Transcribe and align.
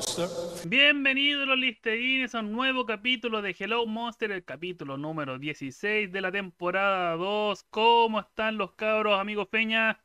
Monster. 0.00 0.28
Bienvenidos 0.66 1.46
los 1.46 1.58
listerines 1.58 2.34
a 2.34 2.40
un 2.40 2.52
nuevo 2.52 2.86
capítulo 2.86 3.42
de 3.42 3.54
Hello 3.58 3.84
Monster, 3.84 4.30
el 4.30 4.42
capítulo 4.42 4.96
número 4.96 5.38
16 5.38 6.10
de 6.10 6.20
la 6.22 6.32
temporada 6.32 7.16
2. 7.16 7.66
¿Cómo 7.68 8.20
están 8.20 8.56
los 8.56 8.72
cabros, 8.72 9.20
amigos 9.20 9.48
Peña? 9.48 10.00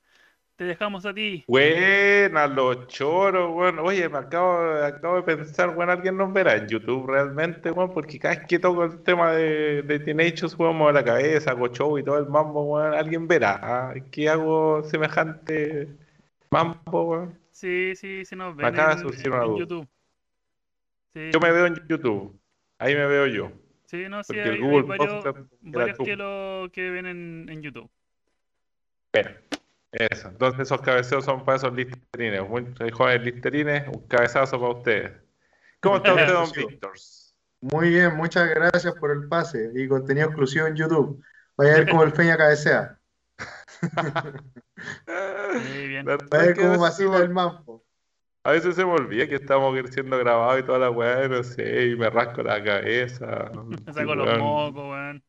Te 0.57 0.65
dejamos 0.65 1.05
a 1.05 1.13
ti. 1.13 1.45
Buenas, 1.47 2.51
los 2.51 2.87
choros, 2.87 3.55
weón. 3.55 3.79
Oye, 3.79 4.09
me 4.09 4.17
acabo, 4.17 4.83
acabo 4.83 5.15
de 5.21 5.23
pensar, 5.23 5.69
weón, 5.69 5.89
alguien 5.89 6.17
nos 6.17 6.33
verá 6.33 6.57
en 6.57 6.67
YouTube 6.67 7.07
realmente, 7.07 7.71
weón, 7.71 7.93
porque 7.93 8.19
cada 8.19 8.35
vez 8.35 8.47
que 8.47 8.59
toco 8.59 8.83
el 8.83 9.01
tema 9.01 9.31
de, 9.31 9.81
de 9.81 9.99
Teenage 9.99 10.49
jugamos 10.49 10.89
a 10.89 10.91
la 10.91 11.05
cabeza, 11.05 11.51
hago 11.51 11.69
show 11.69 11.97
y 11.97 12.03
todo 12.03 12.17
el 12.17 12.27
mambo, 12.27 12.63
weón, 12.63 12.93
alguien 12.93 13.29
verá. 13.29 13.59
¿ah? 13.63 13.93
¿Qué 14.11 14.27
hago 14.27 14.83
semejante 14.83 15.87
mambo, 16.49 17.03
weón? 17.03 17.44
Sí, 17.55 17.95
sí, 17.95 18.25
sí 18.25 18.35
nos 18.35 18.53
ven 18.53 18.75
de 18.75 18.81
en, 18.81 18.99
en. 18.99 19.55
YouTube. 19.55 19.87
Sí, 21.13 21.29
Yo 21.31 21.39
me 21.39 21.53
veo 21.53 21.67
en 21.67 21.87
YouTube, 21.87 22.37
ahí 22.77 22.93
me 22.93 23.07
veo 23.07 23.27
yo. 23.27 23.49
sí, 23.85 24.09
no, 24.09 24.21
sí, 24.25 24.33
Porque 24.33 24.41
hay, 24.41 24.49
el 24.49 24.53
hay 24.55 24.59
Google 24.59 24.97
varios, 24.97 25.23
varios 25.61 25.97
que 25.99 26.17
lo 26.17 26.69
que 26.73 26.89
ven 26.89 27.05
en, 27.05 27.45
en 27.47 27.61
YouTube. 27.61 27.89
Bueno, 29.13 29.29
eso. 29.93 30.27
Entonces 30.27 30.59
esos 30.59 30.81
cabeceos 30.81 31.23
son 31.23 31.45
para 31.45 31.55
esos 31.55 31.73
listerines. 31.73 32.45
Muy 32.45 32.65
jóvenes 32.91 33.23
listerines, 33.23 33.87
un 33.87 34.05
cabezazo 34.05 34.59
para 34.59 34.73
ustedes. 34.73 35.11
¿Cómo 35.79 35.95
está 35.95 36.13
usted, 36.13 36.33
don. 36.33 36.51
Víctor? 36.51 36.91
Muy 37.61 37.87
bien, 37.87 38.17
muchas 38.17 38.49
gracias 38.49 38.93
por 38.95 39.11
el 39.11 39.29
pase 39.29 39.71
y 39.73 39.87
contenido 39.87 40.27
exclusivo 40.27 40.67
en 40.67 40.75
YouTube. 40.75 41.23
Vaya 41.55 41.71
a 41.71 41.77
ver 41.77 41.89
cómo 41.89 42.03
el 42.03 42.11
Feña 42.11 42.35
cabecea. 42.35 42.99
Muy 45.69 45.87
bien. 45.87 46.09
A 46.09 46.17
cómo 46.17 46.39
veces 46.39 46.79
vacila 46.79 47.11
se 47.13 47.17
me- 47.19 47.23
el 47.25 47.29
mampo. 47.29 47.83
A 48.43 48.51
veces 48.51 48.75
se 48.75 48.85
me 48.85 48.91
olvida 48.91 49.27
que 49.27 49.35
estamos 49.35 49.75
siendo 49.89 50.19
grabados 50.19 50.59
y 50.59 50.63
toda 50.63 50.77
la 50.77 50.91
weá, 50.91 51.27
no 51.27 51.41
sé, 51.41 51.87
y 51.87 51.95
me 51.95 52.11
rasco 52.11 52.43
la 52.43 52.63
cabeza. 52.63 53.49
Me 53.87 53.93
saco 53.93 54.13
los 54.13 54.27
weón, 54.27 54.39
mocos, 54.39 54.83
weón. 54.83 55.23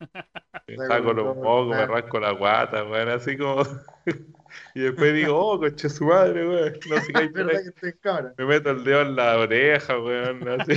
Me 0.66 0.76
Saco 0.76 0.88
saco 0.92 1.12
los 1.14 1.36
mocos, 1.36 1.68
me 1.76 1.86
rasco 1.86 2.20
la 2.20 2.32
guata, 2.32 2.84
weón, 2.84 3.08
así 3.08 3.36
como. 3.38 3.62
Y 4.74 4.80
después 4.80 5.12
digo, 5.12 5.36
oh, 5.36 5.58
coche 5.58 5.88
su 5.88 6.04
madre, 6.04 6.46
weón. 6.48 6.74
No 6.88 7.00
sé 7.00 7.12
qué 7.12 7.18
hay 7.20 7.24
Es 7.26 7.32
por 7.32 7.44
verdad 7.44 7.56
ahí. 7.56 7.62
que 7.64 7.68
está 7.70 7.88
en 7.88 7.98
cámara. 8.00 8.34
Me 8.38 8.44
meto 8.44 8.70
el 8.70 8.84
dedo 8.84 9.00
en 9.02 9.16
la 9.16 9.36
oreja, 9.38 9.98
weón, 9.98 10.48
así. 10.48 10.72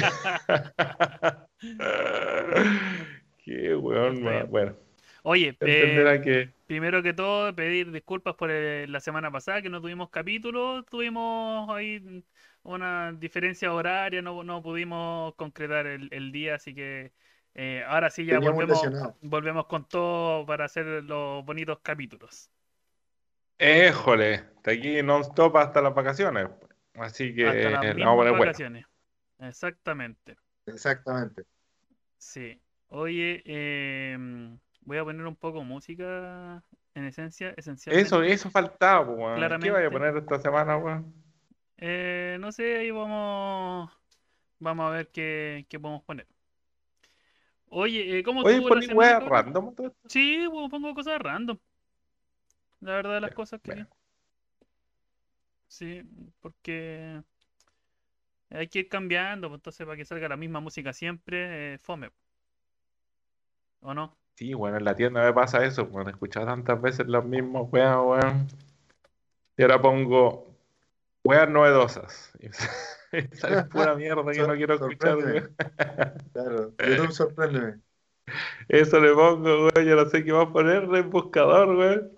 Qué 3.43 3.75
weón, 3.75 4.15
bien. 4.21 4.47
Bueno, 4.49 4.75
Oye, 5.23 5.57
eh, 5.61 6.21
que. 6.23 6.49
primero 6.65 7.03
que 7.03 7.13
todo, 7.13 7.53
pedir 7.55 7.91
disculpas 7.91 8.35
por 8.35 8.49
eh, 8.51 8.87
la 8.87 8.99
semana 8.99 9.31
pasada 9.31 9.61
que 9.61 9.69
no 9.69 9.81
tuvimos 9.81 10.09
capítulo. 10.09 10.83
Tuvimos 10.83 11.69
ahí 11.69 12.23
una 12.63 13.11
diferencia 13.13 13.73
horaria, 13.73 14.21
no, 14.21 14.43
no 14.43 14.61
pudimos 14.61 15.35
concretar 15.35 15.87
el, 15.87 16.09
el 16.11 16.31
día, 16.31 16.55
así 16.55 16.73
que 16.73 17.11
eh, 17.55 17.83
ahora 17.87 18.09
sí 18.09 18.25
ya 18.25 18.39
volvemos, 18.39 18.81
volvemos 19.21 19.65
con 19.65 19.87
todo 19.87 20.45
para 20.45 20.65
hacer 20.65 20.85
los 21.03 21.43
bonitos 21.45 21.79
capítulos. 21.81 22.49
Éjole, 23.57 24.45
de 24.63 24.71
aquí 24.71 25.03
non-stop 25.03 25.57
hasta 25.57 25.81
las 25.81 25.93
vacaciones. 25.93 26.47
Así 26.93 27.35
que 27.35 27.47
Hasta 27.47 27.69
las 27.93 28.31
vacaciones. 28.31 28.85
Exactamente. 29.39 30.37
Exactamente. 30.65 31.43
Sí. 32.17 32.61
Oye, 32.87 33.43
em, 33.45 34.57
voy 34.89 34.97
a 34.97 35.03
poner 35.03 35.25
un 35.27 35.35
poco 35.35 35.63
música 35.63 36.63
en 36.95 37.05
esencia, 37.05 37.53
esencialmente. 37.55 38.07
Eso, 38.07 38.23
eso 38.23 38.49
faltaba, 38.49 39.01
weón. 39.01 39.59
¿Qué 39.59 39.69
vaya 39.69 39.87
a 39.87 39.91
poner 39.91 40.17
esta 40.17 40.39
semana, 40.39 40.77
weón? 40.77 41.13
Eh, 41.77 42.37
no 42.39 42.51
sé, 42.51 42.77
ahí 42.77 42.89
vamos, 42.89 43.91
vamos 44.57 44.85
a 44.87 44.89
ver 44.89 45.07
qué, 45.09 45.67
qué 45.69 45.79
podemos 45.79 46.01
poner. 46.03 46.25
Oye, 47.69 48.17
eh, 48.17 48.23
¿cómo 48.23 48.41
Oye, 48.41 48.55
estuvo 48.55 48.73
la 48.73 48.81
semana, 48.81 49.19
random. 49.19 49.75
todo 49.75 49.87
esto? 49.89 50.09
Sí, 50.09 50.47
pues, 50.51 50.69
pongo 50.71 50.95
cosas 50.95 51.19
random. 51.19 51.59
La 52.81 52.93
verdad 52.93 53.13
de 53.13 53.21
las 53.21 53.35
cosas 53.35 53.61
que 53.61 53.73
bueno. 53.73 53.87
sí, 55.67 56.01
porque 56.41 57.21
hay 58.49 58.67
que 58.67 58.79
ir 58.79 58.89
cambiando, 58.89 59.49
pues, 59.49 59.59
entonces 59.59 59.85
para 59.85 59.97
que 59.97 60.05
salga 60.05 60.27
la 60.29 60.35
misma 60.35 60.59
música 60.59 60.93
siempre, 60.93 61.75
eh, 61.75 61.77
fome. 61.77 62.09
¿O 63.81 63.93
no? 63.93 64.17
Sí, 64.39 64.53
bueno, 64.53 64.77
en 64.77 64.85
la 64.85 64.95
tienda 64.95 65.21
me 65.21 65.33
pasa 65.33 65.65
eso, 65.65 65.87
bueno, 65.87 66.09
he 66.09 66.13
escuchado 66.13 66.45
tantas 66.45 66.81
veces 66.81 67.05
los 67.07 67.25
mismos 67.25 67.67
weas, 67.73 67.97
weón. 67.97 68.47
Y 69.57 69.63
ahora 69.63 69.81
pongo 69.81 70.55
weas 71.25 71.49
novedosas. 71.49 72.31
Y 72.39 72.47
sale 73.35 73.63
pura 73.69 73.95
mierda 73.95 74.31
que 74.31 74.47
no 74.47 74.55
quiero 74.55 74.75
escuchar, 74.75 75.17
weón. 75.17 75.53
Claro. 76.31 76.73
YouTube, 76.77 77.11
sorpréndeme. 77.11 77.81
Eso 78.69 79.01
le 79.01 79.13
pongo, 79.13 79.67
weón, 79.67 79.85
yo 79.85 79.97
no 79.97 80.05
sé 80.05 80.23
qué 80.23 80.31
va 80.31 80.43
a 80.43 80.53
poner 80.53 80.83
en 80.83 81.09
buscador, 81.09 81.75
weón. 81.75 82.13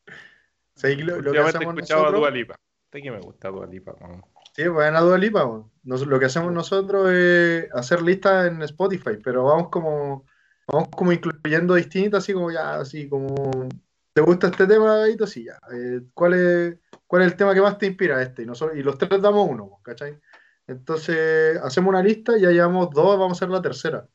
¿Sabes 0.75 0.99
lo, 0.99 1.19
lo 1.23 1.33
que 1.33 1.39
a? 1.39 2.11
Dua 2.11 2.31
Lipa. 2.31 2.57
Que 2.91 3.11
me 3.11 3.21
gusta 3.21 3.49
Dua 3.49 3.65
Lipa, 3.65 3.95
weón. 4.03 4.23
Sí, 4.57 4.67
vayan 4.69 4.97
a 4.97 5.01
Dua 5.01 5.19
Lipa. 5.19 5.45
Nos- 5.83 6.07
lo 6.07 6.19
que 6.19 6.25
hacemos 6.27 6.51
nosotros 6.51 7.11
es 7.11 7.69
hacer 7.75 8.01
listas 8.01 8.47
en 8.47 8.63
Spotify, 8.63 9.19
pero 9.23 9.45
vamos 9.45 9.69
como, 9.69 10.25
vamos 10.67 10.89
como 10.97 11.13
incluyendo 11.13 11.75
distintas, 11.75 12.25
así 12.25 12.33
como 12.33 12.51
ya, 12.51 12.77
así 12.77 13.07
como, 13.07 13.69
¿te 14.15 14.23
gusta 14.23 14.47
este 14.47 14.67
tema, 14.67 14.97
Gaito? 14.97 15.27
Sí, 15.27 15.45
ya. 15.45 15.59
Eh, 15.75 16.01
¿cuál 16.15 16.33
es, 16.35 16.79
cuál 17.07 17.23
es 17.23 17.33
el 17.33 17.37
tema 17.37 17.53
que 17.53 17.61
más 17.61 17.77
te 17.77 17.85
inspira 17.87 18.23
este? 18.23 18.45
Y, 18.45 18.47
nosotros, 18.47 18.79
y 18.79 18.83
los 18.83 18.97
tres 18.97 19.21
damos 19.21 19.47
uno, 19.47 19.79
¿cachai? 19.83 20.19
Entonces, 20.67 21.59
hacemos 21.63 21.91
una 21.91 22.03
lista, 22.03 22.39
ya 22.39 22.49
llevamos 22.51 22.89
dos, 22.91 23.19
vamos 23.19 23.37
a 23.37 23.45
hacer 23.45 23.51
la 23.51 23.61
tercera. 23.61 24.09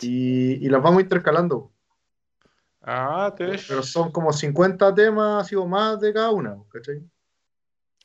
Y, 0.00 0.64
y 0.66 0.68
las 0.70 0.82
vamos 0.82 1.02
intercalando. 1.02 1.70
Ah, 2.80 3.34
te 3.36 3.58
Pero 3.68 3.82
son 3.82 4.10
como 4.10 4.32
50 4.32 4.94
temas, 4.94 5.44
así 5.44 5.54
o 5.54 5.66
más 5.66 6.00
de 6.00 6.14
cada 6.14 6.30
una, 6.30 6.56
¿cachai? 6.70 7.02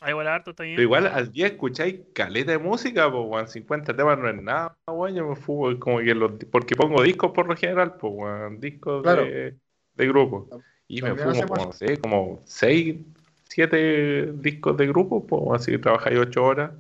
Ah, 0.04 0.10
igual 0.10 0.28
harto 0.28 0.50
está 0.50 0.64
bien. 0.64 0.76
Pero 0.76 0.84
igual 0.84 1.06
al 1.08 1.32
día 1.32 1.46
escucháis 1.46 2.00
caleta 2.14 2.52
de 2.52 2.58
música, 2.58 3.10
pues, 3.12 3.24
weón. 3.28 3.48
50 3.48 3.96
temas 3.96 4.18
no 4.18 4.28
es 4.30 4.42
nada, 4.42 4.76
weón. 4.88 5.14
Yo 5.16 5.28
me 5.28 5.36
fugo 5.36 5.80
como 5.80 6.00
que 6.00 6.16
los. 6.16 6.32
Porque 6.52 6.76
pongo 6.76 7.04
discos 7.04 7.32
por 7.32 7.48
lo 7.48 7.56
general, 7.56 7.94
pues, 7.98 8.12
weón. 8.16 8.60
Discos 8.60 9.04
Claro. 9.04 9.24
de, 9.24 9.56
de 9.94 10.08
grupo. 10.08 10.50
Y 10.88 11.02
me 11.04 11.10
También 11.10 11.28
fumo, 11.30 11.32
hacemos 11.32 11.52
como, 11.52 11.66
no 11.68 11.72
sé, 11.72 11.98
como 12.00 12.42
6, 12.46 12.96
7 13.44 14.34
discos 14.34 14.76
de 14.76 14.88
grupo, 14.88 15.26
pues, 15.26 15.62
así 15.62 15.72
que 15.72 15.78
trabajáis 15.78 16.18
8 16.18 16.44
horas. 16.44 16.72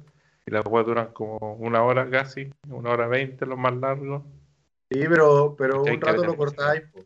Y 0.48 0.52
las 0.52 0.66
weas 0.66 0.88
duran 0.88 1.14
como 1.14 1.38
una 1.60 1.84
hora 1.84 2.10
casi, 2.10 2.50
una 2.68 2.90
hora 2.90 3.08
20, 3.08 3.46
los 3.46 3.58
más 3.58 3.76
largos. 3.76 4.24
Sí, 4.90 5.00
pero, 5.08 5.56
pero 5.56 5.84
un 5.84 6.02
rato 6.02 6.26
lo 6.26 6.36
cortáis. 6.36 6.82
po. 6.92 7.06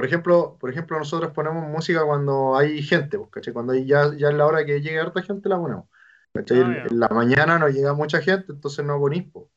Por 0.00 0.06
ejemplo, 0.06 0.56
por 0.58 0.70
ejemplo, 0.70 0.98
nosotros 0.98 1.30
ponemos 1.34 1.62
música 1.68 2.02
cuando 2.06 2.56
hay 2.56 2.82
gente, 2.82 3.18
¿cachai? 3.30 3.52
Cuando 3.52 3.74
hay 3.74 3.84
ya, 3.84 4.10
ya 4.16 4.30
es 4.30 4.34
la 4.34 4.46
hora 4.46 4.64
que 4.64 4.80
llegue 4.80 4.98
harta 4.98 5.20
gente 5.20 5.46
la 5.50 5.58
ponemos. 5.58 5.90
¿cachai? 6.32 6.56
Ah, 6.58 6.86
En- 6.90 6.98
la 6.98 7.08
mañana 7.08 7.58
no 7.58 7.68
llega 7.68 7.92
mucha 7.92 8.22
gente, 8.22 8.52
entonces 8.52 8.82
no 8.82 8.98
ponís, 8.98 9.30
po. 9.30 9.50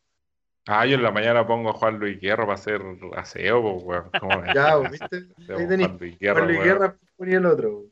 Ah, 0.67 0.85
yo 0.85 0.95
en 0.95 1.03
la 1.03 1.11
mañana 1.11 1.47
pongo 1.47 1.69
a 1.69 1.73
Juan 1.73 1.97
Luis 1.97 2.19
Guerra 2.19 2.43
para 2.43 2.55
hacer 2.55 2.81
aseo, 3.15 3.61
pues, 3.61 3.83
weón. 3.85 4.11
¿Cómo 4.19 4.41
me 4.41 4.53
Ya, 4.53 4.75
¿viste? 4.91 5.27
Ahí. 5.47 5.65
Juan 5.77 5.97
Luis 5.97 6.19
Guerra, 6.19 6.39
Juan 6.41 6.47
Luis. 6.49 6.59
Guerra 6.61 6.97
ponía 7.15 7.37
el 7.37 7.45
otro. 7.45 7.83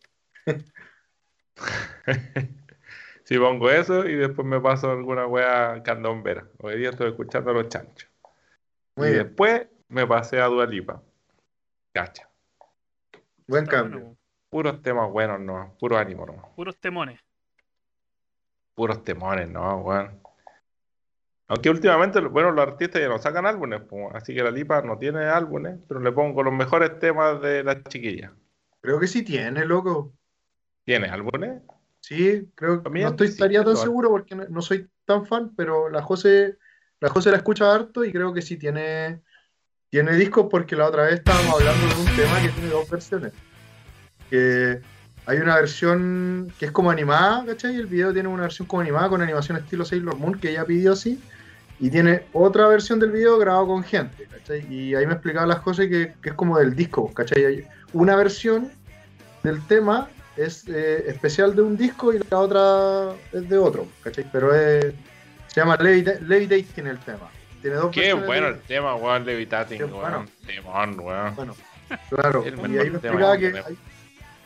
Sí, 3.23 3.37
pongo 3.37 3.70
eso 3.70 4.05
y 4.09 4.16
después 4.16 4.46
me 4.46 4.59
paso 4.59 4.91
alguna 4.91 5.25
wea 5.25 5.81
candombera. 5.84 6.49
Hoy 6.58 6.78
día 6.79 6.90
estoy 6.90 7.11
escuchando 7.11 7.52
a 7.52 7.53
los 7.53 7.70
chanchos. 7.70 8.09
Muy 8.97 9.08
y 9.08 9.11
bien, 9.11 9.23
después 9.23 9.67
me 9.87 10.05
pasé 10.05 10.41
a 10.41 10.47
Dua 10.47 10.66
Lipa. 10.66 11.02
Cacha. 11.93 12.30
Buen 13.51 13.63
Está 13.65 13.77
cambio. 13.77 13.99
bueno, 13.99 14.17
Puros 14.49 14.81
temas 14.81 15.09
buenos, 15.11 15.39
no. 15.39 15.75
Puro 15.79 15.97
ánimo, 15.97 16.25
no. 16.25 16.53
puros 16.55 16.77
temones. 16.77 17.19
Puros 18.75 19.03
temones, 19.03 19.49
no, 19.49 19.77
weón. 19.77 20.19
Aunque 21.47 21.69
últimamente, 21.69 22.19
bueno, 22.21 22.51
los 22.51 22.65
artistas 22.65 23.01
ya 23.01 23.09
no 23.09 23.17
sacan 23.17 23.45
álbumes, 23.45 23.81
así 24.13 24.33
que 24.33 24.43
la 24.43 24.51
Lipa 24.51 24.81
no 24.81 24.97
tiene 24.97 25.25
álbumes, 25.25 25.79
pero 25.87 25.99
le 25.99 26.11
pongo 26.11 26.43
los 26.43 26.53
mejores 26.53 26.97
temas 26.99 27.41
de 27.41 27.63
la 27.63 27.83
chiquilla. 27.83 28.33
Creo 28.79 28.99
que 28.99 29.07
sí 29.07 29.23
tiene, 29.23 29.65
loco. 29.65 30.13
¿Tiene 30.85 31.07
álbumes? 31.07 31.61
Sí, 31.99 32.49
creo 32.55 32.77
que 32.77 32.83
También, 32.83 33.05
no 33.05 33.11
estoy 33.11 33.27
sí, 33.27 33.33
estaría 33.33 33.63
tan 33.63 33.77
seguro 33.77 34.09
porque 34.09 34.35
no, 34.35 34.45
no 34.49 34.61
soy 34.61 34.89
tan 35.05 35.25
fan, 35.25 35.53
pero 35.55 35.89
la 35.89 36.01
José, 36.01 36.57
la 36.99 37.09
José 37.09 37.31
la 37.31 37.37
escucha 37.37 37.73
harto 37.73 38.03
y 38.03 38.11
creo 38.11 38.33
que 38.33 38.41
sí 38.41 38.57
tiene, 38.57 39.21
tiene 39.91 40.14
discos 40.16 40.47
porque 40.49 40.76
la 40.78 40.88
otra 40.88 41.03
vez 41.03 41.16
estábamos 41.16 41.53
hablando 41.53 41.85
de 41.85 42.02
un 42.02 42.16
tema 42.16 42.41
que 42.41 42.47
tiene 42.49 42.70
dos 42.70 42.90
versiones. 42.90 43.34
Que 44.29 44.79
hay 45.26 45.38
una 45.40 45.55
versión 45.55 46.52
que 46.58 46.66
es 46.67 46.72
como 46.72 46.90
animada, 46.90 47.46
¿cachai? 47.46 47.76
El 47.76 47.88
video 47.88 48.14
tiene 48.14 48.29
una 48.29 48.43
versión 48.43 48.67
como 48.70 48.82
animada 48.82 49.09
con 49.09 49.22
animación 49.22 49.58
estilo 49.58 49.84
Sailor 49.84 50.16
Moon 50.16 50.40
que 50.40 50.52
ella 50.52 50.64
pidió 50.66 50.93
así. 50.93 51.22
Y 51.82 51.90
tiene 51.90 52.23
otra 52.32 52.67
versión 52.70 52.99
del 52.99 53.11
video 53.11 53.38
grabado 53.38 53.67
con 53.67 53.84
gente, 53.84 54.28
¿cachai? 54.32 54.66
Y 54.73 54.96
ahí 54.96 55.05
me 55.05 55.14
explicaba 55.14 55.46
las 55.46 55.59
cosas 55.59 55.88
que, 55.88 56.14
que 56.22 56.29
es 56.29 56.35
como 56.35 56.58
del 56.58 56.73
disco, 56.73 57.14
¿cachai? 57.14 57.67
Una 57.91 58.16
versión 58.16 58.72
del 59.44 59.61
tema 59.67 60.08
es 60.37 60.64
eh, 60.70 61.03
especial 61.08 61.53
de 61.53 61.64
un 61.64 61.76
disco 61.76 62.14
y 62.14 62.20
la 62.29 62.37
otra 62.40 63.14
es 63.34 63.49
de 63.49 63.58
otro, 63.58 63.87
¿cachai? 64.03 64.26
Pero 64.32 64.53
se 64.53 64.94
llama 65.53 65.76
Levita- 65.78 66.20
Levitating 66.22 66.87
el 66.87 66.99
tema. 66.99 67.29
Tiene 67.61 67.75
dos 67.78 67.91
Qué 67.91 68.13
bueno 68.13 68.47
de- 68.47 68.53
el 68.53 68.61
tema, 68.61 68.96
weón, 68.96 69.25
Levitating, 69.25 69.81
weón. 69.84 69.91
bueno. 70.02 70.25
Temón, 70.46 70.99
weón. 70.99 71.35
Bueno, 71.35 71.55
claro. 72.09 72.43
Y 72.46 72.78
ahí 72.78 72.90
me 72.90 72.97
explicaba 72.97 73.37
que 73.37 73.47
hay, 73.47 73.78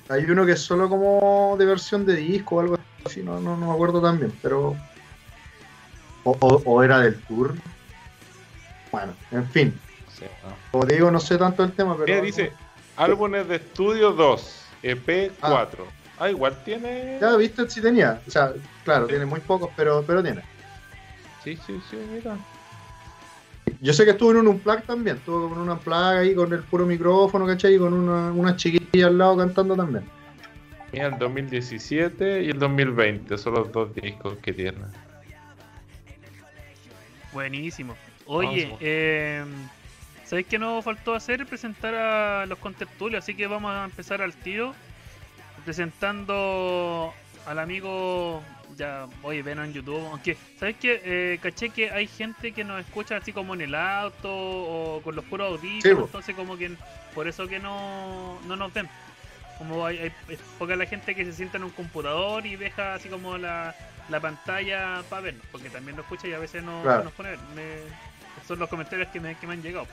hay 0.09 0.23
uno 0.25 0.45
que 0.45 0.51
es 0.53 0.61
solo 0.61 0.89
como 0.89 1.55
de 1.57 1.65
versión 1.65 2.05
de 2.05 2.15
disco 2.15 2.55
o 2.57 2.59
algo 2.59 2.77
así, 3.05 3.23
no, 3.23 3.39
no, 3.39 3.55
no 3.55 3.67
me 3.67 3.73
acuerdo 3.73 4.01
tan 4.01 4.19
bien, 4.19 4.33
pero. 4.41 4.75
O, 6.23 6.31
o- 6.39 6.61
o 6.65 6.83
era 6.83 6.99
del 6.99 7.15
tour. 7.21 7.53
Bueno, 8.91 9.13
en 9.31 9.47
fin. 9.49 9.79
Sí. 10.17 10.25
Como 10.71 10.85
te 10.85 10.95
digo, 10.95 11.11
no 11.11 11.19
sé 11.19 11.37
tanto 11.37 11.63
el 11.63 11.71
tema, 11.73 11.93
pero. 11.95 12.05
Mira, 12.07 12.21
dice 12.21 12.51
álbumes 12.97 13.47
de 13.47 13.55
estudio 13.57 14.11
2, 14.11 14.65
EP 14.83 15.31
4. 15.39 15.85
Ah, 16.17 16.29
igual 16.29 16.57
tiene. 16.63 17.17
Ya 17.21 17.35
viste 17.35 17.69
si 17.69 17.81
tenía. 17.81 18.21
O 18.27 18.31
sea, 18.31 18.53
claro, 18.85 19.05
tiene 19.07 19.25
muy 19.25 19.39
pocos, 19.41 19.69
pero, 19.75 20.03
pero 20.07 20.23
tiene. 20.23 20.41
Sí, 21.43 21.57
sí, 21.67 21.79
sí, 21.89 21.97
mira. 22.11 22.37
Yo 23.81 23.93
sé 23.93 24.05
que 24.05 24.11
estuvo 24.11 24.31
en 24.31 24.37
un 24.37 24.47
unplug 24.47 24.83
también, 24.83 25.17
estuvo 25.17 25.49
con 25.49 25.59
una 25.59 25.73
unplug 25.73 25.95
ahí 25.95 26.33
con 26.35 26.51
el 26.53 26.63
puro 26.63 26.85
micrófono, 26.85 27.45
¿cachai? 27.45 27.75
Y 27.75 27.77
con 27.79 27.93
una, 27.93 28.31
una 28.31 28.55
chiquilla 28.55 29.07
al 29.07 29.17
lado 29.17 29.37
cantando 29.37 29.75
también. 29.75 30.05
Mira, 30.91 31.07
el 31.07 31.19
2017 31.19 32.43
y 32.43 32.49
el 32.49 32.59
2020 32.59 33.37
son 33.37 33.53
los 33.55 33.71
dos 33.71 33.93
discos 33.95 34.37
que 34.41 34.53
tiene. 34.53 34.77
Buenísimo. 37.33 37.95
Oye, 38.27 38.65
Vamos. 38.65 38.79
eh, 38.81 39.43
¿sabéis 40.23 40.47
qué 40.47 40.57
nos 40.57 40.83
faltó 40.83 41.13
hacer? 41.13 41.45
Presentar 41.45 41.93
a 41.93 42.45
los 42.45 42.57
contertulios, 42.59 43.23
así 43.23 43.35
que 43.35 43.45
vamos 43.47 43.71
a 43.71 43.85
empezar 43.85 44.21
al 44.21 44.33
tiro. 44.33 44.73
Presentando 45.65 47.13
al 47.45 47.59
amigo, 47.59 48.41
ya, 48.77 49.07
oye, 49.23 49.41
ven 49.41 49.59
en 49.59 49.73
YouTube. 49.73 50.05
Aunque, 50.11 50.37
¿sabéis 50.59 50.77
qué? 50.79 51.01
Eh, 51.03 51.39
caché 51.41 51.69
que 51.69 51.91
hay 51.91 52.07
gente 52.07 52.51
que 52.51 52.63
nos 52.63 52.79
escucha 52.81 53.17
así 53.17 53.31
como 53.31 53.53
en 53.53 53.61
el 53.61 53.75
auto 53.75 54.29
o 54.31 55.01
con 55.03 55.15
los 55.15 55.23
puros 55.25 55.51
audífonos, 55.51 55.83
Sí, 55.83 55.89
entonces 56.05 56.35
como 56.35 56.57
que 56.57 56.71
por 57.13 57.27
eso 57.27 57.47
que 57.47 57.59
no, 57.59 58.39
no 58.47 58.55
nos 58.55 58.73
ven. 58.73 58.89
Como 59.57 59.85
hay, 59.85 59.97
hay 59.99 60.11
es 60.29 60.39
poca 60.59 60.75
la 60.75 60.85
gente 60.85 61.15
que 61.15 61.23
se 61.23 61.31
sienta 61.33 61.57
en 61.57 61.63
un 61.63 61.69
computador 61.69 62.45
y 62.45 62.55
deja 62.57 62.95
así 62.95 63.07
como 63.07 63.37
la, 63.37 63.73
la 64.09 64.19
pantalla 64.19 65.01
para 65.09 65.21
vernos, 65.21 65.45
porque 65.51 65.69
también 65.69 65.95
lo 65.95 66.01
escucha 66.03 66.27
y 66.27 66.33
a 66.33 66.39
veces 66.39 66.61
no, 66.63 66.81
Claro. 66.81 66.97
no 66.99 67.03
nos 67.05 67.13
pone 67.13 67.29
a 67.29 67.31
ver. 67.33 67.39
Me- 67.55 68.45
son 68.45 68.59
los 68.59 68.67
comentarios 68.69 69.07
que 69.09 69.19
me, 69.19 69.35
que 69.35 69.47
me 69.47 69.53
han 69.53 69.61
llegado. 69.63 69.87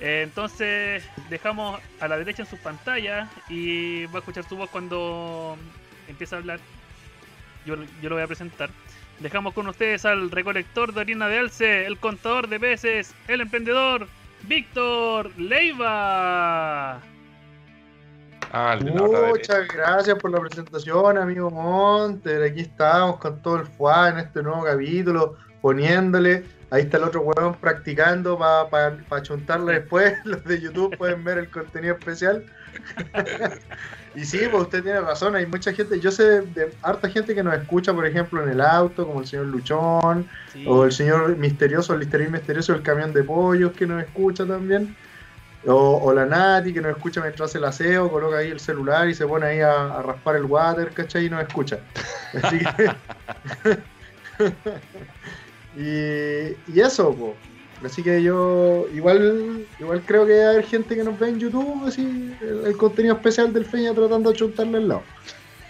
Eh, 0.00 0.20
entonces 0.22 1.02
dejamos 1.28 1.80
a 1.98 2.06
la 2.06 2.16
derecha 2.16 2.42
en 2.42 2.48
sus 2.48 2.60
pantallas 2.60 3.28
y 3.48 4.06
va 4.06 4.14
a 4.14 4.18
escuchar 4.18 4.44
su 4.48 4.56
voz 4.56 4.70
cuando 4.70 5.58
empieza 6.06 6.36
a 6.36 6.38
hablar. 6.38 6.60
Yo, 7.68 7.76
yo 8.00 8.08
lo 8.08 8.14
voy 8.14 8.24
a 8.24 8.26
presentar. 8.26 8.70
Dejamos 9.20 9.52
con 9.52 9.68
ustedes 9.68 10.06
al 10.06 10.30
recolector 10.30 10.94
de 10.94 11.00
orina 11.00 11.28
de 11.28 11.38
alce, 11.38 11.84
el 11.84 11.98
contador 11.98 12.48
de 12.48 12.58
peces, 12.58 13.14
el 13.26 13.42
emprendedor, 13.42 14.06
Víctor 14.44 15.38
Leiva. 15.38 16.94
Ah. 18.52 18.78
Muchas 18.80 19.68
gracias 19.68 20.18
por 20.18 20.30
la 20.30 20.40
presentación, 20.40 21.18
amigo 21.18 21.50
Monter. 21.50 22.42
Aquí 22.42 22.60
estamos 22.62 23.18
con 23.18 23.42
todo 23.42 23.56
el 23.56 23.66
FUA 23.66 24.08
en 24.08 24.18
este 24.20 24.42
nuevo 24.42 24.64
capítulo, 24.64 25.36
poniéndole. 25.60 26.44
Ahí 26.70 26.84
está 26.84 26.96
el 26.96 27.04
otro 27.04 27.20
huevón 27.20 27.54
practicando 27.56 28.38
para 28.38 28.70
pa, 28.70 28.96
pa 29.10 29.22
chuntarle 29.22 29.74
después. 29.74 30.14
Los 30.24 30.42
de 30.44 30.58
YouTube 30.58 30.96
pueden 30.96 31.22
ver 31.22 31.36
el 31.36 31.50
contenido 31.50 31.96
especial. 31.96 32.46
y 34.20 34.24
sí, 34.24 34.40
pues 34.50 34.62
usted 34.64 34.82
tiene 34.82 35.00
razón. 35.00 35.36
Hay 35.36 35.46
mucha 35.46 35.72
gente, 35.72 36.00
yo 36.00 36.10
sé 36.10 36.40
de 36.42 36.72
harta 36.82 37.08
gente 37.08 37.34
que 37.34 37.42
nos 37.42 37.54
escucha, 37.54 37.92
por 37.94 38.04
ejemplo, 38.06 38.42
en 38.42 38.50
el 38.50 38.60
auto, 38.60 39.06
como 39.06 39.20
el 39.20 39.26
señor 39.26 39.46
Luchón, 39.46 40.28
Sí. 40.52 40.64
o 40.66 40.84
el 40.84 40.92
señor 40.92 41.36
misterioso, 41.36 41.94
el 41.94 42.00
listerín 42.00 42.32
misterioso 42.32 42.72
del 42.72 42.82
camión 42.82 43.12
de 43.12 43.22
pollos 43.22 43.72
que 43.72 43.86
nos 43.86 44.02
escucha 44.02 44.44
también. 44.46 44.96
O, 45.66 46.00
o 46.02 46.14
la 46.14 46.24
Nati 46.24 46.72
que 46.72 46.80
nos 46.80 46.96
escucha 46.96 47.20
mientras 47.20 47.50
hace 47.50 47.58
el 47.58 47.64
aseo, 47.64 48.08
coloca 48.10 48.38
ahí 48.38 48.50
el 48.50 48.60
celular 48.60 49.08
y 49.08 49.14
se 49.14 49.26
pone 49.26 49.44
ahí 49.46 49.60
a, 49.60 49.98
a 49.98 50.02
raspar 50.02 50.36
el 50.36 50.44
water, 50.44 50.90
¿cachai? 50.92 51.26
Y 51.26 51.30
nos 51.30 51.42
escucha. 51.42 51.78
Así 52.42 52.58
que... 52.58 52.90
y, 55.76 56.56
y 56.74 56.80
eso, 56.80 57.12
po. 57.14 57.34
Así 57.84 58.02
que 58.02 58.22
yo 58.22 58.86
igual 58.92 59.66
igual 59.78 60.02
creo 60.04 60.26
que 60.26 60.42
haber 60.42 60.64
gente 60.64 60.96
que 60.96 61.04
nos 61.04 61.18
ve 61.18 61.28
en 61.28 61.38
YouTube, 61.38 61.86
así, 61.86 62.36
el, 62.40 62.66
el 62.66 62.76
contenido 62.76 63.14
especial 63.14 63.52
del 63.52 63.64
Feña 63.64 63.94
tratando 63.94 64.30
de 64.30 64.36
chuntarle 64.36 64.78
al 64.78 64.88
lado. 64.88 65.02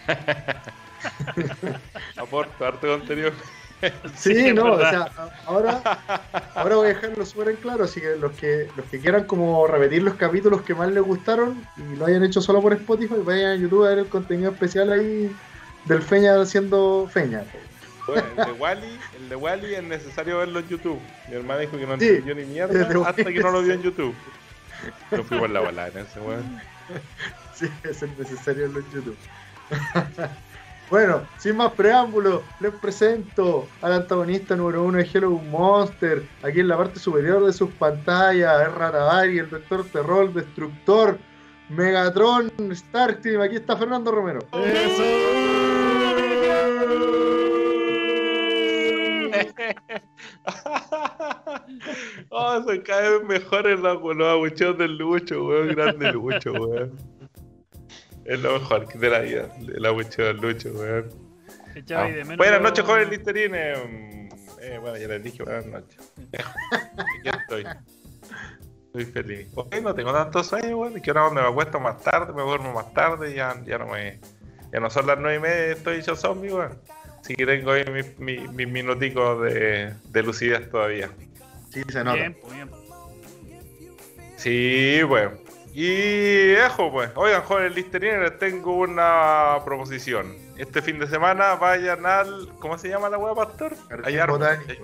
Aporto, 2.17 2.65
harto 2.65 2.87
contenido. 2.87 3.33
Sí, 4.17 4.33
es 4.33 4.55
no, 4.55 4.73
o 4.73 4.79
sea, 4.79 5.09
ahora, 5.47 5.81
ahora 6.57 6.77
voy 6.77 6.87
a 6.87 6.89
dejarlo 6.89 7.25
súper 7.25 7.51
en 7.51 7.57
claro, 7.57 7.85
así 7.85 8.01
que 8.01 8.17
los 8.17 8.33
que 8.33 8.67
los 8.77 8.85
que 8.87 8.99
quieran 8.99 9.25
como 9.25 9.69
repetir 9.69 10.03
los 10.03 10.15
capítulos 10.15 10.63
que 10.63 10.75
más 10.75 10.91
les 10.91 11.03
gustaron 11.03 11.65
y 11.77 11.97
lo 11.97 12.07
hayan 12.07 12.25
hecho 12.25 12.41
solo 12.41 12.61
por 12.61 12.73
Spotify, 12.73 13.15
vayan 13.25 13.53
a 13.53 13.55
YouTube 13.55 13.85
a 13.85 13.91
ver 13.91 13.99
el 13.99 14.09
contenido 14.09 14.51
especial 14.51 14.93
ahí 14.93 15.31
del 15.85 16.03
Feña 16.03 16.41
haciendo 16.41 17.09
Feña. 17.09 17.45
Bueno, 18.09 18.27
el 18.39 18.47
de 18.47 18.53
Wally, 18.53 18.99
el 19.17 19.29
de 19.29 19.37
Wally 19.37 19.75
es 19.75 19.83
necesario 19.83 20.39
verlo 20.39 20.61
en 20.61 20.69
YouTube. 20.69 20.99
Mi 21.29 21.37
hermana 21.37 21.61
dijo 21.61 21.77
que 21.77 21.87
no 21.87 21.99
Sí, 21.99 22.09
entendió 22.09 22.35
ni 22.35 22.41
el 22.43 22.47
mierda 22.49 23.07
hasta 23.07 23.25
que 23.25 23.41
no 23.41 23.51
lo 23.51 23.63
vio 23.63 23.75
en 23.75 23.83
YouTube. 23.83 24.15
Nos 25.11 25.27
fuimos 25.27 25.47
en 25.47 25.53
la 25.53 25.61
bola 25.61 25.89
en 25.89 25.99
ese 25.99 26.21
weón. 26.21 26.61
Sí, 27.55 27.69
es 27.83 28.03
necesario 28.17 28.67
en 28.67 28.73
YouTube. 28.73 29.17
bueno, 30.91 31.23
sin 31.39 31.57
más 31.57 31.73
preámbulos, 31.73 32.43
les 32.61 32.73
presento 32.73 33.69
al 33.83 33.95
antagonista 33.95 34.55
número 34.55 34.85
uno 34.85 34.99
de 34.99 35.09
Hello 35.13 35.31
Monster. 35.31 36.23
Aquí 36.45 36.61
en 36.61 36.69
la 36.69 36.77
parte 36.77 37.01
superior 37.01 37.45
de 37.45 37.53
sus 37.53 37.69
pantallas, 37.73 38.63
es 38.63 38.73
Ratavari, 38.73 39.41
el 39.41 39.51
Doctor 39.51 39.85
Terror, 39.87 40.33
Destructor, 40.33 41.19
Megatron, 41.69 42.53
Starteam. 42.73 43.43
Aquí 43.43 43.57
está 43.57 43.77
Fernando 43.77 44.13
Romero. 44.13 44.47
oh, 52.31 52.63
se 52.67 52.83
caen 52.83 53.27
mejores 53.27 53.79
los, 53.81 54.03
los 54.17 54.29
abucheos 54.29 54.79
del 54.79 54.97
Lucho, 54.97 55.47
weón. 55.47 55.69
Grande 55.69 56.13
Lucho, 56.13 56.53
weón. 56.53 56.93
Es 58.25 58.41
lo 58.41 58.59
mejor 58.59 58.87
de 58.89 59.11
la 59.11 59.21
vida, 59.21 59.49
el 59.67 59.85
abucheo 59.87 60.27
del 60.27 60.37
Lucho, 60.39 60.71
weón. 60.71 61.09
Ah, 61.95 62.05
de 62.05 62.25
menos 62.25 62.37
Buenas 62.37 62.61
noches, 62.61 62.85
jóvenes 62.85 63.11
listerines. 63.11 63.79
Mm, 63.89 64.19
Eh, 64.61 64.79
bueno, 64.81 64.97
ya 64.99 65.07
les 65.09 65.23
dije 65.23 65.43
buenas 65.45 65.67
noches. 65.67 66.13
Aquí 66.33 67.29
estoy. 67.29 67.65
Estoy 68.87 69.05
feliz. 69.05 69.49
Hoy 69.55 69.81
no 69.81 69.95
tengo 69.95 70.13
tanto 70.13 70.43
sueño, 70.43 70.77
weón. 70.79 71.01
Que 71.01 71.11
ahora 71.11 71.23
donde 71.23 71.43
me 71.43 71.49
acuesto 71.49 71.79
más 71.79 72.03
tarde, 72.03 72.33
me 72.33 72.43
duermo 72.43 72.73
más 72.73 72.93
tarde, 72.93 73.33
ya, 73.35 73.55
ya 73.65 73.79
no 73.79 73.87
me. 73.87 74.21
Ya 74.73 74.81
no 74.81 74.91
son 74.91 75.07
las 75.07 75.19
nueve 75.19 75.37
y 75.37 75.41
media, 75.41 75.73
estoy 75.73 75.99
hecho 75.99 76.17
zombie, 76.17 76.53
weón. 76.53 76.79
Así 77.29 77.37
que 77.37 77.45
tengo 77.45 77.73
ahí 77.73 77.85
mis, 77.93 78.19
mis, 78.19 78.51
mis 78.53 78.67
minuticos 78.69 79.43
de, 79.43 79.93
de 80.03 80.23
lucidez 80.23 80.71
todavía. 80.71 81.11
Sí, 81.71 81.83
se 81.93 82.03
nota. 82.03 82.17
Bien, 82.17 82.35
pues, 82.41 82.55
bien. 82.55 82.71
Sí, 84.39 85.01
pues. 85.07 85.29
Y 85.75 86.47
dejo, 86.55 86.91
pues. 86.91 87.11
Oigan, 87.17 87.43
jóvenes 87.43 87.75
listerines, 87.75 88.21
les 88.23 88.39
tengo 88.39 88.77
una 88.77 89.57
proposición. 89.63 90.35
Este 90.57 90.81
fin 90.81 90.99
de 90.99 91.07
semana 91.07 91.55
vayan 91.57 92.07
al. 92.07 92.49
¿Cómo 92.61 92.79
se 92.79 92.89
llama 92.89 93.11
la 93.11 93.19
hueá, 93.19 93.35
pastor? 93.35 93.77
Jardín 93.91 94.07
Hay 94.07 94.17
árboles, 94.17 94.59
botánico. 94.59 94.73
hay 94.73 94.79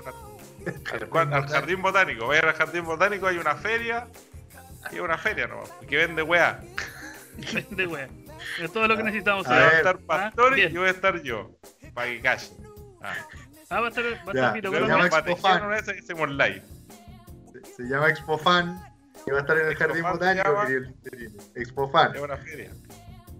una- 0.66 0.92
al, 0.92 1.08
cual- 1.08 1.32
al 1.34 1.46
jardín 1.48 1.80
botánico. 1.82 2.26
Vayan 2.26 2.44
al 2.48 2.54
jardín 2.54 2.84
botánico, 2.84 3.26
hay 3.26 3.38
una 3.38 3.54
feria. 3.54 4.06
Y 4.92 4.98
una 4.98 5.16
feria, 5.16 5.46
¿no? 5.46 5.62
Que 5.88 5.96
vende 5.96 6.22
hueá. 6.22 6.60
De 7.70 7.86
wea. 7.86 8.06
Es 8.60 8.72
todo 8.72 8.86
lo 8.88 8.96
que 8.96 9.02
necesitamos 9.02 9.46
A 9.46 9.50
Va 9.50 9.56
a 9.56 9.68
estar 9.70 9.98
Pastor 10.00 10.52
Ah, 10.52 10.54
bien. 10.56 10.72
y 10.72 10.78
voy 10.78 10.88
a 10.88 10.90
estar 10.90 11.22
yo. 11.22 11.50
Para 11.94 12.06
que 12.08 12.20
callen. 12.20 12.50
Ah. 13.02 13.14
Ah, 13.70 13.80
va 13.80 13.86
a 13.86 13.88
estar, 13.90 14.04
va 14.04 14.08
a 14.08 14.12
estar 14.14 14.32
se 14.34 14.40
llama 14.40 14.60
Colombia. 14.62 14.96
nos 14.96 15.06
Expo 15.06 15.16
patearon 15.16 15.40
Fan. 15.42 15.62
una 15.62 15.68
vez 15.76 15.84
que 15.84 15.98
hicimos 15.98 16.30
live. 16.30 16.62
Se, 17.52 17.64
se 17.74 17.82
llama 17.84 18.08
Expo 18.10 18.38
Fan 18.38 18.80
y 19.26 19.30
va 19.30 19.38
a 19.38 19.40
estar 19.40 19.56
en 19.58 19.66
el 19.66 19.72
Expo 19.72 19.84
Jardín 19.86 20.02
Botánico. 20.04 20.48
llama. 20.48 20.66
querido 20.66 20.80
Listerine. 20.80 21.34
Expo 21.56 21.90
Fan. 21.90 22.14
Es 22.14 22.20
una 22.22 22.36
feria. 22.36 22.70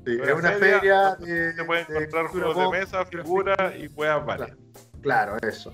Sí, 0.07 0.19
es 0.23 0.33
una 0.35 0.51
feria 0.53 0.59
feria 0.59 1.17
de. 1.19 1.55
Se 1.55 1.65
pueden 1.65 1.87
de 1.87 1.97
encontrar 1.97 2.27
juegos 2.27 2.57
de 2.73 2.79
mesa, 2.79 3.07
figuras 3.07 3.75
y 3.77 3.87
hueas 3.89 4.27
varias. 4.27 4.51
Claro, 5.03 5.37
eso. 5.43 5.73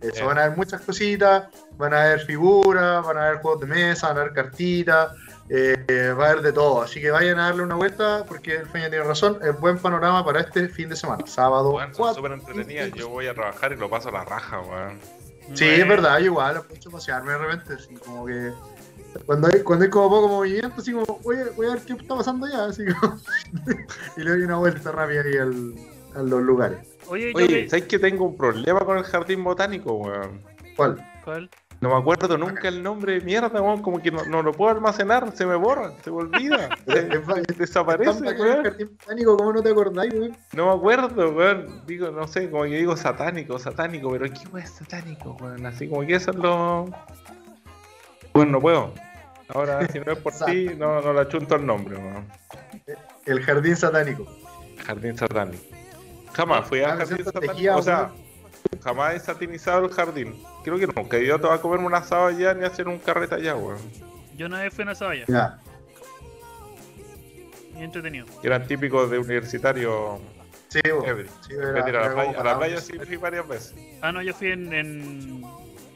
Eso, 0.00 0.22
Eh. 0.22 0.24
van 0.24 0.38
a 0.38 0.44
haber 0.44 0.56
muchas 0.56 0.80
cositas, 0.82 1.48
van 1.76 1.94
a 1.94 2.02
haber 2.02 2.20
figuras, 2.20 3.04
van 3.06 3.16
a 3.18 3.26
haber 3.28 3.40
juegos 3.40 3.60
de 3.60 3.66
mesa, 3.68 4.08
van 4.08 4.18
a 4.18 4.20
haber 4.22 4.32
cartitas, 4.34 5.12
eh, 5.54 6.14
va 6.18 6.26
a 6.26 6.30
haber 6.30 6.42
de 6.42 6.52
todo. 6.52 6.80
Así 6.82 7.00
que 7.00 7.10
vayan 7.10 7.38
a 7.38 7.44
darle 7.46 7.62
una 7.62 7.74
vuelta 7.74 8.24
porque 8.26 8.54
el 8.56 8.66
Feña 8.66 8.88
tiene 8.88 9.04
razón, 9.04 9.38
es 9.42 9.58
buen 9.60 9.78
panorama 9.78 10.24
para 10.24 10.40
este 10.40 10.68
fin 10.68 10.88
de 10.88 10.96
semana, 10.96 11.26
sábado 11.26 11.72
Weón, 11.74 11.88
son 11.94 11.96
4. 11.96 12.14
súper 12.16 12.32
entretenidas. 12.32 12.90
Yo 12.92 13.08
voy 13.10 13.26
a 13.26 13.34
trabajar 13.34 13.72
y 13.72 13.76
lo 13.76 13.90
paso 13.90 14.08
a 14.08 14.12
la 14.12 14.24
raja, 14.24 14.60
weón. 14.60 14.98
Sí, 15.54 15.66
es 15.68 15.86
verdad, 15.86 16.18
yo 16.20 16.26
igual 16.26 16.56
aprovecho 16.56 16.88
a 16.88 16.92
pasearme 16.92 17.32
de 17.32 17.38
repente, 17.38 17.74
así 17.74 17.94
como 17.96 18.24
que 18.24 18.52
Cuando 19.26 19.48
hay, 19.48 19.60
cuando 19.62 19.84
hay 19.84 19.90
como 19.90 20.08
poco 20.08 20.28
movimiento, 20.28 20.76
así 20.78 20.92
como, 20.92 21.04
voy 21.22 21.36
a, 21.36 21.50
voy 21.54 21.66
a 21.66 21.74
ver 21.74 21.82
qué 21.82 21.92
está 21.94 22.16
pasando 22.16 22.46
allá, 22.46 22.66
así 22.66 22.84
como, 22.86 23.18
y 24.16 24.20
le 24.22 24.30
doy 24.30 24.42
una 24.42 24.56
vuelta 24.56 24.90
rápida 24.92 25.22
ahí 25.22 25.36
al, 25.36 25.74
a 26.14 26.22
los 26.22 26.40
lugares. 26.42 26.78
Oye, 27.08 27.32
Oye, 27.34 27.46
que- 27.46 27.68
¿sabes 27.68 27.84
que 27.86 27.98
tengo 27.98 28.24
un 28.24 28.36
problema 28.38 28.80
con 28.86 28.96
el 28.96 29.04
jardín 29.04 29.44
botánico, 29.44 29.92
weón? 29.94 30.40
¿Cuál? 30.76 31.04
¿Cuál? 31.24 31.50
No 31.82 31.88
me 31.88 31.96
acuerdo 31.96 32.38
nunca 32.38 32.68
el 32.68 32.80
nombre 32.80 33.14
de 33.18 33.20
mierda, 33.22 33.60
weón. 33.60 33.82
Como 33.82 34.00
que 34.00 34.10
no, 34.12 34.24
no 34.24 34.40
lo 34.40 34.52
puedo 34.52 34.70
almacenar, 34.70 35.30
se 35.36 35.44
me 35.44 35.56
borra, 35.56 35.92
se 36.04 36.10
me 36.12 36.18
olvida. 36.18 36.68
Se- 36.86 37.54
desaparece, 37.58 38.22
weón. 38.22 38.62
jardín 38.62 38.96
¿cómo 39.36 39.52
no 39.52 39.62
te 39.62 39.70
acordáis, 39.70 40.14
weón? 40.14 40.36
No 40.54 40.66
me 40.68 40.72
acuerdo, 40.74 41.30
weón. 41.32 41.82
Digo, 41.84 42.10
no 42.12 42.26
sé, 42.28 42.48
como 42.50 42.62
que 42.62 42.76
digo 42.78 42.96
satánico, 42.96 43.58
satánico, 43.58 44.10
pero 44.12 44.26
¿qué 44.26 44.40
weón 44.52 44.64
es 44.64 44.70
satánico, 44.70 45.36
weón? 45.40 45.66
Así 45.66 45.88
como 45.88 46.02
que 46.06 46.14
eso 46.14 46.30
es 46.30 46.36
lo. 46.36 46.86
Bueno, 48.32 48.52
no 48.52 48.60
puedo. 48.60 48.92
Ahora, 49.48 49.86
si 49.88 49.98
no 49.98 50.12
es 50.12 50.18
por 50.18 50.32
ti, 50.46 50.70
no, 50.78 51.00
no 51.02 51.12
le 51.12 51.20
achunto 51.20 51.56
el 51.56 51.66
nombre, 51.66 51.96
weón. 51.96 52.26
El 53.26 53.40
jardín 53.42 53.76
satánico. 53.76 54.24
Jardín 54.86 55.18
satánico. 55.18 55.62
Jamás 56.32 56.66
fui 56.68 56.80
Ah, 56.82 56.92
al 56.92 56.98
no 57.00 57.06
jardín 57.06 57.24
sé, 57.26 57.32
satánico. 57.32 57.76
O 57.76 57.82
sea, 57.82 58.10
jamás 58.82 59.14
he 59.14 59.20
satinizado 59.20 59.84
el 59.86 59.92
jardín. 59.92 60.42
Creo 60.64 60.78
que 60.78 60.86
nunca 60.86 61.16
he 61.16 61.24
ido 61.24 61.50
a 61.50 61.60
comerme 61.60 61.86
un 61.86 61.94
asado 61.94 62.26
allá 62.26 62.54
ni 62.54 62.64
a 62.64 62.68
hacer 62.68 62.88
un 62.88 62.98
carrete 62.98 63.34
allá, 63.36 63.54
weón. 63.56 63.78
Yo 64.36 64.46
una 64.46 64.62
vez 64.62 64.72
fui 64.74 64.82
a 64.82 64.86
una 64.86 64.94
saballa. 64.94 65.24
Ya. 65.28 65.58
Y 67.78 67.82
entretenido. 67.82 68.26
Que 68.40 68.46
eran 68.46 68.66
típicos 68.66 69.10
de 69.10 69.18
universitario. 69.18 70.20
Sí, 70.68 70.80
weón. 70.84 71.26
Sí, 71.46 71.54
era- 71.54 71.80
a 72.04 72.08
la 72.08 72.14
playa, 72.14 72.30
a 72.30 72.32
la 72.32 72.42
para- 72.42 72.58
playa 72.58 72.80
sí 72.80 72.98
fui 72.98 73.16
varias 73.16 73.46
veces. 73.48 73.74
Ah, 74.00 74.12
no, 74.12 74.22
yo 74.22 74.32
fui 74.34 74.52
en, 74.52 74.72
en, 74.72 75.44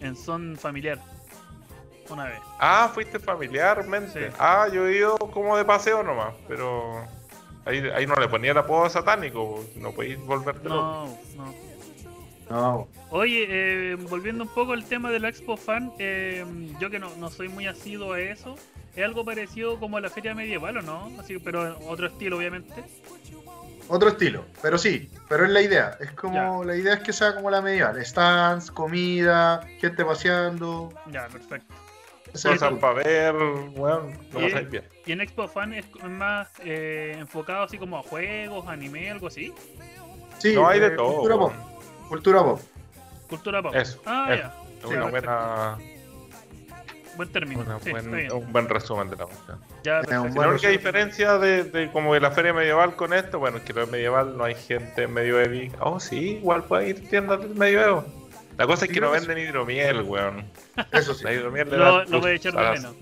en 0.01 0.17
son 0.17 0.57
familiar. 0.57 0.99
Una 2.09 2.25
vez. 2.25 2.39
Ah, 2.61 2.91
fuiste 2.95 3.19
familiarmente. 3.19 4.29
Sí. 4.31 4.35
Ah, 4.39 4.69
yo 4.73 4.87
he 4.87 4.97
ido 4.99 5.17
como 5.19 5.57
de 5.57 5.65
paseo 5.65 6.03
nomás, 6.05 6.35
pero 6.47 7.05
ahí, 7.65 7.79
ahí 7.95 8.07
no 8.07 8.15
le 8.15 8.29
ponía 8.29 8.53
el 8.53 8.59
apodo 8.59 8.89
satánico, 8.89 9.65
no 9.77 9.91
podéis 9.91 10.19
volverte 10.21 10.69
loco. 10.69 11.19
No, 11.37 11.53
no. 12.51 12.89
Oye, 13.11 13.47
eh, 13.49 13.95
volviendo 13.97 14.45
un 14.45 14.51
poco 14.51 14.73
al 14.73 14.85
tema 14.85 15.11
del 15.11 15.25
Expo 15.25 15.57
Fan, 15.57 15.93
eh, 15.99 16.45
yo 16.81 16.91
que 16.91 16.99
no, 16.99 17.15
no 17.17 17.31
soy 17.31 17.49
muy 17.49 17.67
asiduo 17.67 18.13
a 18.13 18.21
eso, 18.21 18.57
es 18.95 19.05
algo 19.05 19.25
parecido 19.25 19.79
como 19.79 19.97
a 19.97 20.01
la 20.01 20.11
feria 20.11 20.35
medieval, 20.35 20.79
¿o 20.79 20.83
no? 20.83 21.11
Así, 21.21 21.39
pero 21.39 21.79
otro 21.87 22.07
estilo, 22.07 22.37
obviamente. 22.39 22.85
otro 23.89 24.09
estilo, 24.11 24.45
pero 24.63 24.79
sí, 24.79 25.11
pero 25.29 25.45
es 25.45 25.51
la 25.51 25.61
idea. 25.63 25.97
Es 26.01 26.11
como, 26.13 26.65
la 26.65 26.77
idea 26.77 26.95
es 26.95 27.01
que 27.01 27.13
sea 27.13 27.35
como 27.35 27.51
la 27.51 27.61
medieval. 27.63 28.05
Stands, 28.05 28.71
comida, 28.71 29.61
gente 29.81 30.05
paseando. 30.05 30.93
Ya, 31.13 31.29
perfecto. 31.29 31.75
Cosas 32.33 32.75
para 32.81 32.93
ver, 32.95 33.33
bueno, 33.77 34.11
lo 34.33 34.41
Y- 34.41 34.45
pasáis 34.51 34.69
bien. 34.71 34.85
Y 35.07 35.13
en 35.13 35.21
Expo 35.21 35.47
Fan 35.49 35.73
es 35.73 35.87
más 36.05 36.49
eh, 36.65 37.15
enfocado 37.19 37.63
así 37.65 37.79
como 37.79 37.99
a 37.99 38.03
juegos, 38.03 38.67
anime, 38.69 39.11
algo 39.11 39.29
así. 39.29 39.53
sí, 40.39 40.55
No 40.55 40.69
hay 40.69 40.81
de 40.81 40.89
eh, 40.89 40.91
todo. 40.91 41.23
Cultura 42.09 42.43
pop. 42.43 42.61
Cultura 43.29 43.63
pop. 43.63 43.75
Eso, 43.75 44.01
Ah, 44.07 44.29
eso. 44.31 44.43
ya. 44.43 44.55
Sí, 44.89 44.95
una 44.95 45.07
buena, 45.07 45.79
Buen 47.17 47.33
término. 47.33 47.61
una 47.63 47.81
sí, 47.81 47.91
buen- 47.91 48.31
un 48.33 48.53
buen 48.53 48.69
resumen 48.69 49.09
de 49.09 49.17
la 49.17 49.25
cuestión. 49.25 49.59
Ya, 49.85 50.03
la 50.03 50.21
única 50.21 50.47
resumen. 50.47 50.73
diferencia 50.73 51.39
de, 51.39 51.65
de 51.65 51.91
como 51.91 52.13
de 52.15 52.21
la 52.21 52.31
feria 52.31 52.53
medieval 52.53 52.95
con 52.95 53.13
esto, 53.15 53.39
bueno, 53.39 53.57
es 53.59 53.63
que 53.65 53.73
lo 53.73 53.87
medieval 53.87 54.37
no 54.37 54.45
hay 54.45 54.55
gente 54.55 55.07
medioeval. 55.09 55.71
Oh, 55.81 55.99
sí, 55.99 56.37
igual 56.37 56.65
puede 56.65 56.91
ir 56.91 57.09
tiendas 57.09 57.41
del 57.41 57.55
medioevo. 57.55 58.05
La 58.59 58.67
cosa 58.67 58.85
es 58.85 58.89
Sí, 58.91 58.95
que 58.95 59.01
no 59.01 59.11
venden 59.11 59.39
hidromiel, 59.39 60.03
weón. 60.03 60.45
Eso 60.93 61.15
sí. 61.15 61.25
La 61.25 61.33
hidromiel 61.33 61.71
le 61.71 61.77
Lo, 61.79 62.05
lo 62.05 62.21
voy 62.21 62.31
a 62.33 62.35
echar 62.35 62.53
de 62.53 62.71
menos. 62.71 62.95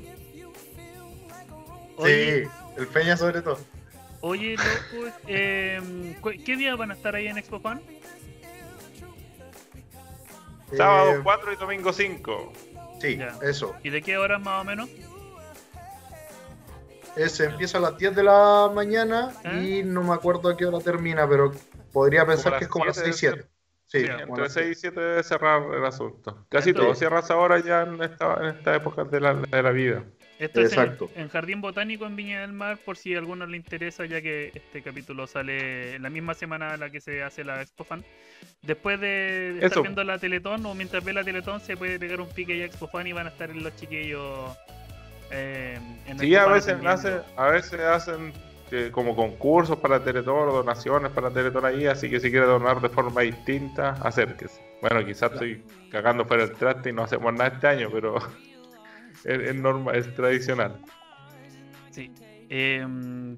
Oye, 1.97 2.45
Sí, 2.45 2.51
el 2.77 2.87
Peña 2.89 3.17
sobre 3.17 3.41
todo. 3.43 3.59
oye, 4.21 4.57
loco, 4.57 5.09
eh, 5.27 6.17
¿qué 6.45 6.57
días 6.57 6.77
van 6.77 6.91
a 6.91 6.95
estar 6.95 7.15
ahí 7.15 7.29
en 7.29 7.39
Expo 7.39 7.61
Fan? 7.61 7.81
Sábado 10.77 11.11
Eh, 11.13 11.21
4 11.23 11.53
y 11.53 11.57
domingo 11.57 11.93
5. 11.93 12.53
Sí, 13.01 13.17
Ya. 13.19 13.37
eso. 13.43 13.75
¿Y 13.83 13.91
de 13.91 14.03
qué 14.03 14.17
horas 14.19 14.41
más 14.41 14.61
o 14.63 14.65
menos? 14.65 14.89
Ese 17.17 17.45
empieza 17.45 17.79
a 17.79 17.81
las 17.81 17.97
10 17.97 18.15
de 18.17 18.25
la 18.25 18.71
mañana 18.75 19.33
¿Ah? 19.45 19.55
y 19.55 19.85
no 19.85 20.03
me 20.03 20.15
acuerdo 20.15 20.49
a 20.49 20.57
qué 20.57 20.67
hora 20.67 20.81
termina, 20.81 21.29
pero 21.29 21.53
podría 21.93 22.27
pensar 22.27 22.59
que 22.59 22.65
es 22.65 22.71
como 22.71 22.85
a 22.85 22.89
las 22.89 22.97
7 22.97 23.13
6, 23.13 23.33
7. 23.35 23.49
Sí, 23.87 24.01
Sí, 24.01 24.07
entre 24.11 24.43
las 24.43 24.53
6 24.53 24.71
y 24.77 24.81
7 24.81 25.01
debe 25.01 25.23
cerrar 25.23 25.63
el 25.73 25.85
asunto. 25.85 26.45
Casi 26.49 26.71
Entonces- 26.71 26.75
todo 26.89 26.95
cierras 26.99 27.31
ahora 27.31 27.61
ya 27.61 27.83
en 27.83 28.03
esta, 28.03 28.35
en 28.41 28.47
esta 28.57 28.75
época 28.75 29.05
de 29.05 29.21
la, 29.21 29.35
de 29.35 29.63
la 29.63 29.71
vida. 29.71 30.03
Esto 30.39 30.61
es 30.61 30.73
en, 30.73 30.79
Exacto. 30.81 31.11
en 31.15 31.29
Jardín 31.29 31.61
Botánico 31.61 32.07
en 32.07 32.17
Viña 32.17 32.41
del 32.41 32.53
Mar, 32.53 32.77
por 32.85 32.97
si 32.97 33.15
a 33.15 33.19
alguno 33.19 33.47
le 33.47 33.57
interesa, 33.57 34.05
ya 34.05 34.21
que 34.21 34.51
este 34.55 34.83
capítulo 34.83 35.27
sale 35.29 35.95
en 35.95 36.03
la 36.03 36.11
misma 36.11 36.35
semana 36.35 36.75
en 36.75 36.81
la 36.81 36.91
que 36.91 37.01
se 37.01 37.23
hace 37.23 37.45
la 37.45 37.63
Expo 37.63 37.85
Fan. 37.85 38.03
Después 38.63 39.01
de 39.01 39.51
estar 39.55 39.71
Eso. 39.73 39.83
viendo 39.83 40.03
la 40.03 40.19
Teletón 40.19 40.67
o 40.67 40.75
mientras 40.75 41.05
ve 41.05 41.13
la 41.13 41.23
Teletón, 41.23 41.61
se 41.61 41.77
puede 41.77 41.99
pegar 42.01 42.21
un 42.21 42.29
pique 42.29 42.57
ya 42.59 42.65
a 42.65 42.67
Expo 42.67 42.89
Fan 42.89 43.07
y 43.07 43.13
van 43.13 43.27
a 43.27 43.31
estar 43.31 43.55
los 43.55 43.77
chiquillos. 43.77 44.57
Eh, 45.31 45.79
en 46.07 46.19
Sí, 46.19 46.35
a 46.35 46.47
veces, 46.47 46.77
hace- 46.85 47.21
a 47.37 47.47
veces 47.49 47.81
hacen 47.81 48.33
eh, 48.71 48.89
como 48.91 49.15
concursos 49.15 49.79
para 49.79 50.03
Teletón, 50.03 50.49
donaciones 50.49 51.13
para 51.13 51.31
Teletón 51.31 51.65
ahí, 51.65 51.87
así 51.87 52.11
que 52.11 52.19
si 52.19 52.31
quiere 52.31 52.47
donar 52.47 52.81
de 52.81 52.89
forma 52.89 53.21
distinta, 53.21 53.91
acérquese. 54.03 54.61
Bueno, 54.81 55.05
quizás 55.07 55.33
estoy 55.33 55.63
cagando 55.93 56.25
fuera 56.25 56.43
el 56.45 56.53
traste 56.53 56.91
y 56.91 56.93
no 56.93 57.05
hacemos 57.05 57.33
nada 57.33 57.51
este 57.55 57.69
año, 57.69 57.89
pero 57.93 58.17
es, 59.25 59.41
es 59.41 59.55
norma, 59.55 59.93
es 59.93 60.13
tradicional. 60.15 60.79
Sí. 61.91 62.11
Eh, 62.51 62.87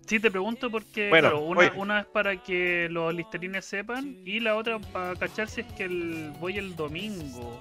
sí, 0.06 0.18
te 0.18 0.30
pregunto 0.30 0.70
porque 0.70 1.08
Bueno, 1.08 1.28
claro, 1.30 1.44
una, 1.44 1.72
una 1.76 2.00
es 2.00 2.06
para 2.06 2.36
que 2.42 2.88
los 2.90 3.14
listerines 3.14 3.64
sepan 3.64 4.16
y 4.24 4.40
la 4.40 4.56
otra 4.56 4.78
para 4.78 5.14
cachar 5.14 5.48
si 5.48 5.60
es 5.60 5.66
que 5.74 5.84
el, 5.84 6.32
voy 6.40 6.58
el 6.58 6.74
domingo. 6.74 7.60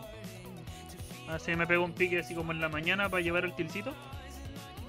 Así 1.28 1.56
me 1.56 1.66
pego 1.68 1.84
un 1.86 1.94
pique 1.94 2.20
así 2.20 2.34
como 2.36 2.52
en 2.52 2.62
la 2.62 2.70
mañana 2.70 3.10
para 3.10 3.22
llevar 3.22 3.46
el 3.46 3.56
tilcito. 3.56 3.94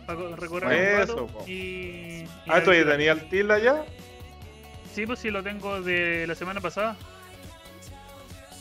Para 0.07 0.19
co- 0.19 0.37
recorrer 0.37 0.69
un 0.69 0.75
Eso, 1.03 1.17
rato 1.17 1.27
po. 1.27 1.45
y, 1.47 1.53
y 1.53 2.27
Ah, 2.49 2.63
¿tú 2.63 2.73
ya 2.73 2.87
tenías 2.87 3.19
el 3.19 3.29
til 3.29 3.51
allá? 3.51 3.85
Sí, 4.95 5.05
pues 5.07 5.19
sí, 5.19 5.31
lo 5.31 5.43
tengo 5.43 5.81
de 5.83 6.27
la 6.27 6.35
semana 6.35 6.61
pasada. 6.61 6.97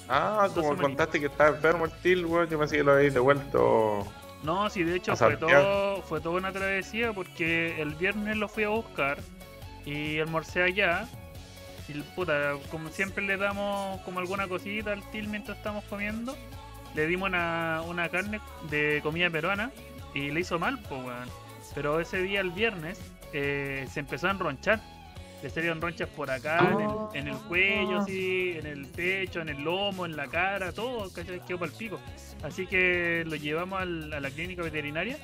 Ah, 0.07 0.49
como 0.53 0.75
contaste 0.77 1.19
que 1.19 1.27
estaba 1.27 1.55
enfermo 1.55 1.85
el 1.85 1.91
til, 2.01 2.25
weón, 2.25 2.47
yo 2.49 2.59
pensé 2.59 2.77
que 2.77 2.83
lo 2.83 2.91
habéis 2.93 3.13
devuelto. 3.13 4.05
No, 4.45 4.69
sí, 4.69 4.83
de 4.83 4.97
hecho 4.97 5.15
fue 5.15 5.37
todo, 5.37 6.01
fue 6.03 6.21
toda 6.21 6.37
una 6.37 6.51
travesía 6.51 7.11
porque 7.13 7.81
el 7.81 7.95
viernes 7.95 8.37
lo 8.37 8.47
fui 8.47 8.63
a 8.63 8.69
buscar 8.69 9.17
y 9.85 10.19
almorcé 10.19 10.61
allá. 10.61 11.07
Y 11.87 11.93
puta, 12.15 12.53
como 12.71 12.89
siempre 12.89 13.23
le 13.23 13.37
damos 13.37 14.01
como 14.01 14.19
alguna 14.19 14.47
cosita 14.47 14.91
al 14.91 15.03
til 15.11 15.27
mientras 15.27 15.57
estamos 15.57 15.83
comiendo, 15.85 16.35
le 16.95 17.07
dimos 17.07 17.29
una, 17.29 17.81
una 17.87 18.09
carne 18.09 18.39
de 18.69 18.99
comida 19.03 19.29
peruana 19.29 19.71
y 20.13 20.31
le 20.31 20.39
hizo 20.39 20.57
mal, 20.59 20.79
pues 20.87 21.03
weón. 21.03 21.29
Pero 21.73 21.99
ese 21.99 22.21
día, 22.21 22.39
el 22.39 22.51
viernes, 22.51 22.99
eh, 23.33 23.87
se 23.91 23.99
empezó 23.99 24.27
a 24.27 24.31
enronchar. 24.31 24.79
Le 25.45 25.51
salieron 25.51 25.79
ronchas 25.79 26.09
por 26.09 26.31
acá, 26.31 26.57
en, 26.71 26.79
el, 26.81 26.89
en 27.21 27.27
el 27.27 27.37
cuello, 27.43 27.99
así, 27.99 28.55
en 28.57 28.65
el 28.65 28.87
pecho, 28.87 29.41
en 29.41 29.49
el 29.49 29.63
lomo, 29.63 30.03
en 30.07 30.15
la 30.17 30.25
cara, 30.25 30.71
todo, 30.71 31.13
¿cachai? 31.13 31.39
Quedó 31.45 31.59
para 31.59 31.71
el 31.71 31.77
pico. 31.77 31.99
Así 32.41 32.65
que 32.65 33.23
lo 33.27 33.35
llevamos 33.35 33.79
al- 33.79 34.11
a 34.11 34.19
la 34.19 34.31
clínica 34.31 34.63
veterinaria 34.63 35.19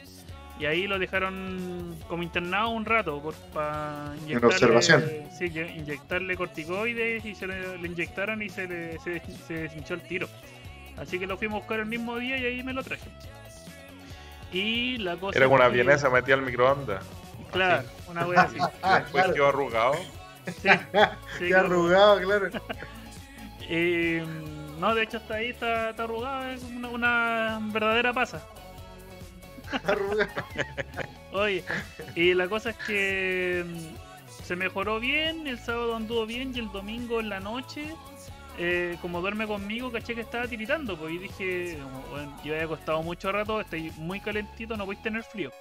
y 0.59 0.65
ahí 0.67 0.85
lo 0.85 0.99
dejaron 0.99 1.97
como 2.07 2.21
internado 2.21 2.69
un 2.69 2.85
rato 2.85 3.19
por, 3.19 3.33
para 3.51 4.13
inyectarle, 4.21 4.45
observación. 4.57 5.03
sí, 5.39 5.49
ye- 5.49 5.73
inyectarle 5.75 6.37
corticoides 6.37 7.25
y 7.25 7.33
se 7.33 7.47
le, 7.47 7.79
le 7.79 7.87
inyectaron 7.87 8.43
y 8.43 8.49
se 8.49 8.67
le 8.67 8.99
se, 8.99 9.23
se 9.47 9.53
deshinchó 9.55 9.95
el 9.95 10.01
tiro. 10.01 10.29
Así 10.97 11.17
que 11.17 11.25
lo 11.25 11.35
fuimos 11.35 11.55
a 11.55 11.59
buscar 11.61 11.79
el 11.79 11.87
mismo 11.87 12.17
día 12.17 12.37
y 12.37 12.45
ahí 12.45 12.61
me 12.61 12.73
lo 12.73 12.83
traje. 12.83 13.09
Y 14.53 14.97
la 14.99 15.15
cosa 15.17 15.35
Era 15.39 15.47
una 15.47 15.65
que- 15.65 15.73
vienesa 15.77 16.11
metida 16.11 16.35
al 16.35 16.43
microondas. 16.43 17.03
Claro, 17.51 17.83
una 18.07 18.25
wea 18.27 18.41
así. 18.43 18.57
Ah, 18.81 18.99
Después 18.99 19.11
claro. 19.23 19.33
quedó 19.33 19.47
arrugado. 19.47 19.93
Sí, 20.45 20.53
sí, 20.69 20.69
Qué 21.39 21.47
claro. 21.49 21.65
arrugado, 21.67 22.21
claro. 22.21 22.49
Eh, 23.69 24.25
no, 24.79 24.95
de 24.95 25.03
hecho 25.03 25.17
está 25.17 25.35
ahí, 25.35 25.49
está, 25.49 25.91
está 25.91 26.03
arrugado, 26.03 26.47
es 26.49 26.63
una, 26.63 26.89
una 26.89 27.59
verdadera 27.71 28.11
pasa. 28.13 28.41
Arrugado. 29.85 30.29
Oye, 31.33 31.63
y 32.15 32.33
la 32.33 32.47
cosa 32.49 32.71
es 32.71 32.77
que 32.77 33.63
mm, 33.65 34.43
se 34.43 34.55
mejoró 34.55 34.99
bien, 34.99 35.47
el 35.47 35.59
sábado 35.59 35.95
anduvo 35.95 36.25
bien 36.25 36.51
y 36.55 36.59
el 36.59 36.71
domingo 36.71 37.19
en 37.21 37.29
la 37.29 37.39
noche, 37.39 37.93
eh, 38.57 38.97
como 39.01 39.21
duerme 39.21 39.47
conmigo, 39.47 39.91
caché 39.91 40.13
que 40.15 40.21
estaba 40.21 40.47
tiritando, 40.47 40.97
pues 40.97 41.13
y 41.13 41.17
dije, 41.19 41.77
bueno, 42.09 42.37
yo 42.43 42.53
había 42.53 42.67
costado 42.67 43.01
mucho 43.03 43.31
rato, 43.31 43.61
estoy 43.61 43.91
muy 43.91 44.19
calentito, 44.19 44.75
no 44.75 44.85
podéis 44.85 45.03
tener 45.03 45.23
frío. 45.23 45.51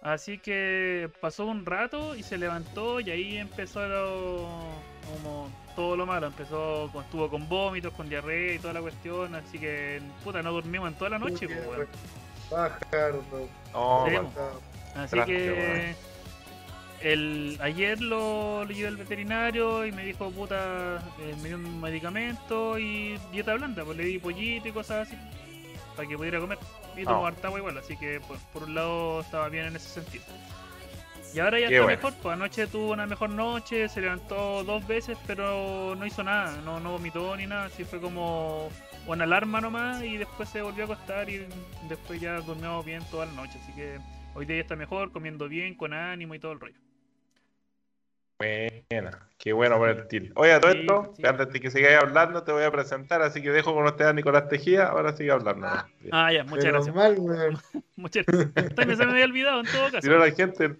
Así 0.00 0.38
que 0.38 1.10
pasó 1.20 1.46
un 1.46 1.66
rato 1.66 2.14
y 2.14 2.22
se 2.22 2.38
levantó 2.38 3.00
y 3.00 3.10
ahí 3.10 3.36
empezó 3.38 3.86
lo- 3.86 4.48
como 5.12 5.50
todo 5.74 5.96
lo 5.96 6.06
malo, 6.06 6.26
empezó, 6.28 6.88
con- 6.92 7.04
estuvo 7.04 7.28
con 7.28 7.48
vómitos, 7.48 7.92
con 7.94 8.08
diarrea 8.08 8.54
y 8.54 8.58
toda 8.58 8.74
la 8.74 8.80
cuestión, 8.80 9.34
así 9.34 9.58
que 9.58 10.00
puta, 10.22 10.42
no 10.42 10.52
dormimos 10.52 10.88
en 10.88 10.94
toda 10.98 11.10
la 11.10 11.18
noche, 11.18 11.46
pues, 11.48 11.66
weón. 11.66 11.88
Sí, 14.08 14.14
man. 14.14 14.28
Así 14.96 15.10
Traste, 15.16 15.32
que 15.32 15.94
el, 17.00 17.58
ayer 17.60 18.00
lo, 18.00 18.64
lo 18.64 18.70
llevé 18.70 18.88
al 18.88 18.96
veterinario 18.96 19.86
y 19.86 19.92
me 19.92 20.04
dijo, 20.04 20.30
puta, 20.30 20.98
eh, 21.20 21.34
me 21.42 21.48
dio 21.48 21.56
un 21.56 21.80
medicamento 21.80 22.78
y 22.78 23.18
dieta 23.32 23.54
blanda, 23.54 23.84
pues 23.84 23.96
le 23.96 24.04
di 24.04 24.18
pollito 24.18 24.68
y 24.68 24.72
cosas 24.72 25.06
así 25.08 25.16
para 25.96 26.08
que 26.08 26.16
pudiera 26.16 26.40
comer. 26.40 26.58
Y 26.98 27.04
tomó 27.04 27.26
harta 27.26 27.46
agua 27.48 27.58
igual, 27.60 27.78
así 27.78 27.96
que 27.96 28.20
por, 28.20 28.38
por 28.52 28.64
un 28.64 28.74
lado 28.74 29.20
estaba 29.20 29.48
bien 29.48 29.66
en 29.66 29.76
ese 29.76 29.88
sentido. 29.88 30.24
Y 31.34 31.40
ahora 31.40 31.60
ya 31.60 31.68
Qué 31.68 31.74
está 31.74 31.84
bueno. 31.84 31.96
mejor, 31.96 32.14
pues 32.22 32.32
anoche 32.32 32.66
tuvo 32.66 32.92
una 32.92 33.06
mejor 33.06 33.30
noche, 33.30 33.88
se 33.88 34.00
levantó 34.00 34.64
dos 34.64 34.86
veces, 34.86 35.18
pero 35.26 35.94
no 35.94 36.06
hizo 36.06 36.24
nada, 36.24 36.56
no, 36.62 36.80
no 36.80 36.92
vomitó 36.92 37.36
ni 37.36 37.46
nada, 37.46 37.64
así 37.66 37.84
fue 37.84 38.00
como 38.00 38.70
una 39.06 39.24
alarma 39.24 39.60
nomás 39.60 40.02
y 40.02 40.16
después 40.16 40.48
se 40.48 40.62
volvió 40.62 40.84
a 40.84 40.86
acostar 40.86 41.28
y 41.28 41.46
después 41.88 42.20
ya 42.20 42.40
durmió 42.40 42.82
bien 42.82 43.02
toda 43.10 43.26
la 43.26 43.32
noche, 43.32 43.58
así 43.62 43.72
que 43.72 43.98
hoy 44.34 44.46
día 44.46 44.56
ya 44.56 44.62
está 44.62 44.76
mejor, 44.76 45.12
comiendo 45.12 45.48
bien, 45.48 45.74
con 45.74 45.92
ánimo 45.92 46.34
y 46.34 46.38
todo 46.38 46.52
el 46.52 46.60
rollo. 46.60 46.76
Buena, 48.38 49.18
qué 49.36 49.52
bueno 49.52 49.78
por 49.78 49.88
el 49.88 50.06
tiro. 50.06 50.32
Oye, 50.36 50.52
a 50.52 50.60
todo 50.60 50.70
Sí, 50.72 50.78
esto, 50.80 51.12
sí. 51.16 51.22
antes 51.26 51.52
de 51.52 51.60
que 51.60 51.70
sigáis 51.72 51.96
hablando, 51.98 52.44
te 52.44 52.52
voy 52.52 52.62
a 52.62 52.70
presentar, 52.70 53.20
así 53.20 53.42
que 53.42 53.50
dejo 53.50 53.74
con 53.74 53.84
usted 53.84 54.04
a 54.06 54.12
Nicolás 54.12 54.48
Tejía, 54.48 54.86
ahora 54.86 55.12
sigue 55.16 55.32
hablando. 55.32 55.66
Bien. 56.00 56.10
Ah, 56.14 56.32
ya, 56.32 56.44
muchas 56.44 56.66
Menos 56.66 56.86
gracias. 56.86 56.94
mal. 56.94 57.58
Muchas 57.96 58.24
gracias. 58.26 58.74
También 58.76 58.96
se 58.96 59.06
me 59.06 59.12
había 59.12 59.24
olvidado 59.24 59.60
en 59.60 59.66
todo 59.66 59.84
caso. 59.90 60.00
Si 60.02 60.08
no 60.08 60.18
la 60.18 60.30
gente, 60.30 60.76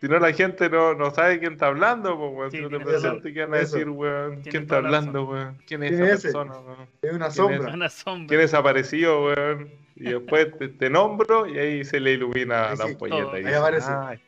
si 0.00 0.08
no 0.08 0.18
la 0.18 0.32
gente 0.32 0.68
no, 0.68 0.94
no 0.94 1.12
sabe 1.12 1.38
quién 1.38 1.52
está 1.52 1.68
hablando, 1.68 2.18
pues, 2.18 2.32
weón. 2.34 2.50
Sí, 2.50 2.56
si 2.56 2.62
no 2.64 2.68
te 2.70 2.80
presento. 2.80 3.22
¿qué 3.22 3.40
van 3.44 3.54
a 3.54 3.58
decir, 3.58 3.88
weón? 3.88 4.42
¿Quién 4.42 4.62
está 4.64 4.76
hablando, 4.78 5.24
weón? 5.28 5.58
¿Quién 5.68 5.82
es 5.84 5.90
¿Quién 5.92 6.02
esa 6.02 6.12
es 6.12 6.18
ese? 6.24 6.32
persona, 6.32 6.58
weón? 6.58 6.88
Es 7.02 7.12
una 7.12 7.26
¿Quién 7.28 7.32
sombra. 7.32 7.72
Una 7.74 7.88
sombra. 7.88 8.26
¿Quién 8.28 8.40
desapareció, 8.40 9.24
weón? 9.26 9.70
Y 9.94 10.04
después 10.10 10.58
te, 10.58 10.68
te 10.70 10.90
nombro 10.90 11.46
y 11.46 11.56
ahí 11.56 11.84
se 11.84 12.00
le 12.00 12.12
ilumina 12.14 12.70
la 12.70 12.76
sí, 12.78 12.82
ampolleta. 12.82 13.36
Ahí 13.36 13.54
aparece. 13.54 13.90
"Ay, 13.92 14.20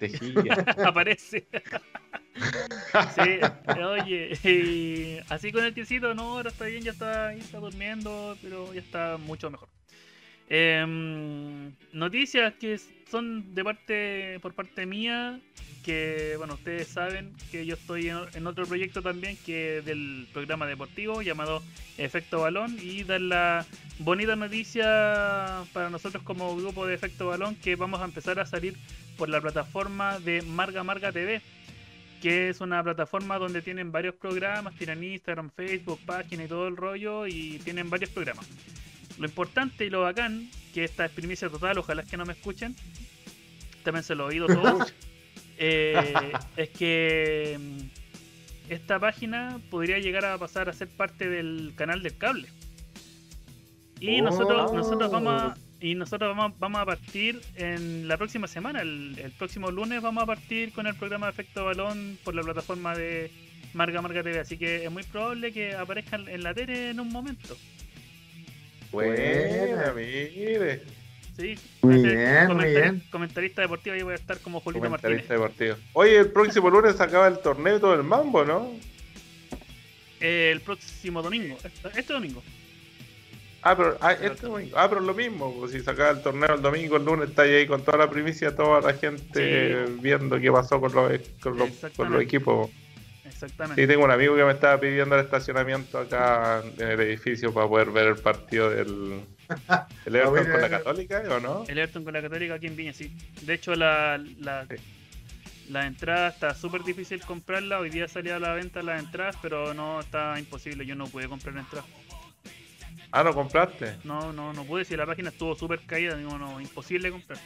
Tejía. 0.00 0.54
Aparece. 0.86 1.46
sí, 3.14 3.40
oye, 3.78 4.32
y 4.42 5.18
así 5.28 5.52
con 5.52 5.62
el 5.62 5.74
tiecito, 5.74 6.14
no, 6.14 6.36
ahora 6.36 6.48
está 6.48 6.64
bien, 6.64 6.82
ya 6.82 6.92
está, 6.92 7.28
ahí 7.28 7.38
está 7.38 7.58
durmiendo, 7.58 8.36
pero 8.40 8.72
ya 8.72 8.80
está 8.80 9.18
mucho 9.18 9.50
mejor. 9.50 9.68
Em, 10.52 11.72
noticias 11.92 12.52
que 12.54 12.76
son 13.08 13.54
de 13.54 13.62
parte, 13.62 14.40
por 14.40 14.52
parte 14.52 14.84
mía, 14.84 15.38
que 15.84 16.34
bueno, 16.38 16.54
ustedes 16.54 16.88
saben 16.88 17.32
que 17.52 17.64
yo 17.64 17.74
estoy 17.74 18.08
en, 18.08 18.46
otro 18.48 18.66
proyecto 18.66 19.00
también 19.00 19.38
que 19.46 19.80
del 19.82 20.26
programa 20.32 20.66
deportivo 20.66 21.22
llamado 21.22 21.62
Efecto 21.98 22.40
Balón 22.40 22.76
y 22.82 23.04
dar 23.04 23.20
la 23.20 23.64
bonita 24.00 24.34
noticia 24.34 25.62
para 25.72 25.88
nosotros 25.88 26.24
como 26.24 26.56
grupo 26.56 26.84
de 26.84 26.94
Efecto 26.94 27.28
Balón 27.28 27.54
que 27.54 27.76
vamos 27.76 28.00
a 28.00 28.04
empezar 28.04 28.40
a 28.40 28.44
salir 28.44 28.76
por 29.16 29.28
la 29.28 29.40
plataforma 29.40 30.18
de 30.18 30.42
Marga 30.42 30.82
Marga 30.82 31.12
TV, 31.12 31.42
que 32.20 32.48
es 32.48 32.60
una 32.60 32.82
plataforma 32.82 33.38
donde 33.38 33.62
tienen 33.62 33.92
varios 33.92 34.16
programas, 34.16 34.74
tienen 34.74 35.04
Instagram, 35.04 35.50
Facebook, 35.50 36.00
página 36.04 36.44
y 36.44 36.48
todo 36.48 36.66
el 36.66 36.76
rollo, 36.76 37.28
y 37.28 37.60
tienen 37.62 37.88
varios 37.88 38.10
programas. 38.10 38.48
Lo 39.20 39.26
importante 39.26 39.84
y 39.84 39.90
lo 39.90 40.00
bacán, 40.00 40.48
que 40.72 40.82
esta 40.82 41.04
es 41.04 41.12
primicia 41.12 41.50
total, 41.50 41.76
ojalá 41.76 42.02
es 42.02 42.08
que 42.08 42.16
no 42.16 42.24
me 42.24 42.32
escuchen, 42.32 42.74
también 43.84 44.02
se 44.02 44.14
lo 44.14 44.24
he 44.24 44.28
oído 44.28 44.46
todos, 44.46 44.94
eh, 45.58 46.32
es 46.56 46.70
que 46.70 47.58
mm, 47.60 48.72
esta 48.72 48.98
página 48.98 49.60
podría 49.70 49.98
llegar 49.98 50.24
a 50.24 50.38
pasar 50.38 50.70
a 50.70 50.72
ser 50.72 50.88
parte 50.88 51.28
del 51.28 51.74
canal 51.76 52.02
del 52.02 52.16
cable. 52.16 52.48
Y 54.00 54.22
nosotros, 54.22 54.70
Oh. 54.70 54.74
nosotros 54.74 55.10
vamos 55.10 55.34
a, 55.34 55.54
y 55.82 55.94
nosotros 55.94 56.34
vamos, 56.34 56.58
vamos 56.58 56.80
a 56.80 56.86
partir 56.86 57.42
en 57.56 58.08
la 58.08 58.16
próxima 58.16 58.46
semana, 58.46 58.80
el, 58.80 59.18
el 59.18 59.32
próximo 59.32 59.70
lunes 59.70 60.00
vamos 60.00 60.22
a 60.22 60.26
partir 60.26 60.72
con 60.72 60.86
el 60.86 60.94
programa 60.94 61.26
de 61.26 61.32
Efecto 61.32 61.66
Balón 61.66 62.18
por 62.24 62.34
la 62.34 62.42
plataforma 62.42 62.96
de 62.96 63.30
Marga 63.74 64.00
Marga 64.00 64.22
TV, 64.22 64.38
así 64.40 64.56
que 64.56 64.84
es 64.86 64.90
muy 64.90 65.02
probable 65.02 65.52
que 65.52 65.74
aparezcan 65.74 66.26
en 66.26 66.42
la 66.42 66.54
tele 66.54 66.88
en 66.88 67.00
un 67.00 67.08
momento. 67.10 67.54
Buena, 68.92 69.92
mire. 69.94 70.82
Sí, 71.36 71.56
Muy 71.82 72.02
bien, 72.02 72.54
muy 72.54 72.64
bien. 72.66 73.02
Comentarista 73.10 73.62
deportivo, 73.62 73.94
ahí 73.94 74.02
voy 74.02 74.12
a 74.12 74.16
estar 74.16 74.38
como 74.40 74.60
Julito 74.60 74.90
Martínez. 74.90 75.26
Comentarista 75.26 75.34
deportivo. 75.34 75.76
Oye, 75.94 76.18
el 76.18 76.28
próximo 76.32 76.68
lunes 76.68 77.00
acaba 77.00 77.28
el 77.28 77.38
torneo 77.38 77.76
y 77.76 77.80
todo 77.80 77.94
el 77.94 78.02
mambo, 78.02 78.44
¿no? 78.44 78.72
Eh, 80.20 80.50
el 80.52 80.60
próximo 80.60 81.22
domingo, 81.22 81.56
este, 81.64 81.98
este 81.98 82.12
domingo. 82.12 82.42
Ah, 83.62 83.74
pero, 83.76 83.96
ah, 84.00 84.12
este 84.12 84.46
domingo. 84.46 84.76
Ah, 84.76 84.88
pero 84.88 85.00
lo 85.00 85.14
mismo, 85.14 85.54
pues, 85.58 85.72
si 85.72 85.80
se 85.80 85.90
acaba 85.90 86.10
el 86.10 86.22
torneo 86.22 86.54
el 86.54 86.62
domingo, 86.62 86.96
el 86.96 87.04
lunes 87.04 87.30
está 87.30 87.42
ahí 87.42 87.66
con 87.66 87.82
toda 87.84 87.98
la 87.98 88.10
primicia, 88.10 88.54
toda 88.54 88.80
la 88.80 88.92
gente 88.94 89.86
Sí. 89.86 89.92
viendo 90.00 90.38
qué 90.40 90.50
pasó 90.52 90.80
con 90.80 90.92
los, 90.92 91.12
con 91.40 91.56
los, 91.58 91.70
con 91.96 92.12
los 92.12 92.22
equipos. 92.22 92.68
Exactamente. 93.30 93.80
Sí, 93.80 93.88
tengo 93.88 94.04
un 94.04 94.10
amigo 94.10 94.36
que 94.36 94.44
me 94.44 94.52
estaba 94.52 94.78
pidiendo 94.78 95.14
el 95.16 95.24
estacionamiento 95.24 95.98
acá 95.98 96.62
en 96.78 96.88
el 96.90 97.00
edificio 97.00 97.52
para 97.54 97.68
poder 97.68 97.90
ver 97.90 98.06
el 98.08 98.16
partido 98.16 98.68
del 98.70 99.24
el 100.06 100.16
Everton 100.16 100.52
con 100.52 100.60
la. 100.60 100.68
Católica, 100.68 101.22
¿o 101.30 101.40
no? 101.40 101.64
El 101.68 101.78
Everton 101.78 102.04
con 102.04 102.12
la 102.12 102.22
Católica 102.22 102.54
aquí 102.54 102.66
en 102.66 102.76
Viña, 102.76 102.92
sí. 102.92 103.14
De 103.42 103.54
hecho, 103.54 103.74
la, 103.74 104.18
la, 104.38 104.66
Sí. 104.68 104.76
la 105.70 105.86
entrada 105.86 106.28
está 106.28 106.54
súper 106.54 106.82
difícil 106.82 107.20
comprarla. 107.24 107.78
Hoy 107.80 107.90
día 107.90 108.06
salía 108.08 108.36
a 108.36 108.38
la 108.40 108.52
venta 108.54 108.82
las 108.82 109.02
entradas, 109.02 109.36
pero 109.40 109.72
no 109.74 110.00
está 110.00 110.38
imposible. 110.38 110.84
Yo 110.86 110.94
no 110.96 111.06
pude 111.06 111.28
comprar 111.28 111.54
la 111.54 111.60
entrada. 111.62 111.86
Ah, 113.12 113.24
¿no 113.24 113.34
compraste? 113.34 113.96
No, 114.04 114.32
no, 114.32 114.52
no 114.52 114.64
pude. 114.64 114.84
Si 114.84 114.96
la 114.96 115.04
página 115.06 115.30
estuvo 115.30 115.54
súper 115.56 115.80
caída, 115.80 116.16
digo, 116.16 116.38
no, 116.38 116.60
imposible 116.60 117.10
comprar. 117.10 117.38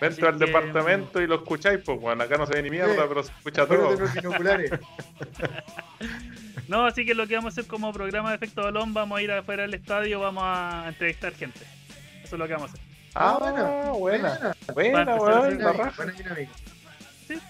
Vente 0.00 0.20
Así 0.20 0.26
al 0.26 0.38
que- 0.38 0.46
departamento 0.46 1.22
y 1.22 1.26
lo 1.26 1.36
escucháis, 1.36 1.80
pues 1.84 1.98
bueno, 2.00 2.22
acá 2.22 2.36
no 2.36 2.46
se 2.46 2.54
ve 2.54 2.62
ni 2.62 2.70
mierda, 2.70 2.94
Sí. 2.94 3.00
pero 3.08 3.22
se 3.22 3.32
escucha 3.32 3.66
todo. 3.66 3.94
Los 3.96 4.14
binoculares. 4.14 4.70
No, 6.68 6.84
así 6.84 7.06
que 7.06 7.14
lo 7.14 7.26
que 7.28 7.36
vamos 7.36 7.52
a 7.56 7.60
hacer 7.60 7.68
como 7.70 7.92
programa 7.92 8.30
de 8.30 8.36
efecto 8.36 8.62
balón, 8.62 8.92
vamos 8.92 9.18
a 9.18 9.22
ir 9.22 9.30
afuera 9.30 9.62
del 9.62 9.74
estadio, 9.74 10.18
vamos 10.18 10.42
a 10.44 10.86
entrevistar 10.88 11.32
gente. 11.32 11.60
Eso 12.24 12.34
es 12.34 12.38
lo 12.40 12.46
que 12.48 12.54
vamos 12.54 12.70
a 12.70 12.72
hacer. 12.74 12.86
Ah, 13.14 13.36
buena, 13.38 13.62
buena, 13.92 14.54
buena, 14.74 15.04
Dinámica, 15.48 15.92
buena 15.96 16.12
dinámica. 16.12 16.50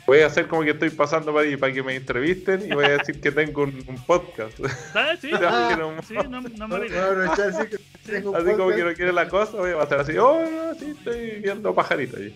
Voy 0.07 0.21
a 0.21 0.27
hacer 0.27 0.47
como 0.49 0.63
que 0.65 0.71
estoy 0.71 0.91
pasando 0.91 1.33
para 1.35 1.47
ahí 1.47 1.57
para 1.57 1.73
que 1.73 1.83
me 1.83 1.95
entrevisten 1.97 2.63
y 2.71 2.75
voy 2.75 2.85
a 2.85 2.99
decir 2.99 3.21
que 3.21 3.33
tengo 3.33 3.63
un, 3.63 3.85
un 3.89 3.97
podcast. 4.05 4.59
¿Sabes? 4.93 5.21
Sí, 5.21 5.31
no- 5.33 6.03
sí, 6.03 6.15
no, 6.15 6.41
no 6.41 6.43
me 6.69 6.77
Voy 6.79 6.81
olvido. 6.89 7.01
a 7.03 7.07
aprovechar 7.11 7.69
así 8.09 8.23
como 8.57 8.69
que 8.71 8.85
no 8.85 8.95
quiere 8.95 9.13
la 9.13 9.29
cosa, 9.29 9.57
voy 9.57 9.73
a 9.73 9.79
pasar 9.79 10.01
así, 10.01 10.17
oh, 10.19 10.43
no, 10.49 10.75
sí, 10.75 10.95
estoy 10.97 11.41
viendo 11.41 11.75
pajaritos. 11.75 12.21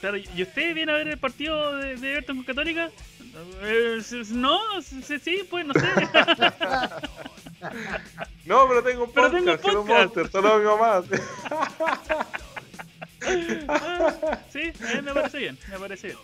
Claro, 0.00 0.18
¿y 0.18 0.42
usted 0.42 0.74
viene 0.74 0.92
a 0.92 0.96
ver 0.96 1.08
el 1.08 1.16
partido 1.18 1.74
de, 1.78 1.96
de 1.96 2.12
Everton 2.12 2.36
con 2.36 2.44
Católica? 2.44 2.90
Eh, 3.62 3.98
no, 4.30 4.60
sí, 4.82 5.18
sí, 5.18 5.46
pues 5.48 5.66
no 5.66 5.74
sé. 5.74 5.86
No, 8.44 8.68
pero 8.68 8.82
tengo 8.82 9.04
un 9.04 9.12
Pero 9.12 9.30
podcast, 9.30 9.62
tengo 9.64 9.80
un 9.80 9.86
podcast. 9.86 10.14
Monster, 10.16 10.30
solo 10.30 10.58
mi 10.58 10.64
mamá. 10.64 11.02
Ah, 13.68 14.38
sí, 14.52 14.60
eh, 14.60 15.02
me 15.02 15.12
parece 15.12 15.38
bien, 15.38 15.58
me 15.68 15.78
parece 15.78 16.08
bien. 16.08 16.18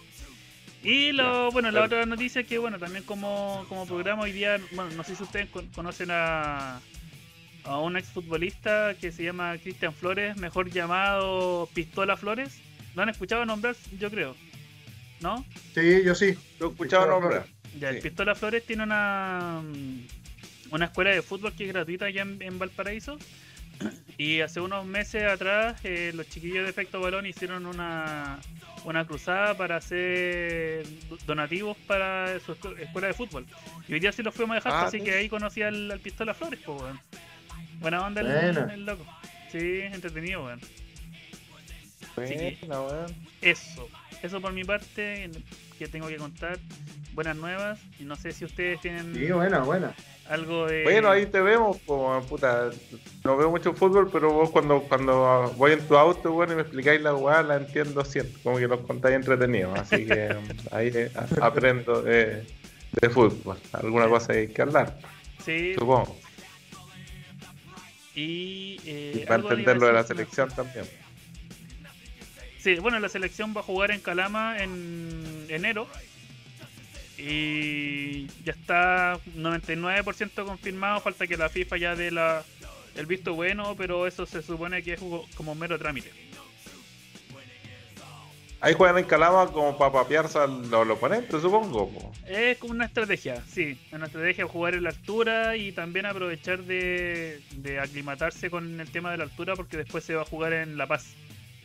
Y 0.84 1.10
lo, 1.12 1.50
bueno, 1.50 1.70
la 1.72 1.82
otra 1.84 2.06
noticia 2.06 2.42
es 2.42 2.46
que, 2.46 2.58
bueno, 2.58 2.78
también 2.78 3.02
como, 3.04 3.64
como 3.68 3.86
programa 3.86 4.22
hoy 4.22 4.30
día, 4.32 4.60
bueno, 4.72 4.90
no 4.94 5.02
sé 5.02 5.16
si 5.16 5.24
ustedes 5.24 5.48
con- 5.50 5.66
conocen 5.68 6.10
a, 6.12 6.80
a 7.64 7.78
un 7.78 7.96
exfutbolista 7.96 8.94
que 9.00 9.12
se 9.12 9.22
llama 9.24 9.56
Cristian 9.58 9.94
Flores, 9.94 10.36
mejor 10.36 10.70
llamado 10.70 11.68
Pistola 11.74 12.16
Flores. 12.16 12.60
¿Lo 12.94 13.02
han 13.02 13.08
escuchado 13.08 13.44
nombrar? 13.46 13.76
Yo 13.98 14.10
creo. 14.10 14.36
¿No? 15.20 15.44
Sí, 15.74 16.02
yo 16.04 16.14
sí. 16.14 16.34
Lo 16.58 16.66
he 16.68 16.70
escuchado 16.70 17.04
Pistola 17.04 17.06
nombrar. 17.06 17.46
Ya, 17.78 17.90
el. 17.90 18.00
Pistola 18.00 18.34
Flores 18.34 18.64
tiene 18.66 18.82
una, 18.82 19.62
mm, 19.62 20.74
una 20.74 20.84
escuela 20.86 21.10
de 21.10 21.22
fútbol 21.22 21.52
que 21.54 21.64
es 21.66 21.72
gratuita 21.72 22.06
allá 22.06 22.22
en, 22.22 22.42
en 22.42 22.58
Valparaíso. 22.58 23.18
Y 24.18 24.40
hace 24.40 24.60
unos 24.60 24.84
meses 24.84 25.24
atrás 25.24 25.80
eh, 25.84 26.12
los 26.14 26.28
chiquillos 26.28 26.64
de 26.64 26.70
Efecto 26.70 27.00
Balón 27.00 27.26
hicieron 27.26 27.66
una, 27.66 28.38
una 28.84 29.04
cruzada 29.06 29.56
para 29.56 29.76
hacer 29.76 30.86
do- 31.08 31.18
donativos 31.26 31.76
para 31.86 32.38
su 32.40 32.54
escu- 32.54 32.78
escuela 32.78 33.08
de 33.08 33.14
fútbol. 33.14 33.46
Y 33.88 33.94
hoy 33.94 34.00
día 34.00 34.12
sí 34.12 34.22
los 34.22 34.34
fuimos 34.34 34.52
a 34.52 34.56
dejar, 34.56 34.72
Ah, 34.74 34.82
así 34.86 34.98
sí. 34.98 35.04
que 35.04 35.12
ahí 35.14 35.28
conocí 35.28 35.62
al, 35.62 35.90
al 35.90 35.98
Pistola 36.00 36.34
Flores, 36.34 36.60
pues, 36.64 36.80
weón. 36.82 37.00
Buena 37.82 38.06
onda 38.06 38.20
el, 38.20 38.86
loco. 38.86 39.04
Sí, 39.50 39.80
entretenido, 39.82 40.44
weón. 40.44 40.60
Buena, 42.16 42.80
weón. 42.80 43.14
Eso, 43.40 43.88
eso 44.22 44.40
por 44.40 44.52
mi 44.52 44.64
parte 44.64 45.30
que 45.78 45.88
tengo 45.88 46.06
que 46.08 46.16
contar. 46.16 46.58
Buenas 47.12 47.36
nuevas. 47.36 47.78
Y 48.00 48.04
no 48.04 48.16
sé 48.16 48.32
si 48.32 48.44
ustedes 48.44 48.80
tienen 48.80 49.14
Sí, 49.14 49.30
buena, 49.30 49.58
buena. 49.60 49.94
algo 50.28 50.66
de. 50.66 50.84
Bueno, 50.84 51.10
ahí 51.10 51.26
te 51.26 51.40
vemos, 51.42 51.76
como 51.84 52.22
puta. 52.22 52.70
No 53.24 53.36
veo 53.36 53.50
mucho 53.50 53.74
fútbol, 53.74 54.08
pero 54.10 54.32
vos 54.32 54.50
cuando, 54.50 54.80
cuando 54.84 55.52
voy 55.56 55.72
en 55.72 55.86
tu 55.86 55.96
auto, 55.96 56.32
bueno, 56.32 56.52
y 56.52 56.56
me 56.56 56.62
explicáis 56.62 57.00
la 57.02 57.14
weá, 57.14 57.42
la 57.42 57.56
entiendo 57.56 58.02
siempre. 58.04 58.40
Como 58.42 58.56
que 58.58 58.68
los 58.68 58.80
contáis 58.86 59.16
entretenidos. 59.16 59.78
Así 59.78 60.06
que 60.06 60.34
ahí 60.70 60.90
eh, 60.94 61.10
aprendo 61.42 62.00
de, 62.00 62.46
de 63.00 63.10
fútbol. 63.10 63.58
Alguna 63.72 64.08
cosa 64.08 64.32
hay 64.32 64.48
que 64.48 64.62
hablar, 64.62 64.96
Sí, 65.44 65.74
supongo. 65.74 66.16
Y, 68.14 68.78
eh, 68.84 69.24
Y 69.26 69.32
a 69.32 69.38
de 69.38 69.92
la 69.92 70.04
selección 70.04 70.50
también. 70.50 70.84
Sí, 72.58 72.76
bueno, 72.76 72.98
la 73.00 73.08
selección 73.08 73.54
va 73.56 73.60
a 73.60 73.64
jugar 73.64 73.90
en 73.90 74.00
Calama 74.00 74.62
en 74.62 75.46
enero. 75.48 75.88
Y 77.18 78.26
ya 78.44 78.52
está 78.52 79.18
99% 79.36 80.44
confirmado. 80.44 81.00
Falta 81.00 81.26
que 81.26 81.36
la 81.36 81.48
FIFA 81.48 81.76
ya 81.76 81.96
dé 81.96 82.10
la, 82.10 82.44
el 82.96 83.06
visto 83.06 83.34
bueno, 83.34 83.74
pero 83.76 84.06
eso 84.06 84.26
se 84.26 84.42
supone 84.42 84.82
que 84.82 84.94
es 84.94 85.00
como 85.34 85.54
mero 85.54 85.78
trámite. 85.78 86.10
Ahí 88.64 88.74
juegan 88.74 88.96
en 88.98 89.04
Calama 89.06 89.48
como 89.48 89.76
para 89.76 89.90
papearse 89.92 90.38
al, 90.38 90.72
al 90.72 90.88
oponente, 90.92 91.40
supongo. 91.40 91.88
po. 91.90 92.12
Es 92.28 92.58
como 92.58 92.72
una 92.74 92.84
estrategia, 92.84 93.42
sí. 93.46 93.76
Una 93.90 94.06
estrategia 94.06 94.46
jugar 94.46 94.74
en 94.74 94.84
la 94.84 94.90
altura 94.90 95.56
y 95.56 95.72
también 95.72 96.06
aprovechar 96.06 96.62
de, 96.62 97.40
de 97.56 97.80
aclimatarse 97.80 98.50
con 98.50 98.78
el 98.78 98.88
tema 98.90 99.10
de 99.10 99.16
la 99.16 99.24
altura 99.24 99.56
porque 99.56 99.76
después 99.76 100.04
se 100.04 100.14
va 100.14 100.22
a 100.22 100.24
jugar 100.24 100.52
en 100.52 100.76
La 100.78 100.86
Paz, 100.86 101.06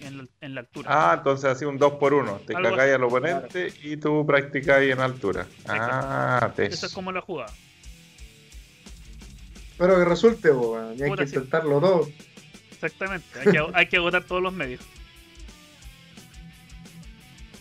en 0.02 0.18
la, 0.18 0.26
en 0.42 0.56
la 0.56 0.62
altura. 0.62 0.90
Ah, 0.92 1.16
entonces 1.20 1.46
así 1.52 1.66
un 1.66 1.78
2 1.78 1.94
por 1.94 2.16
1 2.16 2.42
Te 2.48 2.56
Algo 2.56 2.72
cagáis 2.72 2.94
así. 2.94 2.96
al 2.96 3.04
oponente 3.04 3.74
y 3.84 3.98
tú 3.98 4.26
practicáis 4.26 4.92
en 4.92 5.00
altura. 5.00 5.46
Ah, 5.68 6.52
te 6.56 6.66
Eso 6.66 6.88
es 6.88 6.94
como 6.94 7.12
la 7.12 7.22
jugada. 7.22 7.54
Espero 9.72 9.98
que 10.00 10.06
resulte, 10.06 10.50
po, 10.52 10.80
hay 10.80 10.98
Puta, 10.98 11.24
que 11.24 11.28
sí. 11.30 11.36
intentarlo 11.36 11.80
todo. 11.80 12.10
Exactamente. 12.72 13.28
Hay 13.40 13.52
que, 13.52 13.66
hay 13.74 13.86
que 13.88 13.98
agotar 13.98 14.24
todos 14.24 14.42
los 14.42 14.52
medios. 14.54 14.82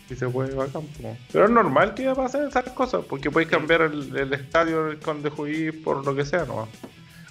Y 0.09 0.15
se 0.15 0.29
puede 0.29 0.55
bacán, 0.55 0.83
po. 1.03 1.17
Pero 1.33 1.45
es 1.47 1.51
normal 1.51 1.95
que 1.95 2.15
pasen 2.15 2.47
esas 2.49 2.65
cosas, 2.71 3.05
porque 3.09 3.31
puedes 3.31 3.49
cambiar 3.49 3.83
el, 3.83 4.17
el 4.17 4.33
estadio 4.33 4.95
donde 4.97 5.31
juguís 5.31 5.73
por 5.75 6.05
lo 6.05 6.15
que 6.15 6.25
sea, 6.25 6.45
¿no? 6.45 6.69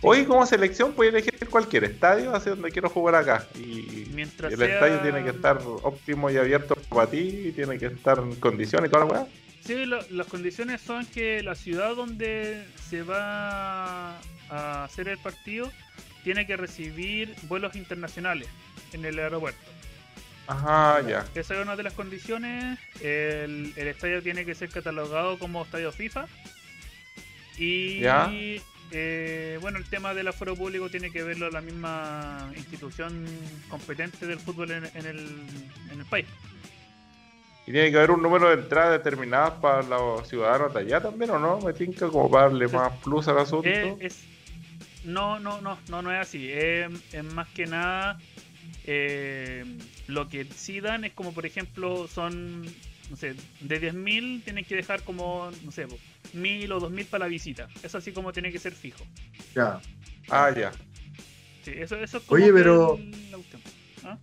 Hoy 0.02 0.26
como 0.26 0.46
selección 0.46 0.92
puedes 0.94 1.14
elegir 1.14 1.34
cualquier 1.50 1.86
estadio, 1.86 2.36
así 2.36 2.50
donde 2.50 2.70
quiero 2.72 2.90
jugar 2.90 3.16
acá. 3.16 3.48
Y, 3.56 4.08
Mientras 4.14 4.52
el 4.52 4.60
sea- 4.60 4.74
estadio 4.74 5.00
tiene 5.00 5.24
que 5.24 5.30
estar 5.30 5.60
óptimo 5.84 6.30
y 6.30 6.38
abierto 6.38 6.76
para 6.90 7.10
ti, 7.10 7.44
y 7.48 7.52
tiene 7.54 7.78
que 7.80 7.88
estar 7.88 8.20
en 8.20 8.36
condiciones 8.36 8.90
y 8.90 8.92
toda 8.92 9.06
la 9.06 9.12
weá. 9.12 9.28
Sí, 9.66 9.86
lo- 9.86 10.02
las 10.12 10.28
condiciones 10.28 10.82
son 10.82 11.06
que 11.08 11.42
la 11.42 11.56
ciudad 11.56 11.96
donde 11.96 12.66
se 12.90 13.02
va 13.04 14.18
a 14.50 14.84
hacer 14.84 15.08
el 15.08 15.18
partido 15.18 15.72
tiene 16.24 16.46
que 16.46 16.56
recibir 16.58 17.34
vuelos 17.44 17.76
internacionales 17.76 18.48
en 18.94 19.06
el 19.06 19.18
aeropuerto. 19.18 19.60
Ajá, 20.48 21.02
ya. 21.08 21.26
Esa 21.34 21.56
es 21.56 21.62
una 21.62 21.76
de 21.76 21.84
las 21.84 21.94
condiciones. 21.94 22.78
El, 23.02 23.74
el 23.76 23.88
estadio 23.88 24.22
tiene 24.22 24.46
que 24.46 24.54
ser 24.56 24.70
catalogado 24.70 25.40
como 25.40 25.64
estadio 25.64 25.92
FIFA. 25.92 26.28
Y 27.58 28.00
Ya. 28.02 28.30
eh, 28.92 29.58
bueno, 29.62 29.78
el 29.78 29.86
tema 29.86 30.14
del 30.14 30.28
aforo 30.28 30.56
público 30.56 30.90
tiene 30.90 31.10
que 31.12 31.24
verlo 31.24 31.50
la 31.50 31.62
misma 31.62 32.52
institución 32.56 33.26
competente 33.70 34.28
del 34.28 34.40
fútbol 34.40 34.72
en, 34.72 34.86
en 34.94 35.06
el, 35.06 35.20
en 35.92 36.00
el 36.00 36.06
país. 36.06 36.28
Y 37.68 37.72
tiene 37.72 37.90
que 37.90 37.98
haber 37.98 38.12
un 38.12 38.22
número 38.22 38.50
de 38.50 38.62
entradas 38.62 38.92
determinadas 39.04 39.54
para 39.54 39.82
los 39.82 40.28
ciudadanos 40.30 40.72
de 40.74 40.82
allá 40.82 41.02
también, 41.02 41.32
¿o 41.32 41.40
no? 41.40 41.60
Me 41.62 41.74
tinca 41.74 42.08
como 42.10 42.30
para 42.30 42.44
darle 42.50 42.68
más 42.68 42.94
plus 43.04 43.28
al 43.28 43.40
asunto. 43.40 43.68
Eh, 43.68 43.96
es, 44.02 44.20
no, 45.04 45.40
no, 45.40 45.60
no, 45.62 45.80
no, 45.90 46.02
no 46.04 46.12
es 46.12 46.20
así. 46.22 46.52
Es, 46.52 46.92
es 47.12 47.24
más 47.34 47.48
que 47.50 47.66
nada 47.66 48.20
eh, 48.84 49.66
lo 50.08 50.30
que 50.30 50.46
sí 50.46 50.80
dan 50.80 51.04
es 51.04 51.14
como, 51.14 51.34
por 51.34 51.46
ejemplo, 51.46 52.08
son, 52.08 52.64
no 53.10 53.16
sé, 53.18 53.36
de 53.62 53.80
10.000 53.82 54.44
tienen 54.44 54.66
que 54.66 54.76
dejar 54.76 55.02
como, 55.04 55.52
no 55.64 55.72
sé, 55.72 55.88
po, 55.88 55.98
1.000 56.34 56.72
o 56.72 56.80
2.000 56.80 57.06
para 57.08 57.26
la 57.26 57.30
visita. 57.30 57.68
Eso 57.84 57.98
así 57.98 58.12
como 58.12 58.32
tiene 58.34 58.52
que 58.52 58.60
ser 58.60 58.74
fijo. 58.74 59.04
Ya. 59.56 59.80
Ah, 60.30 60.52
ya. 60.56 60.72
Sí, 61.64 61.72
eso, 61.76 61.96
eso 61.98 62.18
es 62.18 62.24
como 62.24 62.42
Oye, 62.42 62.54
pero- 62.54 62.96
el-. 62.96 63.14
¿Ah? 64.04 64.18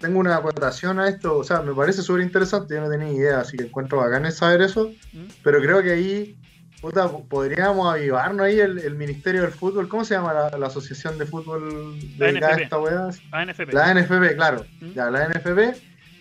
Tengo 0.00 0.18
una 0.18 0.34
acotación 0.36 0.98
a 0.98 1.08
esto, 1.10 1.36
o 1.36 1.44
sea, 1.44 1.60
me 1.60 1.74
parece 1.74 2.00
súper 2.00 2.22
interesante, 2.22 2.74
yo 2.74 2.80
no 2.80 2.88
tenía 2.88 3.12
idea, 3.12 3.40
así 3.40 3.58
que 3.58 3.64
encuentro 3.64 3.98
bacán 3.98 4.32
saber 4.32 4.62
eso, 4.62 4.94
¿Mm? 5.12 5.24
pero 5.42 5.60
creo 5.60 5.82
que 5.82 5.92
ahí, 5.92 6.38
puta, 6.80 7.08
podríamos 7.08 7.92
avivarnos 7.94 8.46
ahí 8.46 8.58
el, 8.60 8.78
el 8.78 8.94
Ministerio 8.94 9.42
del 9.42 9.52
Fútbol, 9.52 9.88
¿cómo 9.88 10.04
se 10.04 10.14
llama 10.14 10.32
la, 10.32 10.58
la 10.58 10.66
Asociación 10.66 11.18
de 11.18 11.26
Fútbol 11.26 11.98
dedicada 12.18 12.52
a 12.52 12.56
NFP. 12.56 12.62
esta 12.62 12.78
weá? 12.78 13.08
ANFP. 13.32 13.72
La 13.72 13.94
NFP, 13.94 14.36
claro, 14.36 14.64
¿Mm? 14.80 14.92
ya, 14.92 15.10
la 15.10 15.28
NFP 15.28 15.58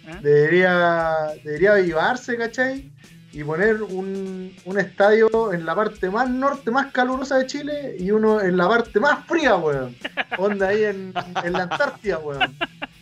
¿Ah? 0.08 0.20
debería, 0.22 1.16
debería 1.44 1.74
avivarse, 1.74 2.38
¿cachai? 2.38 2.92
Y 3.32 3.44
poner 3.44 3.84
un, 3.84 4.56
un 4.66 4.80
estadio 4.80 5.54
en 5.54 5.64
la 5.64 5.76
parte 5.76 6.10
más 6.10 6.28
norte, 6.28 6.72
más 6.72 6.92
calurosa 6.92 7.38
de 7.38 7.46
Chile 7.46 7.96
y 8.00 8.10
uno 8.10 8.42
en 8.42 8.58
la 8.58 8.68
parte 8.68 9.00
más 9.00 9.24
fría, 9.28 9.56
weón. 9.56 9.96
Onda 10.40 10.70
ahí 10.70 10.84
en, 10.84 11.14
en 11.44 11.54
la 11.54 11.64
Antártida, 11.64 12.18
weón. 12.18 12.56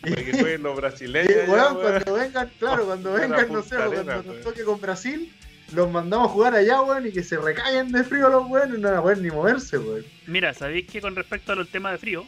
Y- 0.04 0.10
Para 0.10 0.24
que 0.24 0.32
jueguen 0.38 0.62
los 0.62 0.76
brasileños. 0.76 1.32
weón, 1.48 1.76
weón. 1.78 1.92
cuando 2.02 2.12
vengan, 2.14 2.50
claro, 2.58 2.84
cuando 2.84 3.12
vengan, 3.14 3.52
no 3.52 3.62
sé, 3.62 3.76
cuando 3.76 4.22
nos 4.22 4.40
toque 4.42 4.64
con 4.64 4.78
Brasil, 4.82 5.32
los 5.72 5.90
mandamos 5.90 6.28
a 6.28 6.32
jugar 6.32 6.54
allá, 6.54 6.80
weón, 6.82 7.06
y 7.06 7.12
que 7.12 7.22
se 7.22 7.36
recaigan 7.36 7.92
de 7.92 8.04
frío 8.04 8.28
los 8.28 8.48
weones 8.48 8.78
y 8.78 8.80
no 8.80 8.88
van 8.88 8.98
a 8.98 9.02
poder 9.02 9.18
ni 9.18 9.30
moverse, 9.30 9.78
weón. 9.78 10.04
Mira, 10.26 10.54
sabéis 10.54 10.86
que 10.86 11.00
con 11.00 11.14
respecto 11.14 11.52
al 11.52 11.66
tema 11.68 11.92
de 11.92 11.98
frío, 11.98 12.26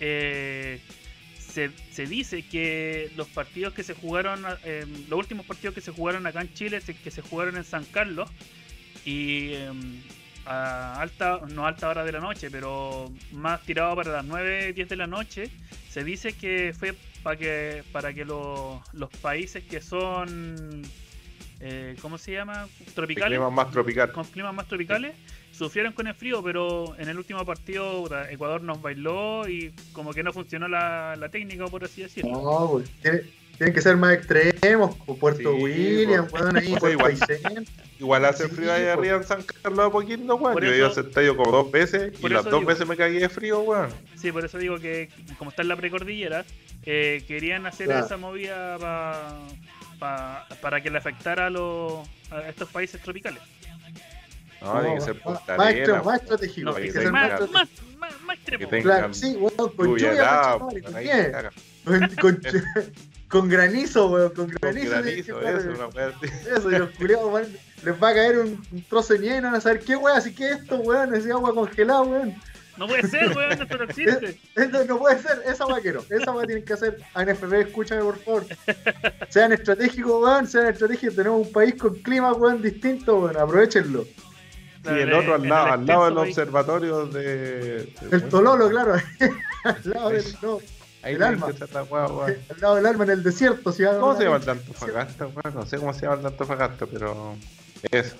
eh, 0.00 0.80
se, 1.38 1.70
se 1.90 2.06
dice 2.06 2.42
que 2.46 3.10
los 3.16 3.28
partidos 3.28 3.74
que 3.74 3.82
se 3.82 3.94
jugaron, 3.94 4.44
eh, 4.64 4.84
los 5.08 5.18
últimos 5.18 5.46
partidos 5.46 5.74
que 5.74 5.80
se 5.80 5.92
jugaron 5.92 6.26
acá 6.26 6.40
en 6.40 6.52
Chile, 6.52 6.80
que 7.02 7.10
se 7.10 7.22
jugaron 7.22 7.56
en 7.56 7.64
San 7.64 7.84
Carlos, 7.84 8.28
y 9.04 9.52
eh, 9.52 9.70
a 10.46 11.00
alta, 11.00 11.40
no 11.48 11.66
alta 11.66 11.88
hora 11.88 12.04
de 12.04 12.12
la 12.12 12.20
noche, 12.20 12.50
pero 12.50 13.10
más 13.32 13.62
tirado 13.62 13.96
para 13.96 14.12
las 14.12 14.24
9, 14.24 14.72
10 14.72 14.88
de 14.88 14.96
la 14.96 15.06
noche, 15.06 15.50
se 15.90 16.04
dice 16.04 16.32
que 16.32 16.74
fue 16.78 16.94
para 17.22 17.36
que, 17.36 17.84
para 17.92 18.12
que 18.12 18.24
los, 18.24 18.80
los 18.92 19.10
países 19.22 19.64
que 19.64 19.80
son, 19.80 20.82
eh, 21.66 21.96
¿cómo 22.02 22.18
se 22.18 22.32
llama? 22.32 22.68
Tropicales 22.94 23.36
clima 23.38 23.50
más 23.50 23.70
tropical. 23.70 24.12
con 24.12 24.24
climas 24.26 24.54
más 24.54 24.68
tropicales 24.68 25.14
sufrieron 25.50 25.92
con 25.94 26.06
el 26.06 26.14
frío, 26.14 26.42
pero 26.42 26.94
en 26.98 27.08
el 27.08 27.16
último 27.16 27.44
partido 27.46 28.04
Ecuador 28.28 28.60
nos 28.62 28.82
bailó 28.82 29.48
y 29.48 29.72
como 29.92 30.12
que 30.12 30.22
no 30.22 30.32
funcionó 30.32 30.68
la, 30.68 31.16
la 31.16 31.28
técnica, 31.30 31.66
por 31.68 31.84
así 31.84 32.02
decirlo. 32.02 32.32
No. 32.32 32.82
Tiene- 33.02 33.22
Tienen 33.56 33.72
que 33.72 33.80
ser 33.80 33.96
más 33.96 34.12
extremos, 34.14 34.96
como 34.96 35.16
Puerto 35.16 35.54
Sí, 35.54 35.62
William, 35.62 36.26
pues. 36.28 36.42
weón, 36.42 36.56
ahí, 36.56 36.74
Pues 36.76 36.92
igual. 36.92 37.16
Igual 38.00 38.24
hace 38.24 38.48
Sí, 38.48 38.54
frío 38.56 38.72
ahí 38.72 38.84
po. 38.84 38.90
arriba 39.00 39.16
en 39.18 39.22
San 39.24 39.42
Carlos 39.44 39.84
de 39.84 39.90
Poquito, 39.92 40.34
weón. 40.34 40.60
Yo 40.60 40.72
he 40.72 40.76
ido 40.76 40.88
a 40.88 40.90
estadio 40.90 41.36
como 41.36 41.52
dos 41.52 41.70
veces 41.70 42.12
y 42.20 42.28
las 42.30 42.42
dos 42.44 42.52
digo. 42.54 42.66
veces 42.66 42.88
me 42.88 42.96
cagué 42.96 43.20
de 43.20 43.28
frío, 43.28 43.60
weón. 43.60 43.90
Sí, 44.16 44.32
por 44.32 44.44
eso 44.44 44.58
digo 44.58 44.80
que 44.80 45.08
como 45.38 45.50
está 45.50 45.62
en 45.62 45.68
la 45.68 45.76
precordillera, 45.76 46.44
eh, 46.82 47.22
querían 47.28 47.64
hacer 47.66 47.86
Claro. 47.86 48.04
esa 48.04 48.16
movida 48.16 48.76
pa- 48.78 49.38
pa- 49.98 50.46
para 50.60 50.80
que 50.80 50.90
le 50.90 50.98
afectara 50.98 51.46
a, 51.46 51.50
los, 51.50 52.06
a 52.30 52.48
estos 52.48 52.68
países 52.70 53.00
tropicales. 53.00 53.42
No, 54.60 54.80
tiene 54.80 54.94
que 54.94 55.00
ser 55.02 55.14
más, 55.16 55.22
Punta 55.38 55.70
extremo, 55.70 56.04
más 56.04 56.20
estratégico. 56.22 56.70
No, 56.70 56.76
que 56.76 56.92
ser 56.92 57.12
más 57.12 57.40
más, 57.50 57.50
más, 57.98 58.20
más, 58.22 58.36
extremo. 58.36 58.68
Claro, 58.82 59.14
sí, 59.14 59.36
weón, 59.36 59.72
con 59.76 59.86
Lluvia 59.98 60.56
weón, 60.56 60.82
con. 60.94 61.34
Con, 61.84 62.10
con- 62.20 62.40
con 63.28 63.48
granizo, 63.48 64.08
weón, 64.10 64.28
con 64.32 64.46
Con 64.50 64.54
granizo. 64.60 64.90
granizo, 64.90 65.38
tiene 65.38 65.40
que 65.42 65.50
eso, 65.50 65.60
ser- 65.60 65.70
una 65.70 65.86
weá 65.88 66.06
así. 66.08 66.26
Eso, 66.56 66.70
y 66.70 66.78
los 66.78 66.90
culiados, 66.90 67.32
weón, 67.32 67.56
les 67.84 68.02
va 68.02 68.08
a 68.10 68.14
caer 68.14 68.38
un, 68.38 68.66
un 68.72 68.82
trozo 68.84 69.12
de 69.14 69.18
nieve 69.18 69.38
y 69.38 69.40
no 69.42 69.48
van 69.48 69.56
a 69.56 69.60
saber 69.60 69.80
qué 69.80 69.96
weón, 69.96 70.16
así 70.16 70.34
que 70.34 70.50
esto, 70.50 70.76
weón, 70.76 71.14
es 71.14 71.28
agua 71.30 71.52
congelada, 71.54 72.02
weón. 72.02 72.34
No 72.76 72.88
puede 72.88 73.08
ser, 73.08 73.36
weón, 73.36 73.52
esto 73.52 73.78
no 73.78 73.84
existe. 73.88 74.38
Esto 74.56 74.84
no 74.84 74.98
puede 74.98 75.18
ser, 75.20 75.42
esa 75.46 75.66
weá 75.66 75.80
quiero, 75.80 76.04
esa 76.10 76.32
weá 76.32 76.46
tienen 76.46 76.64
que 76.64 76.72
hacer. 76.72 76.98
ANFP, 77.14 77.60
escúchame 77.60 78.02
por 78.02 78.18
favor. 78.18 78.44
Sean 79.28 79.52
estratégicos, 79.52 80.22
weón, 80.22 80.46
sean 80.46 80.66
estratégicos. 80.66 81.14
Tenemos 81.16 81.46
un 81.46 81.52
país 81.52 81.74
con 81.74 81.94
clima, 81.96 82.32
weón, 82.32 82.62
distinto, 82.62 83.20
weón, 83.20 83.36
aprovechenlo. 83.36 84.04
Y 84.84 84.88
el 84.88 85.12
otro 85.14 85.36
al 85.36 85.48
lado, 85.48 85.72
al 85.72 85.86
lado 85.86 86.04
del 86.06 86.18
observatorio 86.18 87.06
de. 87.06 87.92
El 88.10 88.28
Tololo, 88.28 88.68
claro, 88.68 88.94
al 89.64 89.80
lado 89.84 90.10
del, 90.10 90.24
no, 90.42 90.58
Ahí 91.02 91.14
el 91.14 91.22
alma. 91.22 91.46
al 91.46 92.60
lado 92.60 92.74
del 92.76 92.86
alma 92.86 93.04
en 93.04 93.10
el 93.10 93.22
desierto. 93.22 93.72
Si 93.72 93.84
¿Cómo 93.84 94.16
se 94.16 94.24
llama 94.24 94.36
el 94.36 94.44
de 94.44 94.50
Antofagasta, 94.50 95.26
weón? 95.26 95.54
No 95.54 95.66
sé 95.66 95.78
cómo 95.78 95.94
se 95.94 96.02
llama 96.02 96.14
el 96.16 96.22
de 96.22 96.28
Antofagasta, 96.28 96.86
pero. 96.86 97.36
Eso. 97.90 98.16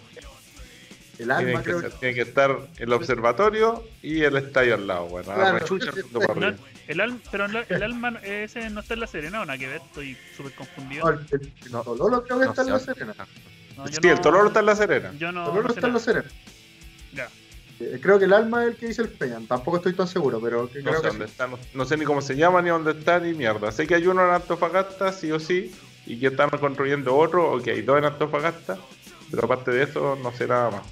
El 1.18 1.29
que, 1.29 1.62
creo 1.62 1.83
tiene 1.90 2.14
que 2.14 2.20
estar 2.22 2.59
el 2.79 2.92
observatorio 2.92 3.85
y 4.03 4.22
el 4.22 4.37
estadio 4.37 4.74
al 4.74 4.87
lado, 4.87 5.05
weón. 5.05 5.24
A 5.27 5.29
la 5.29 5.35
Claro. 5.37 5.59
rechucha, 5.61 5.90
ando 5.90 6.20
para 6.20 6.35
No, 6.40 6.46
arriba. 6.48 6.62
el 6.88 7.00
alma, 7.00 7.18
pero 7.31 7.44
el, 7.44 7.57
el 7.68 7.83
alma 7.83 8.18
ese 8.22 8.68
no 8.70 8.81
está 8.81 8.94
en 8.94 9.00
la 9.00 9.07
Serena, 9.07 9.40
¿o 9.40 9.44
nada 9.44 9.59
que 9.59 9.68
ver? 9.68 9.81
Estoy 9.87 10.16
súper 10.37 10.53
confundido. 10.55 11.05
No, 11.05 11.11
el, 11.18 11.27
el- 11.31 11.53
el 11.64 11.70
Tololo 11.70 12.22
creo 12.24 12.38
que 12.40 12.44
No 12.46 12.50
está 12.50 12.62
en 12.62 12.70
la 12.70 12.79
Serena. 12.81 13.14
No, 13.77 13.87
Sí, 13.88 13.98
no- 14.03 14.11
el 14.12 14.20
Tololo 14.20 14.46
está 14.48 14.61
en 14.61 14.66
la 14.66 14.77
Serena. 14.77 15.12
Yo 15.18 15.31
no, 15.33 15.40
El 15.42 15.46
Tololo 15.50 15.68
no 15.68 15.74
está 15.74 15.87
en 15.87 15.92
la. 15.94 15.98
Serena. 16.00 16.29
Ya. 17.12 17.29
Eh, 17.81 17.98
Creo 18.03 18.18
que 18.18 18.24
el 18.24 18.33
alma 18.33 18.64
es 18.64 18.70
el 18.70 18.77
que 18.77 18.87
dice 18.88 19.03
el 19.03 19.09
Peñan. 19.09 19.46
Tampoco 19.46 19.77
estoy 19.79 19.94
tan 19.94 20.07
seguro, 20.09 20.40
pero 20.40 20.68
que 20.70 20.79
No 20.81 20.90
creo 20.90 20.96
sé 20.96 21.03
que 21.03 21.09
dónde 21.09 21.27
sí. 21.27 21.31
está, 21.33 21.46
no, 21.48 21.59
no 21.74 21.85
sé 21.85 21.96
ni 21.96 22.05
cómo 22.05 22.22
se 22.22 22.37
llama, 22.37 22.62
ni 22.62 22.70
dónde 22.70 22.92
está, 22.92 23.18
ni 23.20 23.35
mierda. 23.35 23.70
Sé 23.72 23.87
que 23.87 23.94
hay 23.96 24.07
uno 24.07 24.24
en 24.24 24.31
Antofagasta, 24.33 25.12
sí 25.12 25.31
o 25.33 25.38
sí, 25.40 25.72
y 26.07 26.18
que 26.20 26.29
están 26.29 26.50
construyendo 26.50 27.16
otro, 27.16 27.53
o 27.53 27.61
que 27.61 27.72
hay 27.72 27.83
dos 27.83 27.98
en 27.98 28.05
Antofagasta, 28.05 28.79
pero 29.31 29.44
aparte 29.46 29.72
de 29.72 29.83
eso, 29.85 30.16
no 30.22 30.31
sé 30.33 30.46
nada 30.46 30.70
más. 30.70 30.83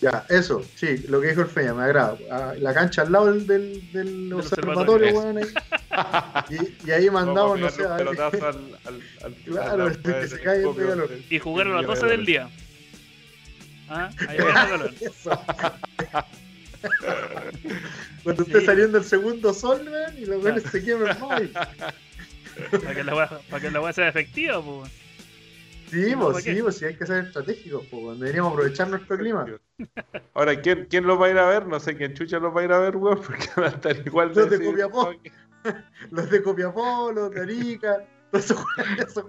Ya, 0.00 0.24
eso, 0.28 0.62
sí, 0.76 0.98
lo 1.08 1.20
que 1.20 1.30
dijo 1.30 1.40
el 1.40 1.48
Feña, 1.48 1.74
me 1.74 1.82
agrada. 1.82 2.16
Ah, 2.30 2.52
La 2.58 2.72
cancha 2.72 3.02
al 3.02 3.10
lado 3.10 3.32
del, 3.32 3.46
del, 3.48 3.92
del 3.92 4.32
observatorio. 4.32 5.12
weón, 5.18 5.38
ahí. 5.38 5.44
Y, 6.50 6.86
y 6.88 6.90
ahí 6.92 7.10
mandamos, 7.10 7.58
no 7.58 7.68
sé, 7.70 7.84
a 7.84 7.96
ver, 7.96 8.06
al, 8.08 8.20
al, 8.20 8.32
al, 9.24 9.34
Claro, 9.44 9.84
al- 9.84 9.90
el 9.92 9.98
que 10.00 10.14
al- 10.14 10.28
se 10.28 10.40
cae, 10.40 10.64
al- 10.64 10.74
pégalo. 10.74 11.08
Y 11.28 11.38
jugaron 11.40 11.72
a 11.76 11.82
las 11.82 11.86
Sí, 11.86 11.94
12 11.94 12.02
me 12.04 12.10
del 12.12 12.24
día. 12.26 12.48
Ah, 13.88 14.08
ahí 14.28 14.38
va 14.38 14.68
el. 14.74 14.94
Cuando 18.22 18.42
esté 18.44 18.60
Sí. 18.60 18.66
saliendo 18.66 18.98
el 18.98 19.04
segundo 19.04 19.52
sol, 19.54 19.88
weón, 19.90 20.16
y 20.18 20.26
los 20.26 20.44
weones 20.44 20.62
se 20.70 20.84
queman 20.84 21.18
más. 21.20 21.42
Para 22.82 22.94
que 22.94 23.04
la 23.04 23.14
weá- 23.14 23.40
para 23.50 23.60
que 23.62 23.70
la 23.70 23.80
weá 23.80 23.92
sea 23.92 24.08
efectiva, 24.08 24.62
pues. 24.62 24.90
Sí, 25.90 26.14
¿para 26.14 26.32
pues, 26.32 26.44
sí, 26.44 26.62
pues, 26.62 26.76
sí, 26.76 26.84
hay 26.84 26.96
que 26.96 27.06
ser 27.06 27.24
estratégicos, 27.24 27.86
pues, 27.90 28.18
deberíamos 28.18 28.52
aprovechar 28.52 28.88
nuestro 28.88 29.16
clima. 29.18 29.46
Ahora, 30.34 30.60
¿quién, 30.60 30.86
¿quién 30.88 31.06
los 31.06 31.20
va 31.20 31.26
a 31.26 31.30
ir 31.30 31.38
a 31.38 31.46
ver? 31.46 31.66
No 31.66 31.80
sé 31.80 31.96
quién 31.96 32.14
chucha 32.14 32.38
los 32.38 32.54
va 32.54 32.60
a 32.62 32.64
ir 32.64 32.72
a 32.72 32.78
ver, 32.78 32.96
weón, 32.96 33.20
porque 33.22 33.46
van 33.56 33.64
a 33.66 33.68
estar 33.68 33.96
igual 34.06 34.32
Los 34.34 34.50
de 34.50 34.64
Copiapó. 34.64 35.12
Los 36.10 36.30
de 36.30 36.42
Copiapó, 36.42 37.12
los 37.12 37.30
de 37.32 37.40
Arica, 37.40 38.06
todos 38.30 38.44
esos. 38.50 39.24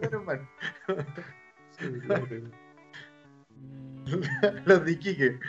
Los 4.66 4.86
de 4.86 4.92
Iquique. 4.92 5.40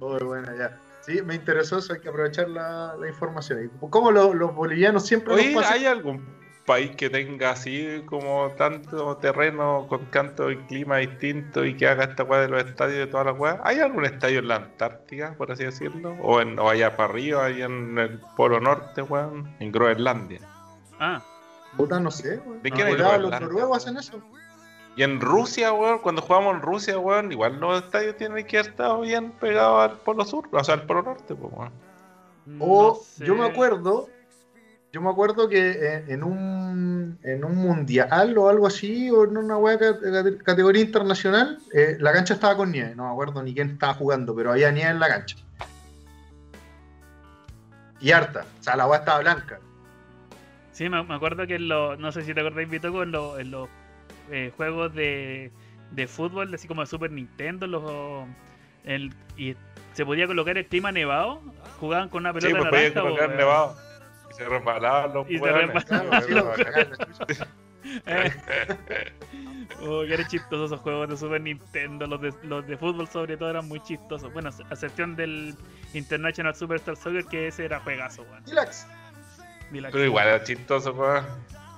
Muy 0.00 0.22
buena, 0.22 0.56
ya. 0.56 0.83
Sí, 1.04 1.20
me 1.22 1.34
interesó 1.34 1.78
eso, 1.78 1.92
hay 1.92 2.00
que 2.00 2.08
aprovechar 2.08 2.48
la, 2.48 2.96
la 2.98 3.08
información. 3.08 3.64
¿Y 3.64 3.88
¿Cómo 3.90 4.10
los, 4.10 4.34
los 4.34 4.54
bolivianos 4.54 5.06
siempre 5.06 5.34
Oye, 5.34 5.54
pasan? 5.54 5.72
¿hay 5.74 5.86
algún 5.86 6.24
país 6.64 6.96
que 6.96 7.10
tenga 7.10 7.50
así 7.50 8.02
como 8.06 8.50
tanto 8.56 9.18
terreno 9.18 9.86
con 9.88 10.06
tanto 10.10 10.46
clima 10.66 10.96
distinto 10.98 11.64
y 11.64 11.76
que 11.76 11.86
haga 11.86 12.04
esta 12.04 12.24
weá 12.24 12.40
de 12.40 12.48
los 12.48 12.64
estadios 12.64 12.98
de 12.98 13.06
todas 13.06 13.26
las 13.26 13.38
weas? 13.38 13.58
¿Hay 13.64 13.80
algún 13.80 14.06
estadio 14.06 14.38
en 14.38 14.48
la 14.48 14.56
Antártica, 14.56 15.34
por 15.36 15.52
así 15.52 15.64
decirlo? 15.64 16.16
O, 16.22 16.40
en, 16.40 16.58
o 16.58 16.70
allá 16.70 16.96
para 16.96 17.10
arriba, 17.10 17.44
allá 17.44 17.66
en 17.66 17.98
el 17.98 18.20
Polo 18.36 18.60
Norte, 18.60 19.02
weón, 19.02 19.54
en 19.60 19.72
Groenlandia. 19.72 20.40
Ah, 20.98 21.22
Puta, 21.76 22.00
no 22.00 22.10
sé, 22.10 22.38
weón. 22.46 22.62
¿De 22.62 22.68
es 22.68 22.74
cuidado, 22.74 23.18
los 23.18 23.40
noruegos 23.40 23.76
hacen 23.76 23.96
eso. 23.96 24.22
Y 24.96 25.02
en 25.02 25.20
Rusia, 25.20 25.72
weón, 25.72 25.98
cuando 25.98 26.22
jugamos 26.22 26.54
en 26.54 26.62
Rusia, 26.62 26.98
weón, 26.98 27.32
igual 27.32 27.58
los 27.58 27.82
estadios 27.82 28.16
tienen 28.16 28.46
que 28.46 28.58
haber 28.58 28.70
estado 28.70 29.00
bien 29.00 29.32
pegados 29.32 29.90
al 29.90 29.98
Polo 29.98 30.24
Sur, 30.24 30.48
o 30.52 30.62
sea, 30.64 30.74
al 30.74 30.82
Polo 30.86 31.02
Norte, 31.02 31.34
pues, 31.34 31.52
weón. 31.52 31.72
O 32.60 32.88
no 32.92 32.94
sé. 33.02 33.24
yo 33.24 33.34
me 33.34 33.46
acuerdo, 33.46 34.08
yo 34.92 35.00
me 35.00 35.10
acuerdo 35.10 35.48
que 35.48 35.94
en, 35.96 36.10
en 36.10 36.22
un 36.22 37.18
en 37.22 37.42
un 37.44 37.56
mundial 37.56 38.36
o 38.38 38.48
algo 38.48 38.66
así, 38.66 39.10
o 39.10 39.24
en 39.24 39.36
una 39.36 39.56
cate- 39.56 40.38
categoría 40.44 40.82
internacional, 40.82 41.58
eh, 41.72 41.96
la 41.98 42.12
cancha 42.12 42.34
estaba 42.34 42.56
con 42.56 42.70
nieve. 42.70 42.94
No 42.94 43.04
me 43.06 43.10
acuerdo 43.12 43.42
ni 43.42 43.54
quién 43.54 43.70
estaba 43.70 43.94
jugando, 43.94 44.34
pero 44.34 44.52
había 44.52 44.70
nieve 44.70 44.90
en 44.90 45.00
la 45.00 45.08
cancha. 45.08 45.36
Y 48.00 48.12
harta. 48.12 48.44
O 48.60 48.62
sea, 48.62 48.76
la 48.76 48.86
wea 48.86 48.98
estaba 48.98 49.20
blanca. 49.20 49.58
Sí, 50.72 50.88
me, 50.88 51.02
me 51.02 51.14
acuerdo 51.14 51.46
que 51.46 51.54
en 51.56 51.68
los. 51.68 51.98
No 51.98 52.12
sé 52.12 52.22
si 52.22 52.34
te 52.34 52.40
acordáis, 52.40 52.68
Vitoco, 52.68 53.02
en 53.02 53.12
los, 53.12 53.38
en 53.38 53.50
los 53.50 53.68
eh, 54.30 54.52
juegos 54.56 54.94
de, 54.94 55.50
de 55.92 56.06
fútbol, 56.06 56.52
así 56.54 56.66
como 56.68 56.80
de 56.82 56.86
Super 56.86 57.10
Nintendo, 57.10 57.66
los, 57.66 58.26
el, 58.84 59.12
y 59.36 59.54
se 59.92 60.04
podía 60.04 60.26
colocar 60.26 60.56
el 60.58 60.66
clima 60.66 60.92
nevado, 60.92 61.40
jugaban 61.80 62.08
con 62.08 62.22
una 62.26 62.32
Sí, 62.40 62.46
pelota 62.48 62.70
pues 62.70 62.70
podía 62.70 62.88
naranja. 62.90 63.00
po, 63.00 63.06
colocar 63.06 63.28
weón. 63.28 63.36
nevado. 63.38 63.76
Y 64.30 64.34
se 64.34 64.48
resbalaban 64.48 65.14
los 65.14 65.30
Y 65.30 65.38
se 65.38 65.52
resbalaban 65.52 66.22
Sí, 67.28 67.34
sí. 67.34 67.42
Eh. 68.06 68.32
Oh, 69.80 70.02
que 70.06 70.14
eran 70.14 70.26
chistosos 70.28 70.70
esos 70.70 70.80
juegos 70.80 71.08
de 71.08 71.16
Super 71.16 71.40
Nintendo, 71.40 72.06
los 72.06 72.20
de, 72.20 72.32
los 72.44 72.66
de 72.66 72.76
fútbol 72.76 73.08
sobre 73.08 73.36
todo 73.36 73.50
eran 73.50 73.66
muy 73.66 73.80
chistosos. 73.80 74.32
Bueno, 74.32 74.50
a 74.50 74.72
excepción 74.74 75.16
del 75.16 75.54
International 75.94 76.54
Superstar 76.54 76.96
Soccer, 76.96 77.24
que 77.26 77.48
ese 77.48 77.64
era 77.64 77.80
juegazo, 77.80 78.22
weón. 78.22 78.44
Pero 79.70 80.04
igual 80.04 80.28
era 80.28 80.42
chistoso, 80.44 80.92
weón. 80.92 81.24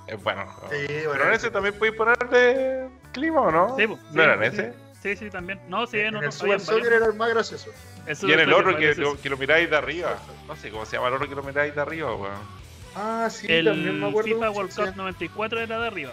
Es 0.07 0.23
bueno. 0.23 0.47
Pero 0.71 1.29
en 1.29 1.33
ese 1.33 1.51
también 1.51 1.75
podéis 1.75 1.97
ponerle 1.97 2.88
clima, 3.12 3.40
¿o 3.40 3.51
no? 3.51 3.77
Sí, 3.77 3.87
¿No 3.87 3.97
sí, 3.97 4.21
era 4.21 4.35
en 4.35 4.42
ese? 4.45 4.73
Sí, 5.03 5.16
sí, 5.16 5.31
también. 5.31 5.61
No, 5.69 5.87
sí, 5.87 5.99
en 5.99 6.14
no, 6.14 6.21
el 6.21 6.27
no, 6.27 6.33
Super 6.33 6.61
Soccer 6.61 6.92
era 6.92 7.07
el 7.07 7.14
más 7.14 7.31
gracioso. 7.31 7.71
El 8.07 8.16
Y 8.23 8.33
en 8.33 8.40
el 8.40 8.53
otro 8.53 8.77
que, 8.77 8.95
lo, 8.95 9.21
que 9.21 9.29
lo 9.31 9.37
miráis 9.37 9.69
de 9.69 9.77
arriba. 9.77 10.16
No 10.47 10.57
sé 10.57 10.71
cómo 10.71 10.85
se 10.87 10.97
llama 10.97 11.09
el 11.09 11.14
otro 11.14 11.29
que 11.29 11.35
lo 11.35 11.42
miráis 11.42 11.75
de 11.75 11.81
arriba, 11.81 12.14
weón. 12.14 12.66
Ah, 12.95 13.29
sí, 13.31 13.47
también 13.47 13.69
El 13.88 13.92
me 13.95 14.09
acuerdo. 14.09 14.29
FIFA 14.35 14.51
World. 14.51 14.75
Cup 14.75 14.97
94 14.97 15.61
era 15.61 15.79
de 15.79 15.87
arriba. 15.87 16.12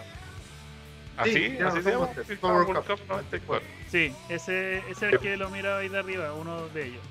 ¿Así? 1.16 1.32
Sí, 1.32 1.56
ya 1.58 1.68
¿Así 1.68 1.82
se 1.82 1.90
llama? 1.92 2.08
FIFA 2.08 2.46
World 2.48 2.74
Cup 2.74 2.86
Cup 2.86 3.00
94. 3.08 3.68
Sí, 3.90 4.14
ese, 4.28 4.78
ese 4.90 5.06
era 5.06 5.14
el 5.14 5.20
que 5.20 5.36
lo 5.36 5.48
miraba 5.50 5.78
ahí 5.78 5.88
de 5.88 5.98
arriba, 5.98 6.32
uno 6.34 6.66
de 6.68 6.86
ellos. 6.86 7.02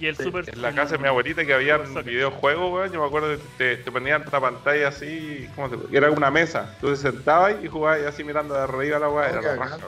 Y 0.00 0.06
el 0.06 0.16
Sí, 0.16 0.22
Super 0.24 0.48
En 0.48 0.62
la 0.62 0.72
casa 0.72 0.92
de 0.96 0.98
mi 1.02 1.08
abuelita 1.08 1.44
que 1.44 1.52
había 1.54 1.78
videojuegos, 1.78 2.72
weón, 2.72 2.92
yo 2.92 3.00
me 3.00 3.06
acuerdo 3.06 3.36
que 3.36 3.42
te, 3.58 3.76
te 3.78 3.90
ponían 3.92 4.22
una 4.28 4.40
pantalla 4.40 4.88
así, 4.88 5.48
¿cómo 5.54 5.68
se 5.70 5.96
Era 5.96 6.10
una 6.10 6.30
mesa. 6.30 6.76
Tú 6.80 6.88
te 6.90 6.96
sentabas 6.96 7.56
y 7.62 7.68
jugabas 7.68 8.02
así 8.06 8.22
mirando 8.22 8.54
de 8.54 8.60
arriba 8.60 8.98
la 8.98 9.08
weá, 9.08 9.28
era 9.30 9.42
la 9.42 9.56
raja. 9.56 9.78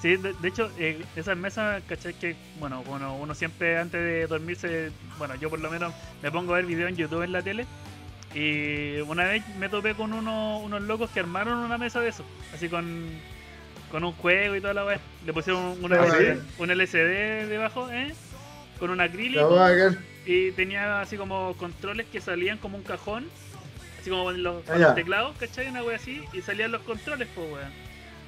Sí, 0.00 0.16
de, 0.16 0.34
de 0.34 0.48
hecho, 0.48 0.70
eh, 0.78 1.02
esas 1.16 1.36
mesas, 1.36 1.82
¿cachai? 1.88 2.12
Que, 2.14 2.36
bueno, 2.58 2.82
bueno, 2.84 3.16
uno 3.16 3.34
siempre 3.34 3.78
antes 3.78 3.98
de 4.00 4.26
dormirse, 4.26 4.90
bueno, 5.18 5.34
yo 5.36 5.48
por 5.48 5.60
lo 5.60 5.70
menos 5.70 5.94
me 6.22 6.30
pongo 6.30 6.52
a 6.52 6.56
ver 6.56 6.66
videos 6.66 6.90
en 6.90 6.96
YouTube 6.96 7.22
en 7.22 7.32
la 7.32 7.40
tele. 7.42 7.66
Y 8.34 9.00
una 9.02 9.24
vez 9.24 9.42
me 9.56 9.68
topé 9.68 9.94
con 9.94 10.12
uno- 10.12 10.58
unos 10.58 10.82
locos 10.82 11.08
que 11.10 11.20
armaron 11.20 11.56
una 11.58 11.78
mesa 11.78 12.00
de 12.00 12.08
eso, 12.08 12.24
así 12.52 12.68
con, 12.68 13.08
con 13.90 14.04
un 14.04 14.12
juego 14.12 14.56
y 14.56 14.60
toda 14.60 14.74
la 14.74 14.84
weá. 14.84 15.00
Le 15.24 15.32
pusieron 15.32 15.62
un, 15.82 15.92
Ah, 15.92 15.96
LCD, 16.06 16.40
un 16.58 16.70
LCD 16.70 17.48
debajo, 17.48 17.90
¿eh? 17.90 18.12
Con 18.78 18.90
un 18.90 19.00
acrílico. 19.00 19.56
Y 20.26 20.52
tenía 20.52 21.00
así 21.00 21.16
como 21.16 21.54
controles 21.56 22.06
que 22.10 22.20
salían 22.20 22.58
como 22.58 22.76
un 22.78 22.82
cajón, 22.82 23.26
así 24.00 24.10
como 24.10 24.24
con 24.24 24.42
los, 24.42 24.62
Ah, 24.68 24.72
con 24.72 24.80
los 24.82 24.94
teclados, 24.94 25.36
¿cachai? 25.38 25.68
Una 25.68 25.82
wea 25.82 25.96
así, 25.96 26.22
y 26.32 26.40
salían 26.42 26.72
los 26.72 26.82
controles, 26.82 27.28
pues 27.34 27.46
weón. 27.52 27.84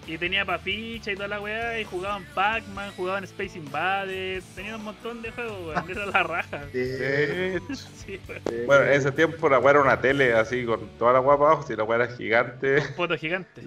Y 0.08 0.18
tenía 0.18 0.44
pa' 0.44 0.58
ficha 0.58 1.10
y 1.10 1.16
toda 1.16 1.26
la 1.26 1.40
weá, 1.40 1.80
y 1.80 1.84
jugaban 1.84 2.24
Pac-Man, 2.32 2.92
jugaban 2.96 3.24
Space 3.24 3.58
Invaders, 3.58 4.44
tenían 4.54 4.76
un 4.76 4.84
montón 4.84 5.20
de 5.20 5.32
juegos, 5.32 5.58
weón, 5.66 5.90
era 5.90 6.06
la 6.06 6.22
raja. 6.22 6.62
Sí, 6.70 6.84
Sí, 6.94 8.20
weón. 8.28 8.40
sí. 8.46 8.54
Bueno, 8.66 8.84
en 8.84 8.92
ese 8.92 9.10
tiempo 9.10 9.48
la 9.48 9.58
weá 9.58 9.70
era 9.72 9.80
una 9.80 10.00
tele 10.00 10.32
así 10.34 10.64
con 10.64 10.86
toda 10.98 11.14
la 11.14 11.20
weá 11.20 11.36
para 11.36 11.50
abajo, 11.52 11.66
si 11.66 11.74
la 11.74 11.82
weá 11.82 12.04
era 12.04 12.14
gigante. 12.14 12.82
Foto 12.94 13.16
gigante. 13.16 13.62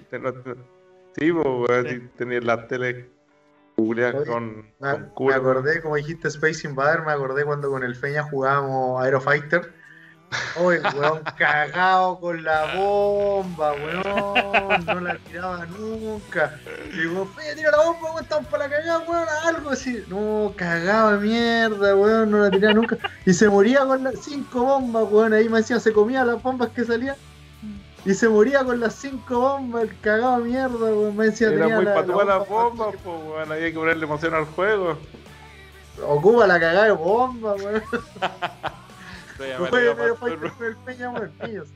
Sí, 1.18 1.32
pues 1.32 2.44
las 2.44 2.68
teles 2.68 3.06
culiadas 3.76 4.14
Oye, 4.16 4.26
con, 4.26 4.56
Me, 4.78 4.90
con 4.92 5.00
me 5.02 5.08
culo. 5.14 5.34
acordé, 5.34 5.82
como 5.82 5.96
dijiste 5.96 6.28
Space 6.28 6.66
Invader, 6.66 7.02
me 7.02 7.12
acordé 7.12 7.44
cuando 7.44 7.70
con 7.70 7.82
el 7.82 7.96
Feña 7.96 8.22
jugábamos 8.22 9.02
Aerofighter. 9.02 9.72
Oye, 10.60 10.80
weón, 10.96 11.22
cagado 11.38 12.20
con 12.20 12.44
la 12.44 12.76
bomba, 12.76 13.72
weón. 13.72 14.86
No 14.86 15.00
la 15.00 15.16
tiraba 15.18 15.66
nunca. 15.66 16.56
Y 16.92 16.98
digo, 16.98 17.26
Feña, 17.36 17.54
tira 17.56 17.70
la 17.72 17.84
bomba, 17.84 18.10
weón, 18.12 18.22
estamos 18.22 18.46
para 18.48 18.68
la 18.68 18.70
cagada, 18.70 18.98
weón, 19.00 19.28
algo 19.46 19.70
así. 19.70 20.04
No, 20.08 20.52
cagado 20.56 21.12
de 21.18 21.26
mierda, 21.26 21.96
weón, 21.96 22.30
no 22.30 22.38
la 22.38 22.50
tiraba 22.50 22.74
nunca. 22.74 22.96
Y 23.26 23.32
se 23.34 23.48
moría 23.48 23.84
con 23.84 24.04
las 24.04 24.20
cinco 24.20 24.62
bombas, 24.62 25.04
weón. 25.10 25.32
Ahí 25.32 25.48
me 25.48 25.58
decía, 25.58 25.80
se 25.80 25.92
comía 25.92 26.24
las 26.24 26.40
bombas 26.40 26.68
que 26.70 26.84
salían. 26.84 27.16
Y 28.04 28.14
se 28.14 28.28
moría 28.28 28.64
con 28.64 28.80
las 28.80 28.94
cinco 28.94 29.40
bombas, 29.40 29.82
el 29.84 30.00
cagado 30.00 30.38
mierda, 30.38 30.76
weón. 30.78 31.16
Me 31.16 31.26
decía, 31.26 31.48
Era 31.48 31.58
tenía 31.60 31.76
muy 31.76 31.84
la- 31.84 31.94
la 31.94 32.00
patúa 32.00 32.24
las 32.24 32.48
bomba 32.48 32.86
bombas, 32.86 33.00
pues 33.04 33.16
weón, 33.24 33.52
había 33.52 33.68
que 33.72 33.74
ponerle 33.78 34.04
emoción 34.04 34.34
al 34.34 34.44
juego. 34.46 34.98
Ocupa 36.06 36.46
la 36.46 36.58
cagada 36.58 36.84
de 36.86 36.92
bomba, 36.92 37.54
weón. 37.54 37.82
No 39.58 39.66
jueguen 39.68 39.98
Aero 39.98 40.16
Fighter 40.16 40.50
con 40.52 40.66
el 40.66 40.76
Peña, 40.78 41.10
weón, 41.10 41.32
niños. 41.46 41.68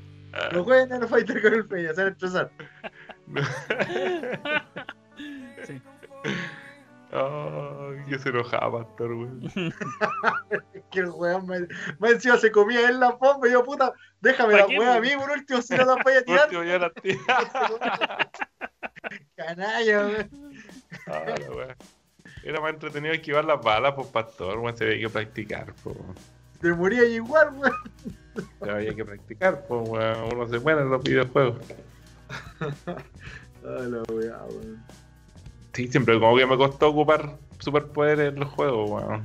No 0.53 0.65
jueguen 0.65 0.93
Aero 0.93 1.09
Fighter 1.09 1.41
con 1.43 1.55
el 1.55 1.67
Peña, 1.67 1.95
se 1.95 2.03
van 2.03 2.09
a 2.09 2.13
estresar. 2.13 2.51
Sí. 5.67 5.81
Ay, 7.15 8.05
que 8.09 8.19
se 8.19 8.31
enojaba, 8.31 8.85
Pastor, 8.85 9.13
weón. 9.13 9.41
Que 10.91 11.01
el 11.01 11.11
weón 11.11 11.47
me, 11.47 11.61
me 12.01 12.09
encima 12.11 12.37
se 12.39 12.51
comía 12.51 12.89
él 12.89 12.99
la 12.99 13.13
bomba 13.13 13.49
y 13.49 13.53
yo, 13.53 13.63
puta, 13.63 13.93
déjame 14.21 14.55
¿Pa 14.55 14.59
la 14.59 14.67
weá 14.67 14.97
a 14.97 15.01
mí, 15.01 15.11
por 15.17 15.31
último, 15.31 15.63
si 15.63 15.77
no 15.77 15.85
la 15.85 16.03
voy 16.03 16.13
a 16.15 16.25
tirar. 16.25 16.45
Último, 16.47 16.65
ya 16.65 16.79
la 16.79 16.91
tía. 16.91 17.17
Canalla, 19.37 19.99
weón. 20.07 20.31
Ah, 21.07 21.25
la. 21.27 21.77
Era 22.43 22.61
más 22.61 22.75
entretenido 22.75 23.15
esquivar 23.15 23.45
las 23.45 23.63
balas, 23.63 23.95
pues 23.95 24.09
pastor, 24.09 24.59
weón, 24.59 24.77
se 24.77 24.85
había 24.85 24.99
que 24.99 25.11
practicar, 25.11 25.73
pues. 25.85 25.97
Te 26.61 26.73
moría 26.73 27.05
igual, 27.05 27.55
weón. 27.55 28.19
Se 28.61 28.71
había 28.71 28.95
que 28.95 29.05
practicar, 29.05 29.65
pues 29.69 29.89
weón, 29.89 30.33
uno 30.33 30.49
se 30.49 30.59
muere 30.59 30.81
en 30.83 30.91
los 30.91 31.03
videojuegos. 31.03 31.65
Ah, 33.67 33.81
la 33.89 34.03
weá, 34.13 34.45
weón. 34.45 34.85
Sí, 35.75 35.89
siempre 35.89 36.19
como 36.19 36.37
que 36.37 36.47
me 36.47 36.57
costó 36.57 36.89
ocupar 36.91 37.37
superpoderes 37.59 38.33
en 38.33 38.41
los 38.41 38.49
juegos, 38.51 38.91
weón. 38.91 39.25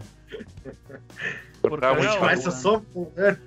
Por 1.62 1.74
Estaba 1.76 1.94
muy 1.96 2.08
patudo. 2.08 2.30
esos 2.32 2.54
son, 2.56 2.84
pues, 2.86 3.08
weón. 3.16 3.40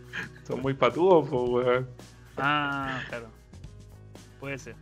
Son 0.46 0.60
muy 0.62 0.74
patudos, 0.74 1.28
pues 1.28 1.48
weón. 1.50 1.88
Ah, 2.36 3.00
claro. 3.08 3.26
Puede 4.40 4.58
ser. 4.58 4.76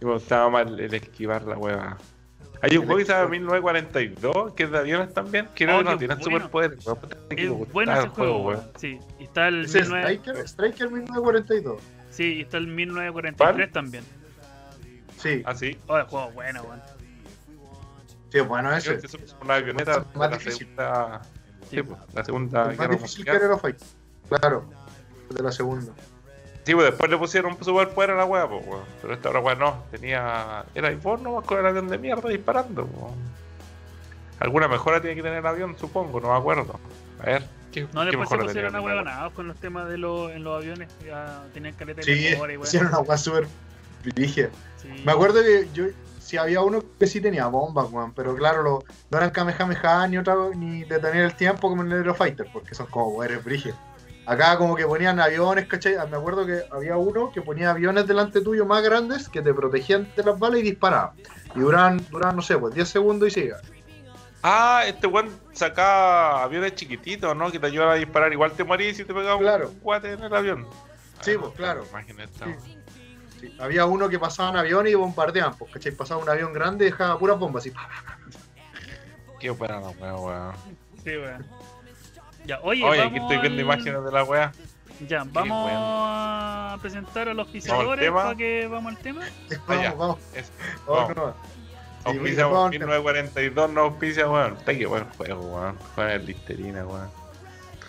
Y 0.00 0.04
me 0.04 0.12
gustaba 0.12 0.50
más 0.50 0.66
el, 0.66 0.94
esquivar 0.94 1.42
la 1.44 1.56
hueva. 1.56 1.96
Hay 2.62 2.76
un 2.78 2.84
juego 2.86 2.98
que 2.98 3.04
se 3.06 3.12
llama 3.12 3.24
esquivar. 3.34 3.40
1942, 3.62 4.54
que 4.54 4.62
es 4.64 4.70
de 4.70 4.78
aviones 4.78 5.14
también, 5.14 5.48
que 5.54 5.64
Oh, 5.66 5.68
no, 5.68 5.82
no 5.82 5.90
qué 5.92 5.98
tienen 5.98 6.18
bueno. 6.18 6.36
superpoderes. 6.38 6.86
Es 7.30 7.72
bueno 7.72 7.92
ese 7.98 8.08
juego, 8.08 8.36
weón. 8.42 8.58
weón. 8.58 8.70
Sí, 8.76 8.98
y 9.18 9.24
está 9.24 9.48
el 9.48 9.64
Ese 9.64 9.78
19... 9.80 10.02
Striker, 10.14 10.36
Striker 10.46 10.90
1942. 10.90 11.82
Sí, 12.10 12.34
y 12.34 12.40
está 12.42 12.56
el 12.58 12.66
1943 12.66 13.36
¿Cuál? 13.68 13.72
también. 13.72 14.04
Sí, 15.18 15.42
Ah, 15.46 15.54
sí. 15.54 15.78
Oh, 15.86 15.96
el 15.98 16.04
juego 16.04 16.30
bueno, 16.32 16.62
weón. 16.62 16.80
Sí, 18.30 18.38
es 18.38 18.46
bueno 18.48 18.74
ese. 18.74 18.94
es 18.94 19.36
una 19.42 19.54
avioneta 19.54 20.04
Más 20.14 20.30
de 20.30 20.36
la 20.36 20.38
difícil. 20.38 20.58
segunda. 20.58 21.22
Sí. 21.70 21.82
Pues, 21.82 21.98
la 22.14 22.24
segunda 22.24 22.60
Es 22.62 22.66
más 22.68 22.78
guerra 22.78 22.94
difícil 22.94 23.24
que 23.24 23.30
mundial. 23.32 23.50
Aerofight. 23.50 23.82
Claro, 24.28 24.70
de 25.30 25.42
la 25.42 25.52
segunda. 25.52 25.92
Sí, 26.64 26.74
pues 26.74 26.86
después 26.86 27.10
le 27.10 27.16
pusieron 27.16 27.56
superpoder 27.62 28.10
a 28.10 28.14
la 28.16 28.24
weá, 28.24 28.48
pues, 28.48 28.66
weón. 28.66 28.82
Pero 29.00 29.14
esta 29.14 29.28
otra 29.28 29.40
weá 29.40 29.54
no, 29.54 29.84
tenía. 29.90 30.64
Era 30.74 30.90
vos 30.96 31.20
nomás 31.20 31.44
con 31.44 31.58
el 31.58 31.66
avión 31.66 31.88
de 31.88 31.98
mierda 31.98 32.28
disparando, 32.28 32.84
weón. 32.84 33.14
Alguna 34.40 34.68
mejora 34.68 35.00
tiene 35.00 35.16
que 35.16 35.22
tener 35.22 35.38
el 35.38 35.46
avión, 35.46 35.76
supongo, 35.78 36.20
no 36.20 36.30
me 36.32 36.36
acuerdo. 36.38 36.78
A 37.22 37.26
ver, 37.26 37.44
¿qué, 37.72 37.82
No, 37.92 38.00
qué 38.00 38.06
después 38.08 38.28
se 38.28 38.36
pusieron 38.36 38.76
a 38.76 38.80
huevonados 38.80 39.32
con 39.32 39.48
los 39.48 39.56
temas 39.56 39.88
de 39.88 39.96
los, 39.96 40.30
en 40.32 40.44
los 40.44 40.56
aviones. 40.60 40.90
Ya 41.04 41.42
tenían 41.54 41.74
caleta 41.74 42.02
de 42.02 42.04
Sí, 42.14 42.28
mejora 42.30 42.52
y 42.52 42.56
weón. 42.56 42.66
hicieron 42.66 42.88
una 42.88 42.98
weá 42.98 43.16
súper 43.16 43.46
brígida. 44.04 44.48
Sí. 44.82 44.88
Me 45.06 45.12
acuerdo 45.12 45.42
que 45.42 45.68
yo, 45.72 45.84
si 46.26 46.36
había 46.36 46.60
uno 46.62 46.82
que 46.98 47.06
sí 47.06 47.20
tenía 47.20 47.46
bombas, 47.46 47.86
weón, 47.90 48.12
pero 48.12 48.34
claro, 48.34 48.62
lo- 48.62 48.84
no 49.10 49.18
eran 49.18 49.30
Kamehameha 49.30 50.08
ni 50.08 50.18
otra, 50.18 50.34
ni 50.56 50.82
detener 50.84 51.24
el 51.24 51.34
tiempo 51.36 51.68
como 51.68 51.82
en 51.82 51.92
el 51.92 51.98
Aerofighter, 51.98 52.48
porque 52.52 52.74
son 52.74 52.86
como 52.86 53.14
poderes 53.14 53.44
brígidos. 53.44 53.78
Acá 54.26 54.58
como 54.58 54.74
que 54.74 54.84
ponían 54.84 55.20
aviones, 55.20 55.68
¿cachai? 55.68 55.94
Ah, 55.94 56.06
Me 56.10 56.16
acuerdo 56.16 56.44
que 56.44 56.62
había 56.72 56.96
uno 56.96 57.30
que 57.30 57.42
ponía 57.42 57.70
aviones 57.70 58.08
delante 58.08 58.40
tuyo 58.40 58.66
más 58.66 58.82
grandes 58.82 59.28
que 59.28 59.40
te 59.40 59.54
protegían 59.54 60.10
de 60.16 60.24
las 60.24 60.36
balas 60.36 60.58
y 60.58 60.62
disparaban. 60.64 61.10
Y 61.54 61.60
duraban, 61.60 62.04
duraban 62.10 62.34
no 62.34 62.42
sé, 62.42 62.58
pues 62.58 62.74
10 62.74 62.88
segundos 62.88 63.28
y 63.28 63.30
se 63.30 63.40
iban. 63.44 63.60
Ah, 64.42 64.82
este 64.84 65.06
weón 65.06 65.30
sacaba 65.52 66.42
aviones 66.42 66.74
chiquititos, 66.74 67.36
¿no? 67.36 67.52
Que 67.52 67.60
te 67.60 67.66
ayudan 67.66 67.90
a 67.90 67.94
disparar. 67.94 68.32
Igual 68.32 68.50
te 68.52 68.64
morís 68.64 68.96
si 68.96 69.04
te 69.04 69.14
pegaba 69.14 69.38
Claro. 69.38 69.68
un 69.68 69.80
guate 69.80 70.12
en 70.14 70.22
el 70.24 70.34
avión. 70.34 70.66
Sí, 71.20 71.32
Ah, 71.36 71.38
pues, 71.40 71.52
claro. 71.54 71.84
Imagínate. 71.88 72.32
Sí. 72.32 72.75
Sí, 73.40 73.54
Había 73.58 73.84
uno 73.86 74.08
que 74.08 74.18
pasaban 74.18 74.56
aviones 74.56 74.92
y 74.92 74.94
bombardeaban, 74.94 75.54
pues, 75.56 75.72
¿cachai? 75.72 75.92
Pasaba 75.92 76.22
un 76.22 76.28
avión 76.28 76.52
grande 76.52 76.86
y 76.86 76.90
dejaba 76.90 77.18
puras 77.18 77.38
bombas 77.38 77.62
así. 77.62 77.72
Qué 79.38 79.50
buena 79.50 79.80
la 79.80 79.88
weá, 79.90 80.16
weón. 80.16 80.54
Sí, 81.04 81.10
weón. 81.16 81.46
Ya, 82.46 82.60
oye, 82.62 82.84
Oye, 82.84 82.98
vamos 82.98 83.12
aquí 83.12 83.16
estoy 83.18 83.38
viendo 83.38 83.58
al- 83.58 83.76
imágenes 83.76 84.04
de 84.04 84.12
la 84.12 84.24
weá. 84.24 84.52
Ya, 85.06 85.24
vamos 85.26 85.70
a 85.74 86.78
presentar 86.80 87.28
a 87.28 87.34
los 87.34 87.48
tema? 87.52 88.22
para 88.22 88.34
que 88.36 88.66
vamos 88.66 88.96
al 88.96 88.98
tema. 89.02 89.26
Vamos, 89.66 89.82
ya. 89.82 89.92
vamos, 89.92 90.18
Es, 90.34 90.50
vamos, 90.86 91.14
vamos. 91.14 91.34
Sí, 91.36 92.12
Auspicia, 92.12 92.44
vamos, 92.44 92.58
vamos. 92.58 92.70
1942 92.70 93.70
no 93.70 93.80
auspicia, 93.82 94.30
weón. 94.30 94.56
Está 94.56 94.74
que 94.74 94.86
buen 94.86 95.04
juego, 95.10 95.40
weón. 95.40 95.76
Juega 95.94 96.14
el 96.14 96.24
Listerina, 96.24 96.86
weón. 96.86 97.10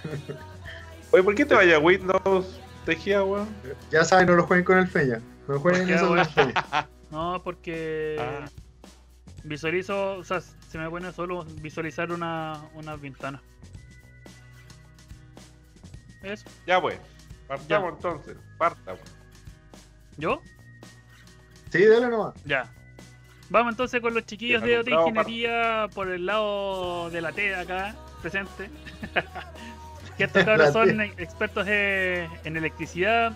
Oye, 1.12 1.24
¿por 1.24 1.36
qué 1.36 1.46
te 1.46 1.56
vaya 1.56 1.80
Windows, 1.80 2.60
Tejía, 2.86 3.24
weón? 3.24 3.48
Ya 3.92 4.04
saben, 4.04 4.28
no 4.28 4.34
lo 4.36 4.44
jueguen 4.44 4.66
con 4.66 4.78
el 4.80 4.88
Feña. 4.88 5.22
No 5.48 5.60
jueguen 5.60 5.88
Ya, 5.88 5.96
eso. 5.96 6.16
No, 7.12 7.42
porque 7.42 8.18
Ah. 8.20 8.46
visualizo, 9.46 10.18
o 10.18 10.24
sea, 10.26 10.42
se 10.42 10.78
me 10.78 10.90
pone 10.90 11.12
solo 11.14 11.46
visualizar 11.62 12.12
una, 12.12 12.60
unas 12.74 13.00
ventanas. 13.00 13.42
Eso. 16.22 16.46
Ya, 16.66 16.82
pues. 16.82 17.00
Partamos 17.48 17.94
entonces. 17.94 18.36
Parta. 18.58 18.96
¿Yo? 20.18 20.42
Sí, 21.72 21.86
dale 21.86 22.10
nomás. 22.10 22.34
Ya. 22.44 22.70
Vamos 23.50 23.72
entonces 23.74 24.02
con 24.02 24.14
los 24.14 24.26
chiquillos 24.26 24.62
de 24.62 24.80
OT 24.80 24.88
bravo, 24.88 25.08
Ingeniería 25.08 25.88
por 25.94 26.10
el 26.10 26.26
lado 26.26 27.10
de 27.10 27.22
la 27.22 27.32
T 27.32 27.56
acá, 27.56 27.96
presente. 28.22 28.70
que 30.18 30.26
estos 30.26 30.44
cabros 30.44 30.74
son 30.74 31.00
expertos 31.00 31.66
en 31.68 32.58
electricidad, 32.58 33.32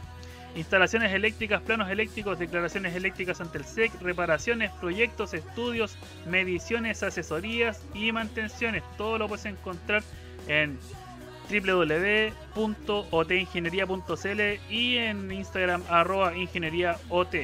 instalaciones 0.55 1.13
eléctricas, 1.13 1.61
planos 1.61 1.89
eléctricos, 1.89 2.39
declaraciones 2.39 2.95
eléctricas 2.95 3.41
ante 3.41 3.57
el 3.59 3.65
SEC, 3.65 3.91
reparaciones, 4.01 4.71
proyectos, 4.79 5.33
estudios, 5.33 5.97
mediciones, 6.27 7.03
asesorías 7.03 7.81
y 7.93 8.11
mantenciones. 8.11 8.83
Todo 8.97 9.17
lo 9.17 9.27
puedes 9.27 9.45
encontrar 9.45 10.03
en 10.47 10.79
www.otingeniería.cl 11.49 14.41
y 14.69 14.97
en 14.97 15.31
Instagram 15.31 15.83
arroba 15.89 16.35
ingenieríaot. 16.35 17.35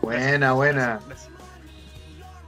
Buena, 0.00 0.52
buena, 0.52 1.00
Gracias. 1.06 1.28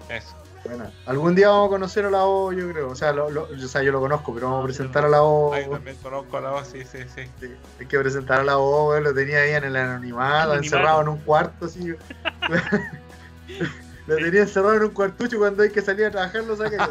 Eso. 0.08 0.43
Buena. 0.64 0.90
Algún 1.06 1.34
día 1.34 1.48
vamos 1.48 1.66
a 1.66 1.70
conocer 1.70 2.04
a 2.06 2.10
la 2.10 2.24
O, 2.24 2.52
yo 2.52 2.70
creo. 2.70 2.88
O 2.90 2.94
sea, 2.96 3.12
lo- 3.12 3.30
lo- 3.30 3.44
o 3.44 3.58
sea, 3.68 3.82
yo 3.82 3.92
lo 3.92 4.00
conozco, 4.00 4.34
pero 4.34 4.46
vamos 4.48 4.62
a 4.62 4.66
presentar 4.66 5.04
a 5.04 5.08
la 5.08 5.22
O. 5.22 5.52
Ay, 5.54 5.68
también 5.68 5.96
conozco 6.02 6.36
a 6.36 6.40
la 6.40 6.50
voz, 6.50 6.68
sí, 6.68 6.82
sí, 6.84 6.98
sí. 7.14 7.22
Sí, 7.40 7.54
Hay 7.80 7.86
que 7.86 7.98
presentar 7.98 8.40
a 8.40 8.44
la 8.44 8.58
O, 8.58 8.88
weón, 8.90 9.04
lo 9.04 9.14
tenía 9.14 9.38
ahí 9.40 9.50
en 9.52 9.64
el 9.64 9.76
anonimato, 9.76 10.30
Anonimato. 10.52 10.62
encerrado 10.64 11.00
en 11.02 11.08
un 11.08 11.18
cuarto, 11.18 11.66
así. 11.66 11.94
lo 14.06 14.16
tenía 14.16 14.42
encerrado 14.42 14.74
en 14.76 14.82
un 14.84 14.90
cuartucho 14.90 15.38
cuando 15.38 15.62
hay 15.62 15.70
que 15.70 15.80
salir 15.82 16.06
a 16.06 16.10
trabajar, 16.10 16.44
lo 16.44 16.56
saca. 16.56 16.88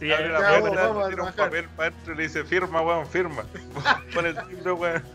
Sí, 0.00 0.10
Abre 0.12 0.28
la 0.30 0.60
puerta, 0.60 0.88
vamos 0.88 1.06
a 1.06 1.08
tira 1.10 1.22
un 1.22 1.32
papel 1.32 1.68
para 1.76 1.88
adentro 1.90 2.14
y 2.14 2.16
le 2.16 2.22
dice 2.24 2.42
firma, 2.44 2.80
weón, 2.82 3.06
firma. 3.06 3.42
Pon 4.14 4.26
el 4.26 4.36
timbre, 4.48 4.72
weón. 4.72 5.02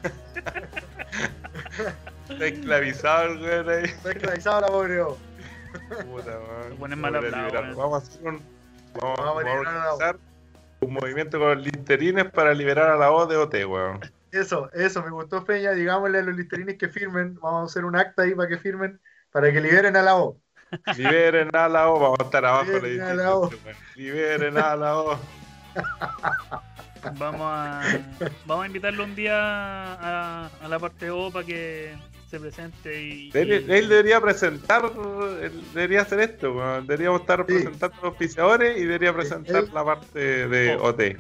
Está 2.30 2.46
esclavizado 2.46 3.24
el 3.32 3.42
weón 3.42 3.70
ahí. 3.70 3.84
Está 3.86 4.12
esclavizado 4.12 4.62
la 4.62 4.68
pobre 4.68 5.02
O. 5.02 5.18
Puta, 6.12 6.40
ponen 6.80 7.02
Vamos 7.02 7.12
mal 7.12 7.16
a 7.16 7.18
hablado, 7.18 7.46
liberar. 7.48 7.64
weón. 7.64 7.78
Vamos 7.78 7.94
a 7.94 7.98
hacer 8.08 8.28
un. 8.28 8.42
Vamos, 9.02 9.18
Vamos 9.18 9.46
a 9.46 9.52
organizar 9.52 10.18
un 10.82 10.94
movimiento 10.94 11.40
con 11.40 11.50
los 11.50 11.58
listerines 11.66 12.32
para 12.32 12.54
liberar 12.54 12.92
a 12.92 12.96
la 12.98 13.12
O 13.12 13.26
de 13.26 13.38
OT, 13.38 13.54
weón. 13.66 14.00
Eso, 14.32 14.70
eso, 14.74 15.02
me 15.04 15.10
gustó 15.12 15.44
Peña. 15.46 15.72
Digámosle 15.72 16.20
a 16.20 16.24
los 16.24 16.36
listerines 16.36 16.78
que 16.78 16.90
firmen. 16.90 17.36
Vamos 17.42 17.62
a 17.62 17.66
hacer 17.66 17.86
un 17.86 17.96
acta 17.96 18.24
ahí 18.24 18.36
para 18.36 18.50
que 18.50 18.58
firmen, 18.58 19.00
para 19.32 19.52
que 19.52 19.62
liberen 19.62 19.96
a 19.96 20.02
la 20.02 20.16
O. 20.18 20.38
Liberen 20.98 21.56
a 21.56 21.70
la 21.70 21.90
O, 21.90 22.00
vamos 22.00 22.20
a 22.20 22.24
estar 22.24 22.46
abajo 22.46 22.66
Liberen 22.66 23.00
la 23.00 23.10
a 23.12 23.14
la 23.16 23.36
O. 23.36 23.50
Liberen 23.96 24.58
a 24.58 24.76
la 24.76 24.98
O. 25.00 25.20
Vamos 27.18 27.42
a, 27.42 27.82
vamos 28.46 28.64
a 28.64 28.68
invitarlo 28.68 29.04
un 29.06 29.16
día 29.16 29.34
a, 29.38 30.48
a 30.62 30.68
la 30.68 30.78
parte 30.80 31.10
O 31.10 31.32
para 31.32 31.46
que 31.46 31.96
se 32.30 32.40
presente 32.40 33.02
y, 33.04 33.32
Él 33.34 33.88
debería 33.90 34.20
presentar, 34.20 34.92
él 35.42 35.62
debería 35.74 36.02
hacer 36.02 36.20
esto, 36.20 36.54
deberíamos 36.82 37.22
estar 37.22 37.40
Sí. 37.48 37.54
presentando 37.54 37.96
los 37.98 38.04
auspiciadores 38.06 38.78
y 38.78 38.82
debería 38.86 39.14
presentar 39.14 39.64
él- 39.64 39.70
la 39.74 39.86
parte 39.86 40.48
de 40.48 40.76
Oh. 40.76 40.88
OT. 40.90 41.18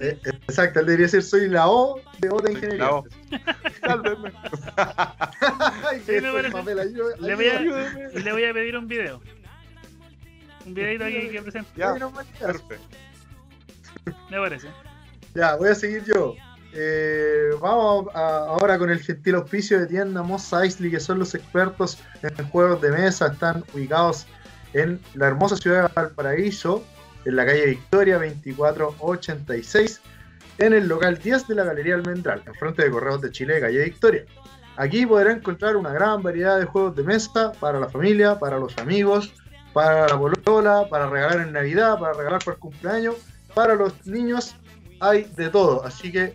Eh, 0.00 0.18
exacto, 0.48 0.80
él 0.80 0.86
debería 0.86 1.06
decir 1.06 1.22
soy 1.22 1.48
la 1.48 1.68
O 1.68 2.00
de 2.18 2.28
O 2.30 2.40
de 2.40 2.52
ingeniería. 2.52 2.84
La 2.84 2.94
O. 2.94 3.04
Sálveme, 3.80 4.32
Ay, 5.90 5.98
Sí, 6.00 6.06
que 6.06 6.20
me 6.20 6.30
fue 6.30 6.32
parece. 6.32 6.52
papel, 6.52 6.78
ayuda- 6.78 7.16
Le 7.20 7.34
voy 7.34 7.46
a- 7.46 7.58
ayuda. 7.58 7.90
ayúdame. 7.90 8.20
le 8.22 8.32
voy 8.32 8.44
a 8.44 8.52
pedir 8.54 8.76
un 8.76 8.88
video. 8.88 9.20
Un 10.66 10.74
videito 10.74 11.04
aquí 11.04 11.28
que 11.30 11.42
presente, 11.42 11.70
Ya, 11.76 11.94
perfecto. 12.40 12.84
me 14.30 14.38
parece. 14.38 14.68
Ya, 15.34 15.56
voy 15.56 15.68
a 15.68 15.74
seguir 15.74 16.04
yo. 16.04 16.34
Eh, 16.76 17.50
vamos 17.60 18.06
ahora 18.14 18.78
con 18.78 18.90
el 18.90 18.98
gentil 18.98 19.36
auspicio 19.36 19.78
de 19.78 19.86
tienda 19.86 20.24
Moss 20.24 20.52
Eisley, 20.52 20.90
que 20.90 20.98
son 20.98 21.20
los 21.20 21.34
expertos 21.34 21.98
en 22.22 22.48
juegos 22.48 22.82
de 22.82 22.90
mesa. 22.90 23.28
Están 23.28 23.64
ubicados 23.72 24.26
en 24.72 25.00
la 25.14 25.28
hermosa 25.28 25.56
ciudad 25.56 25.88
de 25.88 25.94
Valparaíso, 25.94 26.84
en 27.24 27.36
la 27.36 27.46
calle 27.46 27.66
Victoria 27.66 28.18
2486, 28.18 30.00
en 30.58 30.72
el 30.72 30.88
local 30.88 31.16
10 31.18 31.46
de 31.46 31.54
la 31.54 31.64
Galería 31.64 31.94
Almendral, 31.94 32.42
en 32.44 32.54
frente 32.54 32.82
de 32.82 32.90
Correos 32.90 33.20
de 33.20 33.30
Chile, 33.30 33.60
calle 33.60 33.84
Victoria. 33.84 34.24
Aquí 34.76 35.06
podrá 35.06 35.30
encontrar 35.30 35.76
una 35.76 35.92
gran 35.92 36.24
variedad 36.24 36.58
de 36.58 36.64
juegos 36.64 36.96
de 36.96 37.04
mesa 37.04 37.52
para 37.60 37.78
la 37.78 37.88
familia, 37.88 38.36
para 38.40 38.58
los 38.58 38.76
amigos, 38.78 39.32
para 39.72 40.08
la 40.08 40.18
polola, 40.18 40.88
para 40.90 41.08
regalar 41.08 41.46
en 41.46 41.52
Navidad, 41.52 42.00
para 42.00 42.14
regalar 42.14 42.42
por 42.44 42.58
cumpleaños, 42.58 43.14
para 43.54 43.76
los 43.76 44.04
niños 44.04 44.56
hay 44.98 45.30
de 45.36 45.48
todo. 45.50 45.84
Así 45.84 46.10
que 46.10 46.34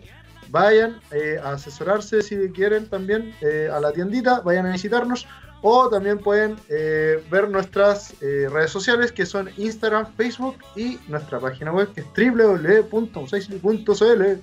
vayan 0.50 1.00
eh, 1.10 1.40
a 1.42 1.52
asesorarse 1.52 2.22
si 2.22 2.36
quieren 2.50 2.86
también 2.88 3.34
eh, 3.40 3.68
a 3.72 3.80
la 3.80 3.92
tiendita, 3.92 4.40
vayan 4.40 4.66
a 4.66 4.72
visitarnos. 4.72 5.26
O 5.62 5.90
también 5.90 6.18
pueden 6.18 6.56
eh, 6.70 7.22
ver 7.30 7.50
nuestras 7.50 8.14
eh, 8.22 8.48
redes 8.50 8.70
sociales 8.70 9.12
que 9.12 9.26
son 9.26 9.50
Instagram, 9.58 10.06
Facebook 10.16 10.56
y 10.74 10.98
nuestra 11.06 11.38
página 11.38 11.70
web 11.70 11.92
que 11.92 12.00
es 12.00 12.06
www.musaisley.cl. 12.06 14.40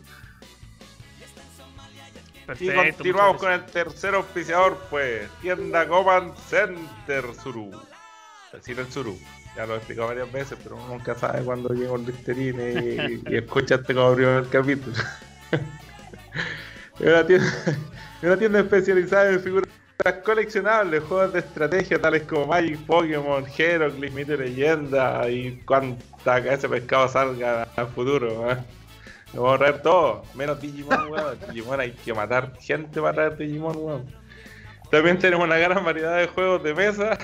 Y 2.60 2.72
continuamos 2.72 3.42
con 3.42 3.52
el 3.52 3.66
tercer 3.66 4.14
auspiciador, 4.16 4.78
pues, 4.90 5.30
tienda 5.42 5.86
Command 5.88 6.34
Center 6.38 7.26
Suru. 7.44 7.72
Decir 8.54 8.80
el 8.80 8.90
Suru. 8.90 9.20
Ya 9.56 9.66
lo 9.66 9.74
he 9.74 9.78
explicado 9.78 10.10
varias 10.10 10.32
veces, 10.32 10.58
pero 10.64 10.76
uno 10.76 10.88
nunca 10.88 11.16
sabe 11.16 11.44
cuándo 11.44 11.74
llega 11.74 11.92
un 11.92 12.06
listerine 12.06 12.74
y, 12.74 13.24
y 13.28 13.38
escucha 13.38 13.76
este 13.76 13.96
como 13.96 14.14
primer 14.14 14.48
capítulo. 14.50 14.96
Es 17.00 17.08
una 17.08 17.28
tienda, 17.28 17.48
Una 18.24 18.38
tienda 18.38 18.60
especializada 18.60 19.30
en 19.30 19.40
figuras 19.40 19.70
coleccionables, 20.24 21.04
juegos 21.04 21.34
de 21.34 21.40
estrategia 21.40 22.02
tales 22.02 22.24
como 22.24 22.48
Magic, 22.48 22.80
Pokémon, 22.86 23.46
Heroclix, 23.56 24.14
Mito 24.14 24.34
y 24.34 24.38
Leyenda 24.38 25.30
y 25.30 25.58
cuanta 25.66 26.42
que 26.42 26.54
ese 26.54 26.68
pescado 26.68 27.08
salga 27.08 27.68
al 27.76 27.88
futuro. 27.90 28.52
¿eh? 28.52 28.58
Lo 29.34 29.44
vamos 29.44 29.56
a 29.56 29.66
traer 29.66 29.82
todo, 29.82 30.24
menos 30.34 30.60
Digimon, 30.60 31.12
weón. 31.12 31.38
Digimon 31.50 31.80
hay 31.80 31.92
que 31.92 32.14
matar 32.14 32.54
gente 32.60 33.02
para 33.02 33.14
traer 33.14 33.38
Digimon, 33.38 33.78
weón. 33.78 34.06
También 34.90 35.20
tenemos 35.20 35.46
una 35.46 35.58
gran 35.58 35.84
variedad 35.84 36.18
de 36.18 36.28
juegos 36.28 36.64
de 36.64 36.74
mesa. 36.74 37.18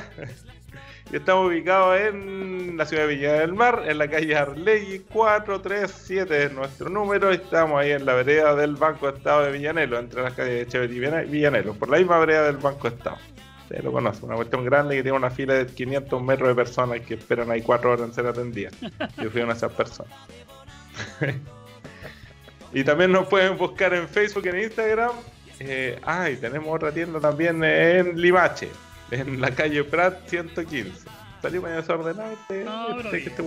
Y 1.14 1.18
estamos 1.18 1.48
ubicados 1.48 1.96
en 2.00 2.76
la 2.76 2.88
ciudad 2.88 3.04
de 3.04 3.14
Villa 3.16 3.34
del 3.34 3.54
Mar, 3.54 3.84
en 3.86 4.00
la 4.00 4.08
calle 4.08 4.36
Arlegui 4.36 5.02
437 5.14 6.46
es 6.46 6.52
nuestro 6.52 6.90
número. 6.90 7.30
Estamos 7.30 7.80
ahí 7.80 7.92
en 7.92 8.04
la 8.04 8.16
vereda 8.16 8.56
del 8.56 8.76
Banco 8.78 9.10
Estado 9.10 9.44
de 9.44 9.52
Villanelo, 9.52 10.00
entre 10.00 10.24
las 10.24 10.34
calles 10.34 10.56
de 10.56 10.68
Chevet 10.68 10.92
y 10.92 11.00
Villane- 11.00 11.30
Villanelo, 11.30 11.76
por 11.76 11.92
la 11.92 12.00
misma 12.00 12.18
vereda 12.18 12.46
del 12.46 12.58
Banco 12.58 12.88
Estado. 12.88 13.18
Ustedes 13.62 13.84
lo 13.84 13.92
conocen, 13.92 14.26
una 14.26 14.38
cuestión 14.38 14.66
grande 14.66 14.96
que 14.96 15.04
tiene 15.04 15.16
una 15.16 15.30
fila 15.30 15.54
de 15.54 15.68
500 15.68 16.24
metros 16.24 16.50
de 16.50 16.56
personas 16.56 17.02
que 17.02 17.14
esperan 17.14 17.52
ahí 17.52 17.62
4 17.62 17.92
horas 17.92 18.08
en 18.08 18.14
ser 18.16 18.26
atendidas. 18.26 18.74
Yo 19.22 19.30
fui 19.30 19.42
una 19.42 19.54
de 19.54 19.58
esas 19.58 19.72
personas. 19.72 20.12
y 22.74 22.84
también 22.84 23.12
nos 23.12 23.28
pueden 23.28 23.56
buscar 23.56 23.94
en 23.94 24.08
Facebook, 24.10 24.48
en 24.48 24.64
Instagram. 24.64 25.12
Eh, 25.60 26.00
ah, 26.02 26.28
y 26.32 26.38
tenemos 26.38 26.76
otra 26.76 26.92
tienda 26.92 27.20
también 27.20 27.64
en 27.64 28.20
Limache, 28.20 28.70
en 29.20 29.40
la 29.42 29.52
calle 29.52 29.84
Prat 29.84 30.28
115. 30.28 30.92
Salí 31.42 31.60
medio 31.60 31.76
desordenado 31.78 32.32
este, 32.32 32.64
No, 32.64 33.00
este- 33.00 33.18
este. 33.30 33.44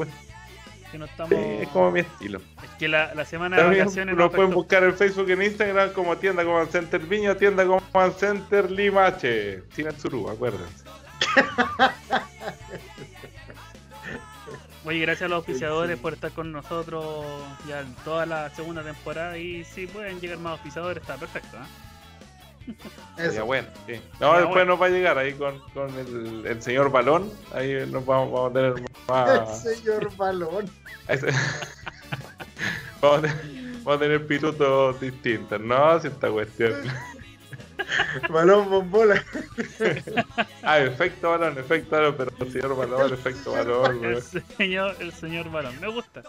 Que 0.92 0.98
no 0.98 1.04
estamos. 1.06 1.30
Sí, 1.30 1.36
es 1.62 1.68
como 1.68 1.90
mi 1.90 2.00
estilo. 2.00 2.40
Es 2.62 2.70
que 2.78 2.86
la, 2.88 3.12
la 3.14 3.24
semana 3.24 3.56
de 3.56 3.62
También 3.62 3.84
vacaciones 3.86 4.16
nos 4.16 4.30
pueden 4.32 4.52
buscar 4.52 4.84
en 4.84 4.94
Facebook, 4.94 5.28
en 5.30 5.42
Instagram 5.42 5.92
como 5.92 6.16
tienda 6.16 6.44
Command 6.44 6.70
Center 6.70 7.00
Viña, 7.00 7.34
tienda 7.34 7.64
Command 7.66 8.14
Center 8.16 8.70
Limache. 8.70 9.62
Sin 9.72 9.88
el 9.88 9.98
surú, 9.98 10.28
acuérdense. 10.30 10.84
Oye, 14.84 15.00
gracias 15.00 15.22
a 15.26 15.28
los 15.28 15.38
auspiciadores 15.38 15.98
por 15.98 16.12
estar 16.12 16.30
con 16.30 16.52
nosotros 16.52 17.04
ya 17.66 17.80
en 17.80 17.92
toda 18.04 18.24
la 18.24 18.50
segunda 18.50 18.84
temporada. 18.84 19.36
Y 19.36 19.64
si 19.64 19.88
pueden 19.88 20.20
llegar 20.20 20.38
más 20.38 20.52
auspiciadores, 20.52 21.02
está 21.02 21.16
perfecto. 21.16 21.56
¿eh? 21.56 21.66
Sería 23.16 23.30
Eso. 23.32 23.46
bueno, 23.46 23.68
sí. 23.86 24.00
No, 24.20 24.32
después 24.34 24.48
bueno. 24.54 24.64
nos 24.72 24.82
va 24.82 24.86
a 24.86 24.90
llegar 24.90 25.18
ahí 25.18 25.32
con, 25.34 25.58
con 25.72 25.88
el, 25.98 26.46
el 26.46 26.62
señor 26.62 26.90
Balón. 26.90 27.30
Ahí 27.54 27.86
nos 27.90 28.04
vamos, 28.04 28.32
vamos 28.32 28.50
a 28.50 28.54
tener 28.54 28.72
El 28.76 28.84
más. 29.08 29.62
señor 29.62 30.16
balón. 30.16 30.70
Vamos, 33.00 33.18
a 33.18 33.20
tener, 33.22 33.36
vamos 33.84 33.96
a 33.96 33.98
tener 34.00 34.26
pitutos 34.26 35.00
distintos, 35.00 35.60
¿no? 35.60 36.00
Si 36.00 36.08
esta 36.08 36.30
cuestión. 36.30 36.74
Balón 38.30 38.68
bombola. 38.70 39.22
Ah, 40.62 40.80
efecto 40.80 41.30
balón, 41.30 41.58
efecto 41.58 41.94
balón, 41.96 42.14
pero 42.16 42.32
el 42.40 42.52
señor 42.52 42.76
balón, 42.76 43.12
efecto 43.12 43.52
balón, 43.52 44.04
El 44.04 44.22
señor, 44.22 44.96
el 44.98 45.12
señor 45.12 45.50
Balón. 45.52 45.78
Me 45.80 45.88
gusta. 45.88 46.22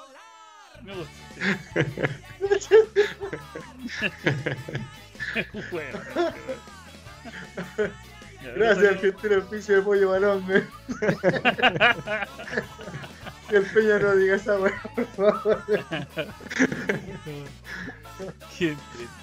Me 0.83 0.93
gusta. 0.95 1.11
Bueno, 5.71 5.99
Gracias 8.55 9.03
el 9.03 9.43
piso 9.43 9.73
de 9.73 9.81
pollo 9.81 10.09
balón, 10.11 10.45
güey. 10.45 10.63
Que 13.49 13.57
el 13.57 13.65
peña 13.65 13.99
no 13.99 14.15
diga 14.15 14.35
esa 14.35 14.59
weá, 14.59 14.81
por 14.93 15.05
favor. 15.07 15.63
Qué 18.57 18.75
triste. 18.93 19.15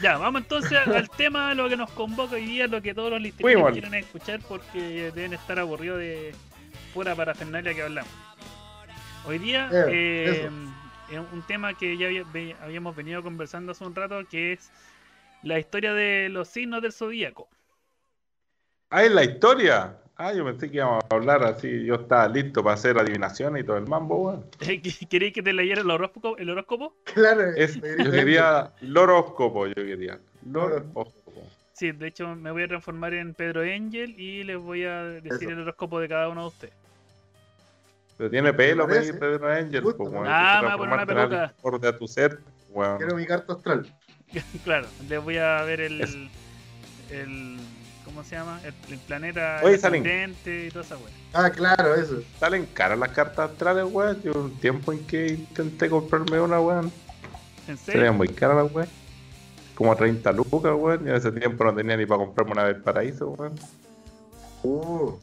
Ya, 0.00 0.16
vamos 0.16 0.42
entonces 0.42 0.78
al 0.86 1.10
tema, 1.10 1.52
lo 1.54 1.68
que 1.68 1.76
nos 1.76 1.90
convoca 1.90 2.36
hoy 2.36 2.46
día, 2.46 2.68
lo 2.68 2.80
que 2.80 2.94
todos 2.94 3.10
los 3.10 3.20
listeros 3.20 3.72
quieren 3.72 3.94
escuchar 3.94 4.40
porque 4.48 5.10
deben 5.12 5.34
estar 5.34 5.58
aburridos 5.58 5.98
de 5.98 6.32
pura 6.94 7.16
parafernalia 7.16 7.74
que 7.74 7.82
hablamos. 7.82 8.29
Hoy 9.22 9.38
día, 9.38 9.68
Eh, 9.72 9.84
eh, 9.88 10.50
es 11.08 11.18
un 11.18 11.42
tema 11.42 11.74
que 11.74 11.96
ya 11.96 12.08
habíamos 12.64 12.96
venido 12.96 13.22
conversando 13.22 13.72
hace 13.72 13.84
un 13.84 13.94
rato, 13.94 14.26
que 14.28 14.52
es 14.52 14.72
la 15.42 15.58
historia 15.58 15.92
de 15.94 16.28
los 16.28 16.48
signos 16.48 16.82
del 16.82 16.92
zodíaco. 16.92 17.48
Ah, 18.90 19.04
es 19.04 19.12
la 19.12 19.24
historia. 19.24 19.96
Ah, 20.16 20.32
yo 20.32 20.44
pensé 20.44 20.70
que 20.70 20.76
íbamos 20.76 21.02
a 21.10 21.14
hablar 21.14 21.42
así. 21.44 21.84
Yo 21.84 21.94
estaba 21.94 22.28
listo 22.28 22.62
para 22.62 22.74
hacer 22.74 22.98
adivinaciones 22.98 23.62
y 23.62 23.66
todo 23.66 23.76
el 23.76 23.86
mambo, 23.86 24.16
weón. 24.16 24.44
¿Queréis 25.10 25.32
que 25.32 25.42
te 25.42 25.52
leyera 25.52 25.80
el 25.80 25.90
horóscopo? 25.90 26.36
¿El 26.36 26.50
horóscopo? 26.50 26.94
Claro, 27.04 27.42
Es- 27.56 27.80
yo 28.04 28.10
quería 28.10 28.72
loróscopo, 28.82 29.66
yo 29.66 29.74
quería. 29.74 30.20
Loróscopo. 30.44 31.12
Sí, 31.72 31.92
de 31.92 32.08
hecho 32.08 32.34
me 32.36 32.50
voy 32.50 32.64
a 32.64 32.68
transformar 32.68 33.14
en 33.14 33.32
Pedro 33.32 33.62
Angel 33.62 34.14
y 34.18 34.44
les 34.44 34.58
voy 34.58 34.84
a 34.84 35.02
decir 35.04 35.48
Eso. 35.48 35.50
el 35.50 35.60
horóscopo 35.60 35.98
de 36.00 36.08
cada 36.08 36.28
uno 36.28 36.42
de 36.42 36.48
ustedes. 36.48 36.79
Pero 38.20 38.30
tiene 38.30 38.52
pelo, 38.52 38.86
Me 38.86 38.96
parece. 38.96 39.14
Pedro 39.14 39.50
Angel. 39.50 39.82
Pues, 39.82 39.96
weón. 39.98 40.26
Ah, 40.28 40.58
me 40.60 40.66
voy 40.66 40.74
a 40.74 40.76
poner 40.76 40.94
una 40.94 41.06
peluca. 41.06 41.88
a 41.88 41.98
tu 41.98 42.06
ser, 42.06 42.38
weón. 42.68 42.98
Quiero 42.98 43.16
mi 43.16 43.24
carta 43.24 43.54
astral. 43.54 43.90
claro, 44.64 44.86
les 45.08 45.24
voy 45.24 45.38
a 45.38 45.62
ver 45.62 45.80
el, 45.80 46.02
Eso. 46.02 46.18
el 47.10 47.56
¿cómo 48.04 48.22
se 48.22 48.36
llama? 48.36 48.60
El, 48.62 48.74
el 48.92 48.98
planeta 48.98 49.60
Oye, 49.62 49.76
el 49.76 49.80
Salen. 49.80 50.36
y 50.44 50.68
toda 50.68 50.84
esa 50.84 50.98
wea. 50.98 51.14
Ah, 51.32 51.48
claro, 51.48 51.94
eso. 51.94 52.22
Salen 52.38 52.66
caras 52.66 52.98
las 52.98 53.08
cartas 53.08 53.52
astrales, 53.52 53.86
weón. 53.90 54.20
Yo 54.20 54.32
un 54.34 54.54
tiempo 54.58 54.92
en 54.92 55.06
que 55.06 55.28
intenté 55.28 55.88
comprarme 55.88 56.38
una, 56.40 56.60
weón. 56.60 56.92
¿En 57.68 57.78
Serían 57.78 58.02
serio? 58.02 58.12
muy 58.12 58.28
caras 58.28 58.62
las 58.62 58.70
weón. 58.70 58.88
Como 59.74 59.96
30 59.96 60.30
lucas, 60.32 60.74
weón. 60.76 61.06
Y 61.06 61.08
en 61.08 61.16
ese 61.16 61.32
tiempo 61.32 61.64
no 61.64 61.74
tenía 61.74 61.96
ni 61.96 62.04
para 62.04 62.18
comprarme 62.18 62.52
una 62.52 62.66
del 62.66 62.82
paraíso, 62.82 63.30
weón. 63.30 63.54
Uh, 64.62 65.14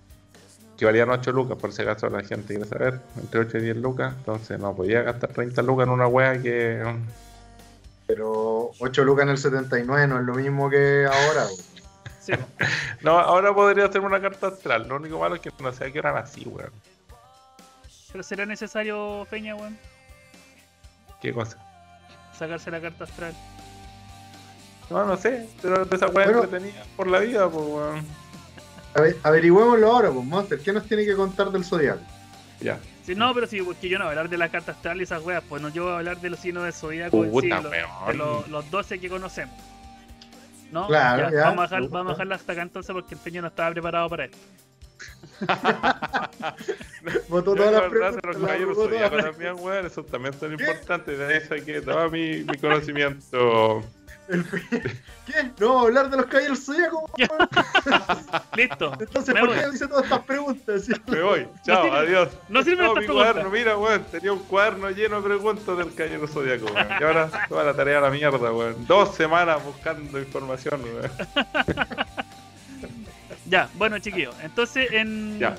Que 0.78 0.86
valían 0.86 1.10
8 1.10 1.32
lucas, 1.32 1.58
por 1.58 1.74
si 1.74 1.82
acaso 1.82 2.08
la 2.10 2.24
gente 2.24 2.54
quiere 2.56 2.70
saber. 2.70 3.00
Entre 3.20 3.40
8 3.40 3.58
y 3.58 3.62
10 3.62 3.78
lucas. 3.78 4.14
Entonces 4.18 4.60
no 4.60 4.76
podía 4.76 5.02
gastar 5.02 5.32
30 5.32 5.62
lucas 5.64 5.88
en 5.88 5.94
una 5.94 6.08
wea 6.08 6.40
que. 6.42 6.84
pero 8.06 8.72
8 8.80 9.04
lucas 9.04 9.24
en 9.24 9.30
el 9.30 9.38
79 9.38 10.08
no 10.08 10.20
es 10.20 10.26
lo 10.26 10.36
mismo 10.36 10.70
que 10.70 11.06
ahora. 11.06 11.46
Sí. 12.28 12.34
No, 13.04 13.18
ahora 13.18 13.56
podría 13.56 13.86
hacerme 13.86 14.08
una 14.08 14.20
carta 14.20 14.48
astral. 14.48 14.86
Lo 14.90 14.98
único 14.98 15.18
malo 15.18 15.36
es 15.36 15.40
que 15.42 15.50
no 15.62 15.72
sé 15.72 15.86
a 15.86 15.92
qué 15.94 16.00
hora 16.00 16.12
nací, 16.12 16.44
weón. 16.46 16.74
pero 18.12 18.22
será 18.22 18.46
necesario, 18.46 19.26
Peña, 19.30 19.56
weón, 19.56 19.78
¿Qué 21.22 21.32
cosa? 21.32 21.58
sacarse 22.38 22.70
la 22.70 22.82
carta 22.82 23.06
astral. 23.06 23.34
No, 24.90 25.06
no 25.06 25.16
sé. 25.16 25.48
Pero 25.62 25.86
de 25.86 25.96
esa 25.96 26.08
wea 26.08 26.26
Bueno. 26.26 26.44
entretenida 26.44 26.84
por 26.98 27.08
la 27.08 27.20
vida, 27.20 27.50
pues, 27.50 27.66
weón. 27.66 28.06
Averigüémoslo 29.24 29.92
ahora, 29.92 30.12
pues, 30.12 30.26
Monster. 30.26 30.60
¿Qué 30.60 30.74
nos 30.74 30.86
tiene 30.86 31.06
que 31.06 31.16
contar 31.16 31.52
del 31.52 31.64
zodiaco? 31.64 32.02
Ya. 32.60 32.80
Sí, 33.06 33.16
no, 33.16 33.34
pero 33.34 33.48
sí, 33.48 33.62
porque 33.62 33.88
yo 33.88 33.98
no 34.00 34.06
voy 34.06 34.10
a 34.10 34.12
hablar 34.18 34.30
de 34.30 34.38
la 34.38 34.50
carta 34.50 34.72
astral 34.74 35.00
y 35.00 35.04
esas 35.04 35.24
weas, 35.24 35.44
pues 35.48 35.62
no, 35.62 35.70
yo 35.70 35.84
voy 35.86 35.94
a 35.94 35.98
hablar 35.98 36.20
de 36.20 36.30
los 36.30 36.40
signos 36.40 36.64
del 36.64 36.74
zodíaco 36.74 37.24
en 37.24 37.32
sí, 37.42 37.48
los- 37.48 37.64
de 37.72 38.14
los, 38.16 38.48
los 38.50 38.70
12 38.72 39.00
que 39.00 39.08
conocemos. 39.10 39.56
¿No? 40.72 40.88
Claro, 40.88 41.30
ya, 41.32 41.46
vamos, 41.46 41.72
a 41.72 41.76
dejar, 41.76 41.90
vamos 41.90 42.10
a 42.10 42.14
dejarla 42.16 42.36
hasta 42.36 42.52
acá 42.52 42.62
entonces 42.64 42.92
porque 42.94 43.16
el 43.16 43.22
Peña 43.22 43.42
no 43.42 43.48
estaba 43.48 43.72
preparado 43.72 44.10
para 44.10 44.26
esto. 44.26 44.38
Votó 47.30 47.56
todas 47.56 47.72
las 47.72 47.82
la 47.84 47.88
verdad, 47.88 48.20
preguntas. 48.20 48.24
los 48.24 48.42
las 48.42 48.92
caballeros 48.92 49.26
también, 49.26 49.56
weón. 49.60 49.86
Esos 49.86 50.06
también 50.08 50.34
son 50.34 50.52
importantes. 50.54 51.18
De 51.18 51.26
ahí 51.36 51.42
saqué 51.48 51.82
todo 51.82 52.10
mi, 52.10 52.44
mi 52.44 52.58
conocimiento. 52.58 53.82
El 54.30 54.44
¿Qué? 55.26 55.52
No, 55.60 55.68
vamos 55.68 55.84
a 55.84 55.88
hablar 55.88 56.10
de 56.10 56.18
los 56.18 56.26
caballeros 56.26 56.66
zodiacos. 56.66 57.02
Ya. 57.18 57.28
Listo. 58.56 58.94
Entonces, 59.00 59.34
Me 59.34 59.40
¿por 59.42 59.50
voy. 59.50 59.60
qué 59.60 59.70
dice 59.72 59.88
todas 59.88 60.04
estas 60.04 60.20
preguntas? 60.24 60.88
Me 61.08 61.22
voy. 61.22 61.48
Chao, 61.66 61.84
sirve. 61.86 61.98
adiós. 61.98 62.30
No 62.50 62.64
sirve 62.64 62.84
No, 62.84 62.90
esta 62.90 63.00
mi 63.00 63.06
pregunta. 63.06 63.32
cuaderno, 63.34 63.50
mira, 63.52 63.78
weón, 63.78 64.04
tenía 64.12 64.34
un 64.34 64.40
cuaderno 64.40 64.90
lleno 64.92 65.22
de 65.22 65.28
preguntas 65.28 65.78
del 65.78 65.94
caballero 65.96 66.28
zodiaco, 66.28 66.66
weón. 66.66 66.88
Y 67.00 67.04
ahora 67.04 67.30
toda 67.48 67.64
la 67.64 67.74
tarea 67.74 67.98
a 68.00 68.02
la 68.02 68.10
mierda, 68.10 68.52
weón. 68.52 68.86
Dos 68.88 69.16
semanas 69.16 69.64
buscando 69.64 70.20
información, 70.20 70.82
weón. 70.84 71.12
Ya, 73.50 73.70
bueno 73.76 73.98
chiquillos, 74.00 74.36
entonces 74.44 74.92
en 74.92 75.40
Ya. 75.40 75.56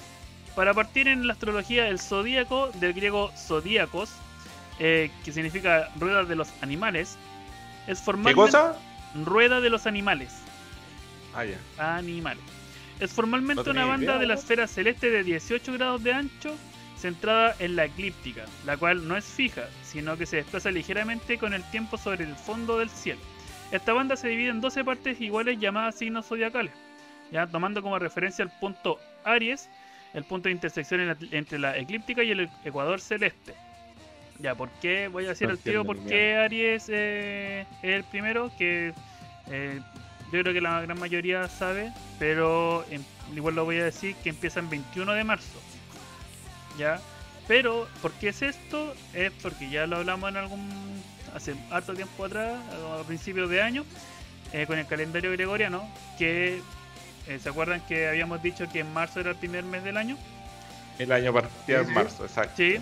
para 0.54 0.74
partir 0.74 1.08
en 1.08 1.26
la 1.26 1.32
astrología 1.32 1.88
el 1.88 1.98
zodíaco 1.98 2.68
del 2.74 2.92
griego 2.92 3.32
zodíacos, 3.34 4.10
eh, 4.78 5.10
que 5.24 5.32
significa 5.32 5.88
rueda 5.98 6.24
de 6.24 6.36
los 6.36 6.48
animales, 6.60 7.16
es 7.88 7.98
¿Qué 7.98 8.04
formalmente 8.04 8.52
cosa? 8.52 8.76
rueda 9.24 9.60
de 9.60 9.70
los 9.70 9.86
animales, 9.86 10.32
Ah, 11.34 11.44
ya. 11.44 11.58
animales. 11.96 12.42
Es 13.00 13.12
formalmente 13.12 13.62
No 13.64 13.70
una 13.70 13.84
banda 13.86 14.12
idea, 14.12 14.18
de 14.18 14.26
la 14.26 14.34
esfera 14.34 14.66
celeste 14.66 15.10
de 15.10 15.22
18 15.24 15.72
grados 15.72 16.02
de 16.02 16.12
ancho, 16.12 16.54
centrada 16.96 17.54
en 17.60 17.76
la 17.76 17.84
eclíptica, 17.84 18.44
la 18.66 18.76
cual 18.76 19.06
no 19.06 19.16
es 19.16 19.24
fija, 19.24 19.66
sino 19.84 20.16
que 20.16 20.26
se 20.26 20.36
desplaza 20.36 20.70
ligeramente 20.70 21.38
con 21.38 21.54
el 21.54 21.62
tiempo 21.70 21.96
sobre 21.96 22.24
el 22.24 22.34
fondo 22.34 22.78
del 22.78 22.90
cielo. 22.90 23.20
Esta 23.70 23.92
banda 23.92 24.16
se 24.16 24.28
divide 24.28 24.48
en 24.50 24.60
12 24.60 24.82
partes 24.84 25.20
iguales 25.20 25.58
llamadas 25.60 25.94
signos 25.96 26.26
zodiacales, 26.26 26.72
ya 27.30 27.46
tomando 27.46 27.82
como 27.82 27.98
referencia 27.98 28.42
el 28.42 28.50
punto 28.50 28.98
Aries, 29.24 29.68
el 30.14 30.24
punto 30.24 30.48
de 30.48 30.54
intersección 30.54 31.00
en 31.02 31.08
la- 31.08 31.16
entre 31.30 31.58
la 31.58 31.76
eclíptica 31.76 32.24
y 32.24 32.30
el 32.32 32.48
ecuador 32.64 33.00
celeste. 33.00 33.54
Ya, 34.38 34.54
¿por 34.54 34.70
qué? 34.80 35.08
Voy 35.08 35.26
a 35.26 35.30
decir 35.30 35.48
al 35.48 35.54
entiendo 35.56 35.84
por 35.84 35.98
qué 35.98 36.36
Aries 36.36 36.84
eh, 36.88 37.66
es 37.82 37.94
el 37.94 38.04
primero, 38.04 38.50
que 38.56 38.92
Eh, 39.50 39.80
yo 40.30 40.42
creo 40.42 40.52
que 40.52 40.60
la 40.60 40.82
gran 40.82 40.98
mayoría 41.00 41.48
sabe, 41.48 41.90
pero 42.18 42.84
em, 42.90 43.02
igual 43.34 43.54
lo 43.54 43.64
voy 43.64 43.78
a 43.78 43.84
decir 43.84 44.14
que 44.16 44.28
empieza 44.28 44.60
el 44.60 44.66
21 44.66 45.12
de 45.14 45.24
marzo. 45.24 45.58
¿Ya? 46.78 47.00
Pero, 47.46 47.88
¿por 48.02 48.12
qué 48.12 48.28
es 48.28 48.42
esto? 48.42 48.94
Es 49.14 49.32
porque 49.42 49.70
ya 49.70 49.86
lo 49.86 49.96
hablamos 49.96 50.28
en 50.30 50.36
algún. 50.36 51.02
hace 51.34 51.54
harto 51.70 51.94
tiempo 51.94 52.26
atrás, 52.26 52.58
a 53.00 53.02
principios 53.04 53.48
de 53.48 53.62
año, 53.62 53.84
eh, 54.52 54.66
con 54.66 54.78
el 54.78 54.86
calendario 54.86 55.32
gregoriano, 55.32 55.88
que. 56.18 56.60
eh, 57.26 57.38
¿Se 57.42 57.48
acuerdan 57.48 57.80
que 57.88 58.06
habíamos 58.08 58.42
dicho 58.42 58.68
que 58.70 58.80
en 58.80 58.92
marzo 58.92 59.20
era 59.20 59.30
el 59.30 59.36
primer 59.36 59.64
mes 59.64 59.82
del 59.82 59.96
año? 59.96 60.18
El 60.98 61.10
año 61.10 61.32
partía 61.32 61.76
Sí, 61.78 61.82
en 61.82 61.86
sí. 61.86 61.92
marzo, 61.94 62.24
exacto. 62.26 62.52
Sí. 62.56 62.76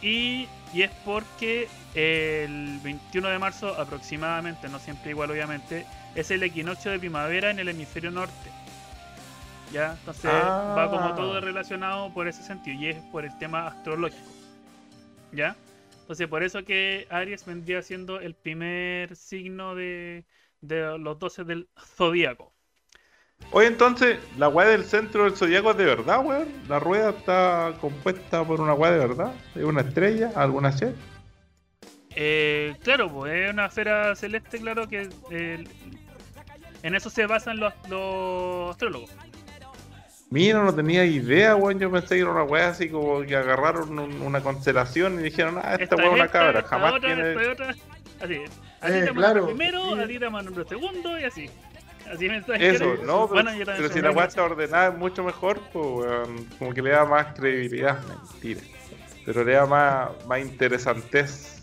Y, 0.00 0.54
y 0.72 0.82
es 0.82 0.92
porque 1.04 1.76
el 1.94 2.80
21 2.80 3.28
de 3.28 3.38
marzo 3.38 3.78
aproximadamente, 3.78 4.68
no 4.68 4.78
siempre 4.78 5.10
igual 5.10 5.30
obviamente, 5.30 5.90
es 6.14 6.30
el 6.30 6.42
equinoccio 6.42 6.90
de 6.90 6.98
primavera 7.00 7.50
en 7.50 7.58
el 7.58 7.68
hemisferio 7.68 8.10
norte. 8.10 8.56
¿Ya? 9.68 9.94
Entonces 9.94 10.54
Ah. 10.64 10.74
va 10.76 10.88
como 10.90 11.14
todo 11.14 11.40
relacionado 11.40 12.12
por 12.12 12.28
ese 12.28 12.42
sentido 12.42 12.76
y 12.76 12.88
es 12.88 13.02
por 13.04 13.24
el 13.24 13.36
tema 13.38 13.66
astrológico. 13.68 14.36
¿Ya? 15.30 15.62
Entonces 16.02 16.28
por 16.28 16.42
eso 16.42 16.64
que 16.64 17.06
Aries 17.10 17.44
vendría 17.44 17.82
siendo 17.82 18.20
el 18.20 18.34
primer 18.36 19.16
signo 19.16 19.74
de, 19.74 20.26
de 20.60 20.98
los 20.98 21.18
12 21.18 21.44
del 21.44 21.70
zodíaco. 21.78 22.54
Oye, 23.52 23.66
entonces, 23.66 24.18
¿la 24.38 24.48
weá 24.48 24.68
del 24.68 24.84
centro 24.84 25.24
del 25.24 25.36
zodiaco 25.36 25.72
es 25.72 25.76
de 25.76 25.84
verdad, 25.84 26.24
weón? 26.24 26.48
¿La 26.68 26.78
rueda 26.78 27.10
está 27.10 27.72
compuesta 27.80 28.44
por 28.44 28.60
una 28.60 28.74
weá 28.74 28.92
de 28.92 28.98
verdad? 28.98 29.32
¿Es 29.56 29.64
una 29.64 29.80
estrella? 29.80 30.30
¿Alguna 30.36 30.70
set? 30.70 30.94
Eh, 32.14 32.76
claro, 32.84 33.10
pues 33.10 33.32
es 33.32 33.52
una 33.52 33.66
esfera 33.66 34.14
celeste, 34.14 34.58
claro 34.60 34.88
que 34.88 35.08
eh, 35.32 35.64
en 36.82 36.94
eso 36.94 37.10
se 37.10 37.26
basan 37.26 37.58
los, 37.58 37.72
los 37.88 38.70
astrólogos. 38.70 39.10
Mira, 40.30 40.62
no 40.62 40.72
tenía 40.72 41.04
idea, 41.04 41.56
weón. 41.56 41.80
Yo 41.80 41.90
pensé 41.90 42.14
que 42.14 42.20
era 42.20 42.30
una 42.30 42.44
weá 42.44 42.68
así 42.68 42.88
como 42.88 43.22
que 43.22 43.34
agarraron 43.34 43.98
un- 43.98 44.22
una 44.22 44.40
constelación 44.42 45.18
y 45.18 45.24
dijeron, 45.24 45.58
ah, 45.60 45.74
esta 45.74 45.96
weá 45.96 46.06
es 46.06 46.12
una 46.12 46.24
esta, 46.26 46.38
cabra. 46.38 46.58
esta 46.60 46.70
Jamás 46.70 46.92
otra, 46.94 47.14
tiene. 47.14 47.32
esta 47.32 47.50
otra. 47.52 47.74
Así 48.20 48.34
es. 48.34 48.50
A 48.80 48.86
ti 48.86 48.92
Eh, 48.92 49.00
te 49.00 49.12
mandan 49.12 49.14
claro, 49.14 49.46
primero, 49.46 49.82
sí. 49.96 50.00
a 50.00 50.06
ti 50.06 50.18
te 50.20 50.30
mandan 50.30 50.68
segundo 50.68 51.18
y 51.18 51.24
así. 51.24 51.50
Así 52.12 52.28
me 52.28 52.38
está 52.38 52.56
Eso, 52.56 52.84
no, 53.04 53.28
pero, 53.28 53.44
Bueno, 53.44 53.50
si 53.92 54.00
la 54.00 54.10
weá 54.10 54.26
está 54.26 54.42
ordenada 54.42 54.88
es 54.92 54.98
mucho 54.98 55.22
mejor, 55.22 55.60
pues. 55.72 56.28
Como 56.58 56.74
que 56.74 56.82
le 56.82 56.90
da 56.90 57.04
más 57.04 57.34
credibilidad. 57.34 58.00
Mentira. 58.06 58.60
Pero 59.24 59.44
le 59.44 59.52
da 59.52 59.66
más, 59.66 60.08
más 60.26 60.40
interesantez. 60.40 61.56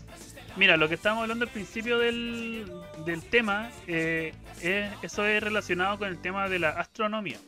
Mira, 0.56 0.76
lo 0.76 0.88
que 0.88 0.94
estábamos 0.94 1.22
hablando 1.22 1.44
al 1.44 1.50
principio 1.50 1.98
del, 1.98 2.72
del 3.04 3.22
tema, 3.22 3.70
eh, 3.86 4.32
es- 4.62 4.90
eso 5.02 5.24
es 5.26 5.42
relacionado 5.42 5.98
con 5.98 6.08
el 6.08 6.18
tema 6.20 6.48
de 6.48 6.58
la 6.58 6.70
astronomía. 6.70 7.38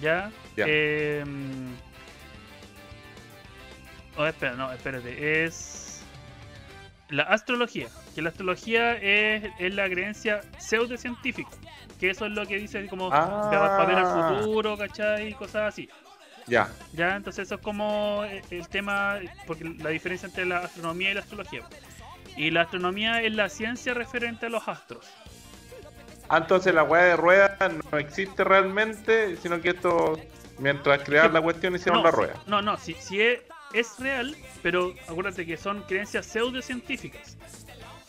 ¿Ya? 0.00 0.30
Ya. 0.56 0.64
Eh, 0.68 1.24
oh, 4.16 4.24
espera, 4.26 4.52
no, 4.54 4.72
espérate. 4.72 5.44
Es 5.44 5.87
la 7.10 7.24
astrología. 7.24 7.88
Que 8.14 8.22
la 8.22 8.30
astrología 8.30 8.94
es, 8.96 9.50
es 9.58 9.74
la 9.74 9.88
creencia 9.88 10.40
pseudocientífica. 10.58 11.50
Que 11.98 12.10
eso 12.10 12.26
es 12.26 12.32
lo 12.32 12.46
que 12.46 12.56
dice 12.56 12.86
como 12.88 13.10
Ah. 13.12 13.48
para 13.50 13.84
ver 13.86 13.98
el 13.98 14.06
futuro, 14.40 14.76
¿cachai? 14.76 15.28
Y 15.28 15.32
cosas 15.34 15.72
así. 15.72 15.88
Ya. 16.46 16.68
Ya, 16.92 17.16
entonces 17.16 17.46
eso 17.46 17.56
es 17.56 17.60
como 17.60 18.24
el, 18.24 18.42
el 18.50 18.68
tema, 18.68 19.16
porque 19.46 19.64
la 19.64 19.90
diferencia 19.90 20.26
entre 20.26 20.46
la 20.46 20.58
astronomía 20.60 21.10
y 21.10 21.14
la 21.14 21.20
astrología. 21.20 21.62
Y 22.36 22.50
la 22.50 22.62
astronomía 22.62 23.20
es 23.22 23.34
la 23.34 23.48
ciencia 23.48 23.94
referente 23.94 24.46
a 24.46 24.48
los 24.48 24.66
astros. 24.68 25.04
Ah, 26.28 26.38
entonces 26.38 26.74
la 26.74 26.82
weá 26.84 27.02
de 27.04 27.16
rueda 27.16 27.56
no 27.90 27.98
existe 27.98 28.44
realmente, 28.44 29.36
sino 29.38 29.60
que 29.60 29.70
esto, 29.70 30.20
mientras 30.58 31.02
creaban 31.02 31.32
la 31.32 31.40
cuestión, 31.40 31.74
hicieron 31.74 31.98
no, 32.02 32.04
la 32.04 32.10
rueda. 32.10 32.34
No, 32.46 32.60
no, 32.62 32.76
sí, 32.76 32.94
sí 33.00 33.20
es, 33.20 33.40
es 33.72 33.98
real, 33.98 34.36
pero 34.62 34.94
acuérdate 35.08 35.44
que 35.46 35.56
son 35.56 35.82
creencias 35.82 36.26
pseudocientíficas. 36.26 37.36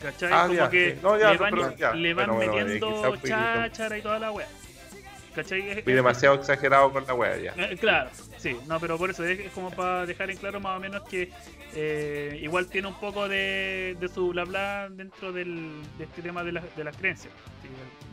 ¿Cachai? 0.00 0.30
Ah, 0.32 0.42
como 0.46 0.54
ya, 0.54 0.70
que 0.70 0.92
sí. 0.94 0.98
No, 1.02 1.18
ya, 1.18 1.32
le 1.32 1.38
van, 1.38 1.50
pero 1.54 1.76
ya. 1.76 1.92
le 1.94 2.14
van 2.14 2.26
Bueno, 2.28 2.52
bueno, 2.52 2.64
metiendo 2.66 3.14
fui- 3.20 3.28
cháchara 3.28 3.98
y 3.98 4.02
toda 4.02 4.18
la 4.18 4.32
wea. 4.32 4.48
¿Cachai? 5.42 5.82
Fui 5.82 5.92
demasiado 5.92 6.34
exagerado 6.36 6.92
con 6.92 7.04
la 7.06 7.14
weá 7.14 7.36
ya. 7.38 7.54
Eh, 7.56 7.76
claro, 7.78 8.10
sí, 8.36 8.56
no, 8.68 8.78
pero 8.80 8.98
por 8.98 9.10
eso 9.10 9.24
es, 9.24 9.50
como 9.52 9.70
para 9.70 10.06
dejar 10.06 10.30
en 10.30 10.36
claro 10.36 10.60
más 10.60 10.76
o 10.76 10.80
menos 10.80 11.02
que 11.08 11.30
eh, 11.74 12.38
igual 12.42 12.66
tiene 12.66 12.88
un 12.88 12.94
poco 12.94 13.28
de, 13.28 13.96
de 14.00 14.08
su 14.08 14.28
bla 14.30 14.44
bla 14.44 14.88
dentro 14.90 15.32
del, 15.32 15.82
de 15.98 16.04
este 16.04 16.22
tema 16.22 16.42
de, 16.44 16.52
la- 16.52 16.62
de 16.76 16.84
las 16.84 16.96
creencias. 16.96 17.32
Sí, 17.62 17.68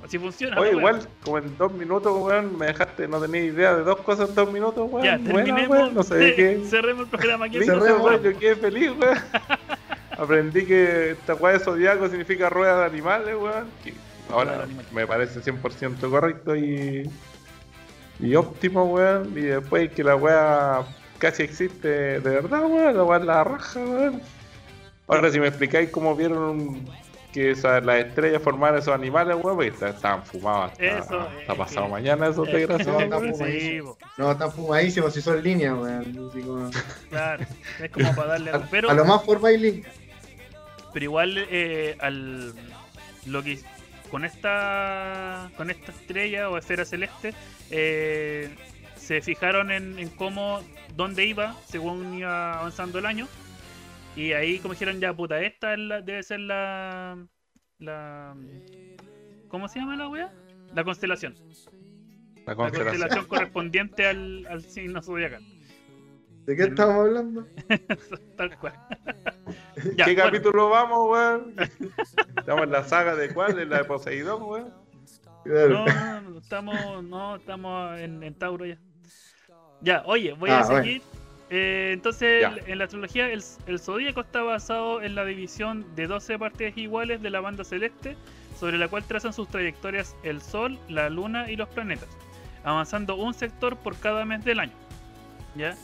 así 0.05 0.17
funciona. 0.19 0.59
Oye, 0.59 0.69
wea. 0.71 0.77
igual, 0.79 1.07
como 1.23 1.37
en 1.39 1.57
dos 1.57 1.71
minutos, 1.73 2.13
weón, 2.21 2.57
me 2.57 2.67
dejaste, 2.67 3.07
no 3.07 3.19
tenía 3.19 3.41
idea 3.43 3.75
de 3.75 3.83
dos 3.83 3.97
cosas 4.01 4.29
en 4.29 4.35
dos 4.35 4.51
minutos, 4.51 4.87
weón. 4.91 5.05
Ya, 5.05 5.17
Buena, 5.17 5.43
terminemos. 5.43 5.69
weón, 5.77 5.93
no 5.95 6.03
sé 6.03 6.15
de 6.15 6.35
qué. 6.35 6.61
Cerremos 6.69 7.03
el 7.05 7.09
programa 7.09 7.45
aquí. 7.45 7.59
Weón, 7.59 8.01
weón. 8.01 8.23
yo 8.23 8.37
quedé 8.37 8.55
feliz, 8.55 8.91
weón. 8.97 9.17
Aprendí 10.17 10.65
que 10.65 11.11
esta 11.11 11.35
weá 11.35 11.53
de 11.53 11.59
zodiaco 11.59 12.07
significa 12.09 12.49
rueda 12.49 12.79
de 12.79 12.85
animales, 12.85 13.35
weón. 13.35 13.67
Ahora 14.31 14.65
me 14.91 15.05
parece 15.07 15.39
100% 15.41 16.09
correcto 16.09 16.55
y, 16.55 17.09
y 18.19 18.35
óptimo, 18.35 18.85
weón. 18.85 19.31
Y 19.37 19.41
después 19.41 19.91
que 19.91 20.03
la 20.03 20.15
weá 20.15 20.83
casi 21.17 21.43
existe 21.43 22.19
de 22.19 22.29
verdad, 22.29 22.63
weón. 22.65 22.95
La 22.97 23.03
weá 23.03 23.19
es 23.19 23.25
la 23.25 23.43
raja, 23.43 23.79
weón. 23.79 24.21
Ahora, 25.07 25.31
si 25.31 25.39
me 25.39 25.47
explicáis 25.47 25.89
cómo 25.89 26.15
vieron 26.15 26.85
que 27.31 27.51
esa- 27.51 27.79
las 27.81 27.99
estrellas 28.05 28.41
formaban 28.41 28.79
esos 28.79 28.93
animales, 28.93 29.37
weón, 29.41 29.55
porque 29.57 29.69
está- 29.69 29.89
estaban 29.89 30.23
fumados 30.25 30.71
hasta, 30.71 30.83
Eso, 30.85 31.19
hasta 31.19 31.53
eh, 31.53 31.57
pasado 31.57 31.87
mañana 31.87 32.27
esos 32.27 32.47
Eh, 32.47 32.51
desgraciados. 32.53 33.03
está 33.03 33.17
weón. 33.17 33.35
sí, 33.35 33.79
po, 33.81 33.97
No, 34.17 34.31
están 34.31 34.51
fumadísimos 34.51 35.13
si 35.13 35.21
son 35.21 35.41
líneas, 35.43 35.73
weón. 35.77 36.31
Como- 36.31 36.71
claro. 37.09 37.45
Es 37.81 37.91
como 37.91 38.15
para 38.15 38.27
darle. 38.29 38.51
A, 38.51 38.59
Pero, 38.71 38.89
a 38.89 38.93
lo 38.93 39.05
más 39.05 39.23
forma 39.23 39.51
y 39.51 39.57
link. 39.57 39.85
pero 40.93 41.03
igual 41.03 41.37
eh, 41.51 41.95
al 41.99 42.53
lo 43.27 43.43
que 43.43 43.59
con 44.09 44.25
esta 44.25 45.51
con 45.57 45.69
esta 45.69 45.91
estrella 45.91 46.49
o 46.49 46.57
esfera 46.57 46.85
celeste 46.85 47.33
eh, 47.69 48.49
se 48.95 49.21
fijaron 49.21 49.71
en, 49.71 49.99
en 49.99 50.09
cómo 50.09 50.61
dónde 50.95 51.25
iba 51.25 51.55
según 51.67 52.13
iba 52.17 52.59
avanzando 52.59 52.99
el 52.99 53.05
año 53.05 53.27
y 54.15 54.33
ahí 54.33 54.59
como 54.59 54.73
dijeron 54.73 54.99
ya 54.99 55.13
puta 55.13 55.41
esta 55.41 55.73
es 55.73 55.79
la- 55.79 56.01
debe 56.01 56.23
ser 56.23 56.39
la 56.41 57.17
la 57.79 58.35
¿cómo 59.47 59.67
se 59.67 59.79
llama 59.79 59.95
la 59.95 60.07
wea? 60.09 60.33
La 60.73 60.83
constelación. 60.83 61.35
La 62.45 62.53
La 62.53 62.55
constelación. 62.55 62.85
constelación 62.99 63.25
correspondiente 63.27 64.05
al, 64.07 64.45
al 64.49 64.61
signo 64.63 65.01
zodiacal. 65.01 65.41
¿De 66.45 66.55
qué 66.55 66.63
estamos 66.63 66.95
hablando? 66.95 67.47
Tal 68.37 68.57
cual. 68.57 68.73
¿Qué 69.81 69.93
Ya, 69.95 70.05
bueno. 70.05 70.23
capítulo 70.23 70.69
vamos, 70.69 71.09
weón? 71.09 71.55
Estamos 72.37 72.63
en 72.63 72.71
la 72.71 72.83
saga 72.83 73.15
de 73.15 73.33
cuál, 73.33 73.59
en 73.59 73.69
la 73.69 73.77
de 73.79 73.83
Poseidón, 73.85 74.43
weón. 74.43 74.73
Claro. 75.43 75.69
No, 75.69 75.85
no, 75.85 76.21
no, 76.31 76.39
estamos, 76.39 77.03
no, 77.03 77.35
estamos 77.37 77.99
en, 77.99 78.23
en 78.23 78.33
Tauro 78.33 78.65
ya. 78.65 78.77
Ya, 79.81 80.03
oye, 80.05 80.33
voy 80.33 80.49
Ah, 80.49 80.59
a 80.59 80.63
seguir. 80.63 81.01
Eh, 81.49 81.91
entonces, 81.93 82.41
Ya. 82.41 82.55
en 82.65 82.77
la 82.79 82.85
astrología, 82.85 83.29
el, 83.29 83.41
el 83.67 83.79
zodíaco 83.79 84.21
está 84.21 84.41
basado 84.41 85.01
en 85.01 85.15
la 85.15 85.23
división 85.23 85.85
de 85.95 86.07
12 86.07 86.37
partes 86.39 86.77
iguales 86.77 87.21
de 87.21 87.29
la 87.29 87.39
banda 87.39 87.63
celeste, 87.63 88.17
sobre 88.59 88.77
la 88.77 88.87
cual 88.87 89.03
trazan 89.05 89.31
sus 89.33 89.47
trayectorias 89.47 90.15
el 90.23 90.41
Sol, 90.41 90.77
la 90.89 91.09
Luna 91.09 91.49
y 91.49 91.55
los 91.55 91.69
planetas, 91.69 92.09
avanzando 92.63 93.15
un 93.15 93.33
sector 93.33 93.77
por 93.77 93.95
cada 93.97 94.25
mes 94.25 94.43
del 94.43 94.59
año. 94.59 94.73
¿Ya? 95.55 95.75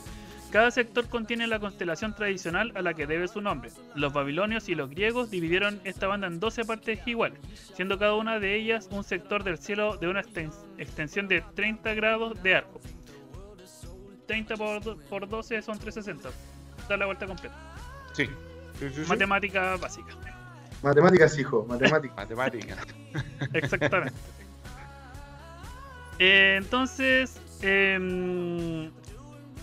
Cada 0.54 0.70
sector 0.70 1.08
contiene 1.08 1.48
la 1.48 1.58
constelación 1.58 2.14
tradicional 2.14 2.70
a 2.76 2.80
la 2.82 2.94
que 2.94 3.08
debe 3.08 3.26
su 3.26 3.40
nombre. 3.40 3.72
Los 3.96 4.12
babilonios 4.12 4.68
y 4.68 4.76
los 4.76 4.88
griegos 4.88 5.28
dividieron 5.28 5.80
esta 5.82 6.06
banda 6.06 6.28
en 6.28 6.38
12 6.38 6.64
partes 6.64 7.00
iguales, 7.08 7.40
siendo 7.74 7.98
cada 7.98 8.14
una 8.14 8.38
de 8.38 8.54
ellas 8.54 8.86
un 8.92 9.02
sector 9.02 9.42
del 9.42 9.58
cielo 9.58 9.96
de 9.96 10.06
una 10.06 10.22
exten- 10.22 10.52
extensión 10.78 11.26
de 11.26 11.40
30 11.56 11.94
grados 11.94 12.40
de 12.44 12.54
arco. 12.54 12.80
30 14.28 14.54
por, 14.56 14.96
por 15.08 15.28
12 15.28 15.60
son 15.60 15.76
360. 15.76 16.30
Da 16.88 16.96
la 16.98 17.06
vuelta 17.06 17.26
completa. 17.26 17.56
Sí. 18.12 18.26
Sí, 18.78 18.88
sí, 18.90 19.02
sí. 19.02 19.08
Matemática 19.08 19.74
básica. 19.76 20.14
Matemáticas, 20.84 21.36
hijo, 21.36 21.66
matemáticas. 21.68 22.16
Matemática. 22.16 22.76
Exactamente. 23.54 24.14
Eh, 26.20 26.54
entonces, 26.58 27.40
em, 27.60 28.92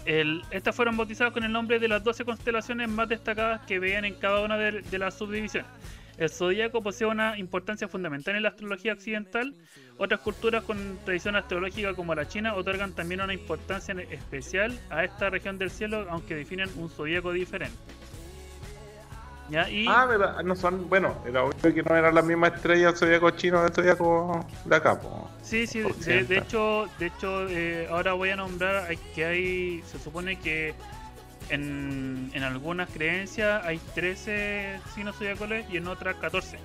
estas 0.06 0.76
fueron 0.76 0.98
bautizadas 0.98 1.34
con 1.34 1.44
el 1.44 1.52
nombre 1.52 1.80
de 1.80 1.88
las 1.88 2.04
12 2.04 2.26
constelaciones 2.26 2.90
más 2.90 3.08
destacadas 3.10 3.62
que 3.66 3.80
veían 3.80 4.06
en 4.06 4.16
cada 4.16 4.42
una 4.42 4.58
de, 4.58 5.00
las 5.00 5.18
subdivisiones. 5.18 5.70
El 6.18 6.30
zodíaco 6.30 6.84
posee 6.84 7.08
una 7.08 7.38
importancia 7.38 7.88
fundamental 7.88 8.36
en 8.36 8.44
la 8.44 8.50
astrología 8.50 8.94
occidental. 8.94 9.56
Otras 9.98 10.20
culturas 10.20 10.64
con 10.64 11.00
tradición 11.04 11.36
astrológica 11.36 11.94
como 11.94 12.14
la 12.14 12.28
China 12.28 12.56
otorgan 12.56 12.94
también 12.94 13.22
una 13.22 13.34
importancia 13.34 13.96
especial 14.12 14.78
a 14.90 15.04
esta 15.04 15.30
región 15.30 15.58
del 15.58 15.72
cielo, 15.72 16.06
aunque 16.10 16.36
definen 16.36 16.70
un 16.78 16.90
zodíaco 16.90 17.32
diferente. 17.32 17.78
¿Ya? 19.52 19.70
Y 19.70 19.86
Ah, 19.88 20.06
pero 20.10 20.42
no 20.44 20.56
son, 20.56 20.88
bueno, 20.90 21.14
era 21.28 21.44
obvio 21.44 21.74
que 21.76 21.84
no 21.84 21.94
eran 21.96 22.16
las 22.16 22.24
mismas 22.24 22.54
estrellas 22.56 22.98
zodiaco 22.98 23.30
chino 23.32 23.62
del 23.62 23.74
zodiaco 23.74 24.46
de 24.64 24.76
acá, 24.78 24.98
po. 25.00 25.30
sí, 25.44 25.68
sí, 25.68 25.82
de, 25.82 26.24
de 26.24 26.38
hecho, 26.38 26.86
de 26.98 27.08
hecho 27.08 27.48
eh, 27.50 27.86
ahora 27.92 28.14
voy 28.14 28.30
a 28.30 28.38
nombrar 28.38 28.86
hay- 28.90 28.96
que 29.14 29.26
hay, 29.26 29.84
se 29.86 30.00
supone 30.00 30.40
que 30.40 30.74
en, 31.50 32.32
en 32.34 32.44
algunas 32.44 32.90
creencias 32.90 33.66
hay 33.66 33.80
13 33.94 34.80
signos 34.96 35.18
zodiacales 35.18 35.66
y 35.70 35.78
en 35.78 35.88
otras 35.88 36.16
14. 36.16 36.58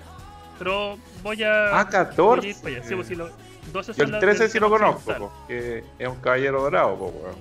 Pero 0.57 0.97
voy 1.21 1.43
a... 1.43 1.77
Ah, 1.79 1.83
voy 1.83 1.95
a 1.95 2.05
14. 2.07 2.47
ir. 2.47 2.55
Sí, 2.55 2.95
pues, 2.95 3.07
sí, 3.07 3.15
lo- 3.15 3.29
12 3.73 3.93
Yo 3.93 4.03
el 4.05 4.11
las 4.11 4.21
13 4.21 4.43
del 4.43 4.51
sí 4.51 4.59
lo 4.59 4.69
conozco, 4.69 5.11
occidental. 5.11 5.27
po, 5.29 5.47
que 5.47 5.83
es 5.99 6.07
un 6.07 6.15
caballero 6.21 6.61
dorado, 6.61 6.97
po, 6.97 7.05
weón. 7.07 7.35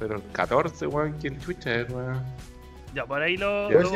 Pero 0.00 0.16
el 0.16 0.22
14, 0.32 0.86
weón, 0.88 1.12
¿quién 1.20 1.38
chucha 1.40 1.72
es, 1.76 1.88
weón? 1.90 2.20
Ya, 2.92 3.06
por 3.06 3.22
ahí 3.22 3.36
lo... 3.36 3.70
Ya, 3.70 3.78
lo 3.80 3.90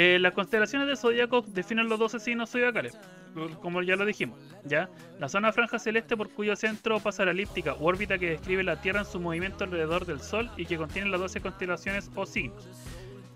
Eh, 0.00 0.16
las 0.20 0.32
constelaciones 0.32 0.86
del 0.86 0.96
zodiaco 0.96 1.42
definen 1.42 1.88
los 1.88 1.98
12 1.98 2.20
signos 2.20 2.50
zodiacales, 2.50 2.96
como 3.60 3.82
ya 3.82 3.96
lo 3.96 4.04
dijimos. 4.04 4.38
¿ya? 4.64 4.88
La 5.18 5.28
zona 5.28 5.52
franja 5.52 5.80
celeste 5.80 6.16
por 6.16 6.30
cuyo 6.30 6.54
centro 6.54 7.00
pasa 7.00 7.24
la 7.24 7.32
elíptica 7.32 7.74
u 7.74 7.84
órbita 7.88 8.16
que 8.16 8.30
describe 8.30 8.62
la 8.62 8.80
Tierra 8.80 9.00
en 9.00 9.06
su 9.06 9.18
movimiento 9.18 9.64
alrededor 9.64 10.06
del 10.06 10.20
Sol 10.20 10.52
y 10.56 10.66
que 10.66 10.76
contiene 10.76 11.10
las 11.10 11.18
12 11.18 11.40
constelaciones 11.40 12.12
o 12.14 12.26
signos. 12.26 12.64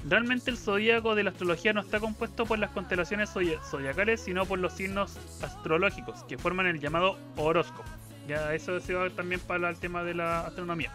Realmente 0.08 0.52
el 0.52 0.56
zodíaco 0.56 1.16
de 1.16 1.24
la 1.24 1.30
astrología 1.30 1.72
no 1.72 1.80
está 1.80 1.98
compuesto 1.98 2.46
por 2.46 2.60
las 2.60 2.70
constelaciones 2.70 3.30
zodia- 3.34 3.60
zodiacales, 3.68 4.20
sino 4.20 4.46
por 4.46 4.60
los 4.60 4.72
signos 4.72 5.16
astrológicos 5.42 6.22
que 6.28 6.38
forman 6.38 6.66
el 6.66 6.78
llamado 6.78 7.18
horóscopo. 7.36 7.82
Ya 8.28 8.54
eso 8.54 8.78
se 8.78 8.94
va 8.94 9.10
también 9.10 9.40
para 9.40 9.68
el 9.68 9.76
tema 9.80 10.04
de 10.04 10.14
la 10.14 10.42
astronomía. 10.46 10.92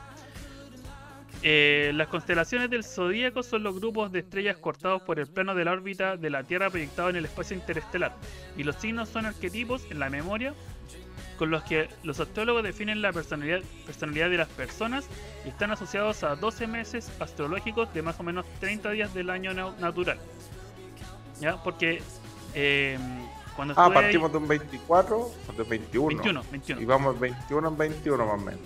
Eh, 1.43 1.91
las 1.93 2.07
constelaciones 2.07 2.69
del 2.69 2.83
zodíaco 2.83 3.43
son 3.43 3.63
los 3.63 3.75
grupos 3.79 4.11
de 4.11 4.19
estrellas 4.19 4.57
cortados 4.57 5.01
por 5.03 5.19
el 5.19 5.27
plano 5.27 5.53
de 5.55 5.65
la 5.65 5.71
órbita 5.71 6.17
de 6.17 6.29
la 6.29 6.43
Tierra 6.43 6.69
proyectado 6.69 7.09
en 7.09 7.15
el 7.17 7.25
espacio 7.25 7.55
interestelar. 7.55 8.15
Y 8.57 8.63
los 8.63 8.75
signos 8.77 9.09
son 9.09 9.25
arquetipos 9.25 9.83
en 9.91 9.99
la 9.99 10.09
memoria 10.09 10.53
con 11.37 11.51
los 11.51 11.61
que 11.63 11.87
los 12.03 12.19
astrólogos 12.19 12.63
definen 12.63 13.03
la 13.03 13.13
personalidad, 13.13 13.59
personalidad 13.85 14.29
de 14.31 14.37
las 14.37 14.47
personas 14.47 15.05
y 15.45 15.49
están 15.49 15.69
asociados 15.71 16.23
a 16.23 16.35
12 16.35 16.65
meses 16.65 17.11
astrológicos 17.19 17.93
de 17.93 18.01
más 18.01 18.19
o 18.19 18.23
menos 18.23 18.43
30 18.59 18.89
días 18.91 19.13
del 19.13 19.29
año 19.29 19.53
natural. 19.79 20.17
¿Ya? 21.39 21.61
Porque 21.63 22.01
eh, 22.55 22.97
cuando 23.55 23.75
Ah, 23.77 23.85
ahí- 23.85 23.93
partimos 23.93 24.31
de 24.31 24.37
un 24.39 24.47
24 24.47 25.17
o 25.17 25.33
de 25.55 25.63
21. 25.63 26.07
21, 26.07 26.43
21. 26.51 26.81
Y 26.81 26.85
vamos 26.85 27.19
21 27.19 27.67
en 27.67 27.77
21 27.77 28.25
más 28.25 28.33
o 28.33 28.37
menos. 28.43 28.61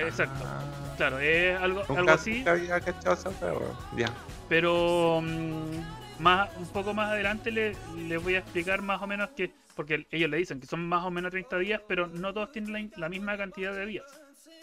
Exacto. 0.00 0.44
Ah, 0.46 0.62
Claro, 0.96 1.18
es 1.18 1.60
algo, 1.60 1.80
nunca, 1.88 2.00
algo 2.00 2.10
así. 2.12 2.42
había 2.48 2.80
cachado. 2.80 3.76
Ya. 3.96 4.10
pero 4.48 5.20
mm, 5.22 6.22
más 6.22 6.48
un 6.56 6.66
poco 6.68 6.94
más 6.94 7.10
adelante 7.12 7.50
le- 7.50 7.76
les 8.08 8.22
voy 8.22 8.34
a 8.36 8.38
explicar 8.38 8.80
más 8.80 9.02
o 9.02 9.06
menos 9.06 9.28
que 9.36 9.50
porque 9.74 10.06
ellos 10.10 10.30
le 10.30 10.38
dicen 10.38 10.58
que 10.58 10.66
son 10.66 10.88
más 10.88 11.04
o 11.04 11.10
menos 11.10 11.30
30 11.32 11.58
días 11.58 11.82
pero 11.86 12.06
no 12.06 12.32
todos 12.32 12.50
tienen 12.50 12.72
la, 12.72 12.98
la 12.98 13.08
misma 13.10 13.36
cantidad 13.36 13.74
de 13.74 13.84
días 13.84 14.06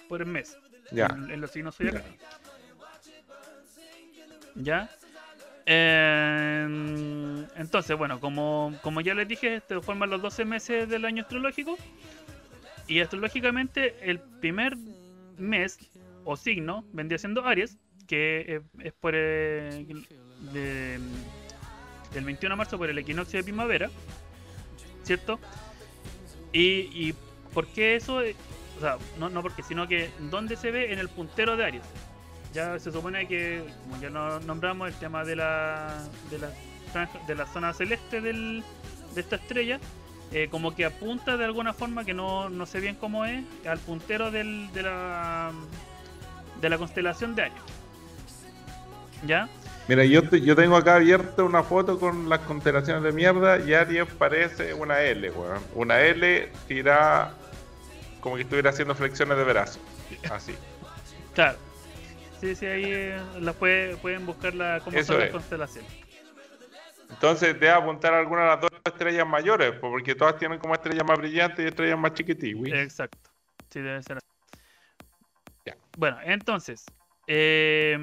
por 0.09 0.25
mes 0.25 0.57
Ya. 0.91 1.05
en, 1.05 1.29
en 1.29 1.39
los 1.41 1.51
signos 1.51 1.75
zodiacales 1.75 2.07
ya 4.55 4.89
Eh, 5.65 7.45
entonces 7.57 7.97
bueno 7.97 8.19
como, 8.19 8.73
como 8.81 9.01
ya 9.01 9.13
les 9.13 9.27
dije 9.27 9.55
este 9.55 9.79
forman 9.81 10.09
los 10.09 10.21
12 10.21 10.45
meses 10.45 10.89
del 10.89 11.05
año 11.05 11.21
astrológico 11.23 11.77
y 12.87 12.99
astrológicamente 12.99 13.95
el 14.09 14.19
primer 14.19 14.75
mes 15.37 15.77
o 16.25 16.35
signo 16.37 16.85
vendría 16.93 17.17
siendo 17.19 17.45
Aries 17.45 17.77
que 18.07 18.55
es, 18.57 18.85
es 18.85 18.93
por 18.93 19.13
eh, 19.15 19.85
de- 20.53 20.99
del 22.13 22.25
21 22.25 22.53
de 22.53 22.57
marzo 22.57 22.77
por 22.77 22.89
el 22.89 22.97
equinoccio 22.97 23.39
de 23.39 23.43
primavera, 23.43 23.89
¿cierto? 25.03 25.39
Y, 26.51 26.89
y 26.93 27.15
¿por 27.53 27.65
qué 27.67 27.95
eso? 27.95 28.21
Eh, 28.21 28.35
O 28.77 28.81
sea, 28.81 28.97
no, 29.19 29.29
no 29.29 29.41
porque, 29.41 29.63
sino 29.63 29.87
que 29.87 30.09
¿dónde 30.29 30.55
se 30.55 30.71
ve? 30.71 30.91
En 30.93 30.99
el 30.99 31.09
puntero 31.09 31.55
de 31.57 31.65
Aries. 31.65 31.83
Ya 32.53 32.77
se 32.79 32.91
supone 32.91 33.27
que, 33.27 33.63
como 33.83 33.99
ya 34.01 34.09
no 34.09 34.39
nombramos, 34.41 34.89
el 34.89 34.93
tema 34.95 35.23
de 35.23 35.35
la, 35.35 36.07
de 36.29 36.37
la, 36.39 36.51
de 37.25 37.35
la 37.35 37.47
zona 37.47 37.73
celeste 37.73 38.21
del, 38.21 38.63
de 39.15 39.21
esta 39.21 39.37
estrella, 39.37 39.79
eh, 40.31 40.47
como 40.49 40.75
que 40.75 40.85
apunta 40.85 41.37
de 41.37 41.45
alguna 41.45 41.73
forma, 41.73 42.03
que 42.05 42.13
no, 42.13 42.49
no 42.49 42.65
sé 42.65 42.79
bien 42.79 42.95
cómo 42.95 43.25
es, 43.25 43.43
al 43.67 43.79
puntero 43.79 44.31
del, 44.31 44.71
de, 44.73 44.83
la, 44.83 45.51
de 46.61 46.69
la 46.69 46.77
constelación 46.77 47.35
de 47.35 47.43
Aries. 47.43 47.61
¿Ya? 49.25 49.47
Mira, 49.87 50.05
yo, 50.05 50.27
te- 50.27 50.41
yo 50.41 50.55
tengo 50.55 50.75
acá 50.77 50.95
abierta 50.95 51.43
una 51.43 51.61
foto 51.63 51.99
con 51.99 52.29
las 52.29 52.39
constelaciones 52.41 53.03
de 53.03 53.11
mierda 53.11 53.59
y 53.59 53.73
Aries 53.73 54.07
parece 54.17 54.73
una 54.73 55.01
L, 55.01 55.29
weón. 55.31 55.61
Una 55.75 55.99
L 56.01 56.49
tirada 56.67 57.35
como 58.21 58.35
que 58.35 58.43
estuviera 58.43 58.69
haciendo 58.69 58.95
flexiones 58.95 59.37
de 59.37 59.43
brazo. 59.43 59.79
Así. 60.31 60.55
Claro. 61.33 61.57
Sí, 62.39 62.55
sí, 62.55 62.65
ahí 62.65 62.83
eh, 62.85 63.21
las 63.39 63.55
puede- 63.55 63.95
pueden 63.97 64.25
buscar 64.25 64.53
la, 64.55 64.79
cómo 64.83 64.97
Eso 64.97 65.07
son 65.13 65.19
las 65.19 65.27
es. 65.27 65.31
constelaciones. 65.33 65.91
Entonces 67.09 67.53
debe 67.53 67.69
apuntar 67.71 68.13
a 68.13 68.19
alguna 68.19 68.41
de 68.41 68.47
las 68.47 68.61
dos 68.61 68.71
estrellas 68.85 69.25
mayores, 69.27 69.71
porque 69.79 70.13
todas 70.15 70.37
tienen 70.37 70.59
como 70.59 70.73
estrellas 70.73 71.05
más 71.05 71.17
brillantes 71.17 71.63
y 71.63 71.67
estrellas 71.69 71.97
más 71.97 72.13
chiquititas. 72.13 72.79
Exacto. 72.79 73.29
Sí, 73.69 73.79
debe 73.79 74.03
ser 74.03 74.17
así. 74.17 74.27
Ya. 75.65 75.77
Bueno, 75.95 76.17
entonces, 76.23 76.93
eh, 77.27 77.97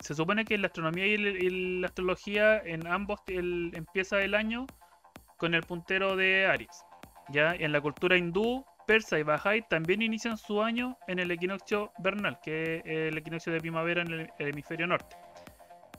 se 0.00 0.14
supone 0.14 0.46
que 0.46 0.56
la 0.56 0.68
astronomía 0.68 1.06
y, 1.06 1.14
el- 1.14 1.36
y 1.36 1.80
la 1.80 1.88
astrología 1.88 2.58
en 2.58 2.86
ambos 2.86 3.20
el- 3.26 3.72
empieza 3.74 4.22
el 4.22 4.34
año 4.34 4.70
con 5.36 5.54
el 5.54 5.62
puntero 5.64 6.16
de 6.16 6.46
Aries. 6.46 6.84
Ya 7.28 7.54
en 7.54 7.72
la 7.72 7.80
cultura 7.80 8.16
hindú, 8.16 8.64
persa 8.86 9.18
y 9.18 9.22
bajay 9.22 9.68
también 9.68 10.00
inician 10.00 10.38
su 10.38 10.62
año 10.62 10.96
en 11.06 11.18
el 11.18 11.30
equinoccio 11.30 11.92
vernal, 11.98 12.38
que 12.42 12.76
es 12.78 12.86
el 12.86 13.18
equinoccio 13.18 13.52
de 13.52 13.60
primavera 13.60 14.00
en 14.00 14.10
el, 14.10 14.30
el 14.38 14.48
hemisferio 14.48 14.86
norte. 14.86 15.14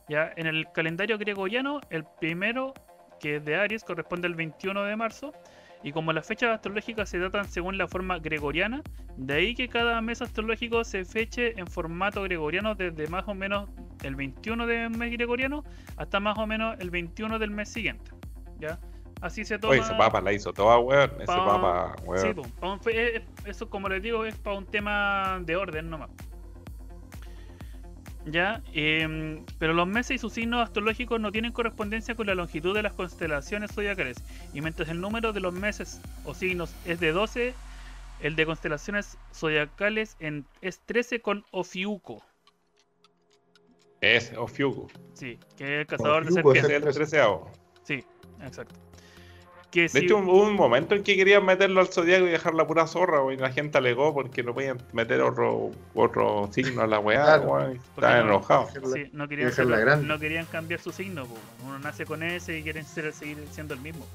Ya 0.07 0.33
en 0.35 0.47
el 0.47 0.65
calendario 0.73 1.19
gregoriano, 1.19 1.81
el 1.91 2.03
primero, 2.19 2.73
que 3.19 3.37
es 3.37 3.45
de 3.45 3.55
Aries, 3.55 3.83
corresponde 3.83 4.27
al 4.27 4.35
21 4.35 4.83
de 4.83 4.95
marzo. 4.95 5.33
Y 5.81 5.93
como 5.93 6.11
las 6.11 6.27
fechas 6.27 6.49
astrológicas 6.55 7.07
se 7.09 7.19
datan 7.19 7.45
según 7.47 7.77
la 7.77 7.87
forma 7.87 8.19
gregoriana, 8.19 8.81
de 9.15 9.33
ahí 9.33 9.55
que 9.55 9.69
cada 9.69 10.01
mes 10.01 10.21
astrológico 10.21 10.83
se 10.83 11.05
feche 11.05 11.57
en 11.57 11.67
formato 11.67 12.21
gregoriano 12.23 12.75
desde 12.75 13.07
más 13.07 13.25
o 13.29 13.33
menos 13.33 13.69
el 14.03 14.15
21 14.17 14.67
del 14.67 14.89
mes 14.89 15.11
gregoriano 15.13 15.63
hasta 15.95 16.19
más 16.19 16.37
o 16.37 16.45
menos 16.45 16.75
el 16.79 16.89
21 16.89 17.39
del 17.39 17.51
mes 17.51 17.69
siguiente. 17.69 18.11
¿Ya? 18.59 18.77
Así 19.21 19.45
se 19.45 19.57
toma. 19.57 19.71
Oye, 19.71 19.81
ese 19.81 19.93
papa 19.95 20.19
la 20.19 20.33
hizo 20.33 20.51
toda, 20.51 20.77
weón. 20.79 21.11
Ese 21.17 21.25
pa- 21.25 21.45
papa, 21.45 21.95
weón. 22.05 22.27
Sí, 22.27 22.33
po, 22.33 22.41
pa 22.59 22.73
un- 22.73 22.79
fue- 22.81 23.15
es- 23.17 23.23
eso 23.45 23.69
como 23.69 23.87
les 23.87 24.01
digo 24.01 24.25
es 24.25 24.35
para 24.35 24.57
un 24.57 24.65
tema 24.65 25.39
de 25.45 25.55
orden 25.55 25.89
nomás. 25.89 26.09
Ya, 28.25 28.61
Em, 28.73 29.45
pero 29.57 29.73
los 29.73 29.87
meses 29.87 30.11
y 30.11 30.17
sus 30.19 30.33
signos 30.33 30.61
astrológicos 30.61 31.19
no 31.19 31.31
tienen 31.31 31.51
correspondencia 31.53 32.15
con 32.15 32.27
la 32.27 32.35
longitud 32.35 32.75
de 32.75 32.83
las 32.83 32.93
constelaciones 32.93 33.71
zodiacales. 33.73 34.17
Y 34.53 34.61
mientras 34.61 34.89
el 34.89 34.99
número 35.01 35.31
de 35.33 35.39
los 35.39 35.53
meses 35.53 36.01
o 36.25 36.33
signos 36.33 36.75
es 36.85 36.99
de 36.99 37.11
12, 37.11 37.53
el 38.21 38.35
de 38.35 38.45
constelaciones 38.45 39.17
zodiacales 39.33 40.17
en- 40.19 40.45
es 40.61 40.79
13 40.81 41.21
con 41.21 41.45
Ofiuco. 41.51 42.21
Es 44.01 44.33
Ofiuco. 44.37 44.87
Sí, 45.13 45.39
que 45.57 45.63
es 45.63 45.69
el 45.81 45.87
cazador 45.87 46.23
de 46.23 46.29
Que 46.29 46.39
es 46.59 46.65
serpientes. 46.65 46.95
el. 47.13 47.39
Sí, 47.83 48.03
exacto. 48.41 48.75
Que 49.71 49.83
De 49.83 49.89
si- 49.89 49.97
hecho, 49.99 50.17
hubo 50.17 50.41
un 50.43 50.55
momento 50.55 50.95
en 50.95 51.03
que 51.03 51.15
querían 51.15 51.45
meterlo 51.45 51.79
al 51.81 51.87
zodiaco 51.89 52.25
y 52.25 52.31
dejar 52.31 52.55
la 52.55 52.65
pura 52.65 52.87
zorra, 52.87 53.21
weón, 53.21 53.37
y 53.37 53.41
la 53.41 53.51
gente 53.51 53.77
alegó 53.77 54.15
porque 54.15 54.41
no 54.41 54.53
podían 54.55 54.81
meter 54.93 55.21
otro, 55.21 55.69
otro 55.93 56.49
signo 56.51 56.81
a 56.81 56.87
la 56.87 56.97
weá, 56.99 57.23
Claro. 57.23 57.43
weón, 57.43 57.61
y 57.61 57.75
Porque 57.75 57.85
estaban 57.95 58.17
no- 58.27 58.33
enojados. 58.33 58.71
Sí, 58.73 59.09
no 59.13 59.27
querían, 59.27 60.07
no 60.07 60.17
cambiar 60.51 60.79
su 60.79 60.91
signo. 60.91 61.25
po. 61.27 61.35
Uno 61.67 61.77
nace 61.79 62.05
con 62.07 62.23
ese 62.23 62.57
y 62.57 62.63
quieren 62.63 62.83
ser, 62.83 63.13
seguir 63.13 63.37
siendo 63.51 63.75
el 63.75 63.79
mismo. 63.81 64.07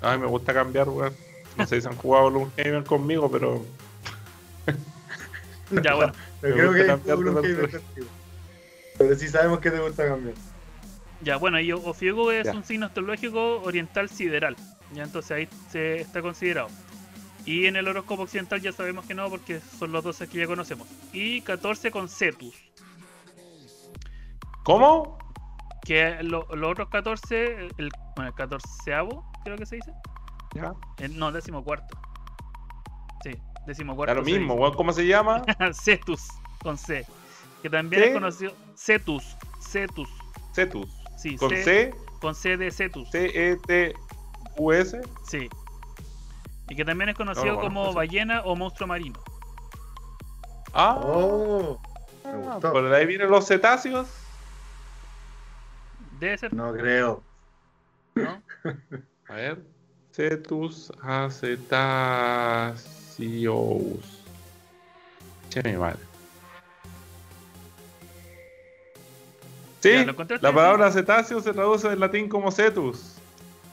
Ay, 0.00 0.18
me 0.18 0.26
gusta 0.26 0.54
cambiar, 0.54 0.88
weón. 0.88 1.12
No 1.58 1.66
sé 1.66 1.80
si 1.82 1.86
han 1.86 1.96
jugado 1.96 2.30
Loom 2.30 2.50
Gamer 2.56 2.84
conmigo, 2.84 3.30
pero 3.30 3.64
Ya, 5.82 5.94
bueno. 5.94 6.12
Pero 6.40 6.54
creo 6.54 6.72
que 6.72 6.90
hay. 6.90 7.80
Pero 8.98 9.14
sí 9.14 9.28
sabemos 9.28 9.58
que 9.60 9.70
te 9.70 9.78
gusta 9.78 10.06
cambiar. 10.08 10.34
Ya, 11.22 11.36
bueno, 11.36 11.58
y 11.60 11.72
Ofiuco 11.72 12.30
es 12.30 12.44
Ya. 12.46 12.52
un 12.52 12.64
signo 12.64 12.86
astrológico 12.86 13.62
oriental 13.62 14.08
sideral. 14.08 14.56
Ya, 14.92 15.02
entonces 15.04 15.30
ahí 15.32 15.48
se 15.70 16.00
está 16.00 16.22
considerado. 16.22 16.68
Y 17.44 17.66
en 17.66 17.76
el 17.76 17.86
horóscopo 17.88 18.22
occidental 18.22 18.60
ya 18.60 18.72
sabemos 18.72 19.06
que 19.06 19.14
no, 19.14 19.28
porque 19.30 19.60
son 19.60 19.92
los 19.92 20.02
12 20.04 20.28
que 20.28 20.38
ya 20.38 20.46
conocemos. 20.46 20.86
Y 21.12 21.40
14 21.42 21.90
con 21.90 22.08
Cetus. 22.08 22.54
¿cómo? 24.64 25.18
Que 25.84 26.22
lo- 26.22 26.46
los 26.54 26.70
otros 26.72 26.88
14, 26.88 27.68
el, 27.78 27.90
bueno, 28.16 28.30
el 28.30 28.34
14 28.34 28.68
creo 29.44 29.56
que 29.56 29.66
se 29.66 29.76
dice. 29.76 29.92
Ya, 30.54 30.72
El- 30.98 31.16
no, 31.18 31.30
décimo 31.32 31.62
cuarto. 31.62 31.96
Sí, 33.22 33.30
décimo 33.66 33.94
cuarto. 33.94 34.14
lo 34.14 34.24
se 34.24 34.32
mismo, 34.32 34.56
dice. 34.64 34.76
¿cómo 34.76 34.92
se 34.92 35.06
llama? 35.06 35.42
Cetus 35.72 36.22
con 36.62 36.76
C. 36.76 37.06
Que 37.62 37.70
también 37.70 38.02
¿Qué? 38.02 38.08
es 38.08 38.14
conocido. 38.14 38.52
Cetus. 38.76 39.36
Cetus. 39.60 40.08
Cetus. 40.52 40.88
Sí, 41.16 41.36
Con 41.36 41.50
C, 41.50 41.64
C, 41.64 41.94
con 42.20 42.34
C 42.34 42.56
de 42.56 42.70
Cetus. 42.70 43.10
C-E-T-U-S. 43.10 45.00
Sí. 45.26 45.48
Y 46.68 46.76
que 46.76 46.84
también 46.84 47.10
es 47.10 47.16
conocido 47.16 47.54
No 47.54 47.60
como 47.60 47.92
ballena 47.92 48.42
o 48.42 48.54
monstruo 48.56 48.86
marino. 48.86 49.18
Ah, 50.72 50.98
Oh, 51.02 51.78
me 52.24 52.36
gustó. 52.38 52.72
por 52.72 52.92
ahí 52.92 53.06
vienen 53.06 53.30
los 53.30 53.46
cetáceos. 53.46 54.08
Debe 56.20 56.38
ser, 56.38 56.54
No 56.54 56.72
creo. 56.72 57.22
¿no? 58.14 58.42
A 59.28 59.34
ver. 59.34 59.62
Cetus 60.12 60.90
acetaceus. 61.02 62.76
Che, 65.50 65.62
mi 65.62 65.76
madre. 65.76 65.98
Sí, 69.86 70.36
la 70.40 70.52
palabra 70.52 70.90
cetáceo 70.90 71.40
se 71.40 71.52
traduce 71.52 71.88
en 71.88 72.00
latín 72.00 72.28
como 72.28 72.50
cetus. 72.50 73.16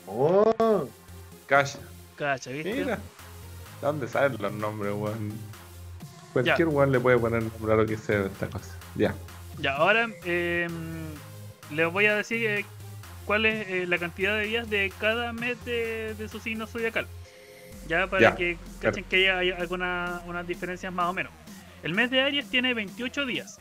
Oh, 0.05 0.87
Calla. 1.47 1.79
Cacha, 2.15 2.51
¿viste? 2.51 2.73
Mira. 2.73 2.95
¿De 2.95 3.87
dónde 3.87 4.07
salen 4.07 4.41
los 4.41 4.53
nombres, 4.53 4.93
weón? 4.93 5.33
Cualquier 6.31 6.67
weón 6.67 6.91
le 6.91 6.99
puede 6.99 7.17
poner 7.17 7.43
nombre 7.43 7.73
a 7.73 7.75
lo 7.75 7.85
que 7.85 7.97
sea 7.97 8.21
de 8.21 8.27
esta 8.27 8.47
cosa. 8.47 8.77
Ya. 8.95 9.13
Ya, 9.59 9.75
ahora 9.75 10.07
eh, 10.25 10.67
les 11.71 11.91
voy 11.91 12.05
a 12.05 12.15
decir 12.15 12.45
eh, 12.45 12.65
cuál 13.25 13.45
es 13.45 13.67
eh, 13.67 13.85
la 13.87 13.97
cantidad 13.97 14.35
de 14.37 14.45
días 14.45 14.69
de 14.69 14.91
cada 14.99 15.33
mes 15.33 15.63
de, 15.65 16.15
de 16.15 16.29
su 16.29 16.39
signo 16.39 16.65
zodiacal. 16.65 17.07
Ya 17.87 18.07
para 18.07 18.21
Ya, 18.21 18.35
que 18.35 18.57
cachen 18.79 19.03
que 19.03 19.29
hay, 19.29 19.49
hay 19.49 19.51
algunas 19.51 20.21
unas 20.25 20.47
diferencias 20.47 20.93
más 20.93 21.07
o 21.07 21.13
menos. 21.13 21.31
El 21.83 21.93
mes 21.93 22.09
de 22.09 22.21
Aries 22.21 22.49
tiene 22.49 22.73
28 22.73 23.25
días 23.25 23.59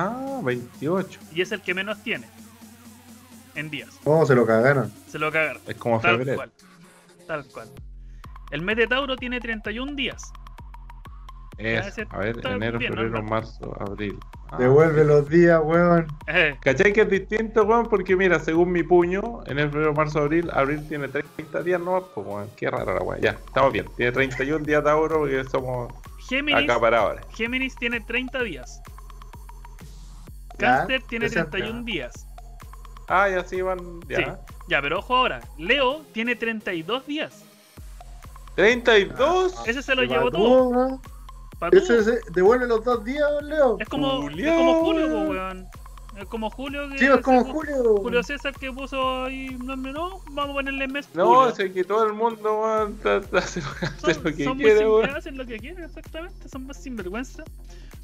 Ah, 0.00 0.40
28. 0.44 1.18
y 1.34 1.42
es 1.42 1.50
el 1.50 1.60
que 1.60 1.74
menos 1.74 2.00
tiene 2.04 2.26
en 3.56 3.68
días. 3.68 3.88
oh, 4.04 4.24
se 4.24 4.34
lo 4.36 4.46
cagaron. 4.46 4.92
Se 5.08 5.18
lo 5.18 5.32
cagaron. 5.32 5.60
Es 5.66 5.74
como 5.76 6.00
Tal 6.00 6.18
febrero. 6.18 6.36
cual. 6.36 6.52
Tal 7.26 7.44
cual. 7.48 7.68
El 8.52 8.62
mes 8.62 8.76
de 8.76 8.86
Tauro 8.86 9.16
tiene 9.16 9.40
31 9.40 9.94
días. 9.96 10.22
Eso. 11.58 11.88
ese 11.88 12.06
A 12.10 12.18
ver, 12.18 12.38
enero, 12.46 12.78
bien, 12.78 12.94
¿no? 12.94 13.00
febrero, 13.00 13.22
marzo, 13.24 13.76
abril. 13.80 14.16
Ah. 14.50 14.58
Devuelve 14.58 15.04
los 15.04 15.28
días, 15.28 15.60
weón. 15.64 16.06
Eh, 16.28 16.56
¿Cachai 16.62 16.92
que 16.92 17.00
es 17.00 17.10
distinto, 17.10 17.64
weón? 17.64 17.86
Porque 17.86 18.14
mira, 18.14 18.38
según 18.38 18.70
mi 18.70 18.84
puño, 18.84 19.40
enero, 19.46 19.68
febrero, 19.72 19.92
marzo, 19.92 20.20
abril, 20.20 20.48
abril 20.52 20.86
tiene 20.88 21.08
30 21.08 21.62
días 21.64 21.80
nomás, 21.80 22.04
pues 22.14 22.24
weón, 22.24 22.48
qué 22.56 22.70
rara 22.70 22.94
la 22.94 23.00
weón. 23.02 23.20
Ya, 23.20 23.30
estamos 23.30 23.72
bien. 23.72 23.86
Tiene 23.96 24.12
31 24.12 24.64
días 24.64 24.84
Tauro 24.84 25.18
porque 25.18 25.42
somos 25.50 25.92
Géminis, 26.28 26.62
acaparadores. 26.70 27.24
Géminis 27.34 27.74
tiene 27.74 28.00
30 28.00 28.40
días. 28.44 28.80
Cáncer 30.58 31.02
tiene 31.08 31.26
presente. 31.26 31.50
31 31.50 31.84
días. 31.84 32.26
Ah, 33.08 33.28
ya 33.28 33.42
sí 33.44 33.62
van, 33.62 34.00
ya. 34.08 34.16
Sí. 34.16 34.24
Ya, 34.68 34.82
pero 34.82 34.98
ojo 34.98 35.16
ahora. 35.16 35.40
Leo 35.56 36.02
tiene 36.12 36.36
32 36.36 37.06
días. 37.06 37.44
32. 38.56 39.54
Ese 39.66 39.82
se 39.82 39.94
lo 39.94 40.02
llevó 40.02 40.30
todo. 40.30 41.00
todo. 41.60 41.70
Ese 41.72 42.04
se 42.04 42.20
devuelve 42.32 42.66
los 42.66 42.84
dos 42.84 43.04
días, 43.04 43.24
Leo. 43.42 43.76
Es 43.80 43.88
como, 43.88 44.22
Julio. 44.22 44.50
es 44.50 44.56
como 44.56 44.84
Julio, 44.84 45.20
weón. 45.22 45.68
Es 46.18 46.24
como 46.26 46.50
Julio 46.50 46.88
que 46.90 46.98
Sí, 46.98 47.04
es 47.06 47.20
como 47.20 47.44
Julio. 47.44 47.96
Julio 47.98 48.22
César 48.24 48.52
que 48.52 48.72
puso 48.72 49.24
ahí 49.24 49.50
nombre, 49.62 49.92
no, 49.92 50.20
vamos 50.30 50.50
a 50.50 50.52
ponerle 50.54 50.88
mes 50.88 51.08
No, 51.14 51.26
Julio. 51.26 51.54
sé 51.54 51.72
que 51.72 51.84
todo 51.84 52.04
el 52.06 52.12
mundo 52.12 52.60
weón, 52.60 52.98
hace, 53.32 53.60
lo 53.62 54.22
que 54.24 54.34
quiere, 54.56 54.88
weón. 54.88 55.10
hacen 55.10 55.38
lo 55.38 55.46
que 55.46 55.58
quieren, 55.58 55.84
exactamente, 55.84 56.48
son 56.48 56.66
más 56.66 56.82
sinvergüenza. 56.82 57.44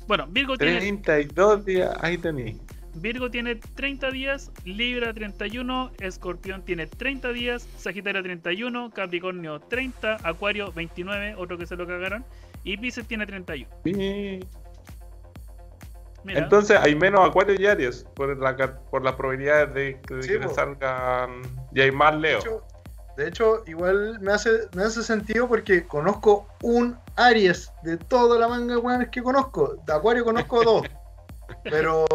Bueno, 0.07 0.27
Virgo 0.29 0.57
tiene, 0.57 0.79
32 0.81 1.65
días, 1.65 1.97
ahí 2.01 2.19
tenéis. 2.19 2.57
Virgo 2.97 3.29
tiene 3.31 3.57
30 3.57 4.11
días, 4.13 4.53
Libra 4.65 5.13
31, 5.13 5.91
Escorpión 5.99 6.63
tiene 6.63 6.87
30 6.87 7.33
días, 7.33 7.67
Sagitario 7.77 8.23
31, 8.23 8.91
Capricornio 8.91 9.59
30, 9.61 10.19
Acuario 10.23 10.71
29, 10.73 11.35
otro 11.37 11.59
que 11.59 11.67
se 11.67 11.75
lo 11.75 11.87
cagaron, 11.87 12.25
y 12.63 12.77
Pisces 12.77 13.07
tiene 13.09 13.27
31. 13.27 13.69
Sí. 13.85 14.41
Mira, 16.23 16.41
Entonces 16.41 16.79
hay 16.81 16.95
menos 16.95 17.27
acuarios 17.29 17.61
y 17.61 17.67
aries 17.67 18.07
por, 18.15 18.35
la, 18.39 18.81
por 18.91 19.03
las 19.05 19.15
probabilidades 19.15 19.75
de, 19.75 20.01
que- 20.07 20.15
de 20.15 20.23
Sí, 20.23 20.29
que 20.31 20.39
le 20.39 20.49
salgan. 20.49 21.43
Y 21.75 21.81
hay 21.83 21.91
más 21.91 22.13
De 22.15 22.21
Leo. 22.21 22.39
hecho, 22.39 22.63
de 23.17 23.29
hecho, 23.29 23.63
igual 23.67 24.19
me 24.21 24.33
hace, 24.33 24.51
me 24.75 24.85
hace 24.85 25.03
sentido 25.03 25.47
porque 25.49 25.85
conozco 25.87 26.49
un 26.63 26.97
Aries 27.17 27.71
de 27.83 27.97
toda 27.97 28.39
la 28.39 28.49
manga 28.49 28.75
de 28.75 28.81
weones 28.81 29.09
que 29.11 29.23
conozco. 29.23 29.77
De 29.87 29.93
Acuario 29.93 30.25
conozco 30.25 30.63
dos. 30.63 30.83
Pero, 31.63 32.07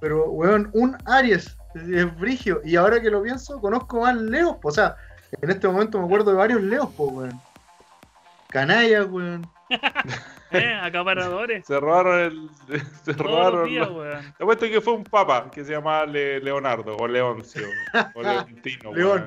pero, 0.00 0.30
weón, 0.30 0.70
un 0.72 0.96
Aries 1.06 1.56
es 1.74 2.18
brigio. 2.18 2.60
Y 2.64 2.76
ahora 2.76 3.00
que 3.00 3.10
lo 3.10 3.22
pienso, 3.22 3.60
conozco 3.60 4.00
más 4.00 4.16
Leos. 4.16 4.56
po. 4.56 4.68
O 4.68 4.72
sea, 4.72 4.96
en 5.40 5.50
este 5.50 5.68
momento 5.68 5.98
me 5.98 6.06
acuerdo 6.06 6.30
de 6.30 6.36
varios 6.36 6.62
Leos, 6.62 6.88
pues, 6.96 7.12
weón. 7.12 7.40
Canalla, 8.48 9.04
weón. 9.04 9.46
eh, 10.50 10.78
acaparadores. 10.82 11.64
Se 11.66 11.78
robaron 11.78 12.18
el. 12.20 12.50
Se 13.04 13.14
Todos 13.14 13.30
los 13.30 13.36
robaron. 13.36 13.68
días, 13.68 13.88
weón. 13.90 14.34
Te 14.36 14.42
apuesto 14.42 14.66
que 14.66 14.80
fue 14.80 14.92
un 14.94 15.04
papa 15.04 15.50
que 15.50 15.64
se 15.64 15.72
llamaba 15.72 16.06
Le- 16.06 16.40
Leonardo 16.40 16.96
o 16.96 17.06
Leoncio 17.08 17.66
o 18.14 18.22
Leontino. 18.22 18.92
León. 18.94 19.26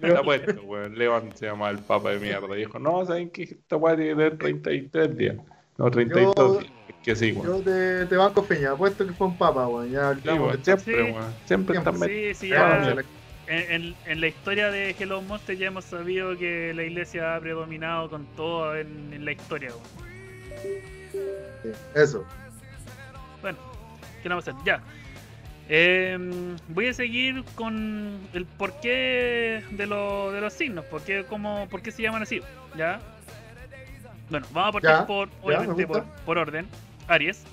Te 0.00 0.16
apuesto, 0.16 0.60
weón. 0.62 0.96
León 0.98 1.30
se 1.34 1.46
llama 1.46 1.70
el 1.70 1.78
papa 1.78 2.10
de 2.10 2.18
mierda. 2.18 2.54
Y 2.56 2.60
dijo, 2.60 2.78
no, 2.78 3.04
¿saben 3.06 3.30
qué? 3.30 3.44
Esta 3.44 3.76
weá 3.76 3.96
tiene 3.96 4.10
que 4.10 4.16
tener 4.16 4.38
33 4.38 5.16
días. 5.16 5.36
No, 5.78 5.90
32 5.90 6.34
Yo- 6.36 6.58
días. 6.60 6.72
Es 6.88 6.94
que 7.04 7.16
sí, 7.16 7.32
weón. 7.32 7.46
Yo 7.58 7.62
te, 7.70 8.06
te 8.06 8.16
banco 8.16 8.42
feña, 8.42 8.72
apuesto 8.72 9.06
que 9.06 9.12
fue 9.12 9.28
un 9.28 9.38
papa, 9.38 9.68
weón. 9.68 9.90
Ya 9.90 10.14
Sí, 10.14 10.28
weón, 10.28 10.64
siempre, 10.64 10.94
Sí. 11.06 11.12
weón. 11.12 11.34
Siempre 11.44 11.78
están 11.78 11.98
metidos. 12.00 12.36
Sí, 12.38 12.48
sí, 12.48 12.52
Ah, 12.54 12.82
ya. 12.96 13.02
En, 13.48 13.70
en- 13.84 13.94
en 14.06 14.20
la 14.20 14.26
historia 14.28 14.70
de 14.70 14.90
Hello 14.98 15.22
Monster 15.22 15.56
ya 15.56 15.68
hemos 15.68 15.84
sabido 15.84 16.36
que 16.36 16.72
la 16.74 16.82
iglesia 16.82 17.36
ha 17.36 17.40
predominado 17.40 18.10
con 18.10 18.26
todo 18.36 18.76
en, 18.76 19.12
en 19.12 19.24
la 19.24 19.32
historia. 19.32 19.70
Sí, 21.62 21.70
Eso. 21.94 22.24
Bueno, 23.42 23.58
¿qué 24.22 24.28
vamos 24.28 24.46
a 24.48 24.50
hacer? 24.50 24.62
Ya. 24.64 24.80
Em, 25.68 26.56
voy 26.68 26.86
a 26.88 26.94
seguir 26.94 27.44
con 27.54 28.20
el 28.32 28.46
porqué 28.46 29.62
de, 29.70 29.86
lo- 29.86 30.30
de 30.32 30.40
los 30.40 30.52
signos, 30.52 30.84
por 30.86 31.02
qué, 31.02 31.24
cómo, 31.28 31.68
por 31.68 31.82
qué 31.82 31.90
se 31.90 32.02
llaman 32.02 32.22
así, 32.22 32.40
¿ya? 32.76 33.00
Bueno, 34.30 34.46
vamos 34.52 34.68
a 34.70 34.72
partir 34.72 34.90
Ya, 34.90 35.06
por, 35.06 35.28
me 35.28 35.34
obviamente, 35.42 35.86
por, 35.86 36.02
gusta. 36.02 36.24
por 36.24 36.38
orden. 36.38 36.66
Aries. 37.08 37.44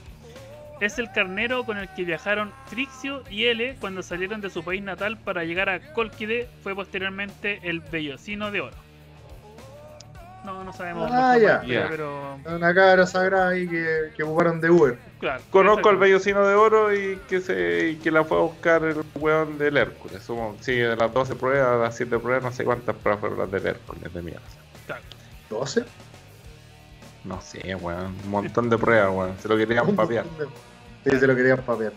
Es 0.83 0.99
el 0.99 1.09
carnero 1.13 1.63
con 1.63 1.77
el 1.77 1.87
que 1.93 2.03
viajaron 2.03 2.51
Frixio 2.65 3.23
y 3.29 3.45
Ele 3.45 3.77
cuando 3.79 4.03
salieron 4.03 4.41
de 4.41 4.49
su 4.49 4.65
país 4.65 4.83
natal 4.83 5.17
para 5.17 5.45
llegar 5.45 5.69
a 5.69 5.79
Colquide. 5.93 6.49
Fue 6.61 6.75
posteriormente 6.75 7.61
el 7.63 7.79
Bellocino 7.79 8.51
de 8.51 8.59
Oro. 8.59 8.75
No, 10.43 10.61
no 10.61 10.73
sabemos. 10.73 11.09
Ah, 11.09 11.37
ya. 11.37 11.63
pero 11.89 12.37
Una 12.45 12.75
cabra 12.75 13.07
sagrada 13.07 13.51
ahí 13.51 13.65
que, 13.65 14.11
que 14.13 14.23
ocuparon 14.23 14.59
de 14.59 14.69
Uber. 14.69 14.97
claro. 15.21 15.41
Conozco 15.51 15.87
al. 15.87 15.95
Bellocino 15.95 16.45
de 16.45 16.53
Oro 16.53 16.93
y 16.93 17.15
que 17.29 17.39
se 17.39 17.91
y 17.91 17.95
que 17.95 18.11
la 18.11 18.25
fue 18.25 18.37
a 18.37 18.41
buscar 18.41 18.83
el 18.83 18.97
weón 19.15 19.57
del 19.57 19.77
Hércules. 19.77 20.29
Sí, 20.59 20.75
de 20.75 20.97
las 20.97 21.13
12 21.13 21.35
pruebas, 21.35 21.79
las 21.79 21.95
7 21.95 22.19
pruebas, 22.19 22.43
no 22.43 22.51
sé 22.51 22.65
cuántas 22.65 22.93
pruebas 22.97 23.21
fueron 23.21 23.39
las 23.39 23.49
del 23.49 23.65
Hércules 23.67 24.13
de 24.13 24.21
mierda. 24.21 24.41
Claro. 24.85 25.01
¿12? 25.49 25.85
No 27.23 27.39
sé, 27.39 27.73
weón. 27.75 28.13
Un 28.25 28.29
montón 28.29 28.69
de 28.69 28.77
pruebas, 28.77 29.15
weón. 29.15 29.37
Se 29.39 29.47
lo 29.47 29.55
querían 29.55 29.95
papear. 29.95 30.25
Sí, 31.03 31.11
se 31.19 31.27
lo 31.27 31.35
querían 31.35 31.59
papear. 31.61 31.93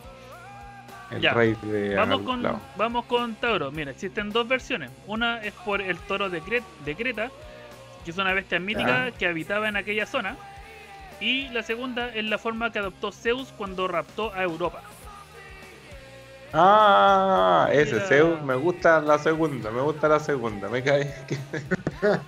El 1.10 1.20
Ya. 1.20 1.32
rey 1.34 1.56
de 1.62 1.94
Vamos 1.94 2.22
con, 2.22 2.42
lado. 2.42 2.60
vamos 2.76 3.04
con 3.04 3.34
Tauro. 3.36 3.70
Mira, 3.70 3.92
existen 3.92 4.30
dos 4.30 4.48
versiones. 4.48 4.90
Una 5.06 5.40
es 5.42 5.52
por 5.52 5.80
el 5.80 5.96
toro 5.98 6.28
de, 6.28 6.42
Cre- 6.42 6.64
de 6.84 6.96
Creta, 6.96 7.30
que 8.04 8.10
es 8.10 8.18
una 8.18 8.32
bestia 8.32 8.58
mítica 8.58 9.12
que 9.12 9.26
habitaba 9.26 9.68
en 9.68 9.76
aquella 9.76 10.06
zona. 10.06 10.36
Y 11.20 11.48
la 11.50 11.62
segunda 11.62 12.08
es 12.14 12.24
la 12.24 12.38
forma 12.38 12.72
que 12.72 12.80
adoptó 12.80 13.12
Zeus 13.12 13.52
cuando 13.56 13.86
raptó 13.86 14.34
a 14.34 14.42
Europa. 14.42 14.82
Ah, 16.52 17.68
ese 17.72 17.94
Mira. 17.94 18.06
Zeus, 18.06 18.42
me 18.42 18.54
gusta 18.54 19.00
la 19.00 19.18
segunda, 19.18 19.70
me 19.70 19.80
gusta 19.82 20.08
la 20.08 20.20
segunda, 20.20 20.68
me 20.68 20.82
cae. 20.82 21.12
que- 21.28 21.38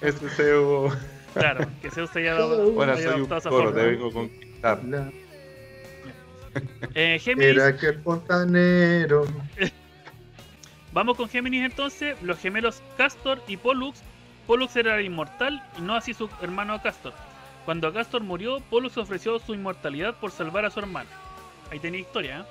ese 0.01 0.29
Zeus, 0.31 0.95
Claro, 1.35 1.67
que 1.83 1.91
Zeus 1.91 2.15
haya, 2.17 2.35
dado- 2.35 2.83
haya 2.83 2.97
soy 2.97 3.21
un 3.23 3.29
toro, 3.29 3.73
te 3.73 3.83
vengo 3.87 4.09
a 4.09 4.13
conquistar. 4.13 4.81
La- 4.85 5.11
Eh, 6.95 7.19
Géminis, 7.21 7.51
Era 7.57 7.77
que 7.77 7.87
el 7.89 8.01
fontanero. 8.03 9.27
vamos 10.93 11.17
con 11.17 11.29
Géminis 11.29 11.65
entonces. 11.65 12.17
Los 12.23 12.39
gemelos 12.39 12.83
Castor 12.97 13.41
y 13.47 13.57
Pollux. 13.57 14.01
Pollux 14.47 14.75
era 14.77 14.99
el 14.99 15.05
inmortal 15.07 15.63
y 15.79 15.83
no 15.83 15.95
así 15.95 16.15
su 16.15 16.29
hermano 16.43 16.81
Castor. 16.83 17.13
Cuando 17.65 17.93
Castor 17.93 18.23
murió, 18.23 18.61
Pollux 18.71 18.97
ofreció 18.97 19.39
su 19.39 19.55
inmortalidad 19.55 20.15
por 20.15 20.31
salvar 20.31 20.65
a 20.65 20.71
su 20.71 20.81
hermano. 20.81 21.11
Ahí 21.71 21.79
tenía 21.79 22.01
historia, 22.01 22.39
¿eh? 22.41 22.45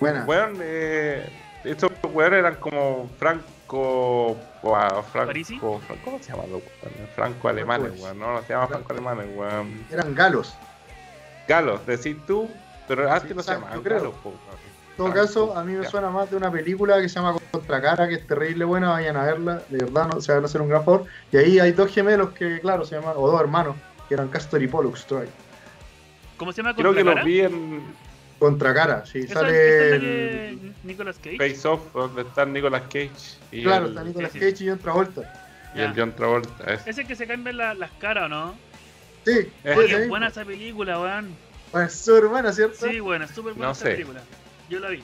Buena. 0.00 0.24
Weón, 0.24 0.58
eh, 0.60 1.28
estos 1.64 1.90
weones 2.12 2.40
eran 2.40 2.56
como 2.56 3.08
franco. 3.18 4.36
Wow, 4.62 5.04
¿Parisi? 5.12 5.58
franco. 5.58 5.80
Fran- 5.86 5.98
¿Cómo 6.04 6.18
se 6.18 6.32
llaman 6.32 6.50
los 6.52 6.62
weones? 6.82 7.10
Franco 7.14 7.48
alemanes, 7.48 7.92
weón. 8.00 8.18
No, 8.18 8.32
no 8.34 8.42
se 8.42 8.52
llaman 8.52 8.68
franco 8.68 8.92
alemanes, 8.92 9.26
weón. 9.34 9.86
Eran 9.90 10.14
galos. 10.14 10.54
Galos, 11.48 11.86
decís 11.86 12.16
tú, 12.26 12.48
pero 12.88 13.10
antes 13.10 13.34
no 13.36 13.42
se 13.42 13.54
creo. 13.82 13.98
galos, 14.00 14.14
po, 14.22 14.30
weón. 14.30 14.40
todo 14.96 15.12
caso, 15.12 15.56
a 15.56 15.62
mí 15.64 15.72
me 15.74 15.84
suena 15.86 16.10
más 16.10 16.30
de 16.30 16.36
una 16.36 16.50
película 16.50 17.00
que 17.00 17.08
se 17.08 17.16
llama 17.16 17.36
Contracara, 17.50 18.08
que 18.08 18.14
es 18.14 18.26
terrible 18.26 18.64
buena, 18.64 18.90
vayan 18.90 19.16
a 19.16 19.24
verla, 19.24 19.62
de 19.68 19.78
verdad, 19.84 20.08
no, 20.08 20.20
se 20.20 20.32
van 20.32 20.42
a 20.42 20.46
hacer 20.46 20.60
un 20.60 20.68
gran 20.68 20.84
favor. 20.84 21.04
Y 21.30 21.36
ahí 21.36 21.58
hay 21.58 21.72
dos 21.72 21.92
gemelos 21.92 22.30
que, 22.30 22.60
claro, 22.60 22.84
se 22.84 22.96
llaman, 22.96 23.14
o 23.16 23.30
dos 23.30 23.40
hermanos, 23.40 23.76
que 24.08 24.14
eran 24.14 24.28
Castor 24.28 24.62
y 24.62 24.68
Pollux, 24.68 25.04
Troy. 25.06 25.26
¿Cómo 26.36 26.52
se 26.52 26.62
llama? 26.62 26.74
Creo 26.74 26.94
que 26.94 27.04
los 27.04 27.24
vi 27.24 27.40
en 27.40 27.82
Contracara, 28.38 29.04
sí, 29.06 29.26
sale 29.26 29.48
esa 29.50 29.84
es 29.84 29.90
la 29.90 29.96
el- 29.96 30.00
que 30.02 30.72
Nicolas 30.84 31.16
Cage. 31.18 31.36
Face 31.38 31.68
Off, 31.68 31.80
donde 31.94 32.22
están 32.22 32.52
Nicolas 32.52 32.82
Cage 32.82 33.10
y, 33.50 33.62
Claro, 33.62 33.86
el, 33.86 33.90
está 33.92 34.04
Nicolas 34.04 34.32
sí, 34.32 34.38
sí. 34.40 34.50
Cage 34.50 34.64
y 34.64 34.68
John 34.68 34.78
Travolta. 34.78 35.42
y 35.74 35.80
el. 35.80 35.92
John 35.96 36.12
Travolta. 36.14 36.72
es- 36.74 36.86
Ese 36.86 37.06
que 37.06 37.14
se 37.16 37.26
cambian 37.26 37.56
la- 37.56 37.72
las 37.74 37.90
caras, 37.92 38.24
¿o 38.24 38.28
no? 38.28 38.54
Sí, 39.26 39.52
Oye, 39.64 40.02
es 40.04 40.08
buena 40.08 40.26
mismo. 40.26 40.40
esa 40.40 40.44
película, 40.44 41.00
weón. 41.00 41.36
Bueno, 41.72 41.86
es 41.88 41.94
súper 41.94 42.26
buena, 42.28 42.52
¿cierto? 42.52 42.76
Sí, 42.88 43.00
bueno, 43.00 43.24
es 43.24 43.32
súper 43.32 43.54
buena 43.54 43.66
No 43.66 43.72
esa 43.72 43.84
sé. 43.84 43.90
película. 43.92 44.22
Yo 44.70 44.78
la 44.78 44.88
vi. 44.90 45.02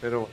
Pero 0.00 0.28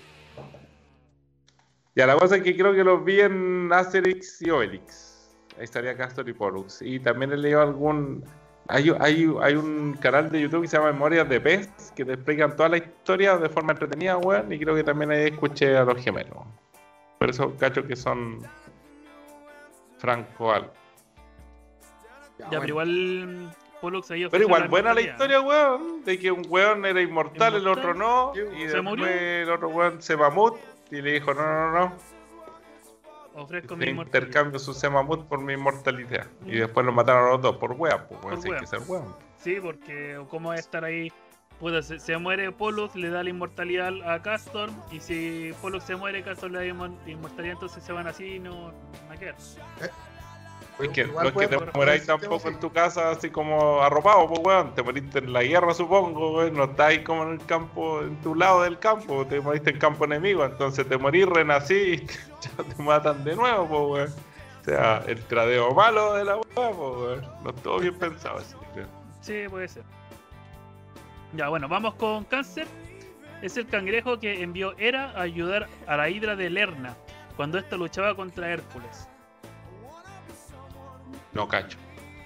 ya 1.96 2.08
la 2.08 2.16
cosa 2.18 2.38
es 2.38 2.44
que 2.44 2.56
creo 2.58 2.74
que 2.74 2.84
los 2.84 3.06
vi 3.06 3.22
en 3.22 3.70
Asterix 3.72 4.42
y 4.42 4.50
Obelix. 4.50 5.30
Ahí 5.58 5.64
estaría 5.64 5.96
Castor 5.96 6.28
y 6.30 6.34
Pollux. 6.34 6.82
Y 6.82 7.00
también 7.00 7.32
he 7.32 7.38
leído 7.38 7.62
algún. 7.62 8.24
Hay, 8.70 8.92
hay, 9.00 9.32
hay 9.42 9.56
un 9.56 9.94
canal 10.02 10.30
de 10.32 10.42
YouTube 10.42 10.64
que 10.64 10.68
se 10.68 10.78
llama 10.78 10.92
Memorias 10.92 11.30
de 11.30 11.40
Pez 11.40 11.70
que 11.96 12.04
te 12.04 12.14
explican 12.14 12.56
toda 12.56 12.70
la 12.70 12.78
historia 12.78 13.38
de 13.38 13.50
forma 13.50 13.72
entretenida, 13.74 14.18
weón. 14.18 14.52
Y 14.52 14.60
creo 14.60 14.76
que 14.76 14.84
también 14.84 15.12
ahí 15.12 15.26
escuché 15.28 15.78
a 15.78 15.84
los 15.86 16.04
gemelos. 16.04 16.38
Por 17.20 17.30
eso 17.30 17.56
cacho 17.58 17.86
que 17.86 17.96
son 17.96 18.40
Franco 20.00 20.52
algo. 20.52 20.74
Ya, 22.40 22.46
bueno. 22.46 22.60
pero 22.62 22.68
igual 22.68 22.88
mm, 23.28 23.80
Pollux 23.82 24.12
ahí 24.12 24.28
Pero 24.30 24.44
igual, 24.44 24.68
buena 24.68 24.94
la 24.94 25.02
historia, 25.02 25.42
weón. 25.42 26.04
De 26.04 26.18
que 26.20 26.32
un 26.32 26.46
weón 26.50 26.86
era 26.86 27.02
inmortal, 27.02 27.56
el 27.56 27.68
otro 27.68 27.94
no. 27.94 28.34
Y 28.36 28.38
se 28.40 28.64
después 28.66 28.84
murió. 28.84 29.06
el 29.08 29.50
otro 29.52 29.70
weón 29.70 30.02
se 30.02 30.16
mamut. 30.18 30.56
Y 30.92 31.02
le 31.02 31.14
dijo, 31.14 31.34
no, 31.34 31.42
no, 31.42 31.72
no, 31.72 31.80
no. 31.80 31.96
Ofrezco 33.36 33.76
mi 33.76 33.86
intercambio 33.90 34.58
su 34.58 34.74
Semamut 34.74 35.28
por 35.28 35.40
mi 35.40 35.54
inmortalidad. 35.54 36.26
Y 36.46 36.56
Mm. 36.56 36.60
después 36.62 36.86
lo 36.86 36.92
mataron 36.92 37.28
a 37.28 37.32
los 37.34 37.42
dos 37.42 37.58
por 37.58 37.74
wea, 37.74 38.08
pues 38.08 38.20
weón, 38.24 38.42
Por 38.42 38.54
hay 38.56 38.62
que 38.62 38.68
ser 38.68 38.80
weón. 38.88 39.16
Sí, 39.38 39.58
porque 39.62 40.20
cómo 40.30 40.54
es 40.54 40.62
estar 40.62 40.84
ahí. 40.84 41.12
Puta, 41.60 41.82
se, 41.84 42.00
se 42.00 42.18
muere 42.18 42.52
Pollux, 42.52 42.96
le 42.96 43.10
da 43.10 43.24
la 43.24 43.30
inmortalidad 43.30 43.92
a 44.12 44.22
Castor. 44.24 44.70
Y 44.92 45.00
si 45.00 45.52
Pollux 45.62 45.84
se 45.84 45.96
muere, 45.96 46.24
Castor 46.24 46.50
le 46.52 46.60
da 46.60 46.66
inmor- 46.66 46.98
inmortalidad, 47.08 47.54
entonces 47.54 47.84
se 47.84 47.92
van 47.92 48.08
así 48.08 48.36
y 48.36 48.40
no. 48.40 48.72
no 48.72 49.20
queda. 49.20 49.36
Es 50.80 50.89
que 50.89 51.05
no 51.05 51.21
es 51.23 51.32
que 51.34 51.47
te 51.47 51.57
puede- 51.59 51.99
tampoco 52.01 52.47
en 52.49 52.59
tu 52.59 52.71
casa 52.71 53.09
así 53.09 53.30
como 53.32 53.82
arropado, 53.82 54.28
pues 54.28 54.41
weón. 54.43 54.75
Te 54.75 54.84
moriste 54.84 55.19
en 55.19 55.34
la 55.34 55.41
guerra, 55.43 55.73
supongo, 55.73 56.36
weón. 56.38 56.53
No 56.55 56.65
estáis 56.65 57.01
como 57.01 57.23
en 57.23 57.32
el 57.34 57.45
campo, 57.45 58.01
en 58.01 58.15
tu 58.21 58.36
lado 58.36 58.61
del 58.61 58.78
campo. 58.78 59.25
Te 59.25 59.41
moriste 59.41 59.71
en 59.71 59.80
campo 59.80 60.05
enemigo. 60.05 60.45
Entonces 60.45 60.88
te 60.88 60.97
morís, 60.97 61.25
renací 61.25 61.73
y 61.73 61.97
ya 62.41 62.63
te 62.75 62.84
matan 62.84 63.23
de 63.23 63.36
nuevo, 63.36 63.67
pues 63.67 64.11
weón. 64.11 64.28
O 64.61 64.63
sea, 64.65 65.03
el 65.07 65.23
tradeo 65.23 65.73
malo 65.73 66.13
de 66.13 66.25
la 66.25 66.36
weá, 66.38 66.45
pues 66.53 66.69
weón. 66.78 67.25
No 67.43 67.49
estuvo 67.49 67.80
bien 67.80 67.95
pensado 67.97 68.38
así, 68.38 68.55
creo. 68.73 68.88
Sí, 69.21 69.45
puede 69.49 69.67
ser. 69.67 69.84
Ya, 71.34 71.49
bueno, 71.49 71.67
vamos 71.67 71.95
con 71.95 72.23
Cáncer. 72.25 72.67
Es 73.41 73.57
el 73.57 73.67
cangrejo 73.67 74.19
que 74.19 74.41
envió 74.41 74.73
Hera 74.78 75.11
a 75.15 75.21
ayudar 75.21 75.67
a 75.88 75.97
la 75.97 76.09
hidra 76.09 76.36
de 76.36 76.49
Lerna 76.49 76.95
cuando 77.36 77.57
ésta 77.59 77.78
luchaba 77.78 78.15
contra 78.15 78.49
Hércules. 78.51 79.07
No 81.38 81.48
cacho. 81.48 81.78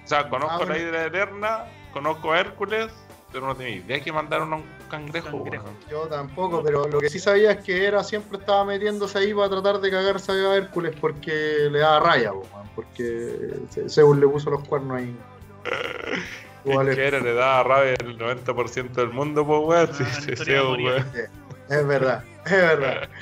O 0.04 0.08
sea, 0.08 0.28
conozco 0.30 0.52
Ah, 0.54 0.56
bueno. 0.56 0.72
la 0.72 0.78
hidra 0.80 1.04
eterna, 1.04 1.64
conozco 1.92 2.32
a 2.32 2.40
Hércules, 2.40 2.88
pero 3.30 3.46
no 3.46 3.54
tenía 3.54 3.76
idea 3.76 4.00
que 4.00 4.10
mandaron 4.10 4.52
a 4.54 4.56
un 4.56 4.64
cangrejo. 4.90 5.44
Cangrejo. 5.44 5.66
Yo 5.90 6.06
tampoco, 6.08 6.62
pero 6.62 6.88
lo 6.88 6.98
que 6.98 7.10
sí 7.10 7.18
sabía 7.18 7.52
es 7.52 7.58
que 7.62 7.84
era 7.86 8.02
siempre 8.02 8.38
estaba 8.38 8.64
metiéndose 8.64 9.18
ahí 9.18 9.34
para 9.34 9.50
tratar 9.50 9.80
de 9.80 9.90
cagarse 9.90 10.32
a 10.32 10.56
Hércules 10.56 10.96
porque 10.98 11.68
le 11.70 11.78
daba 11.80 12.00
raya, 12.00 12.30
po, 12.32 12.46
man, 12.54 12.68
porque 12.74 13.60
Ze- 13.70 13.88
Zeus 13.90 14.16
le 14.16 14.26
puso 14.26 14.48
los 14.50 14.66
cuernos 14.66 14.96
ahí. 14.98 15.14
Igual 16.64 16.88
Es 16.88 16.96
que 16.96 17.06
era, 17.06 17.20
le 17.20 17.34
daba 17.34 17.62
rabia 17.62 17.94
el 18.00 18.18
90% 18.18 18.92
del 18.92 19.10
mundo, 19.10 19.46
pues 19.46 19.60
weón. 19.62 19.88
Ah, 19.92 19.94
Sí, 19.94 20.24
sí, 20.24 20.32
es 20.32 21.86
verdad, 21.86 22.24
es 22.46 22.50
verdad. 22.50 23.08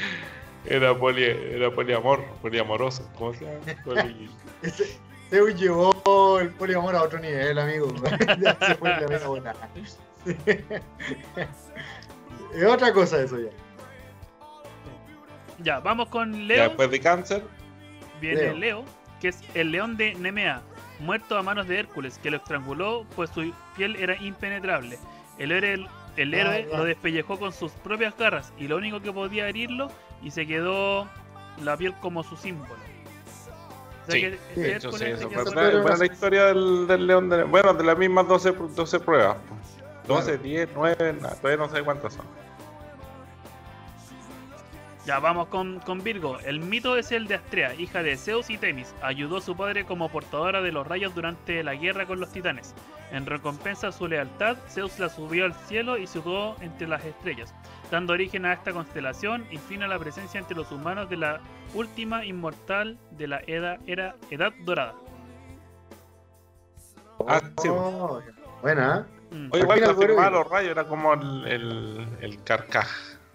Era, 0.67 0.95
poli, 0.95 1.25
era 1.25 1.71
poliamor, 1.71 2.23
poliamoroso. 2.43 3.09
¿Cómo 3.17 3.33
se 3.33 3.47
llama? 3.47 3.61
Poli- 3.85 4.31
Zeus 5.31 5.55
llevó 5.55 6.41
el 6.41 6.51
poliamor 6.51 6.95
a 6.97 7.03
otro 7.03 7.19
nivel, 7.21 7.59
amigo. 7.59 7.93
ya 8.41 8.57
se 8.61 8.75
fue 8.75 8.91
la 8.91 9.29
buena. 9.29 9.55
es 12.55 12.65
otra 12.67 12.93
cosa 12.93 13.23
eso 13.23 13.39
ya. 13.39 13.51
Ya, 15.59 15.79
vamos 15.81 16.09
con 16.09 16.33
Ya 16.33 16.39
Leo. 16.39 16.65
después 16.65 16.91
de 16.91 17.01
cáncer, 17.01 17.43
Viene 18.21 18.43
Leo. 18.43 18.55
Leo, 18.57 18.85
que 19.21 19.29
es 19.29 19.39
el 19.55 19.71
león 19.71 19.97
de 19.97 20.15
Nemea, 20.15 20.63
muerto 20.99 21.39
a 21.39 21.43
manos 21.43 21.69
de 21.69 21.79
Hércules, 21.79 22.19
que 22.19 22.31
lo 22.31 22.39
estranguló 22.39 23.07
pues 23.15 23.31
su 23.31 23.53
piel 23.77 23.97
era 23.97 24.17
impenetrable. 24.17 24.99
El 25.39 25.53
héroe, 25.53 25.87
el 26.17 26.35
héroe 26.35 26.69
Ah, 26.73 26.79
lo 26.79 26.85
despellejó 26.85 27.39
con 27.39 27.53
sus 27.53 27.73
propias 27.73 28.17
garras 28.17 28.53
y 28.59 28.69
lo 28.69 28.77
único 28.77 29.01
que 29.01 29.13
podía 29.13 29.49
herirlo 29.49 29.91
y 30.23 30.31
se 30.33 30.47
quedó 30.47 31.09
la 31.63 31.77
piel 31.77 31.95
como 32.01 32.23
su 32.25 32.37
símbolo. 32.37 32.90
Sí, 34.13 34.21
que 34.21 34.31
sí, 34.55 34.61
de 34.61 34.77
hecho, 34.77 34.89
Hércules 34.89 35.19
sí, 35.19 35.27
eso 35.27 35.29
buena 35.83 35.97
la 35.97 36.07
historia 36.07 36.45
del, 36.47 36.87
del 36.87 37.07
león 37.07 37.29
de. 37.29 37.45
Bueno, 37.45 37.75
de 37.75 37.85
las 37.85 37.99
mismas 37.99 38.27
12, 38.29 38.55
pr- 38.55 38.69
12 38.75 39.01
pruebas. 39.01 39.37
pues. 39.49 39.61
12, 40.07 40.39
10, 40.39 40.69
9, 40.75 41.13
nada, 41.21 41.35
todavía 41.37 41.57
no 41.67 41.69
sé 41.75 41.83
cuántas 41.83 42.15
son. 42.15 42.25
Ya 45.07 45.19
vamos 45.19 45.49
con, 45.49 45.81
con 45.81 46.03
Virgo. 46.03 46.39
El 46.41 46.61
mito 46.61 46.97
es 46.97 47.11
el 47.11 47.27
de 47.27 47.37
Astrea, 47.37 47.75
hija 47.75 48.03
de 48.03 48.17
Zeus 48.17 48.51
y 48.51 48.59
Temis. 48.59 48.95
Ayudó 49.03 49.39
a 49.39 49.41
su 49.41 49.57
padre 49.57 49.87
como 49.87 50.11
portadora 50.11 50.61
de 50.61 50.73
los 50.73 50.87
rayos 50.87 51.15
durante 51.15 51.63
la 51.63 51.75
guerra 51.75 52.05
con 52.05 52.21
los 52.21 52.31
titanes. 52.31 52.75
En 53.11 53.25
recompensa 53.27 53.89
a 53.89 53.93
su 53.93 54.07
lealtad, 54.07 54.59
Zeus 54.69 54.99
la 54.99 55.09
subió 55.09 55.47
al 55.47 55.55
cielo 55.55 55.97
y 55.97 56.07
situó 56.07 56.55
entre 56.61 56.87
las 56.87 57.05
estrellas, 57.05 57.55
dando 57.91 58.13
origen 58.13 58.45
a 58.45 58.53
esta 58.53 58.73
constelación 58.73 59.47
y 59.51 59.57
fin 59.57 59.83
a 59.83 59.89
la 59.89 59.99
presencia 59.99 60.39
entre 60.39 60.57
los 60.57 60.71
humanos 60.71 61.09
de 61.09 61.17
la 61.17 61.41
última 61.75 62.25
inmortal 62.25 62.99
de 63.13 63.27
la 63.27 63.41
edad, 63.47 63.81
era, 63.87 64.15
edad 64.31 64.53
dorada. 64.65 64.95
Ah, 67.27 67.41
sí. 67.61 67.69
Oh, 67.69 68.21
buena, 68.63 69.07
¿eh? 69.33 69.35
Mm. 69.35 69.49
Oye, 69.53 69.63
igual 69.63 70.33
los 70.33 70.49
rayos 70.49 70.71
era 70.71 70.85
como 70.85 71.15
el, 71.15 71.47
el, 71.47 72.09
el 72.21 72.45
carcaj 72.45 72.89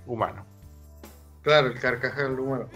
humano. 0.05 0.45
Claro, 1.45 1.67
el 1.67 1.79
carcajal 1.79 2.37
humano. 2.39 2.67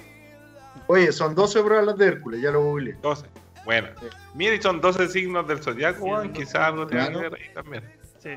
Oye, 0.88 1.11
son 1.11 1.36
12 1.36 1.61
pruebas 1.63 1.86
las 1.88 1.97
de 1.97 2.07
Hércules, 2.07 2.41
ya 2.41 2.51
lo 2.51 2.61
googleé. 2.63 2.93
12. 3.01 3.26
Bueno. 3.65 3.89
Sí. 3.99 4.07
Mira, 4.36 4.55
y 4.55 4.61
son 4.61 4.80
12 4.80 5.07
signos 5.09 5.45
del 5.47 5.61
zodiaco, 5.61 5.97
Sí, 5.97 6.03
weón. 6.09 6.24
son 6.26 6.34
Quizás 6.34 6.53
12 6.53 6.57
algo 6.65 6.88
tenga 6.88 7.09
que 7.09 7.17
ver 7.30 7.34
ahí 7.34 7.53
también. 7.53 7.84
Sí, 8.20 8.30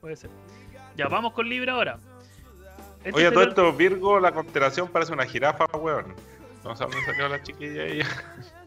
puede 0.00 0.16
ser. 0.16 0.30
Ya 0.96 1.08
vamos 1.08 1.32
con 1.32 1.48
Libra 1.48 1.72
ahora. 1.72 1.98
Este 3.02 3.12
Oye, 3.18 3.30
todo 3.32 3.42
el- 3.42 3.48
esto, 3.48 3.72
Virgo, 3.72 4.20
la 4.20 4.32
constelación 4.32 4.88
parece 4.88 5.12
una 5.12 5.24
jirafa, 5.26 5.64
weón. 5.76 6.14
No 6.62 6.76
sé 6.76 6.84
dónde 6.84 7.04
salió 7.04 7.28
la 7.28 7.42
chiquilla 7.42 7.82
ahí. 7.82 8.00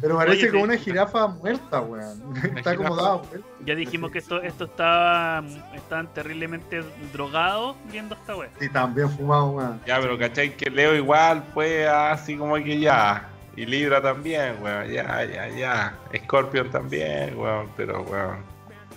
Pero 0.00 0.16
parece 0.16 0.44
Oye, 0.44 0.50
como 0.50 0.64
sí. 0.64 0.68
una 0.70 0.76
jirafa 0.78 1.26
muerta, 1.26 1.80
weón. 1.80 2.36
Está 2.56 2.74
como 2.76 2.88
jirafa. 2.94 3.02
dada 3.02 3.14
vuelta. 3.16 3.48
Ya 3.64 3.74
dijimos 3.74 4.10
que 4.10 4.18
esto, 4.18 4.40
esto 4.42 4.64
estaba, 4.64 5.44
estaban 5.74 6.12
terriblemente 6.14 6.82
drogados 7.12 7.76
viendo 7.90 8.14
esta 8.14 8.34
wea. 8.36 8.50
Sí, 8.58 8.68
también 8.70 9.10
fumado, 9.10 9.50
weón. 9.50 9.80
Ya, 9.86 10.00
pero 10.00 10.18
¿cachai? 10.18 10.56
Que 10.56 10.70
Leo 10.70 10.94
igual 10.94 11.44
fue 11.52 11.86
así 11.88 12.36
como 12.36 12.54
que 12.56 12.78
ya. 12.80 13.28
Y 13.54 13.66
Libra 13.66 14.00
también, 14.00 14.56
weón. 14.62 14.88
Ya, 14.88 15.22
ya, 15.24 15.48
ya. 15.48 15.94
Scorpion 16.24 16.70
también, 16.70 17.36
weón. 17.38 17.68
Pero, 17.76 18.02
weón. 18.02 18.38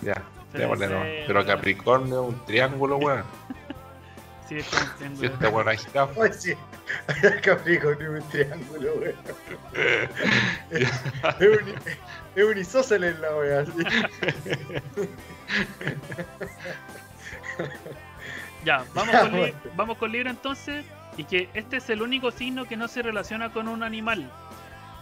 Ya. 0.00 0.22
Démosle, 0.54 0.88
¿no? 0.88 1.02
Sí, 1.02 1.08
Pero 1.26 1.40
weón. 1.40 1.46
Capricornio, 1.46 2.22
un 2.22 2.44
triángulo, 2.46 2.96
weón. 2.96 3.24
Sí, 4.48 4.58
es 4.58 4.72
un 4.72 4.78
Si 4.78 4.94
triángulo. 4.96 5.28
esta 5.28 5.48
buena 5.48 5.74
jirafa. 5.74 6.32
Sí. 6.32 6.54
Capricornio 7.42 8.12
un 8.12 8.22
triángulo, 8.28 8.94
weón. 8.94 9.14
es, 10.70 10.88
un, 11.40 11.74
es 12.36 12.44
un 12.44 12.58
isósceles 12.58 13.18
la 13.18 13.36
weá. 13.36 13.60
así. 13.60 13.72
Ya, 18.64 18.84
vamos 18.94 19.12
Ya, 19.12 19.20
con, 19.20 19.32
Li- 19.32 19.38
bueno. 19.38 19.54
vamos 19.76 19.98
con 19.98 20.10
Libra 20.12 20.30
entonces. 20.30 20.84
Y 21.16 21.24
que 21.24 21.48
este 21.54 21.76
es 21.78 21.88
el 21.88 22.02
único 22.02 22.30
signo 22.30 22.64
que 22.66 22.76
no 22.76 22.88
se 22.88 23.00
relaciona 23.00 23.50
con 23.52 23.68
un 23.68 23.82
animal. 23.82 24.30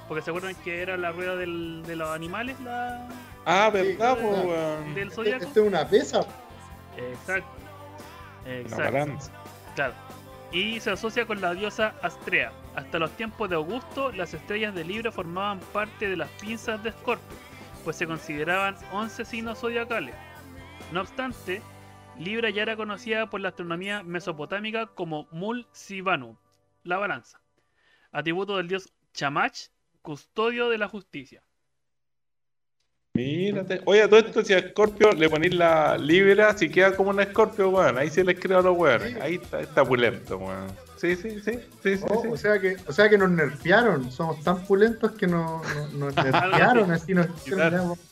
Porque 0.07 0.22
se 0.22 0.30
acuerdan 0.30 0.55
que 0.57 0.82
era 0.82 0.97
la 0.97 1.11
rueda 1.12 1.35
del- 1.35 1.82
de 1.87 1.97
los 1.97 2.09
animales, 2.11 2.61
la 2.61 3.09
Ah, 3.47 3.70
¿verdad, 3.72 4.16
¿verdad, 4.16 4.16
po, 4.18 4.30
po, 4.43 4.49
weón? 4.49 4.95
del 4.95 5.09
Esto 5.09 5.22
es 5.24 5.57
una 5.57 5.89
pesa. 5.89 6.20
Exacto. 6.97 7.49
Una 8.45 8.55
Exacto. 8.55 8.85
balanza. 8.85 9.32
Claro. 9.74 9.95
Y 10.55 10.79
se 10.79 10.93
asocia 10.93 11.27
con 11.27 11.41
la 11.41 11.53
diosa 11.53 11.97
Astrea. 12.01 12.53
Hasta 12.77 13.01
los 13.01 13.11
tiempos 13.17 13.51
de 13.51 13.57
Augusto, 13.57 14.13
las 14.13 14.35
estrellas 14.35 14.73
de 14.73 14.85
Libra 14.85 15.11
formaban 15.11 15.59
parte 15.73 16.09
de 16.09 16.17
las 16.17 16.31
pinzas 16.41 16.81
de 16.85 16.91
Escorpio, 16.91 17.37
pues 17.83 17.97
se 17.97 18.07
consideraban 18.07 18.77
11 18.93 19.25
signos 19.25 19.59
zodiacales. 19.59 20.15
No 20.93 21.01
obstante, 21.01 21.61
Libra 22.21 22.51
ya 22.51 22.63
era 22.63 22.77
conocida 22.77 23.29
por 23.29 23.41
la 23.41 23.49
astronomía 23.49 24.05
mesopotámica 24.05 24.87
como 24.87 25.27
Mul 25.33 25.67
Sibanu, 25.73 26.39
la 26.85 26.99
balanza, 26.99 27.41
atributo 28.13 28.57
del 28.57 28.69
dios 28.69 28.93
Chamach, 29.13 29.71
custodio 30.03 30.69
de 30.69 30.79
la 30.79 30.87
justicia. 30.87 31.43
Mírate. 33.17 33.81
Oye, 33.85 34.03
a 34.03 34.09
todo 34.09 34.19
esto, 34.19 34.45
si 34.45 34.55
a 34.55 34.71
Scorpio 34.71 35.12
le 35.12 35.31
ponéis 35.31 35.55
la 35.55 35.97
libra, 35.97 36.59
si 36.59 36.69
queda 36.69 36.97
como 36.97 37.11
un 37.11 37.23
Scorpio, 37.23 37.69
weón. 37.71 37.97
Ahí 37.97 38.11
se 38.11 38.25
les 38.25 38.41
creo 38.41 38.59
a 38.59 38.62
los 38.62 38.77
weones. 38.77 39.12
Sí. 39.12 39.19
Ahí 39.21 39.35
está, 39.37 39.61
está 39.61 39.85
pulento, 39.85 40.37
weón. 40.39 40.67
Sí, 40.97 41.15
sí, 41.15 41.39
sí, 41.41 41.53
sí, 41.81 41.97
sí, 41.97 42.05
Oh, 42.09 42.23
sí. 42.23 42.29
o, 42.33 42.37
sea 42.37 42.59
que, 42.61 42.77
o 42.89 42.93
sea 42.93 43.09
que 43.09 43.17
nos 43.17 43.31
nerfearon, 43.31 44.11
somos 44.11 44.43
tan 44.43 44.65
pulentos 44.65 45.12
que 45.12 45.29
nos, 45.29 45.62
nos, 45.77 45.93
nos 46.17 46.17
nerfearon, 46.17 46.91
así 46.91 47.15
nos 47.15 47.29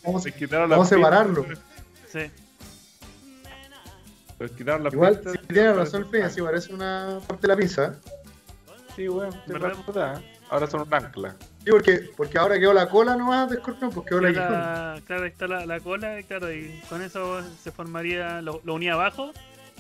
vamos, 0.05 0.25
quitaron 0.27 0.71
la 0.71 0.77
vamos 0.77 0.93
a 0.93 0.95
separarlo. 0.95 1.47
Sí. 2.07 2.31
Les 4.39 4.51
quitaron 4.53 4.85
la 4.85 4.91
Igual, 4.91 5.21
si 5.33 5.39
tiene 5.49 5.73
razón, 5.73 6.09
Peña, 6.13 6.31
si 6.31 6.43
parece 6.43 6.73
una 6.73 7.19
parte 7.27 7.43
de 7.43 7.49
la 7.49 7.57
pinza. 7.57 7.87
¿eh? 7.87 7.93
Sí, 8.95 9.09
weón. 9.09 9.35
Ahora 10.49 10.67
son 10.69 10.83
un 10.83 10.95
ancla. 10.95 11.35
Sí, 11.65 11.71
porque, 11.71 12.11
porque 12.17 12.39
ahora 12.39 12.59
quedó 12.59 12.73
la 12.73 12.89
cola 12.89 13.15
nomás 13.17 13.49
de 13.51 13.57
escorpión, 13.57 13.91
pues 13.93 14.07
quedó 14.07 14.21
la 14.21 14.33
Claro, 14.33 14.49
guion. 14.51 14.61
la- 14.61 15.01
claro, 15.07 15.23
ahí 15.23 15.29
está 15.31 15.47
la, 15.47 15.67
la 15.67 15.81
cola, 15.81 16.23
claro, 16.27 16.53
y 16.53 16.81
con 16.89 17.03
eso 17.03 17.41
se 17.63 17.71
formaría, 17.71 18.43
lo, 18.43 18.61
lo 18.65 18.75
unía 18.75 18.95
abajo 18.95 19.33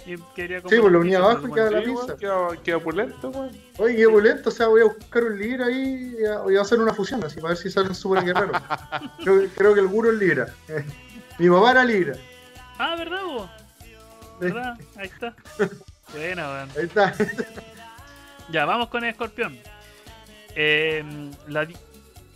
y 0.06 0.16
quedaría 0.36 0.60
como 0.62 0.70
Sí, 0.70 0.80
pues 0.80 0.92
lo 0.92 1.00
unía 1.00 1.18
abajo 1.18 1.46
y 1.46 1.48
pues, 1.48 1.54
queda 1.54 1.70
la 1.72 1.80
weón, 1.80 2.16
queda, 2.18 2.48
queda 2.62 2.78
pulento, 2.78 3.30
weón. 3.30 3.50
Oye, 3.78 3.96
qué 3.96 4.06
opulento, 4.06 4.48
o 4.48 4.52
sea, 4.52 4.68
voy 4.68 4.82
a 4.82 4.84
buscar 4.84 5.24
un 5.24 5.38
libra 5.38 5.66
ahí 5.66 6.16
y 6.20 6.24
a, 6.24 6.38
voy 6.38 6.56
a 6.56 6.60
hacer 6.60 6.78
una 6.78 6.94
fusión, 6.94 7.24
así 7.24 7.36
para 7.40 7.48
ver 7.48 7.56
si 7.56 7.68
salen 7.70 7.94
súper 7.96 8.24
guerreros. 8.24 8.56
creo, 9.24 9.48
creo 9.56 9.74
que 9.74 9.80
el 9.80 9.88
guro 9.88 10.12
es 10.12 10.18
libra. 10.18 10.46
Mi 11.38 11.48
papá 11.50 11.70
era 11.72 11.84
libra. 11.84 12.14
Ah, 12.78 12.94
¿verdad, 12.96 13.24
vos? 13.24 13.50
¿Verdad? 14.38 14.74
Ahí 14.96 15.06
está. 15.08 15.34
Buena, 16.12 16.48
weón. 16.48 16.68
Ahí 16.76 16.84
está. 16.84 17.12
Ya, 18.50 18.64
vamos 18.66 18.88
con 18.88 19.02
el 19.02 19.10
escorpión. 19.10 19.58
Eh, 20.56 21.02
la 21.48 21.66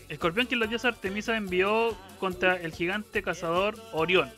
escorpión 0.08 0.46
que 0.46 0.56
la 0.56 0.66
diosa 0.66 0.88
Artemisa 0.88 1.36
envió 1.36 1.96
contra 2.18 2.56
el 2.56 2.72
gigante 2.72 3.22
cazador 3.22 3.74
Orión. 3.92 4.30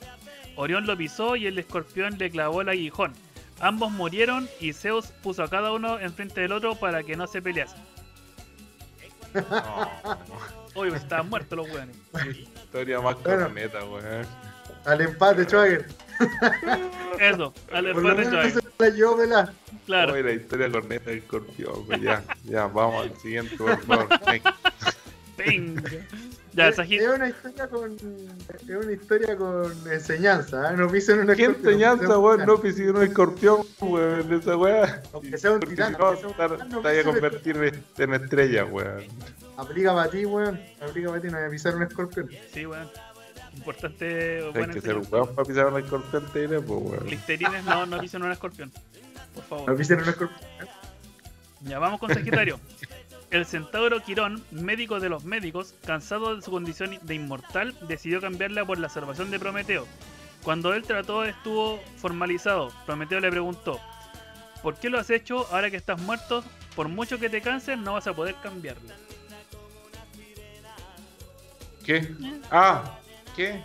Orión 0.57 0.87
lo 0.87 0.97
pisó 0.97 1.37
y 1.37 1.47
el 1.47 1.59
escorpión 1.59 2.19
le 2.19 2.31
clavó 2.31 2.63
el 2.63 2.69
aguijón. 2.69 3.13
Ambos 3.61 3.91
murieron 3.93 4.49
y 4.61 4.73
Zeus 4.73 5.07
puso 5.23 5.43
a 5.43 5.51
cada 5.51 5.73
uno 5.73 5.99
enfrente 5.99 6.41
del 6.41 6.53
otro 6.53 6.75
para 6.77 7.03
que 7.03 7.17
no 7.17 7.27
se 7.27 7.43
peleasen. 7.43 7.81
No, 9.35 9.91
Uy, 10.75 10.89
estaban 10.95 11.29
muertos 11.29 11.57
los 11.59 11.69
weones. 11.71 11.97
historia 12.65 13.01
más 13.01 13.17
Bueno. 13.23 13.45
corneta, 13.47 13.85
weón. 13.85 14.27
Al 14.85 15.01
empate, 15.03 15.45
Schwager. 15.45 15.87
Eso, 17.21 17.53
al 17.73 17.87
empate 17.89 18.25
menos 18.25 19.45
Claro. 19.89 20.13
Oye, 20.13 20.23
la 20.23 20.33
historia 20.33 20.71
corneta 20.71 21.09
del 21.09 21.21
escorpión, 21.21 21.73
weón. 21.89 22.03
Ya, 22.03 22.23
ya, 22.45 22.67
vamos 22.67 23.07
al 23.07 23.17
siguiente, 23.21 23.57
por 23.57 23.81
favor. 23.87 24.07
Venga. 25.39 25.83
Ya, 26.53 26.69
es, 26.69 26.79
es 26.79 27.09
una 27.09 27.29
historia 27.29 27.69
con 27.69 27.95
es 27.95 28.69
una 28.69 28.93
historia 28.93 29.35
con 29.37 29.73
enseñanza, 29.91 30.73
¿eh? 30.73 30.77
no 30.77 30.91
pisen 30.91 31.21
un 31.21 31.27
¿Qué 31.29 31.43
escorpión, 31.45 31.73
enseñanza, 31.73 32.05
aunque 32.13 32.19
weón? 32.19 32.47
No 32.47 32.61
pisar 32.61 32.91
un 32.91 33.03
escorpión, 33.03 33.61
weón, 33.81 34.33
esa 34.35 34.57
weá. 34.59 35.03
Aunque 35.15 35.39
sea 35.39 35.53
un 35.53 35.67
si 35.67 35.75
no, 35.75 35.89
no 35.89 36.17
te 36.69 36.77
vaya 36.83 37.01
a 37.01 37.05
convertir 37.05 37.83
en 37.97 38.13
estrella, 38.15 38.67
weón. 38.67 39.05
Aplica 39.57 39.95
para 39.95 40.11
ti, 40.11 40.27
weón. 40.27 40.61
Aplica 40.83 41.09
para 41.09 41.23
ti, 41.23 41.29
no 41.29 41.39
voy 41.39 41.47
a 41.47 41.51
pisar 41.51 41.77
un 41.77 41.83
escorpión. 41.85 42.29
Sí, 42.53 42.67
weón. 42.67 42.91
Importante, 43.57 44.43
Hay 44.53 44.53
buena 44.53 44.75
que 44.75 44.81
ser 44.83 44.97
un 44.99 45.05
enseñanza. 45.05 45.11
weón 45.11 45.35
para 45.35 45.49
pisar 45.49 45.67
un 45.69 45.79
escorpión, 45.81 46.27
te 46.33 46.41
diré, 46.41 46.61
pues, 46.61 46.81
weón. 46.83 47.07
Listerines 47.07 47.65
no, 47.65 47.87
no 47.87 47.99
pisen 48.01 48.23
un 48.23 48.33
escorpión. 48.33 48.71
Por 49.39 49.45
favor. 49.45 49.71
Ya 51.61 51.79
vamos 51.79 52.01
con 52.01 52.13
Sagitario. 52.13 52.59
El 53.31 53.47
centauro 53.47 54.03
Quirón, 54.03 54.43
médico 54.51 54.99
de 54.99 55.11
los 55.11 55.25
médicos, 55.25 55.75
cansado 55.85 56.35
de 56.35 56.43
su 56.43 56.51
condición 56.51 56.99
de 57.03 57.15
inmortal, 57.15 57.77
decidió 57.87 58.21
cambiarla 58.21 58.65
por 58.65 58.79
la 58.79 58.89
salvación 58.89 59.31
de 59.31 59.39
Prometeo. 59.39 59.87
Cuando 60.43 60.73
el 60.73 60.83
trato 60.83 61.25
estuvo 61.25 61.79
formalizado, 61.99 62.73
Prometeo 62.87 63.21
le 63.21 63.31
preguntó: 63.31 63.81
¿Por 64.63 64.77
qué 64.77 64.89
lo 64.89 64.99
has 64.99 65.11
hecho 65.11 65.47
ahora 65.53 65.71
que 65.71 65.77
estás 65.77 66.01
muerto? 66.01 66.43
Por 66.75 66.89
mucho 66.89 67.19
que 67.19 67.29
te 67.29 67.43
canses, 67.43 67.79
no 67.79 67.93
vas 67.93 68.07
a 68.07 68.15
poder 68.15 68.35
cambiarla. 68.43 68.95
¿Qué? 71.85 72.09
Ah, 72.51 72.99
¿qué? 73.37 73.63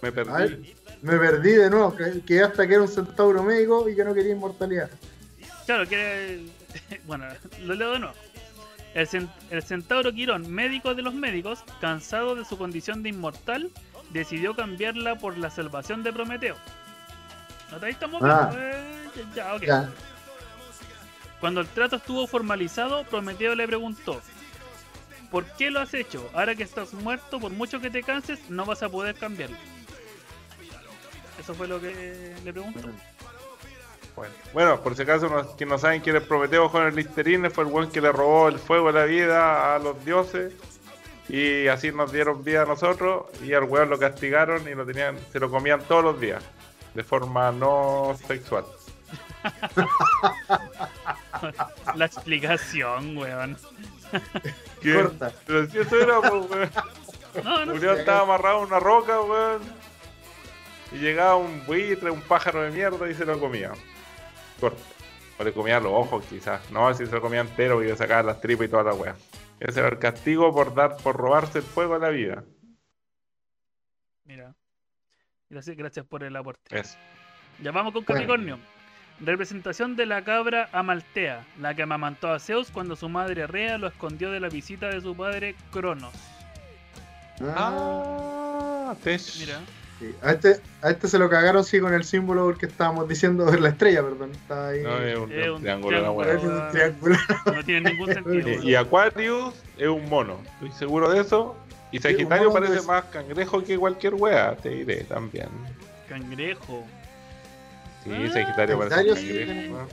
Me 0.00 0.10
perdí. 0.10 0.74
Me 1.02 1.16
perdí 1.18 1.52
de 1.52 1.70
nuevo. 1.70 1.96
que- 1.96 2.20
Quedé 2.26 2.42
hasta 2.44 2.66
que 2.66 2.74
era 2.74 2.82
un 2.82 2.88
centauro 2.88 3.42
médico 3.42 3.88
y 3.88 3.96
que 3.96 4.04
no 4.04 4.14
quería 4.14 4.32
inmortalidad. 4.32 4.90
Claro, 5.66 5.86
que. 5.88 6.46
Bueno, 7.06 7.26
lo 7.62 7.74
leo 7.74 7.92
de 7.92 7.98
nuevo. 8.00 8.14
El, 8.94 9.06
cen- 9.08 9.30
el 9.50 9.62
centauro 9.62 10.12
Quirón, 10.12 10.50
médico 10.52 10.94
de 10.94 11.02
los 11.02 11.14
médicos, 11.14 11.60
cansado 11.80 12.34
de 12.34 12.44
su 12.44 12.58
condición 12.58 13.02
de 13.02 13.08
inmortal, 13.10 13.70
decidió 14.12 14.54
cambiarla 14.56 15.16
por 15.16 15.38
la 15.38 15.50
salvación 15.50 16.02
de 16.02 16.12
Prometeo. 16.12 16.56
¿No 17.70 17.78
te 17.78 17.88
estamos 17.88 18.20
Ah. 18.24 18.50
Eh, 18.56 19.08
ya, 19.34 19.44
ya, 19.46 19.54
ok. 19.54 19.62
Ya. 19.62 19.90
Cuando 21.40 21.60
el 21.60 21.68
trato 21.68 21.96
estuvo 21.96 22.26
formalizado, 22.26 23.04
Prometeo 23.04 23.54
le 23.54 23.66
preguntó: 23.66 24.20
¿Por 25.30 25.44
qué 25.56 25.70
lo 25.70 25.80
has 25.80 25.94
hecho? 25.94 26.28
Ahora 26.34 26.54
que 26.56 26.64
estás 26.64 26.92
muerto, 26.92 27.38
por 27.40 27.52
mucho 27.52 27.80
que 27.80 27.90
te 27.90 28.02
canses, 28.02 28.50
no 28.50 28.64
vas 28.66 28.82
a 28.82 28.88
poder 28.88 29.14
cambiarlo. 29.14 29.56
Eso 31.50 31.56
fue 31.56 31.66
lo 31.66 31.80
que 31.80 32.32
le 32.44 32.52
preguntó. 32.52 32.78
Bueno, 34.14 34.32
bueno, 34.54 34.80
por 34.80 34.94
si 34.94 35.02
acaso 35.02 35.28
no, 35.28 35.56
que 35.56 35.66
no 35.66 35.78
saben 35.78 36.00
quién 36.00 36.14
es 36.14 36.22
Prometeo 36.22 36.70
con 36.70 36.86
el 36.86 36.94
Listerine, 36.94 37.50
fue 37.50 37.64
el 37.64 37.70
buen 37.70 37.90
que 37.90 38.00
le 38.00 38.12
robó 38.12 38.46
el 38.46 38.60
fuego 38.60 38.92
de 38.92 39.00
la 39.00 39.04
vida 39.04 39.74
a 39.74 39.80
los 39.80 40.04
dioses. 40.04 40.52
Y 41.28 41.66
así 41.66 41.90
nos 41.90 42.12
dieron 42.12 42.44
vida 42.44 42.62
a 42.62 42.66
nosotros. 42.66 43.24
Y 43.42 43.52
al 43.52 43.64
weón 43.64 43.90
lo 43.90 43.98
castigaron 43.98 44.68
y 44.68 44.76
lo 44.76 44.86
tenían, 44.86 45.18
se 45.32 45.40
lo 45.40 45.50
comían 45.50 45.80
todos 45.88 46.04
los 46.04 46.20
días. 46.20 46.40
De 46.94 47.02
forma 47.02 47.50
no 47.50 48.16
sexual. 48.28 48.64
La 51.96 52.04
explicación, 52.04 53.16
weón. 53.16 53.56
¿Qué? 54.80 54.94
Corta. 54.94 55.32
Pero 55.48 55.66
si 55.66 55.78
eso 55.78 56.00
era, 56.00 56.20
pues, 56.20 56.48
weón. 56.48 56.70
No, 57.42 57.66
no. 57.66 57.72
Julián 57.72 57.98
estaba 57.98 58.20
amarrado 58.20 58.58
a 58.58 58.66
una 58.66 58.78
roca, 58.78 59.20
weón. 59.20 59.79
Y 60.92 60.98
llegaba 60.98 61.36
un 61.36 61.64
buitre, 61.66 62.10
un 62.10 62.22
pájaro 62.22 62.62
de 62.62 62.70
mierda 62.70 63.08
y 63.08 63.14
se 63.14 63.24
lo 63.24 63.38
comía. 63.38 63.72
Corto. 64.60 64.82
O 65.38 65.44
le 65.44 65.52
comía 65.52 65.80
los 65.80 65.92
ojos, 65.92 66.24
quizás. 66.26 66.70
No, 66.70 66.92
si 66.94 67.06
se 67.06 67.12
lo 67.12 67.20
comía 67.20 67.40
entero 67.40 67.82
y 67.82 67.86
le 67.86 67.96
sacaba 67.96 68.22
las 68.22 68.40
tripas 68.40 68.66
y 68.66 68.70
toda 68.70 68.84
la 68.84 68.94
weá. 68.94 69.16
Ese 69.58 69.80
era 69.80 69.88
el 69.88 69.98
castigo 69.98 70.52
por 70.52 70.74
dar, 70.74 70.96
por 70.98 71.16
robarse 71.16 71.58
el 71.58 71.64
fuego 71.64 71.94
a 71.94 71.98
la 71.98 72.08
vida. 72.10 72.44
Mira. 74.24 74.54
Gracias, 75.48 75.76
gracias 75.76 76.06
por 76.06 76.22
el 76.22 76.36
aporte. 76.36 76.78
Eso. 76.78 76.96
Ya 77.62 77.72
vamos 77.72 77.92
con 77.92 78.04
Capricornio. 78.04 78.58
Representación 79.20 79.96
de 79.96 80.06
la 80.06 80.24
cabra 80.24 80.70
Amaltea, 80.72 81.44
la 81.58 81.74
que 81.74 81.82
amamantó 81.82 82.32
a 82.32 82.38
Zeus 82.38 82.70
cuando 82.70 82.96
su 82.96 83.08
madre 83.08 83.46
Rea 83.46 83.76
lo 83.76 83.88
escondió 83.88 84.30
de 84.30 84.40
la 84.40 84.48
visita 84.48 84.88
de 84.88 85.00
su 85.00 85.14
padre 85.14 85.56
Cronos. 85.70 86.14
Ah, 87.42 88.94
Tech. 89.02 89.20
Mira. 89.38 89.60
Sí. 90.00 90.14
A, 90.22 90.32
este, 90.32 90.60
a 90.82 90.90
este 90.90 91.06
se 91.08 91.18
lo 91.18 91.28
cagaron, 91.30 91.62
sí, 91.62 91.78
con 91.78 91.92
el 91.94 92.04
símbolo 92.04 92.46
porque 92.46 92.66
estábamos 92.66 93.06
diciendo 93.06 93.44
la 93.52 93.68
estrella, 93.68 94.02
perdón. 94.02 94.32
Está 94.32 94.68
ahí. 94.68 94.82
No, 94.82 94.96
es 94.98 95.16
un, 95.18 95.30
Es 95.32 95.46
un 95.48 95.54
un 95.56 95.60
triángulo, 95.60 96.24
la 96.24 96.70
triángulo. 96.70 97.16
No 97.54 97.64
tiene 97.64 97.90
ningún 97.92 98.12
sentido. 98.12 98.48
Y, 98.64 98.70
y 98.70 98.74
Aquarius 98.74 99.54
es 99.76 99.88
un 99.88 100.08
mono. 100.08 100.38
Estoy 100.54 100.72
seguro 100.72 101.10
de 101.10 101.20
eso. 101.20 101.54
Y 101.92 101.98
Sagitario 101.98 102.50
parece 102.52 102.76
es- 102.76 102.86
más 102.86 103.04
cangrejo 103.06 103.62
que 103.62 103.76
cualquier 103.76 104.14
wea, 104.14 104.56
te 104.56 104.70
diré 104.70 105.04
también. 105.04 105.48
Cangrejo. 106.08 106.84
Sí, 108.02 108.10
Ah, 108.14 108.32
Sagitario 108.32 108.78
parece 108.78 109.00
un 109.02 109.14
cangrejo. 109.14 109.88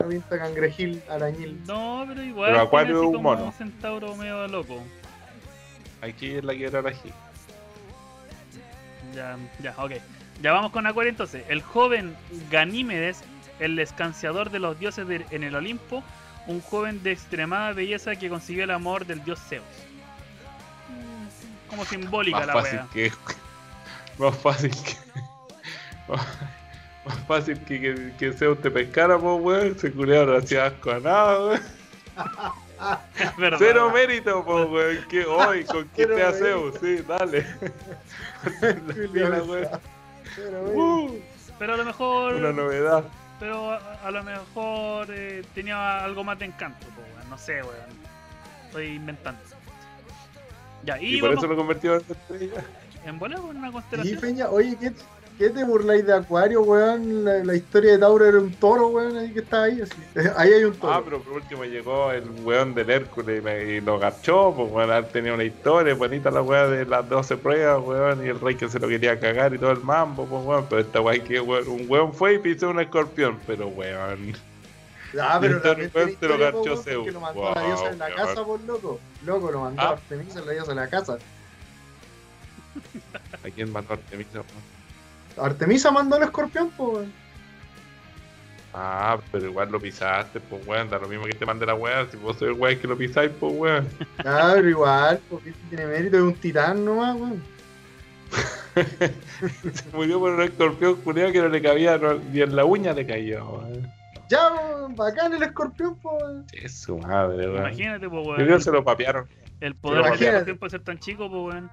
Una 0.00 0.08
pinta 0.08 0.38
cangrejil, 0.38 1.02
arañil. 1.08 1.60
No, 1.66 2.04
pero 2.08 2.22
igual. 2.22 2.50
Pero 2.52 2.62
Acuario 2.62 3.00
es 3.02 3.06
un 3.16 3.22
mono. 3.22 3.44
Un 3.46 3.52
centauro 3.52 4.14
medio 4.16 4.46
loco. 4.48 4.82
Aquí 6.00 6.32
es 6.36 6.44
la 6.44 6.54
que 6.54 6.64
era 6.66 6.80
aquí. 6.80 7.12
Ya, 9.14 9.36
ya, 9.62 9.74
ok. 9.78 9.92
Ya 10.42 10.52
vamos 10.52 10.70
con 10.72 10.86
Acuario 10.86 11.10
entonces. 11.10 11.44
El 11.48 11.62
joven 11.62 12.16
Ganímedes, 12.50 13.22
el 13.58 13.78
escanciador 13.78 14.50
de 14.50 14.58
los 14.60 14.78
dioses 14.78 15.06
de- 15.08 15.26
en 15.30 15.42
el 15.42 15.54
Olimpo, 15.56 16.02
un 16.46 16.60
joven 16.60 17.02
de 17.02 17.12
extremada 17.12 17.72
belleza 17.72 18.14
que 18.16 18.28
consiguió 18.28 18.64
el 18.64 18.70
amor 18.70 19.04
del 19.06 19.22
dios 19.24 19.40
Zeus. 19.48 19.64
Como 21.68 21.84
simbólica 21.84 22.38
Más 22.38 22.46
la 22.46 22.52
fácil 22.54 22.78
wea. 22.78 22.88
que. 22.92 23.12
Más 24.18 24.36
fácil 24.38 24.70
que. 24.70 24.96
Más 27.04 27.18
fácil 27.26 27.58
que, 27.64 27.80
que, 27.80 28.12
que 28.18 28.32
Zeus 28.32 28.60
te 28.60 28.70
pescara, 28.70 29.18
pues, 29.18 29.40
weón. 29.40 29.78
Se 29.78 29.92
culiaron, 29.92 30.30
no 30.34 30.38
hacía 30.38 30.66
asco 30.66 30.90
a 30.92 31.00
nada, 31.00 31.38
weón. 31.46 31.60
Cero 33.58 33.90
mérito, 33.92 34.44
pues, 34.44 34.68
weón. 34.68 35.04
Que 35.08 35.24
hoy 35.24 35.64
conquisté 35.64 36.06
Cero 36.14 36.28
a 36.28 36.32
Zeus, 36.32 36.74
sí, 36.80 37.04
dale. 37.06 37.46
Uh, 40.74 41.18
Pero 41.58 41.74
a 41.74 41.76
lo 41.76 41.84
mejor. 41.84 42.34
una 42.34 42.52
novedad. 42.52 43.02
Pero 43.40 43.72
a, 43.72 43.78
a 44.04 44.10
lo 44.10 44.22
mejor 44.22 45.08
eh, 45.10 45.42
tenía 45.54 46.04
algo 46.04 46.22
más 46.22 46.38
de 46.38 46.44
encanto, 46.46 46.86
weón. 46.96 47.28
No 47.28 47.36
sé, 47.36 47.62
weón. 47.62 47.74
Estoy 48.66 48.86
inventando. 48.94 49.40
Ya, 50.84 51.00
y, 51.00 51.16
Y, 51.16 51.20
por 51.20 51.30
vamos 51.30 51.42
eso 51.44 51.52
lo 51.52 51.56
convirtió 51.56 51.94
en 51.96 52.04
estrella. 52.08 52.64
en 53.04 53.18
bola 53.18 53.36
con 53.38 53.56
una 53.56 53.72
constelación. 53.72 54.20
Peña, 54.20 54.48
oye, 54.48 54.76
¿qué, 54.78 54.92
qué 55.38 55.50
te 55.50 55.64
burláis 55.64 56.04
de 56.04 56.12
Acuario, 56.12 56.62
weón? 56.62 57.24
La, 57.24 57.44
la 57.44 57.54
historia 57.54 57.92
de 57.92 57.98
Tauro 57.98 58.26
era 58.26 58.38
un 58.38 58.52
toro, 58.54 58.88
weón, 58.88 59.16
ahí 59.16 59.32
que 59.32 59.38
está 59.40 59.62
ahí. 59.62 59.80
así. 59.80 59.92
Ahí 60.36 60.52
hay 60.52 60.64
un 60.64 60.74
toro. 60.74 60.92
Ah, 60.92 61.00
pero 61.04 61.20
por 61.22 61.34
último 61.34 61.64
llegó 61.64 62.10
el 62.10 62.28
weón 62.42 62.74
del 62.74 62.90
Hércules 62.90 63.38
y, 63.38 63.42
me- 63.42 63.80
lo 63.80 63.98
garchó, 63.98 64.52
pues 64.54 64.70
weón, 64.70 65.06
tenía 65.12 65.32
una 65.34 65.44
historia 65.44 65.94
bonita 65.94 66.30
la 66.30 66.42
weá 66.42 66.66
de 66.66 66.84
las 66.84 67.08
12 67.08 67.36
pruebas, 67.36 67.82
weón, 67.86 68.26
y 68.26 68.28
el 68.28 68.40
rey 68.40 68.56
que 68.56 68.68
se 68.68 68.78
lo 68.78 68.88
quería 68.88 69.18
cagar 69.18 69.54
y 69.54 69.58
todo 69.58 69.70
el 69.70 69.80
mambo, 69.80 70.26
pues 70.26 70.44
weón, 70.44 70.66
pero 70.68 70.80
esta 70.82 71.00
weá 71.00 71.22
que 71.22 71.40
weón, 71.40 71.68
un 71.68 71.84
weón 71.88 72.12
fue 72.12 72.34
y 72.34 72.38
pisó 72.38 72.68
un 72.70 72.80
escorpión, 72.80 73.38
pero 73.46 73.68
weón. 73.68 74.34
Ah, 75.18 75.38
pero 75.40 75.62
también 75.62 75.90
te 75.90 76.28
lo 76.28 76.36
garchó 76.36 76.76
Zeus. 76.76 77.10
lo 77.12 77.20
mandó 77.20 77.40
Wow, 77.40 77.54
la 77.54 77.62
diosa 77.64 77.90
en 77.90 77.98
la 77.98 78.14
casa, 78.14 78.44
por 78.44 78.60
loco. 78.64 79.00
Loco, 79.24 79.50
lo 79.50 79.60
mandó 79.60 79.80
Ah. 79.80 79.86
a 79.86 79.92
Artemisa, 79.92 80.40
la 80.42 80.52
diosa 80.52 80.70
en 80.72 80.76
la 80.76 80.88
casa. 80.88 81.16
¿A 83.42 83.50
quién 83.50 83.74
a 83.74 83.78
Artemisa? 83.78 84.42
Artemisa 85.40 85.90
mandó 85.90 86.16
al 86.16 86.22
escorpión, 86.24 86.70
po, 86.70 86.90
weón. 86.90 87.12
Ah, 88.74 89.18
pero 89.32 89.46
igual 89.46 89.70
lo 89.72 89.80
pisaste, 89.80 90.40
pues 90.40 90.64
weón, 90.66 90.88
da 90.90 90.98
lo 90.98 91.08
mismo 91.08 91.24
que 91.24 91.32
te 91.32 91.46
mande 91.46 91.64
la 91.66 91.74
weá, 91.74 92.06
si 92.10 92.16
vos 92.18 92.36
sois 92.36 92.52
el 92.52 92.58
weón 92.60 92.78
que 92.78 92.86
lo 92.86 92.96
pisáis, 92.96 93.30
pues 93.40 93.52
weón. 93.56 93.88
Ah, 94.24 94.52
pero 94.54 94.68
igual, 94.68 95.20
porque 95.30 95.52
tiene 95.68 95.86
mérito 95.86 96.16
de 96.16 96.22
un 96.22 96.34
titán 96.34 96.84
nomás, 96.84 97.16
weón. 97.16 97.42
Se 99.72 99.90
murió 99.92 100.18
por 100.20 100.32
un 100.32 100.42
escorpión 100.42 100.96
culiao 100.96 101.32
que 101.32 101.40
no 101.40 101.48
le 101.48 101.62
cabía, 101.62 101.96
no- 101.98 102.14
ni 102.14 102.40
en 102.42 102.54
la 102.54 102.64
uña 102.64 102.92
le 102.92 103.06
caía, 103.06 103.42
weón. 103.42 103.90
Ya, 104.28 104.52
weón, 104.52 104.94
bacán 104.94 105.32
el 105.32 105.42
escorpión, 105.42 105.96
po, 105.96 106.16
weón. 106.18 106.44
Es 106.52 106.80
su 106.82 106.98
madre, 106.98 107.48
weón. 107.48 107.58
Imagínate, 107.66 108.08
po, 108.08 108.16
Yo 108.16 108.22
weón. 108.30 108.36
creo 108.44 108.58
que 108.58 108.62
se 108.64 108.70
lo 108.72 108.84
papearon. 108.84 109.26
El 109.60 109.74
poder 109.74 110.02
de 110.02 110.08
Imagínate. 110.08 110.38
la 110.38 110.44
tiempo 110.44 110.60
puede 110.60 110.70
ser 110.70 110.82
tan 110.84 110.98
chico, 110.98 111.28
pues, 111.30 111.54
weón. 111.54 111.70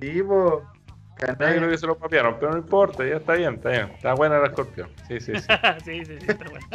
Sí, 0.00 0.22
po. 0.22 0.62
Creo 1.20 1.70
que 1.70 1.78
se 1.78 1.86
lo 1.86 1.98
papearon, 1.98 2.36
pero 2.40 2.52
no 2.52 2.58
importa, 2.58 3.06
ya 3.06 3.16
está 3.16 3.34
bien, 3.34 3.54
está 3.54 3.68
bien. 3.68 3.90
Está 3.90 4.14
buena 4.14 4.38
el 4.38 4.46
escorpión. 4.46 4.88
Sí, 5.06 5.20
sí, 5.20 5.32
sí. 5.36 5.46
sí, 5.84 6.04
sí, 6.04 6.18
sí, 6.18 6.26
está 6.26 6.44
bueno. 6.48 6.66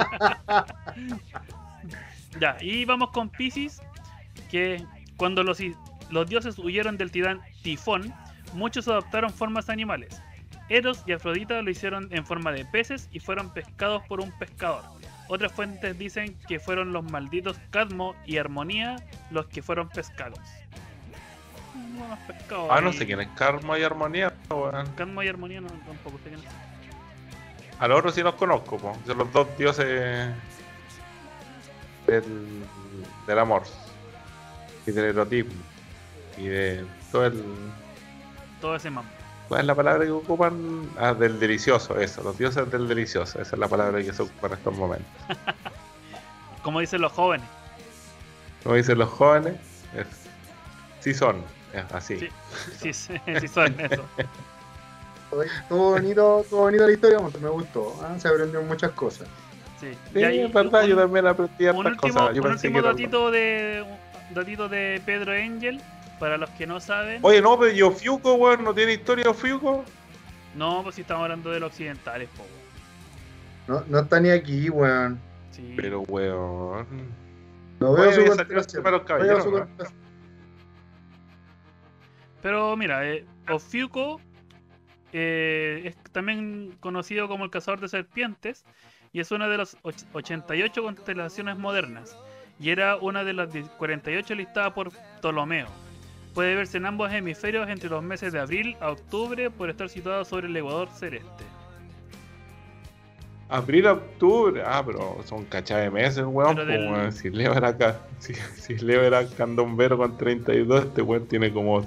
ya, 2.39 2.57
y 2.61 2.85
vamos 2.85 3.09
con 3.11 3.29
Pisces, 3.29 3.81
que 4.51 4.83
cuando 5.17 5.43
los, 5.43 5.59
los 6.11 6.29
dioses 6.29 6.59
huyeron 6.59 6.97
del 6.97 7.11
titán 7.11 7.41
Tifón, 7.63 8.13
muchos 8.53 8.87
adoptaron 8.87 9.31
formas 9.31 9.69
animales. 9.69 10.21
Eros 10.69 11.03
y 11.05 11.13
Afrodita 11.13 11.61
lo 11.61 11.69
hicieron 11.69 12.07
en 12.11 12.25
forma 12.25 12.51
de 12.51 12.65
peces 12.65 13.09
y 13.11 13.19
fueron 13.19 13.51
pescados 13.53 14.03
por 14.07 14.19
un 14.19 14.31
pescador. 14.37 14.83
Otras 15.27 15.51
fuentes 15.51 15.97
dicen 15.97 16.35
que 16.47 16.59
fueron 16.59 16.93
los 16.93 17.03
malditos 17.03 17.59
Cadmo 17.71 18.15
y 18.25 18.37
Armonía 18.37 18.95
los 19.31 19.47
que 19.47 19.61
fueron 19.63 19.89
pescados. 19.89 20.39
Ah, 22.69 22.81
no 22.81 22.93
sé 22.93 23.05
quién 23.05 23.21
es 23.21 23.27
Karma 23.35 23.77
y 23.79 23.83
Armonía, 23.83 24.33
weón. 24.49 24.87
Cadmo 24.95 25.23
y 25.23 25.27
Armonía 25.27 25.61
no, 25.61 25.67
tampoco 25.67 26.17
sé 26.23 26.29
quién 26.29 26.39
es. 26.39 26.45
A 27.79 27.87
los 27.87 27.99
otros 27.99 28.15
sí 28.15 28.21
los 28.21 28.35
conozco, 28.35 28.77
po. 28.77 28.95
Son 29.05 29.17
los 29.17 29.31
dos 29.33 29.47
dioses 29.57 30.33
del, 32.07 32.63
del 33.27 33.39
amor 33.39 33.63
y 34.85 34.91
del 34.91 35.05
erotismo 35.05 35.61
y 36.37 36.47
de 36.47 36.85
todo 37.11 37.25
el. 37.25 37.43
Todo 38.61 38.75
ese 38.75 38.89
mambo. 38.89 39.09
¿Cuál 39.47 39.61
es 39.61 39.67
la 39.67 39.75
palabra 39.75 40.05
que 40.05 40.11
ocupan? 40.11 40.89
Ah, 40.97 41.13
del 41.13 41.39
delicioso, 41.39 41.99
eso, 41.99 42.23
los 42.23 42.37
dioses 42.37 42.69
del 42.71 42.87
delicioso, 42.87 43.39
esa 43.39 43.55
es 43.55 43.59
la 43.59 43.67
palabra 43.67 44.01
que 44.01 44.11
se 44.11 44.23
ocupa 44.23 44.47
en 44.47 44.53
estos 44.53 44.75
momentos. 44.75 45.07
Como 46.63 46.79
dicen 46.79 47.01
los 47.01 47.11
jóvenes. 47.11 47.47
Como 48.63 48.75
dicen 48.75 48.97
los 48.97 49.09
jóvenes, 49.09 49.55
es, 49.95 50.07
sí 50.99 51.13
son, 51.13 51.43
así. 51.91 52.19
Sí. 52.19 52.30
Sí, 52.80 52.93
sí, 52.93 53.13
sí 53.39 53.47
son 53.47 53.80
eso. 53.80 54.03
Estuvo 55.43 55.91
bonito, 55.91 56.41
estuvo 56.41 56.61
bonita 56.61 56.86
la 56.86 56.93
historia, 56.93 57.19
me 57.41 57.49
gustó. 57.49 57.99
ah, 58.03 58.17
Se 58.17 58.28
aprendieron 58.28 58.67
muchas 58.67 58.91
cosas. 58.91 59.28
Sí. 59.80 59.88
Sí, 60.13 60.19
Y 60.19 60.23
ahí, 60.23 60.39
es 60.39 60.53
verdad, 60.53 60.84
un, 60.84 60.89
yo 60.89 60.95
también 60.95 61.28
aprendí 61.28 61.65
un 61.65 61.69
hartas 61.69 62.03
último, 62.03 62.13
cosas. 62.13 62.36
Yo 62.36 62.41
un 62.41 62.51
último 62.51 62.82
datito 62.82 63.32
de 63.32 63.86
un 64.30 64.36
datito 64.36 64.69
de 64.69 65.01
Pedro 65.05 65.34
Angel 65.34 65.82
para 66.19 66.38
los 66.38 66.49
que 66.51 66.65
no 66.65 66.80
saben. 66.80 67.19
Oye, 67.23 67.41
no, 67.41 67.59
pero 67.59 67.73
yo 67.73 67.91
Fiuco, 67.91 68.36
weón, 68.36 68.63
¿no 68.63 68.73
tiene 68.73 68.93
historia 68.93 69.34
Fiuco? 69.34 69.84
No, 70.55 70.82
pues 70.84 70.95
si 70.95 71.01
estamos 71.01 71.23
hablando 71.23 71.51
de 71.51 71.59
los 71.59 71.71
occidentales, 71.71 72.30
po. 72.30 72.43
weón. 72.43 72.55
No, 73.67 73.84
no 73.88 74.03
está 74.03 74.19
ni 74.19 74.30
aquí, 74.30 74.69
weón. 74.69 75.19
Sí. 75.51 75.73
Pero, 75.76 76.01
weón. 76.01 76.88
No 77.80 77.93
veo 77.93 78.09
Oye, 78.09 78.15
su 78.15 79.41
su. 79.43 80.04
Pero 82.45 82.77
mira, 82.77 83.03
eh, 83.09 83.25
Ofiuco 83.49 84.21
eh, 85.13 85.81
es 85.85 85.95
también 86.11 86.75
conocido 86.79 87.27
como 87.27 87.43
el 87.43 87.49
cazador 87.49 87.79
de 87.79 87.87
serpientes 87.87 88.63
y 89.11 89.19
es 89.19 89.31
una 89.31 89.47
de 89.47 89.57
las 89.57 89.75
och- 89.81 90.05
88 90.13 90.83
constelaciones 90.83 91.57
modernas 91.57 92.15
y 92.59 92.69
era 92.69 92.97
una 92.97 93.23
de 93.23 93.33
las 93.33 93.51
10 93.51 93.67
48 93.79 94.35
listada 94.35 94.75
por 94.75 94.91
Ptolomeo. 94.91 95.65
Puede 96.35 96.53
verse 96.53 96.77
en 96.77 96.85
ambos 96.85 97.11
hemisferios 97.11 97.67
entre 97.67 97.89
los 97.89 98.03
meses 98.03 98.31
de 98.31 98.39
abril 98.39 98.77
a 98.79 98.91
octubre 98.91 99.49
por 99.49 99.71
estar 99.71 99.89
situado 99.89 100.23
sobre 100.23 100.45
el 100.45 100.55
ecuador 100.55 100.87
celeste. 100.89 101.43
Abril, 103.49 103.87
octubre. 103.87 104.61
Ah, 104.63 104.83
pero 104.85 105.17
son 105.25 105.45
cachas 105.45 105.81
de 105.81 105.89
meses, 105.89 106.23
weón. 106.27 106.53
Pues, 106.53 106.67
del- 106.67 106.91
weón. 106.91 107.11
Si 107.11 107.31
Leo 107.31 107.53
era 107.53 107.69
acá, 107.69 108.01
si, 108.19 108.35
si 108.35 108.75
Leo 108.77 109.01
era 109.01 109.25
candombero 109.29 109.97
con 109.97 110.15
32, 110.15 110.85
este 110.85 111.01
weón 111.01 111.25
tiene 111.27 111.51
como 111.51 111.81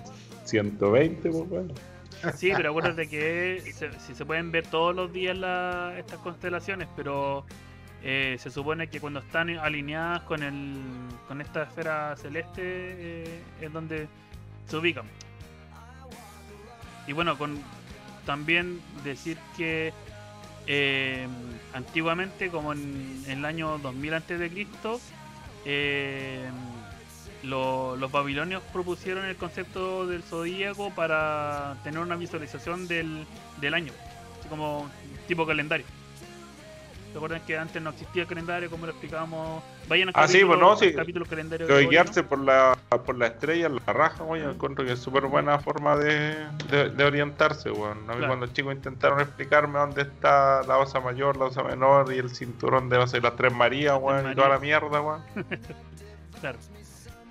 120, 0.48 1.30
pues, 1.30 1.50
weón. 1.50 1.72
Sí, 2.36 2.50
pero 2.56 2.70
acuérdate 2.70 3.08
que 3.08 3.62
se, 3.74 3.92
si 4.00 4.14
se 4.14 4.24
pueden 4.24 4.50
ver 4.50 4.66
todos 4.66 4.94
los 4.94 5.12
días 5.12 5.36
la- 5.38 5.94
estas 5.98 6.18
constelaciones, 6.20 6.88
pero 6.96 7.44
eh, 8.02 8.36
se 8.40 8.50
supone 8.50 8.88
que 8.88 9.00
cuando 9.00 9.20
están 9.20 9.50
alineadas 9.50 10.22
con 10.22 10.42
el 10.42 10.76
con 11.28 11.40
esta 11.40 11.64
esfera 11.64 12.16
celeste 12.16 12.62
eh, 12.62 13.40
es 13.60 13.72
donde 13.72 14.08
se 14.66 14.76
ubican. 14.76 15.04
Y 17.06 17.12
bueno, 17.12 17.38
con 17.38 17.58
también 18.26 18.80
decir 19.04 19.38
que 19.56 19.92
eh, 20.66 21.26
antiguamente, 21.72 22.48
como 22.50 22.72
en, 22.72 23.24
el 23.26 23.44
año 23.44 23.78
2000 23.78 24.14
antes 24.14 24.38
de 24.38 24.50
Cristo, 24.50 25.00
lo- 27.42 27.96
los 27.96 28.10
babilonios 28.10 28.62
propusieron 28.72 29.24
el 29.24 29.36
concepto 29.36 30.06
del 30.06 30.22
zodíaco 30.22 30.90
para 30.94 31.76
tener 31.84 32.00
una 32.00 32.16
visualización 32.16 32.88
del, 32.88 33.26
del 33.60 33.74
año, 33.74 33.92
así 34.40 34.48
como 34.48 34.88
tipo 35.26 35.46
calendario. 35.46 35.86
¿Recuerdan 37.14 37.40
que 37.46 37.56
antes 37.56 37.80
no 37.82 37.90
existía 37.90 38.26
calendario, 38.26 38.68
como 38.70 38.84
lo 38.84 38.92
explicábamos? 38.92 39.62
Vayan 39.88 40.08
al 40.08 40.14
Ah, 40.14 40.28
sí, 40.28 40.40
capítulo, 40.40 40.48
pues, 40.48 40.60
no, 40.60 40.76
sí. 40.76 40.94
capítulo 40.94 41.24
calendario. 41.24 41.66
Gregoriano. 41.66 41.90
guiarse 41.90 42.22
por 42.22 42.38
la, 42.38 42.76
por 43.06 43.16
la 43.16 43.28
estrella, 43.28 43.70
la 43.70 43.92
raja, 43.94 44.22
weón, 44.24 44.44
yo 44.44 44.50
encuentro 44.50 44.84
que 44.84 44.92
es 44.92 44.98
súper 44.98 45.24
buena 45.24 45.58
forma 45.58 45.96
de, 45.96 46.36
de, 46.70 46.90
de 46.90 47.04
orientarse, 47.04 47.70
weón. 47.70 47.98
A 47.98 48.00
mí 48.00 48.04
Claro. 48.06 48.26
cuando 48.26 48.46
los 48.46 48.54
chicos 48.54 48.74
intentaron 48.74 49.20
explicarme 49.20 49.78
dónde 49.78 50.02
está 50.02 50.62
la 50.64 50.76
osa 50.76 51.00
mayor, 51.00 51.38
la 51.38 51.46
osa 51.46 51.62
menor 51.62 52.12
y 52.12 52.18
el 52.18 52.28
cinturón 52.28 52.90
de 52.90 52.98
las 52.98 53.10
tres 53.36 53.54
Marías, 53.54 53.96
weón, 53.98 54.30
y 54.30 54.34
toda 54.34 54.50
la 54.50 54.58
mierda, 54.58 55.00
weón. 55.00 55.22
Claro. 56.40 56.58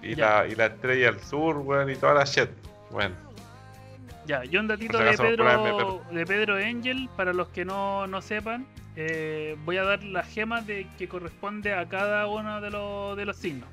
Y 0.02 0.16
Ya. 0.16 0.42
la, 0.44 0.48
y 0.48 0.56
la 0.56 0.66
estrella 0.68 1.12
del 1.12 1.20
sur, 1.22 1.58
weón, 1.58 1.90
y 1.90 1.96
toda 1.96 2.14
la 2.14 2.24
shit. 2.26 2.50
Bueno, 2.92 3.16
Ya, 4.26 4.44
y 4.46 4.58
un 4.58 4.68
datito 4.68 4.98
de 4.98 5.18
Pedro, 5.18 6.02
de 6.12 6.26
Pedro 6.26 6.56
Angel, 6.58 7.10
para 7.16 7.32
los 7.34 7.48
que 7.50 7.64
no, 7.66 8.08
no 8.08 8.22
sepan, 8.22 8.66
eh, 8.96 9.56
voy 9.64 9.78
a 9.78 9.84
dar 9.84 10.04
las 10.04 10.28
gemas 10.28 10.66
de 10.68 10.86
que 10.98 11.08
corresponde 11.08 11.74
a 11.74 11.88
cada 11.88 12.28
uno 12.28 12.60
de 12.62 12.70
los, 12.70 13.16
de 13.18 13.26
los 13.26 13.38
signos. 13.38 13.70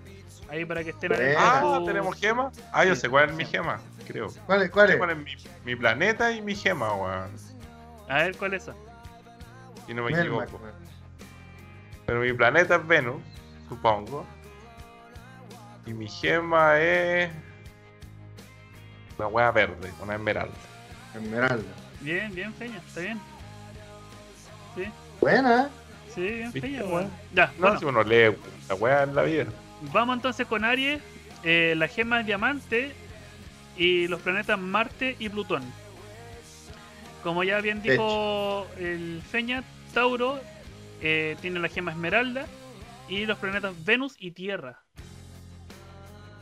Ahí 0.51 0.65
para 0.65 0.85
que 0.85 0.91
estén 0.91 1.13
atentos 1.13 1.37
Ah, 1.39 1.81
tenemos 1.87 2.17
gema. 2.21 2.53
Ah, 2.73 2.85
yo 2.85 2.95
sé 2.95 3.09
cuál 3.09 3.31
es 3.31 3.35
mi 3.35 3.45
gema. 3.45 3.81
creo. 4.07 4.29
¿Cuál 4.47 4.63
es? 4.63 4.71
¿Cuál 4.71 4.91
es? 4.91 4.97
¿Cuál 4.97 5.11
es 5.11 5.17
mi, 5.17 5.33
mi 5.65 5.75
planeta 5.77 6.31
y 6.31 6.43
mi 6.43 6.55
gema, 6.55 6.93
weón? 6.95 7.31
A 8.09 8.17
ver 8.25 8.37
cuál 8.37 8.55
es 8.55 8.65
esa. 8.65 8.75
Si 9.87 9.95
no 9.95 10.03
me 10.05 10.13
Melmac, 10.13 10.49
equivoco. 10.49 10.65
Pero 12.07 12.21
mi 12.21 12.33
planeta 12.35 12.77
es 12.77 12.87
Venus, 12.87 13.23
supongo. 13.69 14.27
Y 15.87 15.93
mi 15.93 16.09
gema 16.09 16.81
es. 16.81 17.31
Una 19.19 19.29
hueá 19.29 19.51
verde, 19.53 19.93
una 20.03 20.15
esmeralda. 20.15 20.55
Esmeralda. 21.15 21.73
Bien, 22.01 22.35
bien, 22.35 22.53
Feña, 22.55 22.79
está 22.79 23.01
bien. 23.01 23.21
Sí, 24.75 24.85
Buena. 25.21 25.71
sí, 26.13 26.21
bien, 26.23 26.53
¿Viste, 26.53 26.69
Feña, 26.69 26.85
weón. 26.85 27.11
Ya, 27.33 27.47
No, 27.59 27.61
bueno, 27.61 27.79
si 27.79 27.85
uno 27.85 28.03
lee 28.03 28.35
la 28.69 28.75
hueá 28.75 29.03
en 29.05 29.15
la 29.15 29.23
vida. 29.23 29.47
vamos 29.93 30.17
entonces 30.17 30.47
con 30.47 30.65
Aries. 30.65 31.01
Eh, 31.45 31.75
la 31.77 31.87
gema 31.89 32.21
es 32.21 32.27
diamante 32.27 32.93
y 33.77 34.09
los 34.09 34.21
planetas 34.21 34.59
Marte 34.59 35.15
y 35.19 35.29
Plutón. 35.29 35.63
Como 37.23 37.45
ya 37.45 37.61
bien 37.61 37.81
dijo 37.83 38.67
el 38.79 39.23
Feña, 39.31 39.63
Tauro 39.93 40.41
eh, 41.01 41.37
tiene 41.41 41.61
la 41.61 41.69
gema 41.69 41.93
Esmeralda 41.93 42.47
y 43.09 43.27
los 43.27 43.39
planetas 43.39 43.73
Venus 43.85 44.17
y 44.19 44.33
Tierra. 44.33 44.81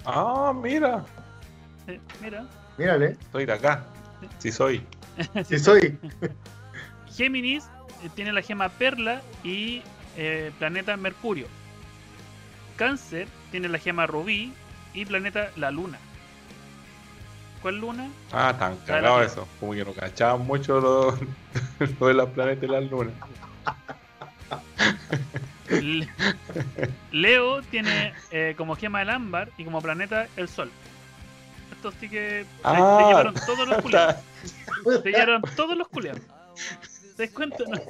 Ah, 0.05 0.53
mira. 0.55 1.05
Eh, 1.87 2.01
mira. 2.21 2.45
Mírale. 2.79 3.17
Soy 3.31 3.47
de 3.47 3.53
acá. 3.53 3.85
Sí 4.39 4.53
soy. 4.53 4.85
Sí 5.45 5.59
soy. 5.59 5.99
Géminis 7.17 7.65
eh, 8.03 8.09
tiene 8.15 8.33
la 8.33 8.41
gema 8.43 8.69
Perla 8.71 9.21
y 9.45 9.83
eh, 10.17 10.51
planeta 10.59 10.97
Mercurio. 10.97 11.47
Cáncer 12.77 13.29
tiene 13.51 13.69
la 13.69 13.79
gema 13.79 14.07
Rubí 14.07 14.53
y 14.95 15.05
planeta 15.05 15.51
la 15.57 15.71
Luna. 15.71 15.99
¿Cuál 17.61 17.79
luna? 17.79 18.11
Ah, 18.33 18.57
tan 18.59 18.77
cagado 18.79 19.23
eso. 19.23 19.47
Como 19.61 19.73
que 19.73 19.85
no 19.85 19.93
cachaban 19.95 20.45
mucho 20.45 20.81
lo, 20.81 21.17
lo 22.01 22.07
de 22.09 22.15
los 22.15 22.29
planetas 22.31 22.65
y 22.65 22.67
las 22.67 22.91
lunas. 22.91 23.15
Le- 25.81 26.09
Leo 27.13 27.63
tiene 27.63 28.13
eh, 28.31 28.55
como 28.57 28.77
gema 28.77 29.03
el 29.03 29.11
ámbar 29.11 29.51
y 29.57 29.65
como 29.65 29.81
planeta 29.81 30.27
el 30.37 30.49
sol. 30.49 30.71
Estos 31.73 31.95
sí 32.01 32.09
que 32.09 32.45
Ah. 32.63 32.99
se 33.01 33.07
llevaron 33.09 33.35
todos 33.35 33.69
los 33.69 33.83
culiados. 33.83 34.17
Se 35.03 35.11
llevaron 35.11 35.43
todos 35.57 35.77
los 35.77 35.89
culiados. 35.89 36.21
¿Te 37.17 37.25
das 37.27 37.35
cuenta? 37.35 37.65
No. 37.69 37.81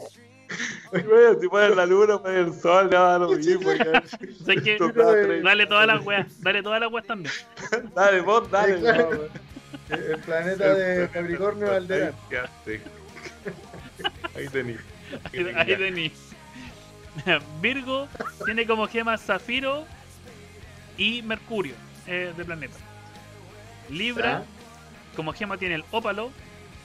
Bueno, 0.92 1.40
si 1.40 1.48
pones 1.48 1.74
la 1.76 1.86
luna, 1.86 2.18
pones 2.18 2.46
el 2.48 2.60
sol, 2.60 2.88
le 2.90 2.96
va 2.98 3.06
a 3.14 3.18
dar 3.18 3.20
lo 3.22 3.30
mismo. 3.36 3.70
O 3.70 4.44
sea 4.44 4.54
que- 4.56 5.40
dale 5.42 5.66
todas 5.66 5.86
las 5.86 6.04
weas, 6.04 6.42
dale 6.42 6.62
todas 6.62 6.80
las 6.80 6.92
weas 6.92 7.06
también. 7.06 7.32
Dale, 7.94 8.20
vos, 8.20 8.50
dale. 8.50 8.74
Sí, 8.76 8.80
claro. 8.82 9.02
no, 9.02 9.08
weón. 9.18 9.30
El 9.90 10.18
planeta 10.20 10.74
de 10.74 11.08
Capricornio 11.08 11.68
quedaste. 12.28 12.80
Ahí 14.36 14.48
tení. 14.48 14.76
Ahí, 15.32 15.46
ahí 15.54 15.76
tení. 15.76 16.12
Virgo 17.60 18.08
tiene 18.44 18.66
como 18.66 18.86
gema 18.88 19.18
Zafiro 19.18 19.84
y 20.96 21.22
Mercurio 21.22 21.74
eh, 22.06 22.32
de 22.36 22.44
planeta. 22.44 22.76
Libra 23.90 24.44
como 25.16 25.32
gema 25.32 25.56
tiene 25.56 25.76
el 25.76 25.84
ópalo 25.90 26.30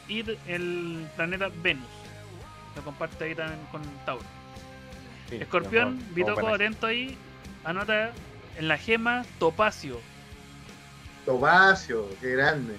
y 0.08 0.24
el 0.48 1.08
planeta 1.16 1.50
Venus. 1.62 1.88
Lo 2.76 2.84
comparte 2.84 3.24
ahí 3.24 3.36
también 3.36 3.60
con 3.72 3.82
Tauro. 4.06 4.26
Sí, 5.30 5.38
Escorpión, 5.38 6.00
atento 6.54 6.88
ahí. 6.88 7.18
Anota 7.64 8.12
en 8.58 8.68
la 8.68 8.78
gema 8.78 9.26
Topacio. 9.40 10.00
Topacio, 11.26 12.08
qué 12.22 12.32
grande. 12.32 12.78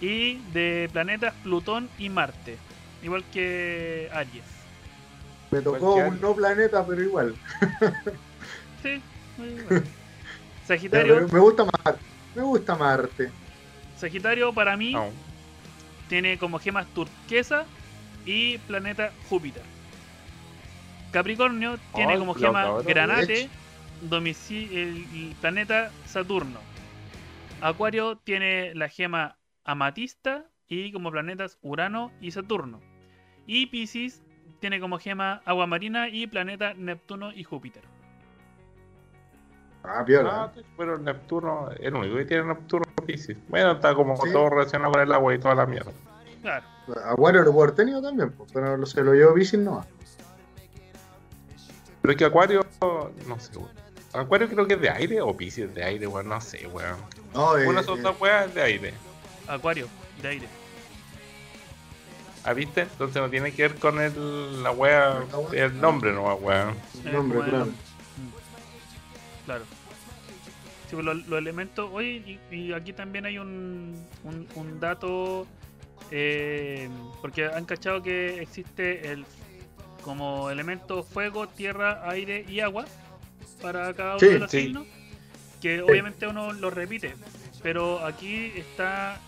Y 0.00 0.36
de 0.52 0.88
planetas 0.92 1.34
Plutón 1.42 1.88
y 1.98 2.08
Marte. 2.08 2.56
Igual 3.02 3.24
que 3.32 4.10
Aries. 4.12 4.53
Me 5.54 5.62
tocó 5.62 5.78
Cualquier- 5.94 6.08
un 6.08 6.20
no 6.20 6.34
planeta, 6.34 6.86
pero 6.86 7.02
igual. 7.02 7.34
Sí, 8.82 9.00
muy 9.36 9.48
bueno. 9.54 9.66
Pero 9.68 9.82
Sagitario, 10.66 11.28
me 11.28 11.38
gusta 11.40 11.64
Marte. 11.64 12.00
Me 12.34 12.42
gusta 12.42 12.74
Marte. 12.76 13.30
Sagitario 13.96 14.52
para 14.52 14.76
mí 14.76 14.92
No. 14.94 15.08
tiene 16.08 16.38
como 16.38 16.58
gemas 16.58 16.86
turquesa 16.94 17.64
y 18.26 18.58
planeta 18.58 19.12
Júpiter. 19.28 19.62
Capricornio 21.12 21.78
tiene 21.94 22.14
Ay, 22.14 22.18
como 22.18 22.34
gema 22.34 22.64
cabrón, 22.64 22.86
granate, 22.86 23.48
domici- 24.08 24.68
el, 24.72 25.06
el 25.14 25.34
planeta 25.40 25.92
Saturno. 26.06 26.58
Acuario 27.60 28.16
tiene 28.16 28.74
la 28.74 28.88
gema 28.88 29.36
amatista 29.64 30.44
y 30.68 30.90
como 30.92 31.12
planetas 31.12 31.58
Urano 31.62 32.10
y 32.20 32.32
Saturno. 32.32 32.80
Y 33.46 33.66
Pisces 33.66 34.22
tiene 34.64 34.80
como 34.80 34.98
gema 34.98 35.42
agua 35.44 35.66
marina 35.66 36.08
y 36.08 36.26
planeta 36.26 36.72
Neptuno 36.72 37.30
y 37.34 37.44
Júpiter. 37.44 37.82
Ah, 39.82 40.02
piola. 40.06 40.44
Ah, 40.44 40.52
pero 40.78 40.96
Neptuno, 40.96 41.68
el 41.78 41.94
único 41.94 42.16
que 42.16 42.24
tiene 42.24 42.44
Neptuno 42.44 42.82
es 42.96 43.04
Piscis. 43.04 43.36
Bueno, 43.48 43.72
está 43.72 43.94
como 43.94 44.16
Sí. 44.16 44.32
todo 44.32 44.48
relacionado 44.48 44.92
con 44.92 45.02
el 45.02 45.12
agua 45.12 45.34
y 45.34 45.38
toda 45.38 45.54
la 45.54 45.66
mierda. 45.66 45.92
Claro. 46.40 46.64
Acuario 47.04 47.42
lo 47.42 47.52
puedo 47.52 47.64
haber 47.64 47.74
tenido 47.76 48.00
también, 48.00 48.32
pues, 48.32 48.50
pero 48.54 48.86
se 48.86 49.02
lo 49.02 49.12
llevó 49.12 49.34
Pisces 49.34 49.60
no. 49.60 49.84
Pero 52.00 52.12
es 52.12 52.16
que 52.16 52.24
Acuario, 52.24 52.66
no 52.80 53.38
sé, 53.38 53.58
weón. 53.58 53.68
Acuario 54.14 54.48
creo 54.48 54.66
que 54.66 54.74
es 54.74 54.80
de 54.80 54.88
aire 54.88 55.20
o 55.20 55.36
Piscis 55.36 55.74
de 55.74 55.84
aire, 55.84 56.06
weón, 56.06 56.30
no 56.30 56.40
sé, 56.40 56.66
weón. 56.68 56.96
No, 57.34 57.58
eh, 57.58 57.68
Una 57.68 57.82
eh, 57.82 57.84
dos 57.84 58.18
weas 58.18 58.46
es 58.46 58.54
de 58.54 58.62
aire. 58.62 58.94
Acuario, 59.46 59.88
de 60.22 60.28
aire. 60.28 60.48
¿Ah, 62.44 62.52
viste? 62.52 62.82
Entonces 62.82 63.22
no 63.22 63.30
tiene 63.30 63.52
que 63.52 63.62
ver 63.62 63.74
con 63.76 63.98
el, 64.00 64.62
la 64.62 64.70
wea, 64.70 65.24
el 65.52 65.80
nombre 65.80 66.12
nomás, 66.12 66.36
weón. 66.40 66.74
nombre, 67.10 67.38
claro. 67.48 67.68
Claro. 69.46 69.64
Sí, 70.88 70.92
pues, 70.94 71.04
los, 71.04 71.26
los 71.26 71.38
elementos. 71.38 71.88
Oye, 71.92 72.38
y, 72.50 72.54
y 72.54 72.72
aquí 72.72 72.92
también 72.92 73.24
hay 73.26 73.38
un, 73.38 73.94
un, 74.24 74.46
un 74.54 74.80
dato. 74.80 75.46
eh, 76.10 76.88
porque 77.22 77.46
han 77.46 77.64
cachado 77.64 78.02
que 78.02 78.40
existe 78.42 79.10
el 79.10 79.24
como 80.02 80.50
elemento 80.50 81.02
fuego, 81.02 81.48
tierra, 81.48 82.02
aire 82.10 82.44
y 82.46 82.60
agua 82.60 82.84
para 83.62 83.94
cada 83.94 84.16
uno 84.16 84.20
Sí, 84.20 84.26
de 84.26 84.38
los 84.38 84.50
sí. 84.50 84.60
signos. 84.64 84.86
Que 85.62 85.80
obviamente 85.80 86.26
uno 86.26 86.52
lo 86.52 86.68
repite. 86.68 87.14
Pero 87.62 88.04
aquí 88.04 88.52
está 88.54 89.18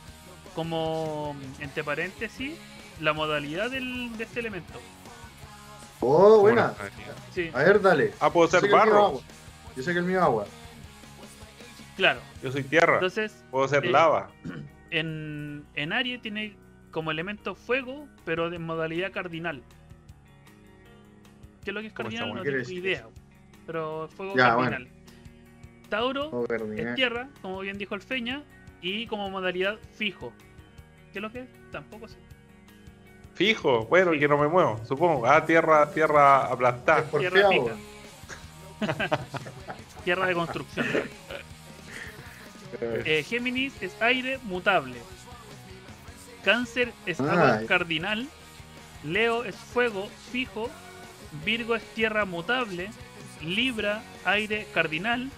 como 0.55 1.35
entre 1.61 1.83
paréntesis 1.83 2.53
la 3.01 3.13
modalidad 3.13 3.71
del, 3.71 4.17
de 4.17 4.25
este 4.25 4.41
elemento. 4.41 4.81
Oh, 6.01 6.41
buena. 6.41 6.75
Sí, 7.33 7.51
A 7.53 7.63
ver, 7.63 7.81
dale. 7.81 8.13
Ah, 8.21 8.31
puedo 8.31 8.49
ser 8.49 8.71
barro. 8.71 9.21
Yo 9.77 9.83
sé 9.83 9.93
que 9.93 9.99
el 9.99 10.05
mío 10.05 10.19
es 10.19 10.25
agua. 10.25 10.47
claro. 11.97 12.21
Yo 12.43 12.53
soy 12.53 12.63
tierra. 12.63 12.95
Entonces, 12.95 13.43
Puedo 13.51 13.67
ser 13.69 13.85
eh, 13.85 13.91
lava. 13.91 14.31
en, 14.91 15.65
en 15.75 15.93
Aries 15.93 16.21
tiene 16.23 16.55
como 16.91 17.11
elemento 17.11 17.55
fuego, 17.55 18.07
pero 18.25 18.51
de 18.51 18.59
modalidad 18.59 19.13
cardinal. 19.13 19.63
¿Qué 21.65 21.71
es 21.71 21.75
lo 21.75 21.81
que 21.81 21.89
es 21.89 21.93
¿Cómo 21.93 22.09
cardinal? 22.09 22.35
No 22.35 22.43
tengo 22.43 22.65
¿Qué 22.65 22.75
idea. 22.75 23.07
Pero 23.67 24.09
fuego 24.17 24.35
Ya, 24.37 24.57
cardinal. 24.57 24.89
Tauro 25.89 26.31
Oh, 26.31 26.47
es 26.49 26.95
tierra, 26.95 27.29
como 27.43 27.61
bien 27.61 27.79
dijo 27.79 27.95
el 27.95 28.03
Feña, 28.03 28.43
y 28.83 29.07
como 29.07 29.29
modalidad 29.31 29.79
fijo. 29.95 30.33
¿Qué 31.13 31.19
es 31.19 31.23
lo 31.23 31.31
que 31.31 31.41
es? 31.41 31.49
Tampoco 31.71 32.09
sé. 32.09 32.17
Fijo, 33.37 33.85
bueno, 33.87 34.13
Sí. 34.13 34.19
que 34.19 34.29
no 34.29 34.39
me 34.39 34.49
muevo, 34.49 34.81
supongo. 34.87 35.27
Ah, 35.27 35.45
tierra, 35.45 35.91
tierra 35.93 36.47
aplastada. 36.47 37.05
Tierra. 37.05 37.49
Tierra 40.05 40.27
de 40.27 40.35
construcción. 40.35 40.87
Eh, 42.81 43.03
Eh, 43.05 43.23
Géminis 43.27 43.73
es 43.81 43.93
aire 44.03 44.39
mutable. 44.45 44.99
Cáncer 46.45 46.93
es 47.07 47.21
Ah, 47.21 47.33
agua 47.33 47.61
cardinal. 47.67 48.29
Leo 49.05 49.45
es 49.45 49.55
fuego 49.57 50.09
fijo. 50.33 50.69
Virgo 51.45 51.75
es 51.75 51.83
tierra 51.95 52.25
mutable. 52.25 52.91
Libra, 53.43 54.03
aire 54.25 54.67
cardinal. 54.75 55.31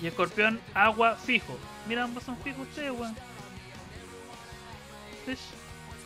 Y 0.00 0.06
Escorpión, 0.06 0.60
agua 0.74 1.16
fijo. 1.16 1.56
Mira, 1.88 2.04
ambos 2.04 2.22
son 2.24 2.36
fijos 2.38 2.66
ustedes, 2.68 2.92
weón. 2.92 3.16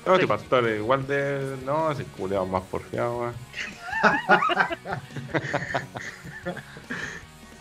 No, 0.05 0.15
este 0.15 0.27
pastor 0.27 0.67
es 0.69 0.79
igual 0.81 1.07
de. 1.07 1.57
No, 1.65 1.91
ese 1.91 2.05
culeado 2.05 2.45
más 2.47 2.63
porfiado, 2.65 3.19
weón. 3.21 3.35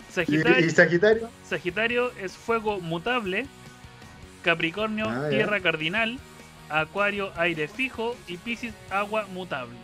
¿Y, 0.09 0.13
Sagitario, 0.13 0.65
y 0.65 0.69
Sagitario? 0.69 1.29
Sagitario 1.45 2.11
es 2.21 2.35
fuego 2.35 2.79
mutable. 2.79 3.45
Capricornio, 4.43 5.05
Ah, 5.07 5.23
ya. 5.23 5.29
tierra 5.29 5.59
cardinal. 5.61 6.19
Acuario, 6.69 7.31
aire 7.37 7.67
fijo. 7.67 8.15
Y 8.27 8.37
Piscis, 8.37 8.73
agua 8.89 9.25
mutable. 9.33 9.75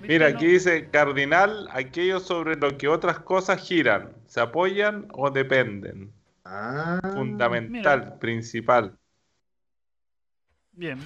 ¿Viste, 0.00 0.08
Mira, 0.14 0.28
aquí 0.28 0.46
dice 0.46 0.88
cardinal, 0.90 1.68
aquello 1.72 2.20
sobre 2.20 2.54
lo 2.56 2.78
que 2.78 2.88
otras 2.88 3.18
cosas 3.18 3.60
giran, 3.60 4.10
se 4.26 4.40
apoyan 4.40 5.06
o 5.12 5.30
dependen. 5.30 6.12
Ah, 6.44 7.00
Fundamental, 7.14 8.16
principal. 8.18 8.96
Bien. 10.78 10.98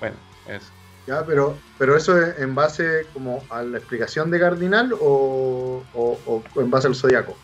Bueno, 0.00 0.16
eso. 0.48 0.66
ya, 1.06 1.24
pero, 1.24 1.56
pero 1.78 1.96
eso 1.96 2.20
es 2.20 2.38
en 2.40 2.54
base 2.54 3.06
como 3.14 3.42
a 3.50 3.62
la 3.62 3.78
explicación 3.78 4.30
de 4.30 4.40
Cardinal 4.40 4.92
o, 5.00 5.82
o- 5.94 6.18
o 6.26 6.60
en 6.60 6.70
base 6.70 6.88
al 6.88 6.94
zodiaco. 6.96 7.36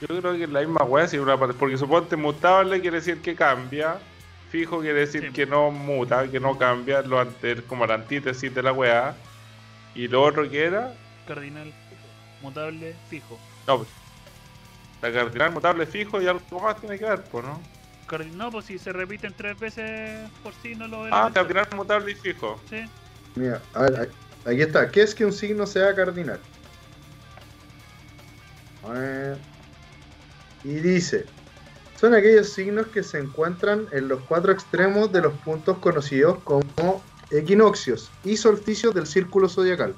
Yo 0.00 0.06
creo 0.20 0.32
que 0.34 0.44
es 0.44 0.50
la 0.50 0.60
misma 0.60 0.82
weá, 0.84 1.06
si 1.06 1.18
una 1.18 1.38
parte- 1.38 1.54
porque 1.58 1.76
suponte 1.76 2.16
mutable 2.16 2.80
quiere 2.80 2.96
decir 2.96 3.20
que 3.22 3.34
cambia, 3.36 3.98
fijo 4.50 4.80
quiere 4.80 5.00
decir 5.00 5.26
Sí. 5.28 5.32
que 5.32 5.46
no 5.46 5.70
muta, 5.70 6.28
que 6.28 6.40
no 6.40 6.58
cambia, 6.58 7.02
lo 7.02 7.20
ante, 7.20 7.62
como 7.64 7.86
la 7.86 7.94
antítesis 7.94 8.52
de 8.54 8.62
la 8.62 8.72
weá. 8.72 9.14
Y 9.94 10.08
lo 10.08 10.22
otro 10.22 10.48
que 10.48 10.64
era, 10.64 10.92
Cardinal, 11.26 11.72
mutable, 12.42 12.94
fijo. 13.08 13.38
no, 13.66 13.78
pues, 13.78 13.88
la 15.02 15.12
cardinal 15.12 15.52
mutable 15.52 15.86
fijo 15.86 16.20
y 16.20 16.26
algo 16.26 16.60
más 16.60 16.80
tiene 16.80 16.98
que 16.98 17.04
ver, 17.04 17.22
pues, 17.24 17.44
¿no? 17.44 17.60
Cardi- 18.10 18.30
No, 18.32 18.50
pues 18.50 18.66
si 18.66 18.78
se 18.78 18.92
repiten 18.92 19.32
tres 19.36 19.58
veces 19.58 20.28
por 20.42 20.52
sí, 20.54 20.74
no 20.74 20.88
lo 20.88 21.04
Ah, 21.14 21.30
cardinal 21.32 21.66
mutable 21.76 22.12
y 22.12 22.14
fijo. 22.14 22.60
Sí. 22.68 22.84
Mira, 23.36 23.62
a 23.74 23.82
ver, 23.82 24.10
aquí 24.44 24.60
está. 24.60 24.90
¿Qué 24.90 25.02
es 25.02 25.14
que 25.14 25.24
un 25.24 25.32
signo 25.32 25.66
sea 25.66 25.94
cardinal? 25.94 26.40
A 28.84 28.88
ver. 28.92 29.38
Y 30.64 30.74
dice, 30.74 31.24
son 31.98 32.14
aquellos 32.14 32.52
signos 32.52 32.88
que 32.88 33.02
se 33.02 33.18
encuentran 33.18 33.86
en 33.92 34.08
los 34.08 34.20
cuatro 34.24 34.52
extremos 34.52 35.12
de 35.12 35.22
los 35.22 35.32
puntos 35.40 35.78
conocidos 35.78 36.38
como 36.44 37.02
equinoccios 37.30 38.10
y 38.24 38.36
solsticios 38.36 38.92
del 38.94 39.06
círculo 39.06 39.48
zodiacal. 39.48 39.94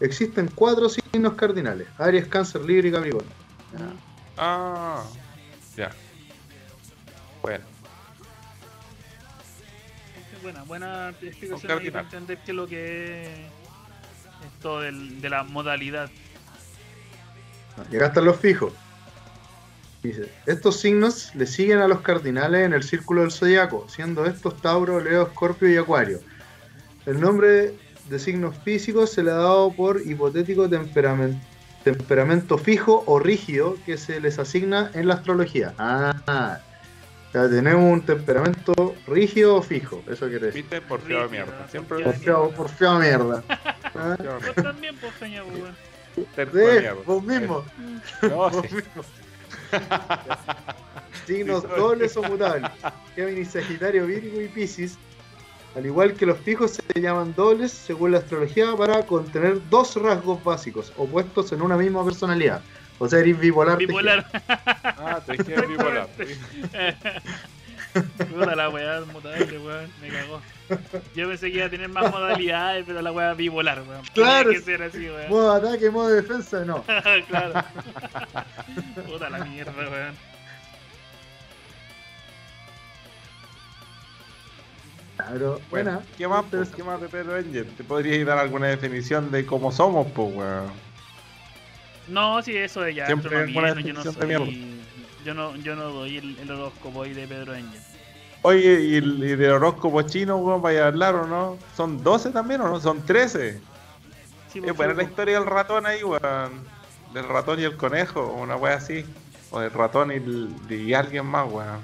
Existen 0.00 0.48
cuatro 0.54 0.88
signos 0.88 1.34
cardinales, 1.34 1.88
Aries, 1.98 2.26
Cáncer, 2.28 2.62
Libra 2.62 2.88
y 2.88 2.92
Capricornio. 2.92 3.32
Ah, 4.38 5.02
ya. 5.76 5.90
Bueno, 7.46 7.64
Buena, 10.42 10.62
buena 10.64 11.08
explicación 11.22 11.80
para 11.92 12.00
entender 12.02 12.38
qué 12.44 12.50
es 12.50 12.56
lo 12.56 12.66
que 12.66 13.22
es 13.24 13.30
esto 14.54 14.80
del- 14.80 15.20
de 15.20 15.30
la 15.30 15.44
modalidad. 15.44 16.10
Y 17.90 17.96
acá 17.96 18.06
están 18.06 18.24
los 18.24 18.36
fijos. 18.38 18.72
Dice, 20.02 20.28
estos 20.46 20.80
signos 20.80 21.34
le 21.36 21.46
siguen 21.46 21.78
a 21.78 21.86
los 21.88 22.00
cardinales 22.00 22.66
en 22.66 22.72
el 22.74 22.82
círculo 22.82 23.22
del 23.22 23.30
zodiaco, 23.30 23.86
siendo 23.88 24.24
estos 24.26 24.60
Tauro, 24.60 25.00
Leo, 25.00 25.22
Escorpio 25.28 25.68
y 25.68 25.76
Acuario. 25.76 26.20
El 27.06 27.20
nombre 27.20 27.74
de 28.08 28.18
signos 28.18 28.56
físicos 28.58 29.10
se 29.12 29.22
le 29.22 29.30
ha 29.30 29.34
dado 29.34 29.72
por 29.72 30.00
hipotético 30.04 30.68
temperamen- 30.68 31.40
temperamento 31.84 32.58
fijo 32.58 33.04
o 33.06 33.18
rígido 33.20 33.76
que 33.86 33.96
se 33.96 34.20
les 34.20 34.38
asigna 34.40 34.90
en 34.94 35.06
la 35.08 35.14
astrología. 35.14 35.74
Ah, 35.78 36.60
sea, 37.38 37.48
tenemos 37.50 37.92
un 37.92 38.02
temperamento 38.02 38.94
rígido 39.06 39.56
o 39.56 39.62
fijo, 39.62 40.02
eso 40.08 40.28
quiere 40.28 40.46
decir. 40.46 40.62
viste, 40.62 40.80
por 40.80 41.00
feo 41.00 41.18
de 41.18 41.24
Rígido, 41.28 41.46
mierda. 41.46 41.68
Siempre 41.68 41.96
porque- 41.96 42.10
Por 42.10 42.24
feo, 42.24 42.50
por 42.50 42.68
fea 42.68 42.98
mierda. 42.98 43.42
Ah, 43.94 44.16
Vos 44.18 44.20
mierda. 44.20 44.62
también, 44.62 44.96
pues, 44.96 45.12
weón. 45.20 45.76
Sí, 46.16 47.02
vos 47.06 47.22
mismo. 47.24 47.64
No, 48.22 48.28
Vos 48.36 48.52
sí. 48.68 48.74
mismo. 48.74 49.04
Signos 51.26 51.62
Sí, 51.62 51.68
dobles 51.76 52.16
o 52.16 52.22
mutables. 52.22 52.70
Géminis, 53.14 53.48
Sagitario, 53.50 54.06
Virgo 54.06 54.40
y 54.40 54.48
Piscis. 54.48 54.96
Al 55.74 55.84
igual 55.84 56.14
que 56.14 56.24
los 56.24 56.38
fijos 56.38 56.72
se 56.94 57.00
llaman 57.00 57.34
dobles 57.34 57.70
según 57.72 58.12
la 58.12 58.18
astrología 58.18 58.74
para 58.76 59.04
contener 59.04 59.58
dos 59.68 59.94
rasgos 60.00 60.42
básicos 60.42 60.92
opuestos 60.96 61.52
en 61.52 61.60
una 61.62 61.76
misma 61.76 62.02
personalidad. 62.04 62.62
O 62.98 63.08
sea, 63.08 63.20
eres 63.20 63.38
bipolar. 63.38 63.78
Bipolar. 63.78 64.26
Ah, 64.84 65.20
te 65.24 65.32
dije 65.32 65.60
bipolar. 65.66 66.08
Puta 68.30 68.56
la 68.56 68.68
weá 68.68 69.00
mutable, 69.12 69.58
weón. 69.58 69.90
Me 70.00 70.08
cagó. 70.08 70.40
Yo 71.14 71.28
pensé 71.28 71.50
que 71.50 71.58
iba 71.58 71.66
a 71.66 71.70
tener 71.70 71.88
más 71.88 72.10
modalidades, 72.10 72.84
pero 72.86 73.02
la 73.02 73.12
weá 73.12 73.34
bipolar, 73.34 73.82
weón. 73.82 74.02
Claro. 74.14 74.50
Tenía 74.50 74.58
que 74.58 74.64
ser 74.64 74.82
así, 74.82 75.08
weón. 75.08 75.28
Modo 75.28 75.52
ataque, 75.52 75.90
modo 75.90 76.08
defensa, 76.08 76.64
no. 76.64 76.82
claro. 77.28 77.64
Puta 79.06 79.30
la 79.30 79.44
mierda, 79.44 79.72
weón. 79.76 80.14
Claro, 85.16 85.60
buena. 85.70 86.00
¿Qué 86.18 86.28
más, 86.28 86.44
pues? 86.50 86.68
¿Qué 86.70 86.82
más 86.82 87.00
de 87.00 87.08
Pedro 87.08 87.38
Engel? 87.38 87.66
¿Te 87.76 87.84
podrías 87.84 88.26
dar 88.26 88.38
alguna 88.38 88.66
definición 88.66 89.30
de 89.30 89.46
cómo 89.46 89.72
somos, 89.72 90.06
pues, 90.12 90.34
weón? 90.34 90.85
No, 92.08 92.42
sí, 92.42 92.56
eso 92.56 92.80
de 92.82 92.94
ya. 92.94 93.06
Siempre 93.06 93.36
alguna 93.36 93.74
no, 93.74 93.80
yo 93.80 93.92
no 93.94 94.02
soy. 94.02 94.72
Yo 95.24 95.34
no, 95.34 95.56
yo 95.56 95.74
no 95.74 95.84
doy 95.90 96.18
el, 96.18 96.38
el 96.38 96.50
horóscopo 96.50 97.02
ahí 97.02 97.12
de 97.12 97.26
Pedro 97.26 97.54
Engel. 97.54 97.80
Oye, 98.42 98.80
¿y, 98.82 98.94
el, 98.96 99.24
y 99.24 99.34
del 99.34 99.50
horóscopo 99.52 100.02
chino, 100.02 100.36
weón, 100.36 100.62
vaya 100.62 100.84
a 100.84 100.86
hablar 100.88 101.16
o 101.16 101.26
no? 101.26 101.58
¿Son 101.76 102.00
12 102.02 102.30
también 102.30 102.60
o 102.60 102.68
no? 102.68 102.80
¿Son 102.80 103.02
13? 103.04 103.60
Sí, 104.52 104.58
Es 104.60 104.64
pues, 104.64 104.76
buena 104.76 104.94
la 104.94 105.02
historia 105.02 105.38
del 105.40 105.48
ratón 105.48 105.84
ahí, 105.84 106.04
weón. 106.04 106.76
Del 107.12 107.24
ratón 107.28 107.58
y 107.58 107.64
el 107.64 107.76
conejo, 107.76 108.20
o 108.20 108.42
una 108.42 108.54
wea 108.56 108.74
así. 108.76 109.04
O 109.50 109.58
del 109.58 109.72
ratón 109.72 110.12
y, 110.12 110.14
el- 110.16 110.54
y 110.70 110.94
alguien 110.94 111.26
más, 111.26 111.50
weón. 111.50 111.80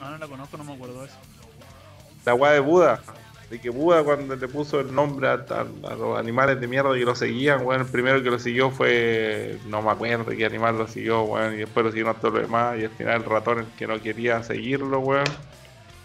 Ah, 0.00 0.10
no 0.12 0.18
la 0.18 0.26
conozco, 0.26 0.56
no 0.56 0.64
me 0.64 0.72
acuerdo 0.72 1.00
de 1.00 1.06
eso. 1.08 1.16
La 2.24 2.34
weá 2.34 2.52
de 2.52 2.60
Buda. 2.60 3.02
De 3.52 3.60
que 3.60 3.68
Buda 3.68 4.02
cuando 4.02 4.34
le 4.34 4.48
puso 4.48 4.80
el 4.80 4.94
nombre 4.94 5.28
a, 5.28 5.32
a- 5.34 5.92
a 5.92 5.94
los 5.94 6.18
animales 6.18 6.58
de 6.58 6.66
mierda 6.66 6.94
que 6.94 7.04
lo 7.04 7.14
seguían, 7.14 7.66
weón, 7.66 7.82
el 7.82 7.86
primero 7.86 8.22
que 8.22 8.30
lo 8.30 8.38
siguió 8.38 8.70
fue, 8.70 9.58
no 9.66 9.82
me 9.82 9.90
acuerdo 9.90 10.24
qué 10.24 10.46
animal 10.46 10.78
lo 10.78 10.88
siguió, 10.88 11.20
weón, 11.24 11.52
y 11.52 11.56
después 11.58 11.84
lo 11.84 11.92
siguieron 11.92 12.14
todos 12.16 12.32
los 12.32 12.42
demás, 12.44 12.78
y 12.80 12.84
al 12.84 12.90
final 12.92 13.16
el 13.16 13.24
ratón 13.28 13.58
el 13.58 13.66
que 13.76 13.86
no 13.86 14.00
quería 14.00 14.42
seguirlo, 14.42 15.00
weón, 15.00 15.26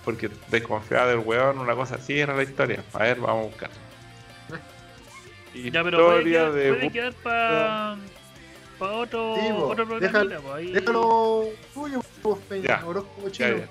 porque 0.03 0.29
desconfiaba 0.49 1.07
del 1.07 1.19
weón, 1.19 1.59
una 1.59 1.73
cosa 1.73 1.95
así 1.95 2.19
era 2.19 2.35
la 2.35 2.43
historia. 2.43 2.83
A 2.91 3.03
ver, 3.03 3.17
vamos 3.21 3.45
a 3.45 3.47
buscar. 3.47 3.69
Ya, 5.53 5.83
pero 5.85 6.05
puede 6.05 6.17
Historia 6.17 6.39
quedar, 6.39 6.51
de 6.51 6.73
puede 6.73 6.91
quedar 6.91 7.13
para 7.23 7.97
pa 8.77 8.91
otro, 8.91 9.35
Sí, 9.35 9.49
otro 9.53 10.53
ahí. 10.53 10.73
Déjalo 10.73 11.45
tuyo, 11.73 12.01
vos, 12.23 12.39
Peña, 12.49 12.67
Ya. 12.67 12.85
horóscopo 12.85 13.29
Ya, 13.29 13.31
chino. 13.31 13.57
ya. 13.59 13.67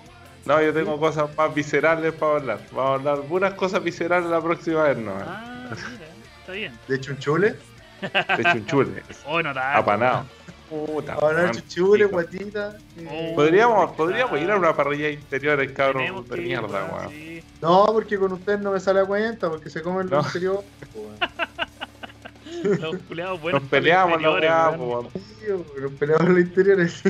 No, 0.46 0.62
yo 0.62 0.72
tengo 0.72 0.98
cosas 0.98 1.28
más 1.36 1.52
viscerales 1.54 2.12
para 2.14 2.36
hablar. 2.36 2.60
Vamos 2.72 3.06
a 3.06 3.10
hablar 3.12 3.26
puras 3.28 3.54
cosas 3.54 3.82
viscerales 3.82 4.30
la 4.30 4.40
próxima 4.40 4.84
vez, 4.84 4.96
¿no? 4.96 5.12
Ah, 5.20 5.70
mira, 5.74 6.06
está 6.40 6.52
bien. 6.52 6.72
De 6.86 7.00
chunchule. 7.00 7.56
De 8.00 8.44
chunchule, 8.52 9.02
Oh, 9.26 9.42
no 9.42 9.50
apanado. 9.50 10.24
Puta, 10.70 11.14
Ahora 11.14 11.52
pico. 11.52 12.08
guatita. 12.10 12.76
Oh. 13.08 13.34
Podríamos, 13.36 13.92
podríamos 13.92 14.40
ir 14.40 14.50
a 14.50 14.56
una 14.56 14.74
parrilla 14.74 15.10
interiores, 15.10 15.70
cabrón, 15.72 16.02
Tenemos 16.02 16.28
de 16.28 16.36
mierda, 16.38 16.84
weón, 16.92 17.10
sí. 17.10 17.42
No, 17.62 17.86
porque 17.86 18.18
con 18.18 18.32
usted 18.32 18.58
no 18.58 18.72
me 18.72 18.80
sale 18.80 19.00
a 19.00 19.04
cuenta, 19.04 19.48
porque 19.48 19.70
se 19.70 19.80
comen 19.82 20.08
No. 20.08 20.16
los 20.16 20.26
interiores. 20.26 20.64
Los 22.80 22.96
culiados 23.08 23.40
buenos. 23.40 23.62
Nos 23.62 23.70
peleamos 23.70 24.20
weón. 24.22 25.08
Tío, 25.40 25.64
Los 25.78 25.92
peleadores 25.92 26.28
los 26.30 26.40
interiores. 26.40 27.02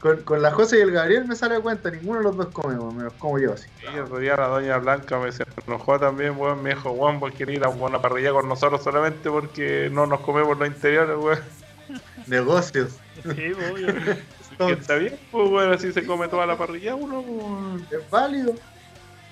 Con, 0.00 0.22
con 0.22 0.42
la 0.42 0.50
José 0.50 0.78
y 0.78 0.82
el 0.82 0.90
Gabriel 0.90 1.26
me 1.26 1.34
sale 1.34 1.56
a 1.56 1.60
cuenta, 1.60 1.90
ninguno 1.90 2.18
de 2.18 2.24
los 2.24 2.36
dos 2.36 2.48
come, 2.48 2.74
weón, 2.74 2.96
me 2.96 3.04
los 3.04 3.14
como 3.14 3.38
yo 3.38 3.54
así. 3.54 3.66
Y 3.82 3.96
el 3.96 4.02
otro 4.02 4.18
día 4.18 4.36
la 4.36 4.48
doña 4.48 4.76
Blanca 4.76 5.18
me 5.18 5.32
se 5.32 5.44
enojó 5.66 5.98
también, 5.98 6.38
weón. 6.38 6.62
Me 6.62 6.70
dijo, 6.70 6.90
weón, 6.90 7.18
vos 7.18 7.32
querés 7.32 7.56
ir 7.56 7.64
a 7.64 7.68
una 7.68 8.00
parrilla 8.00 8.32
con 8.32 8.48
nosotros 8.48 8.82
solamente 8.82 9.30
porque 9.30 9.88
no 9.90 10.06
nos 10.06 10.20
comemos 10.20 10.58
los 10.58 10.68
interiores, 10.68 11.16
weón. 11.16 11.40
Negocios. 12.26 12.98
Sí, 13.22 13.52
obvio. 13.52 13.88
Que 14.58 14.72
está 14.72 14.94
bien, 14.94 15.18
pues, 15.30 15.50
weón, 15.50 15.72
así 15.74 15.92
se 15.92 16.06
come 16.06 16.28
toda 16.28 16.46
la 16.46 16.56
parrilla 16.56 16.94
uno, 16.94 17.22
pues. 17.22 18.00
Es 18.00 18.10
válido. 18.10 18.54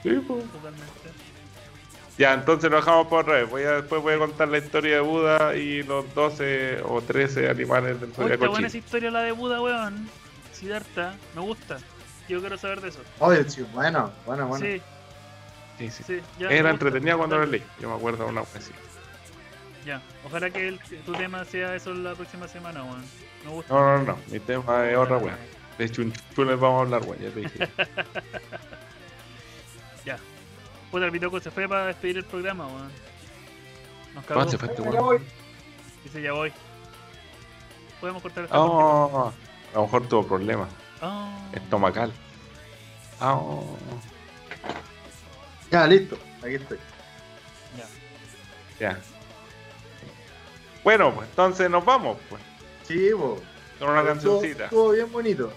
Sí, 0.02 0.10
pues. 0.26 0.44
Totalmente. 0.52 1.24
Ya, 2.16 2.34
entonces 2.34 2.70
lo 2.70 2.76
dejamos 2.76 3.08
por 3.08 3.26
red. 3.26 3.48
Voy 3.48 3.62
a, 3.62 3.72
después 3.72 4.02
voy 4.02 4.14
a 4.14 4.18
contar 4.18 4.48
la 4.48 4.58
historia 4.58 4.96
de 4.96 5.00
Buda 5.00 5.56
y 5.56 5.82
los 5.82 6.12
12 6.14 6.82
o 6.84 7.00
13 7.00 7.48
animales 7.48 8.00
del 8.00 8.10
Uy, 8.10 8.14
zodiaco 8.14 8.34
está 8.34 8.48
buena 8.48 8.66
esa 8.68 8.78
historia 8.78 9.10
la 9.10 9.22
de 9.22 9.32
Buda, 9.32 9.60
weón. 9.60 10.08
Siddhartha, 10.68 11.14
me 11.34 11.42
gusta. 11.42 11.76
Yo 12.26 12.40
quiero 12.40 12.56
saber 12.56 12.80
de 12.80 12.88
eso. 12.88 13.00
Oye, 13.18 13.48
sí, 13.50 13.66
bueno, 13.74 14.10
bueno, 14.24 14.46
bueno. 14.48 14.64
Sí, 14.64 14.80
Sí, 15.78 15.90
sí. 15.90 16.02
sí. 16.06 16.20
Ya, 16.38 16.48
me 16.48 16.56
Era 16.56 16.70
entretenida 16.70 17.16
cuando 17.18 17.36
lo 17.36 17.44
leí. 17.46 17.62
Yo 17.80 17.90
me 17.90 17.96
acuerdo 17.96 18.24
de 18.24 18.30
una 18.30 18.40
wea 18.42 18.50
así. 18.56 18.70
Ya, 19.84 20.00
ojalá 20.24 20.48
que 20.48 20.68
el- 20.68 20.78
tu 21.04 21.12
tema 21.12 21.44
sea 21.44 21.74
eso 21.74 21.92
la 21.92 22.14
próxima 22.14 22.48
semana, 22.48 22.82
weón. 22.82 23.04
Me 23.44 23.50
gusta. 23.50 23.74
No, 23.74 23.98
no, 23.98 24.04
no. 24.04 24.18
Mi 24.28 24.40
tema 24.40 24.88
es 24.88 24.96
otra 24.96 25.18
wea. 25.18 25.36
De 25.76 25.90
chunchules 25.90 26.58
vamos 26.58 26.78
a 26.78 26.82
hablar, 26.96 27.02
wea. 27.06 27.18
Ya 27.20 27.30
te 27.30 27.40
dije. 27.40 27.68
Ya. 30.06 30.18
Puta, 30.90 31.04
el 31.06 31.10
Bitoco 31.10 31.40
se 31.40 31.50
fue 31.50 31.68
para 31.68 31.86
despedir 31.86 32.18
el 32.18 32.24
programa, 32.24 32.66
weón. 32.66 32.90
Nos 34.14 34.24
cagó. 34.24 34.34
¿Cuándo 34.40 34.50
se 34.52 34.58
fue 34.58 34.68
este 34.68 34.82
Ya 34.82 34.90
weón? 34.90 35.04
voy. 35.04 35.18
Dice, 36.04 36.22
ya 36.22 36.32
voy. 36.32 36.52
Podemos 38.00 38.22
cortar 38.22 38.44
esta 38.44 38.58
Oh, 38.60 39.32
a 39.74 39.78
lo 39.78 39.82
mejor 39.82 40.08
tuvo 40.08 40.26
problemas. 40.26 40.68
Oh. 41.02 41.28
Estomacal. 41.52 42.12
Ah, 43.20 43.34
oh. 43.34 43.76
Ya, 45.70 45.86
listo. 45.86 46.16
Aquí 46.42 46.54
estoy. 46.54 46.78
Ya. 47.76 48.92
Ya. 48.92 48.98
Bueno, 50.84 51.12
pues 51.12 51.28
entonces 51.28 51.68
nos 51.68 51.84
vamos, 51.84 52.18
pues. 52.30 52.40
Sí, 52.84 53.12
vos. 53.12 53.40
Con 53.80 53.90
una 53.90 54.04
cancioncita. 54.04 54.64
estuvo 54.64 54.92
bien 54.92 55.10
bonito. 55.10 55.52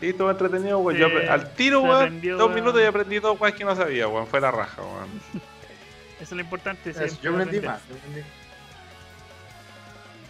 Sí, 0.00 0.10
estuvo 0.10 0.30
entretenido, 0.30 0.78
weón. 0.78 0.98
Sí, 0.98 1.26
al 1.26 1.54
tiro, 1.54 1.80
weón. 1.80 2.20
Dos 2.20 2.38
weón. 2.38 2.54
minutos 2.54 2.82
y 2.82 2.84
aprendí 2.84 3.18
dos 3.18 3.40
weas 3.40 3.54
que 3.54 3.64
no 3.64 3.74
sabía, 3.74 4.06
weón. 4.08 4.26
Fue 4.26 4.40
la 4.40 4.50
raja, 4.50 4.82
weón. 4.82 5.08
Eso 6.20 6.24
es 6.24 6.32
lo 6.32 6.40
importante. 6.40 6.90
Eso, 6.90 7.06
yo 7.22 7.30
aprendí 7.30 7.60
más. 7.60 7.80
yo 7.88 7.96
aprendí. 7.96 8.22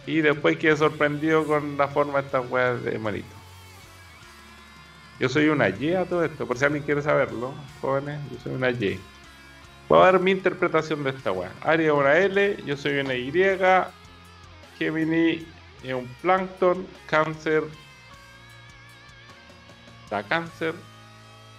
Y 0.09 0.23
después 0.23 0.57
quedé 0.57 0.75
sorprendido 0.75 1.45
con 1.45 1.77
la 1.77 1.87
forma 1.87 2.23
de 2.23 2.27
estas 2.27 2.51
weas 2.51 2.83
de 2.83 2.99
malito. 2.99 3.29
Yo 5.21 5.29
soy 5.29 5.49
una 5.51 5.69
Y 5.69 5.93
a 5.93 6.07
todo 6.07 6.25
esto, 6.25 6.47
por 6.47 6.57
si 6.57 6.65
alguien 6.65 6.83
quiere 6.83 7.03
saberlo, 7.03 7.53
jóvenes, 7.83 8.19
yo 8.33 8.39
soy 8.41 8.55
una 8.55 8.71
Y. 8.71 8.99
Voy 9.87 10.01
a 10.01 10.05
dar 10.05 10.19
mi 10.19 10.31
interpretación 10.31 11.05
de 11.05 11.11
esta 11.11 11.31
wea. 11.31 11.53
Aria 11.61 11.89
es 11.89 11.93
una 11.93 12.17
L, 12.17 12.57
yo 12.65 12.75
soy 12.75 13.01
una 13.01 13.15
Y, 13.15 13.31
Gemini 14.79 15.47
es 15.85 15.93
un 15.93 16.07
plancton, 16.23 16.87
cáncer 17.07 17.65
Da 20.09 20.23
cáncer. 20.23 20.73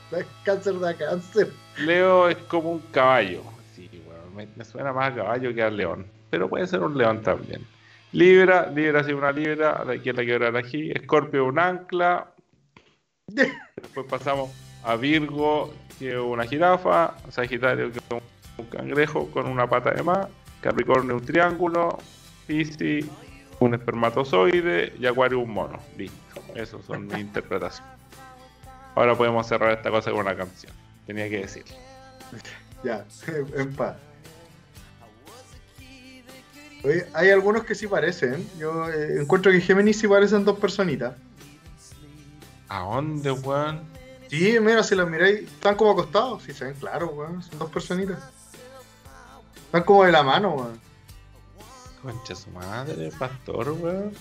Da 0.10 0.26
cáncer, 0.44 0.80
da 0.80 0.96
cáncer. 0.96 1.52
Leo 1.78 2.30
es 2.30 2.38
como 2.48 2.72
un 2.72 2.80
caballo. 2.92 3.44
Sí, 3.76 3.88
bueno, 4.08 4.24
me, 4.36 4.48
me 4.56 4.66
suena 4.66 4.92
más 4.92 5.12
a 5.12 5.16
caballo 5.18 5.54
que 5.54 5.62
a 5.62 5.70
león. 5.70 6.08
Pero 6.32 6.50
puede 6.50 6.66
ser 6.66 6.82
un 6.82 6.98
león 6.98 7.22
también. 7.22 7.64
Libra, 8.12 8.72
Libra 8.74 9.04
sí 9.04 9.14
una 9.14 9.32
Libra, 9.32 9.84
aquí 9.90 10.12
la 10.12 10.26
que 10.26 10.34
era 10.34 10.58
aquí. 10.58 10.92
Escorpio 10.92 11.46
un 11.46 11.60
ancla. 11.60 12.34
Después 13.28 14.08
pasamos 14.10 14.50
a 14.84 14.96
Virgo, 14.96 15.74
que 16.00 16.14
es 16.14 16.20
una 16.20 16.46
jirafa. 16.46 17.16
Sagitario, 17.30 17.92
que 17.92 18.00
es 18.00 18.22
un 18.58 18.66
cangrejo 18.66 19.30
con 19.32 19.48
una 19.48 19.68
pata 19.68 19.92
de 19.92 20.04
más. 20.04 20.28
Capricornio 20.62 21.16
un 21.16 21.26
triángulo. 21.26 21.98
Piscis 22.48 23.06
un 23.60 23.74
espermatozoide 23.74 24.94
y 25.00 25.06
Acuario 25.06 25.40
un 25.40 25.52
mono. 25.52 25.80
Listo. 25.98 26.42
Esas 26.56 26.84
son 26.86 27.08
mis 27.08 27.18
interpretaciones. 27.20 27.94
Ahora 28.96 29.16
podemos 29.16 29.48
cerrar 29.48 29.72
esta 29.72 29.92
cosa 29.92 30.12
con 30.12 30.22
una 30.22 30.36
canción. 30.36 30.74
Tenía 31.06 31.30
que 31.30 31.40
decir. 31.40 31.64
Ya, 32.84 33.06
en 33.56 33.76
paz. 33.76 33.98
Oye, 36.84 37.06
hay 37.14 37.30
algunos 37.30 37.64
que 37.66 37.76
sí 37.76 37.88
parecen. 37.88 38.48
Yo 38.58 38.90
eh, 38.90 39.22
encuentro 39.22 39.52
que 39.52 39.60
Géminis 39.62 40.00
sí 40.00 40.08
parecen 40.08 40.46
dos 40.46 40.58
personitas. 40.60 41.14
¿A 42.70 42.80
dónde, 42.82 43.32
weón? 43.32 43.82
Sí, 44.30 44.58
mira, 44.62 44.84
si 44.84 44.96
las 44.96 45.10
miráis, 45.10 45.42
están 45.42 45.76
como 45.76 45.92
acostados. 45.92 46.44
Sí, 46.44 46.54
se 46.54 46.66
ven 46.66 46.76
claro, 46.76 47.08
weón. 47.08 47.42
Son 47.44 47.60
dos 47.60 47.70
personitas. 47.72 48.20
Están 49.66 49.84
como 49.84 50.04
de 50.04 50.12
la 50.12 50.24
mano, 50.24 50.54
weón. 50.54 50.80
Concha 52.02 52.34
su 52.36 52.50
madre, 52.52 53.12
pastor, 53.20 53.72
weón. 53.72 54.14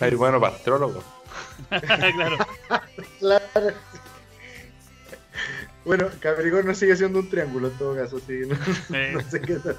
Ay, 0.00 0.14
bueno, 0.16 0.40
pastrólogo. 0.40 1.02
claro. 1.70 2.38
Claro. 3.20 3.74
Bueno, 5.84 6.08
Capricornio 6.20 6.74
sigue 6.74 6.96
siendo 6.96 7.20
un 7.20 7.30
triángulo 7.30 7.68
en 7.68 7.78
todo 7.78 7.94
caso, 7.94 8.18
sí. 8.26 8.40
No, 8.46 8.56
Eh. 8.96 9.12
no 9.14 9.20
sé 9.30 9.40
qué 9.40 9.54
tal. 9.56 9.76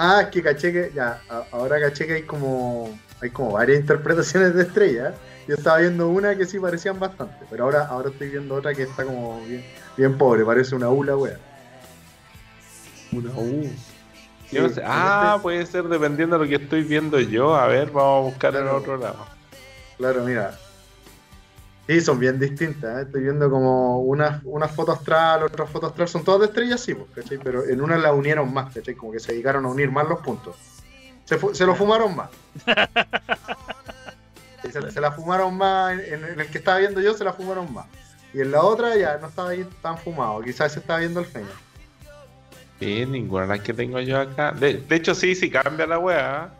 Ah, 0.00 0.20
es 0.22 0.28
que 0.28 0.42
caché 0.44 0.72
que. 0.72 0.92
Ya, 0.94 1.20
ahora 1.50 1.80
caché 1.80 2.06
que 2.06 2.14
hay 2.14 2.22
como. 2.22 2.96
Hay 3.20 3.30
como 3.30 3.50
varias 3.52 3.80
interpretaciones 3.80 4.54
de 4.54 4.62
estrellas. 4.62 5.14
Yo 5.48 5.56
estaba 5.56 5.78
viendo 5.78 6.08
una 6.08 6.36
que 6.36 6.46
sí 6.46 6.60
parecían 6.60 7.00
bastante, 7.00 7.34
pero 7.50 7.64
ahora, 7.64 7.86
ahora 7.86 8.10
estoy 8.10 8.28
viendo 8.28 8.54
otra 8.54 8.72
que 8.74 8.84
está 8.84 9.04
como 9.04 9.40
bien, 9.44 9.64
bien 9.96 10.16
pobre, 10.16 10.44
parece 10.44 10.76
una 10.76 10.88
ula, 10.88 11.16
wea. 11.16 11.36
Una 13.10 13.30
U. 13.30 13.68
Yo 14.52 14.62
no 14.62 14.68
sé. 14.68 14.80
en 14.82 14.86
Ah, 14.88 15.30
este- 15.32 15.42
puede 15.42 15.66
ser 15.66 15.84
dependiendo 15.88 16.38
de 16.38 16.44
lo 16.44 16.48
que 16.48 16.62
estoy 16.62 16.84
viendo 16.84 17.18
yo. 17.18 17.56
A 17.56 17.66
ver, 17.66 17.90
vamos 17.90 18.20
a 18.20 18.30
buscar 18.30 18.54
en 18.54 18.62
Claro. 18.62 18.76
otro 18.76 18.96
lado. 18.98 19.26
Claro, 19.96 20.22
mira. 20.24 20.56
Sí, 21.88 22.00
son 22.02 22.18
bien 22.20 22.38
distintas. 22.38 22.98
¿eh? 22.98 23.02
Estoy 23.06 23.22
viendo 23.22 23.48
como 23.50 24.00
una, 24.02 24.40
una 24.44 24.68
foto 24.68 24.92
astral, 24.92 25.42
otra 25.42 25.64
foto 25.66 25.86
astral. 25.86 26.06
Son 26.06 26.22
todas 26.22 26.40
de 26.42 26.46
estrellas, 26.48 26.80
sí, 26.82 26.94
pues, 26.94 27.08
¿cachai? 27.14 27.38
Pero 27.38 27.64
en 27.64 27.80
una 27.80 27.96
la 27.96 28.12
unieron 28.12 28.52
más, 28.52 28.74
¿cachai? 28.74 28.94
Como 28.94 29.10
que 29.12 29.18
se 29.20 29.32
dedicaron 29.32 29.64
a 29.64 29.68
unir 29.68 29.90
más 29.90 30.06
los 30.06 30.20
puntos. 30.20 30.54
Se, 31.24 31.38
fu- 31.38 31.54
se 31.54 31.64
lo 31.64 31.74
fumaron 31.74 32.14
más. 32.14 32.28
Se, 34.70 34.90
se 34.90 35.00
la 35.00 35.12
fumaron 35.12 35.56
más. 35.56 35.98
En, 35.98 36.24
en 36.24 36.40
el 36.40 36.46
que 36.48 36.58
estaba 36.58 36.78
viendo 36.78 37.00
yo, 37.00 37.14
se 37.14 37.24
la 37.24 37.32
fumaron 37.32 37.72
más. 37.72 37.86
Y 38.34 38.40
en 38.40 38.50
la 38.50 38.60
otra 38.62 38.94
ya 38.96 39.16
no 39.16 39.28
estaba 39.28 39.50
ahí 39.50 39.66
tan 39.80 39.96
fumado. 39.96 40.42
Quizás 40.42 40.72
se 40.72 40.80
estaba 40.80 40.98
viendo 40.98 41.20
el 41.20 41.26
feño. 41.26 41.46
Sí, 42.78 43.06
ninguna 43.06 43.42
de 43.42 43.48
las 43.48 43.60
que 43.60 43.72
tengo 43.72 43.98
yo 44.00 44.20
acá. 44.20 44.52
De, 44.52 44.74
de 44.74 44.96
hecho, 44.96 45.14
sí, 45.14 45.34
sí 45.34 45.48
cambia 45.50 45.86
la 45.86 45.98
weá. 45.98 46.50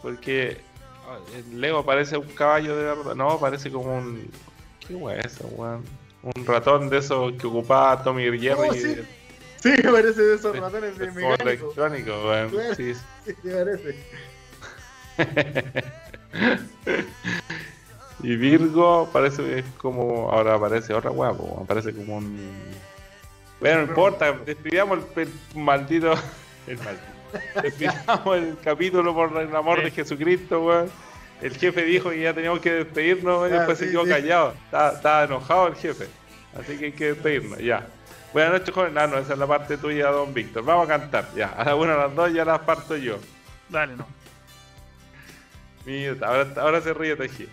Porque 0.00 0.60
ah, 1.08 1.18
en 1.34 1.60
Lego 1.60 1.84
parece 1.84 2.16
un 2.16 2.28
caballo 2.28 2.76
de 2.76 2.84
verdad. 2.84 3.14
No, 3.14 3.38
parece 3.38 3.70
como 3.70 3.96
un. 3.96 4.28
¿Qué 4.86 4.94
weá 4.94 5.18
es 5.20 5.34
eso, 5.34 5.46
weón? 5.48 5.84
Un 6.22 6.46
ratón 6.46 6.88
de 6.90 6.98
esos 6.98 7.32
que 7.34 7.46
ocupaba 7.46 8.02
Tommy 8.02 8.24
Jerry. 8.38 8.48
Oh, 8.50 8.72
sí. 8.72 8.96
Parece 9.82 10.22
de 10.22 10.34
esos 10.36 10.56
ratones 10.56 10.96
de 10.98 11.08
como 11.08 11.30
mecánico. 11.30 11.42
electrónico, 11.48 12.10
weón. 12.28 12.50
Claro. 12.50 12.74
Sí, 12.74 12.94
Sí, 13.24 13.34
parece. 13.42 13.96
Y 18.22 18.36
Virgo 18.36 19.08
parece 19.12 19.60
es 19.60 19.64
como. 19.78 20.30
Ahora 20.30 20.54
aparece 20.54 20.92
otra 20.92 21.10
weá, 21.10 21.32
po, 21.32 21.60
aparece 21.62 21.94
como 21.94 22.16
un. 22.16 22.50
Bueno, 23.60 23.82
no 23.82 23.88
importa, 23.88 24.32
despidamos 24.44 24.98
el, 25.16 25.22
el 25.54 25.60
maldito. 25.60 26.12
El 26.66 26.78
maldito. 26.78 27.17
Despidamos 27.62 28.36
el 28.36 28.56
capítulo 28.62 29.14
por 29.14 29.36
el 29.40 29.54
amor 29.54 29.82
de. 29.82 29.90
Jesucristo, 29.90 30.64
weón. 30.64 30.90
El 31.40 31.56
jefe 31.56 31.82
dijo 31.84 32.10
que 32.10 32.20
ya 32.20 32.34
teníamos 32.34 32.60
que 32.60 32.72
despedirnos 32.72 33.48
y 33.48 33.52
Ah, 33.52 33.56
después 33.58 33.78
se 33.78 33.90
quedó 33.90 34.04
sí. 34.04 34.10
callado. 34.10 34.54
Estaba, 34.64 34.90
estaba 34.90 35.24
enojado 35.24 35.66
el 35.68 35.74
jefe. 35.76 36.08
Así 36.58 36.76
que 36.76 36.86
hay 36.86 36.92
que 36.92 37.06
despedirnos, 37.12 37.58
ya. 37.60 37.86
Buenas 38.32 38.52
noches, 38.52 38.74
joven. 38.74 38.98
Ah, 38.98 39.06
no, 39.06 39.18
esa 39.18 39.34
es 39.34 39.38
la 39.38 39.46
parte 39.46 39.76
tuya, 39.78 40.08
don 40.10 40.34
Víctor. 40.34 40.64
Vamos 40.64 40.86
a 40.86 40.98
cantar, 40.98 41.28
ya. 41.36 41.48
A 41.48 41.64
la 41.64 41.74
una, 41.76 41.94
a 41.94 41.96
las 42.08 42.14
dos 42.14 42.32
ya 42.32 42.44
las 42.44 42.58
parto 42.60 42.96
yo. 42.96 43.18
Dale, 43.68 43.94
no. 43.96 44.06
Mira, 45.86 46.14
ahora, 46.26 46.46
ahora 46.56 46.80
se 46.80 46.92
ríe 46.92 47.14
Tejí. 47.16 47.48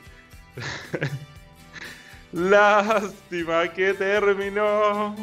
Lástima 2.33 3.67
que 3.73 3.93
terminó. 3.93 5.15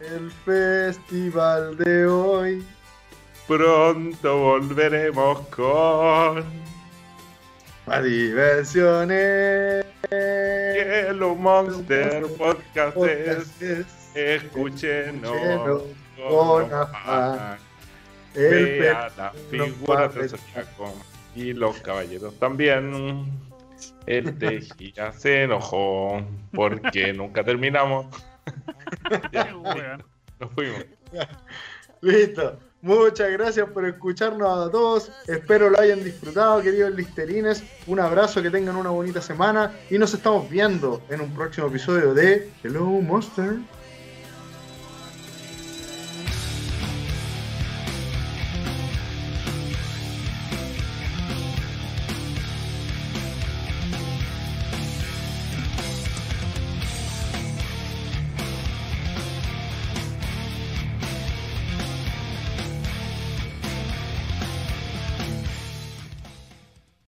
El 0.00 0.30
festival 0.44 1.76
de 1.78 2.06
hoy. 2.06 2.64
Pronto 3.46 4.38
volveremos 4.38 5.38
con 5.48 6.44
A 7.86 8.02
diversiones. 8.02 9.86
Hello 10.10 11.36
Monster 11.36 12.26
Podcast. 12.36 12.96
Podcasts, 12.96 13.62
Escúchenos 14.16 15.32
Escúchenos 15.32 15.82
con 16.16 16.28
con 16.28 16.74
afán. 16.74 17.58
El 18.34 18.80
Vea 18.80 19.12
la 19.16 19.32
no 19.52 19.64
figura 19.64 20.08
va 20.08 20.08
de 20.08 20.28
Zodiaco 20.28 20.92
y 21.36 21.52
los 21.52 21.78
caballeros 21.78 22.36
también. 22.40 23.30
El 24.06 24.36
Tejía 24.38 25.12
se 25.16 25.44
enojó 25.44 26.20
porque 26.52 27.12
nunca 27.12 27.44
terminamos. 27.44 28.06
Qué 29.30 29.54
weón. 29.54 30.04
Nos 30.40 30.50
fuimos. 30.50 30.84
Listo. 32.00 32.58
Muchas 32.82 33.32
gracias 33.32 33.68
por 33.70 33.84
escucharnos 33.86 34.68
a 34.68 34.70
todos. 34.70 35.10
Espero 35.26 35.70
lo 35.70 35.80
hayan 35.80 36.04
disfrutado, 36.04 36.62
queridos 36.62 36.94
listerines. 36.94 37.64
Un 37.86 38.00
abrazo, 38.00 38.42
que 38.42 38.50
tengan 38.50 38.76
una 38.76 38.90
bonita 38.90 39.20
semana. 39.20 39.72
Y 39.90 39.98
nos 39.98 40.14
estamos 40.14 40.48
viendo 40.48 41.02
en 41.08 41.20
un 41.20 41.34
próximo 41.34 41.66
episodio 41.68 42.14
de 42.14 42.50
Hello 42.62 42.84
Monster. 42.84 43.56